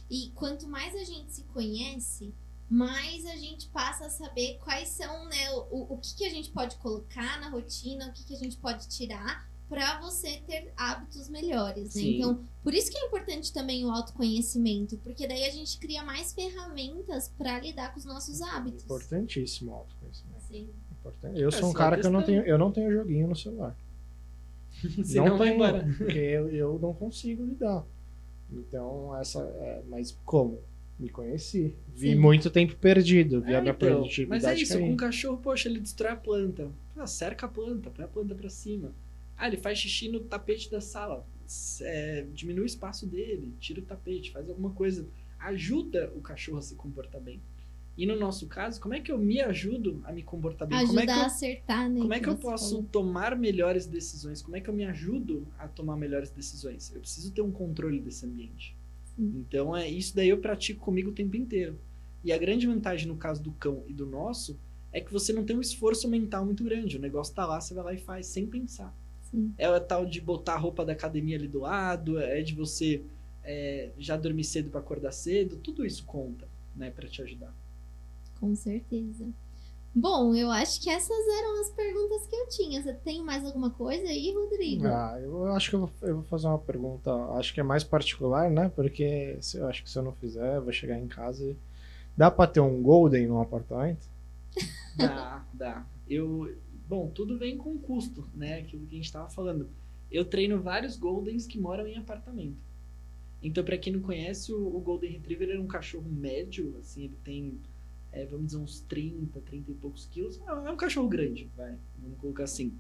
E 0.09 0.31
quanto 0.35 0.69
mais 0.69 0.95
a 0.95 1.05
gente 1.05 1.33
se 1.33 1.43
conhece, 1.45 2.33
mais 2.71 3.27
a 3.27 3.37
gente 3.37 3.69
passa 3.69 4.07
a 4.07 4.11
saber 4.11 4.57
quais 4.63 4.89
são, 4.89 5.29
né, 5.29 5.51
o, 5.71 5.95
o 5.95 5.99
que, 5.99 6.17
que 6.17 6.25
a 6.25 6.31
gente 6.31 6.51
pode 6.51 6.77
colocar 6.77 7.41
na 7.41 7.51
rotina, 7.51 8.09
o 8.09 8.13
que, 8.13 8.25
que 8.25 8.35
a 8.35 8.39
gente 8.39 8.57
pode 8.57 8.89
tirar 8.89 9.47
para 9.73 9.99
você 10.03 10.39
ter 10.47 10.71
hábitos 10.77 11.31
melhores, 11.31 11.85
né? 11.95 12.03
Sim. 12.03 12.17
Então, 12.19 12.45
por 12.63 12.75
isso 12.75 12.91
que 12.91 12.99
é 12.99 13.07
importante 13.07 13.51
também 13.55 13.83
o 13.87 13.91
autoconhecimento, 13.91 14.99
porque 14.99 15.27
daí 15.27 15.45
a 15.45 15.51
gente 15.51 15.79
cria 15.79 16.03
mais 16.05 16.35
ferramentas 16.35 17.33
para 17.39 17.59
lidar 17.59 17.91
com 17.91 17.99
os 17.99 18.05
nossos 18.05 18.43
hábitos. 18.43 18.85
Importantíssimo 18.85 19.73
o 19.73 19.75
autoconhecimento. 19.77 20.43
Sim. 20.47 20.69
Importante. 21.01 21.41
Eu 21.41 21.49
É 21.49 21.53
sou 21.53 21.71
um 21.71 21.73
cara 21.73 21.99
que 21.99 22.07
eu 22.07 22.11
não 22.11 22.23
tenho, 22.23 22.43
eu 22.43 22.59
não 22.59 22.71
tenho 22.71 22.93
joguinho 22.93 23.29
no 23.29 23.35
celular. 23.35 23.75
Não 25.15 25.39
vai 25.39 25.49
tenho, 25.49 25.55
embora. 25.55 25.95
porque 25.97 26.19
eu, 26.19 26.49
eu 26.49 26.79
não 26.81 26.93
consigo 26.95 27.45
lidar. 27.45 27.85
Então, 28.51 29.17
essa 29.17 29.41
é, 29.41 29.83
mas 29.89 30.19
como? 30.25 30.59
Me 30.99 31.09
conheci. 31.09 31.75
Vi 31.89 32.11
Sim. 32.11 32.15
muito 32.17 32.51
tempo 32.51 32.75
perdido, 32.77 33.41
vi 33.41 33.53
É, 33.53 33.57
a 33.57 33.61
minha 33.61 33.73
então, 33.73 33.89
produtividade 33.89 34.45
Mas 34.45 34.59
é 34.59 34.63
isso, 34.63 34.79
com 34.79 34.93
o 34.93 34.97
cachorro, 34.97 35.39
poxa, 35.39 35.69
ele 35.69 35.79
destrói 35.81 36.13
a 36.13 36.17
planta. 36.17 36.71
Ah, 36.97 37.07
cerca 37.07 37.47
a 37.47 37.49
planta, 37.49 37.91
põe 37.91 38.05
a 38.05 38.09
planta 38.09 38.35
pra 38.35 38.49
cima. 38.49 38.93
Ah, 39.37 39.49
ele 39.49 39.57
faz 39.57 39.79
xixi 39.79 40.09
no 40.09 40.21
tapete 40.21 40.71
da 40.71 40.81
sala. 40.81 41.27
É, 41.83 42.27
diminui 42.33 42.65
o 42.65 42.67
espaço 42.67 43.07
dele, 43.07 43.53
tira 43.59 43.81
o 43.81 43.85
tapete, 43.85 44.31
faz 44.31 44.49
alguma 44.49 44.71
coisa. 44.71 45.07
Ajuda 45.39 46.13
o 46.17 46.21
cachorro 46.21 46.59
a 46.59 46.63
se 46.63 46.75
comportar 46.77 47.21
bem. 47.21 47.41
E 47.97 48.07
no 48.07 48.17
nosso 48.19 48.47
caso, 48.47 48.81
como 48.81 48.95
é 48.95 49.01
que 49.01 49.13
eu 49.13 49.19
me 49.19 49.41
ajudo 49.41 50.01
a 50.05 50.13
me 50.13 50.23
comportar 50.23 50.67
bem? 50.67 50.79
como 50.87 50.99
é 50.99 51.03
Ajudar 51.03 51.15
que 51.15 51.19
a 51.21 51.23
eu, 51.23 51.27
acertar, 51.27 51.91
né? 51.91 52.01
como 52.01 52.15
é 52.15 52.21
que 52.21 52.29
eu 52.29 52.37
posso 52.37 52.71
falou. 52.77 52.89
tomar 52.91 53.37
melhores 53.37 53.87
decisões? 53.87 54.41
Como 54.41 54.57
é 54.57 54.61
que 54.61 54.71
eu 54.71 54.75
me 54.75 54.85
ajudo 54.85 55.47
a 55.59 55.69
tomar 55.69 55.97
melhores 55.97 56.31
decisões? 56.31 56.91
Eu 56.95 57.01
preciso 57.01 57.33
ter 57.33 57.43
um 57.43 57.51
controle 57.51 58.01
desse 58.01 58.25
ambiente. 58.25 58.75
Sim. 59.15 59.45
Então, 59.47 59.77
é 59.77 59.87
isso 59.91 60.17
daí 60.17 60.31
eu 60.31 60.39
pratico 60.39 60.81
comigo 60.83 61.11
o 61.11 61.15
tempo 61.15 61.37
inteiro. 61.37 61.79
E 62.25 62.33
a 62.33 62.39
grande 62.39 62.67
vantagem 62.67 63.09
no 63.09 63.17
caso 63.17 63.43
do 63.43 63.53
cão 63.53 63.85
e 63.87 63.93
do 63.93 64.07
nosso 64.07 64.59
é 64.91 65.01
que 65.01 65.13
você 65.13 65.33
não 65.33 65.45
tem 65.45 65.57
um 65.57 65.61
esforço 65.61 66.09
mental 66.09 66.47
muito 66.47 66.65
grande. 66.65 66.97
O 66.97 67.01
negócio 67.01 67.35
tá 67.35 67.45
lá, 67.45 67.61
você 67.61 67.75
vai 67.75 67.85
lá 67.85 67.93
e 67.95 67.99
faz 67.99 68.27
sem 68.27 68.47
pensar. 68.47 68.95
Sim. 69.33 69.53
É 69.59 69.69
o 69.69 69.81
tal 69.81 70.07
de 70.07 70.21
botar 70.21 70.55
a 70.55 70.59
roupa 70.59 70.85
da 70.85 70.93
academia 70.93 71.37
ali 71.37 71.49
do 71.49 71.61
lado, 71.61 72.21
é 72.21 72.43
de 72.43 72.55
você 72.55 73.03
é, 73.43 73.91
já 73.99 74.17
dormir 74.17 74.45
cedo 74.45 74.71
para 74.71 74.81
acordar 74.81 75.13
cedo. 75.13 75.57
Tudo 75.57 75.85
isso 75.85 76.05
conta, 76.05 76.47
né, 76.77 76.91
para 76.91 77.09
te 77.09 77.23
ajudar. 77.23 77.53
Com 78.39 78.55
certeza. 78.55 79.27
Bom, 79.95 80.35
eu 80.35 80.51
acho 80.51 80.81
que 80.81 80.89
essas 80.89 81.29
eram 81.29 81.61
as 81.61 81.71
perguntas 81.71 82.27
que 82.27 82.35
eu 82.35 82.49
tinha. 82.49 82.83
Você 82.83 82.95
tem 82.95 83.23
mais 83.23 83.45
alguma 83.45 83.71
coisa 83.71 84.09
aí, 84.09 84.33
Rodrigo? 84.35 84.87
Ah, 84.87 85.19
eu 85.21 85.47
acho 85.49 85.69
que 85.69 85.77
eu 85.77 85.81
vou, 85.81 85.91
eu 86.03 86.15
vou 86.17 86.25
fazer 86.25 86.47
uma 86.47 86.59
pergunta, 86.59 87.13
acho 87.35 87.53
que 87.53 87.61
é 87.61 87.63
mais 87.63 87.85
particular, 87.85 88.51
né? 88.51 88.71
Porque 88.75 89.37
se, 89.41 89.59
eu 89.59 89.67
acho 89.67 89.83
que 89.83 89.91
se 89.91 89.99
eu 89.99 90.03
não 90.03 90.13
fizer, 90.13 90.57
eu 90.57 90.63
vou 90.63 90.73
chegar 90.73 90.99
em 90.99 91.09
casa 91.09 91.45
e. 91.45 91.57
Dá 92.17 92.31
pra 92.31 92.47
ter 92.47 92.61
um 92.61 92.83
Golden 92.83 93.27
no 93.27 93.41
apartamento? 93.41 94.07
Dá, 94.97 95.43
dá. 95.55 95.87
Eu, 96.07 96.55
bom, 96.93 97.09
tudo 97.09 97.39
vem 97.39 97.57
com 97.57 97.79
custo, 97.79 98.29
né? 98.35 98.59
Aquilo 98.59 98.87
que 98.87 98.95
a 98.95 98.97
gente 98.97 99.07
estava 99.07 99.31
falando. 99.31 99.67
Eu 100.11 100.27
treino 100.27 100.61
vários 100.61 100.95
Goldens 100.95 101.47
que 101.47 101.59
moram 101.59 101.87
em 101.87 101.97
apartamento. 101.97 102.59
Então, 103.43 103.65
para 103.65 103.79
quem 103.79 103.95
não 103.95 104.01
conhece, 104.01 104.53
o, 104.53 104.79
Golden 104.79 105.13
Retriever 105.13 105.57
é 105.57 105.59
um 105.59 105.67
cachorro 105.67 106.07
médio, 106.07 106.77
assim, 106.79 107.05
ele 107.05 107.17
tem, 107.25 107.59
é, 108.13 108.27
vamos 108.27 108.49
dizer, 108.49 108.59
uns 108.59 108.81
30, 108.81 109.41
30 109.41 109.71
e 109.71 109.75
poucos 109.75 110.05
quilos. 110.05 110.39
É 110.47 110.71
um 110.71 110.77
cachorro 110.77 111.09
grande, 111.09 111.49
vai, 111.57 111.75
vamos 111.99 112.19
colocar 112.19 112.45
assim. 112.45 112.75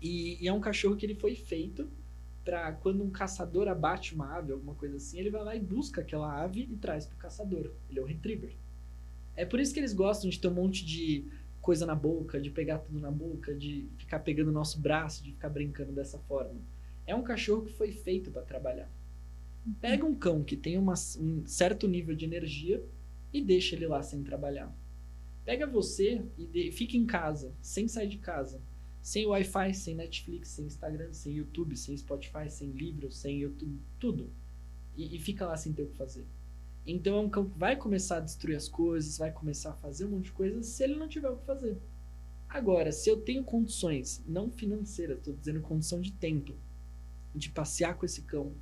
E, 0.00 0.40
e 0.40 0.46
é 0.46 0.52
um 0.52 0.60
cachorro 0.60 0.94
que 0.94 1.04
ele 1.04 1.16
foi 1.16 1.34
feito 1.34 1.90
para 2.44 2.70
quando 2.70 3.02
um 3.02 3.10
caçador 3.10 3.66
abate 3.66 4.14
uma 4.14 4.36
ave, 4.36 4.52
alguma 4.52 4.76
coisa 4.76 4.96
assim, 4.98 5.18
ele 5.18 5.30
vai 5.30 5.42
lá 5.42 5.56
e 5.56 5.60
busca 5.60 6.00
aquela 6.00 6.44
ave 6.44 6.68
e 6.70 6.76
traz 6.76 7.06
pro 7.06 7.16
caçador. 7.16 7.72
Ele 7.90 7.98
é 7.98 8.02
o 8.02 8.06
retriever. 8.06 8.54
É 9.34 9.44
por 9.44 9.58
isso 9.58 9.74
que 9.74 9.80
eles 9.80 9.92
gostam 9.92 10.30
de 10.30 10.38
ter 10.38 10.46
um 10.46 10.54
monte 10.54 10.84
de 10.84 11.26
coisa 11.62 11.86
na 11.86 11.94
boca, 11.94 12.40
de 12.40 12.50
pegar 12.50 12.78
tudo 12.78 12.98
na 12.98 13.10
boca, 13.10 13.54
de 13.54 13.88
ficar 13.96 14.18
pegando 14.18 14.48
o 14.48 14.52
nosso 14.52 14.80
braço, 14.80 15.22
de 15.22 15.30
ficar 15.30 15.48
brincando 15.48 15.92
dessa 15.92 16.18
forma. 16.18 16.60
É 17.06 17.14
um 17.14 17.22
cachorro 17.22 17.64
que 17.64 17.72
foi 17.72 17.92
feito 17.92 18.32
para 18.32 18.42
trabalhar. 18.42 18.90
Pega 19.80 20.04
um 20.04 20.14
cão 20.14 20.42
que 20.42 20.56
tem 20.56 20.76
uma, 20.76 20.94
um 21.18 21.46
certo 21.46 21.86
nível 21.86 22.16
de 22.16 22.24
energia 22.24 22.84
e 23.32 23.40
deixa 23.40 23.76
ele 23.76 23.86
lá 23.86 24.02
sem 24.02 24.24
trabalhar. 24.24 24.76
Pega 25.44 25.64
você 25.64 26.24
e 26.36 26.44
de, 26.46 26.72
fica 26.72 26.96
em 26.96 27.06
casa, 27.06 27.54
sem 27.62 27.86
sair 27.86 28.08
de 28.08 28.18
casa, 28.18 28.60
sem 29.00 29.24
Wi-Fi, 29.26 29.72
sem 29.72 29.94
Netflix, 29.94 30.48
sem 30.48 30.66
Instagram, 30.66 31.12
sem 31.12 31.34
YouTube, 31.34 31.76
sem 31.76 31.96
Spotify, 31.96 32.50
sem 32.50 32.70
livro, 32.70 33.10
sem 33.12 33.38
YouTube, 33.38 33.80
tudo. 34.00 34.30
E, 34.96 35.14
e 35.16 35.18
fica 35.20 35.46
lá 35.46 35.56
sem 35.56 35.72
ter 35.72 35.82
o 35.82 35.88
que 35.88 35.96
fazer. 35.96 36.26
Então 36.86 37.16
é 37.16 37.20
um 37.20 37.30
cão 37.30 37.48
que 37.48 37.58
vai 37.58 37.76
começar 37.76 38.16
a 38.16 38.20
destruir 38.20 38.56
as 38.56 38.68
coisas, 38.68 39.18
vai 39.18 39.30
começar 39.30 39.70
a 39.70 39.76
fazer 39.76 40.04
um 40.04 40.10
monte 40.10 40.24
de 40.24 40.32
coisas 40.32 40.66
se 40.66 40.82
ele 40.82 40.96
não 40.96 41.08
tiver 41.08 41.28
o 41.28 41.36
que 41.36 41.46
fazer. 41.46 41.78
Agora, 42.48 42.92
se 42.92 43.08
eu 43.08 43.16
tenho 43.16 43.44
condições, 43.44 44.22
não 44.26 44.50
financeiras, 44.50 45.18
estou 45.18 45.34
dizendo 45.34 45.60
condição 45.60 46.00
de 46.00 46.12
tempo, 46.12 46.52
de 47.34 47.48
passear 47.48 47.96
com 47.96 48.04
esse 48.04 48.22
cão, 48.22 48.52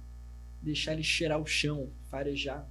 deixar 0.63 0.93
ele 0.93 1.03
cheirar 1.03 1.41
o 1.41 1.47
chão, 1.47 1.91
farejar. 2.09 2.69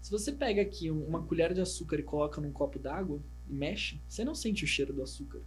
Se 0.00 0.10
você 0.10 0.30
pega 0.30 0.60
aqui 0.62 0.90
uma 0.90 1.22
colher 1.22 1.54
de 1.54 1.60
açúcar 1.60 1.98
e 1.98 2.02
coloca 2.02 2.40
num 2.40 2.52
copo 2.52 2.78
d'água 2.78 3.20
e 3.48 3.52
mexe, 3.54 4.00
você 4.06 4.24
não 4.24 4.34
sente 4.34 4.64
o 4.64 4.68
cheiro 4.68 4.92
do 4.92 5.02
açúcar. 5.02 5.40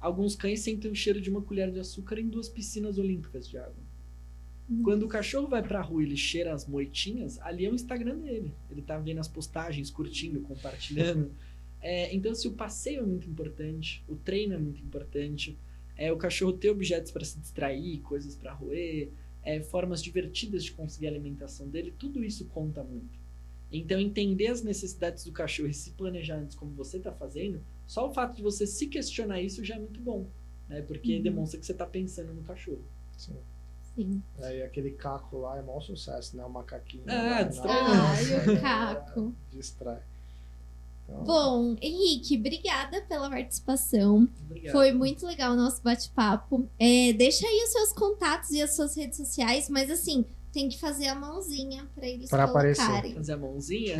Alguns 0.00 0.34
cães 0.34 0.60
sentem 0.60 0.90
o 0.90 0.94
cheiro 0.94 1.20
de 1.20 1.28
uma 1.28 1.42
colher 1.42 1.70
de 1.70 1.80
açúcar 1.80 2.18
em 2.18 2.28
duas 2.28 2.48
piscinas 2.48 2.96
olímpicas 2.96 3.46
de 3.46 3.58
água. 3.58 3.89
Quando 4.84 5.04
o 5.04 5.08
cachorro 5.08 5.48
vai 5.48 5.62
pra 5.62 5.80
rua 5.80 6.02
e 6.02 6.06
ele 6.06 6.16
cheira 6.16 6.54
as 6.54 6.66
moitinhas, 6.66 7.40
ali 7.40 7.66
é 7.66 7.70
o 7.70 7.74
Instagram 7.74 8.18
dele. 8.18 8.52
Ele 8.70 8.82
tá 8.82 8.96
vendo 8.98 9.18
as 9.18 9.26
postagens, 9.26 9.90
curtindo, 9.90 10.40
compartilhando. 10.40 11.30
É, 11.82 12.14
então, 12.14 12.34
se 12.34 12.46
o 12.46 12.52
passeio 12.52 13.00
é 13.00 13.06
muito 13.06 13.26
importante, 13.26 14.04
o 14.06 14.14
treino 14.14 14.52
é 14.52 14.58
muito 14.58 14.82
importante, 14.82 15.56
é 15.96 16.12
o 16.12 16.16
cachorro 16.18 16.52
ter 16.52 16.68
objetos 16.68 17.10
para 17.10 17.24
se 17.24 17.38
distrair, 17.38 18.00
coisas 18.00 18.36
para 18.36 18.52
roer, 18.52 19.08
é, 19.42 19.62
formas 19.62 20.02
divertidas 20.02 20.62
de 20.62 20.72
conseguir 20.72 21.06
a 21.06 21.10
alimentação 21.10 21.66
dele, 21.68 21.94
tudo 21.98 22.22
isso 22.22 22.44
conta 22.44 22.84
muito. 22.84 23.18
Então, 23.72 23.98
entender 23.98 24.48
as 24.48 24.62
necessidades 24.62 25.24
do 25.24 25.32
cachorro 25.32 25.70
e 25.70 25.74
se 25.74 25.92
planejar 25.92 26.36
antes, 26.36 26.54
como 26.54 26.72
você 26.72 26.98
está 26.98 27.12
fazendo, 27.12 27.62
só 27.86 28.08
o 28.08 28.12
fato 28.12 28.36
de 28.36 28.42
você 28.42 28.66
se 28.66 28.86
questionar 28.86 29.40
isso 29.40 29.64
já 29.64 29.76
é 29.76 29.78
muito 29.78 30.00
bom, 30.00 30.26
né? 30.68 30.82
Porque 30.82 31.16
uhum. 31.16 31.22
demonstra 31.22 31.58
que 31.58 31.64
você 31.64 31.72
está 31.72 31.86
pensando 31.86 32.34
no 32.34 32.42
cachorro. 32.42 32.84
Sim. 33.16 33.36
Sim. 34.00 34.22
É, 34.38 34.58
e 34.58 34.62
aquele 34.62 34.92
caco 34.92 35.38
lá 35.38 35.58
é 35.58 35.62
maior 35.62 35.80
sucesso, 35.80 36.36
né? 36.36 36.44
O 36.44 36.48
macaquinho. 36.48 37.04
Ah, 37.06 37.42
distrai. 37.42 37.76
Ah, 37.76 38.52
o 38.52 38.60
caco. 38.60 39.34
Distrai. 39.52 39.98
Então... 41.04 41.24
Bom, 41.24 41.76
Henrique, 41.82 42.38
obrigada 42.38 43.02
pela 43.02 43.28
participação. 43.28 44.26
Obrigado. 44.46 44.72
Foi 44.72 44.92
muito 44.92 45.26
legal 45.26 45.52
o 45.52 45.56
nosso 45.56 45.82
bate-papo. 45.82 46.66
É, 46.78 47.12
deixa 47.12 47.46
aí 47.46 47.62
os 47.64 47.72
seus 47.72 47.92
contatos 47.92 48.50
e 48.52 48.62
as 48.62 48.74
suas 48.74 48.96
redes 48.96 49.18
sociais, 49.18 49.68
mas 49.68 49.90
assim, 49.90 50.24
tem 50.50 50.68
que 50.68 50.78
fazer 50.78 51.08
a 51.08 51.14
mãozinha 51.14 51.86
para 51.94 52.06
eles 52.06 52.30
pra 52.30 52.46
colocarem. 52.46 52.72
Aparecer. 52.72 53.14
Fazer 53.14 53.32
a 53.32 53.36
mãozinha? 53.36 53.96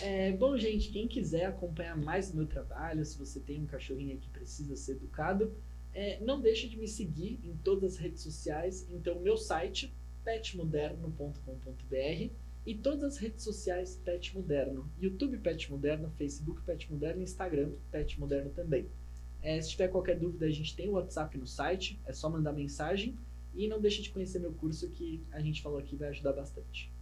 é, 0.30 0.32
bom, 0.32 0.56
gente, 0.56 0.88
quem 0.90 1.06
quiser 1.06 1.46
acompanhar 1.46 1.96
mais 1.96 2.30
o 2.30 2.36
meu 2.36 2.46
trabalho, 2.46 3.04
se 3.04 3.18
você 3.18 3.38
tem 3.38 3.60
um 3.60 3.66
cachorrinho 3.66 4.16
que 4.16 4.28
precisa 4.30 4.76
ser 4.76 4.92
educado, 4.92 5.52
é, 5.94 6.18
não 6.20 6.40
deixe 6.40 6.68
de 6.68 6.76
me 6.76 6.88
seguir 6.88 7.40
em 7.44 7.56
todas 7.56 7.94
as 7.94 7.98
redes 7.98 8.22
sociais. 8.22 8.86
Então, 8.90 9.20
meu 9.20 9.36
site, 9.36 9.92
petmoderno.com.br 10.24 12.30
e 12.66 12.74
todas 12.74 13.04
as 13.04 13.18
redes 13.18 13.42
sociais 13.42 14.00
Pet 14.04 14.34
Moderno. 14.34 14.88
YouTube 15.00 15.38
Pet 15.38 15.70
Moderno, 15.70 16.10
Facebook 16.16 16.60
Pet 16.62 16.90
Moderno, 16.90 17.22
Instagram 17.22 17.72
Pet 17.90 18.20
Moderno 18.20 18.50
também. 18.50 18.86
É, 19.42 19.60
se 19.60 19.70
tiver 19.70 19.88
qualquer 19.88 20.18
dúvida, 20.18 20.46
a 20.46 20.50
gente 20.50 20.76
tem 20.76 20.88
o 20.88 20.92
WhatsApp 20.92 21.36
no 21.38 21.46
site, 21.46 21.98
é 22.06 22.12
só 22.12 22.28
mandar 22.28 22.52
mensagem. 22.52 23.16
E 23.54 23.66
não 23.66 23.80
deixe 23.80 24.02
de 24.02 24.10
conhecer 24.10 24.38
meu 24.38 24.52
curso 24.52 24.88
que 24.90 25.20
a 25.32 25.40
gente 25.40 25.60
falou 25.60 25.78
aqui 25.78 25.96
vai 25.96 26.10
ajudar 26.10 26.32
bastante. 26.32 26.92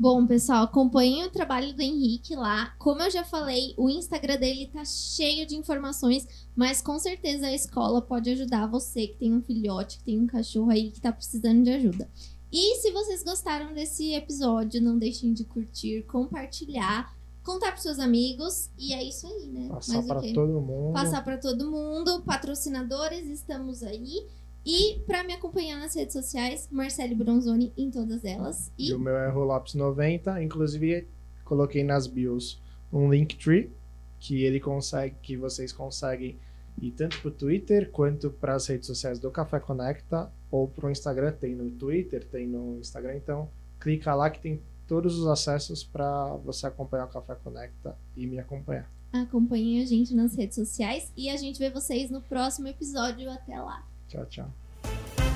Bom, 0.00 0.24
pessoal, 0.28 0.62
acompanhem 0.62 1.24
o 1.24 1.30
trabalho 1.30 1.74
do 1.74 1.82
Henrique 1.82 2.36
lá. 2.36 2.72
Como 2.78 3.02
eu 3.02 3.10
já 3.10 3.24
falei, 3.24 3.74
o 3.76 3.90
Instagram 3.90 4.36
dele 4.36 4.70
tá 4.72 4.84
cheio 4.84 5.44
de 5.44 5.56
informações, 5.56 6.24
mas 6.54 6.80
com 6.80 6.96
certeza 7.00 7.48
a 7.48 7.54
escola 7.54 8.00
pode 8.00 8.30
ajudar 8.30 8.68
você 8.68 9.08
que 9.08 9.16
tem 9.16 9.34
um 9.34 9.42
filhote, 9.42 9.98
que 9.98 10.04
tem 10.04 10.20
um 10.20 10.26
cachorro 10.26 10.70
aí 10.70 10.92
que 10.92 11.00
tá 11.00 11.10
precisando 11.10 11.64
de 11.64 11.70
ajuda. 11.70 12.08
E 12.52 12.76
se 12.76 12.92
vocês 12.92 13.24
gostaram 13.24 13.74
desse 13.74 14.14
episódio, 14.14 14.80
não 14.80 14.96
deixem 14.96 15.32
de 15.32 15.42
curtir, 15.42 16.04
compartilhar, 16.04 17.12
contar 17.42 17.72
para 17.72 17.78
seus 17.78 17.98
amigos 17.98 18.70
e 18.78 18.94
é 18.94 19.02
isso 19.02 19.26
aí, 19.26 19.48
né? 19.48 19.68
Passar 19.68 20.02
para 20.04 20.20
todo 20.20 20.60
mundo. 20.60 20.92
Passar 20.92 21.24
para 21.24 21.38
todo 21.38 21.70
mundo. 21.70 22.22
Patrocinadores, 22.22 23.26
estamos 23.26 23.82
aí. 23.82 24.26
E 24.68 25.00
para 25.06 25.24
me 25.24 25.32
acompanhar 25.32 25.78
nas 25.78 25.96
redes 25.96 26.12
sociais, 26.12 26.68
Marcelo 26.70 27.16
Bronzoni 27.16 27.72
em 27.74 27.90
todas 27.90 28.22
elas. 28.22 28.70
E, 28.78 28.90
e 28.90 28.94
o 28.94 28.98
meu 28.98 29.16
é 29.16 29.32
Rolopes90, 29.32 30.44
inclusive 30.44 31.08
coloquei 31.42 31.82
nas 31.82 32.06
bios 32.06 32.60
um 32.92 33.10
Linktree 33.10 33.72
que 34.20 34.44
ele 34.44 34.60
consegue, 34.60 35.16
que 35.22 35.38
vocês 35.38 35.72
conseguem 35.72 36.38
ir 36.82 36.90
tanto 36.90 37.18
para 37.18 37.28
o 37.28 37.30
Twitter 37.30 37.90
quanto 37.90 38.30
para 38.30 38.56
as 38.56 38.66
redes 38.66 38.86
sociais 38.86 39.18
do 39.18 39.30
Café 39.30 39.58
Conecta 39.58 40.30
ou 40.50 40.68
para 40.68 40.86
o 40.86 40.90
Instagram. 40.90 41.32
Tem 41.32 41.54
no 41.54 41.70
Twitter, 41.70 42.22
tem 42.28 42.46
no 42.46 42.78
Instagram, 42.78 43.16
então 43.16 43.48
clica 43.80 44.14
lá 44.14 44.28
que 44.28 44.38
tem 44.38 44.60
todos 44.86 45.18
os 45.18 45.26
acessos 45.26 45.82
para 45.82 46.36
você 46.44 46.66
acompanhar 46.66 47.06
o 47.06 47.08
Café 47.08 47.36
Conecta 47.36 47.96
e 48.14 48.26
me 48.26 48.38
acompanhar. 48.38 48.92
Acompanhem 49.14 49.82
a 49.82 49.86
gente 49.86 50.14
nas 50.14 50.36
redes 50.36 50.56
sociais 50.56 51.10
e 51.16 51.30
a 51.30 51.38
gente 51.38 51.58
vê 51.58 51.70
vocês 51.70 52.10
no 52.10 52.20
próximo 52.20 52.68
episódio. 52.68 53.30
Até 53.30 53.58
lá! 53.58 53.87
Tchau, 54.08 54.24
tchau. 54.30 55.27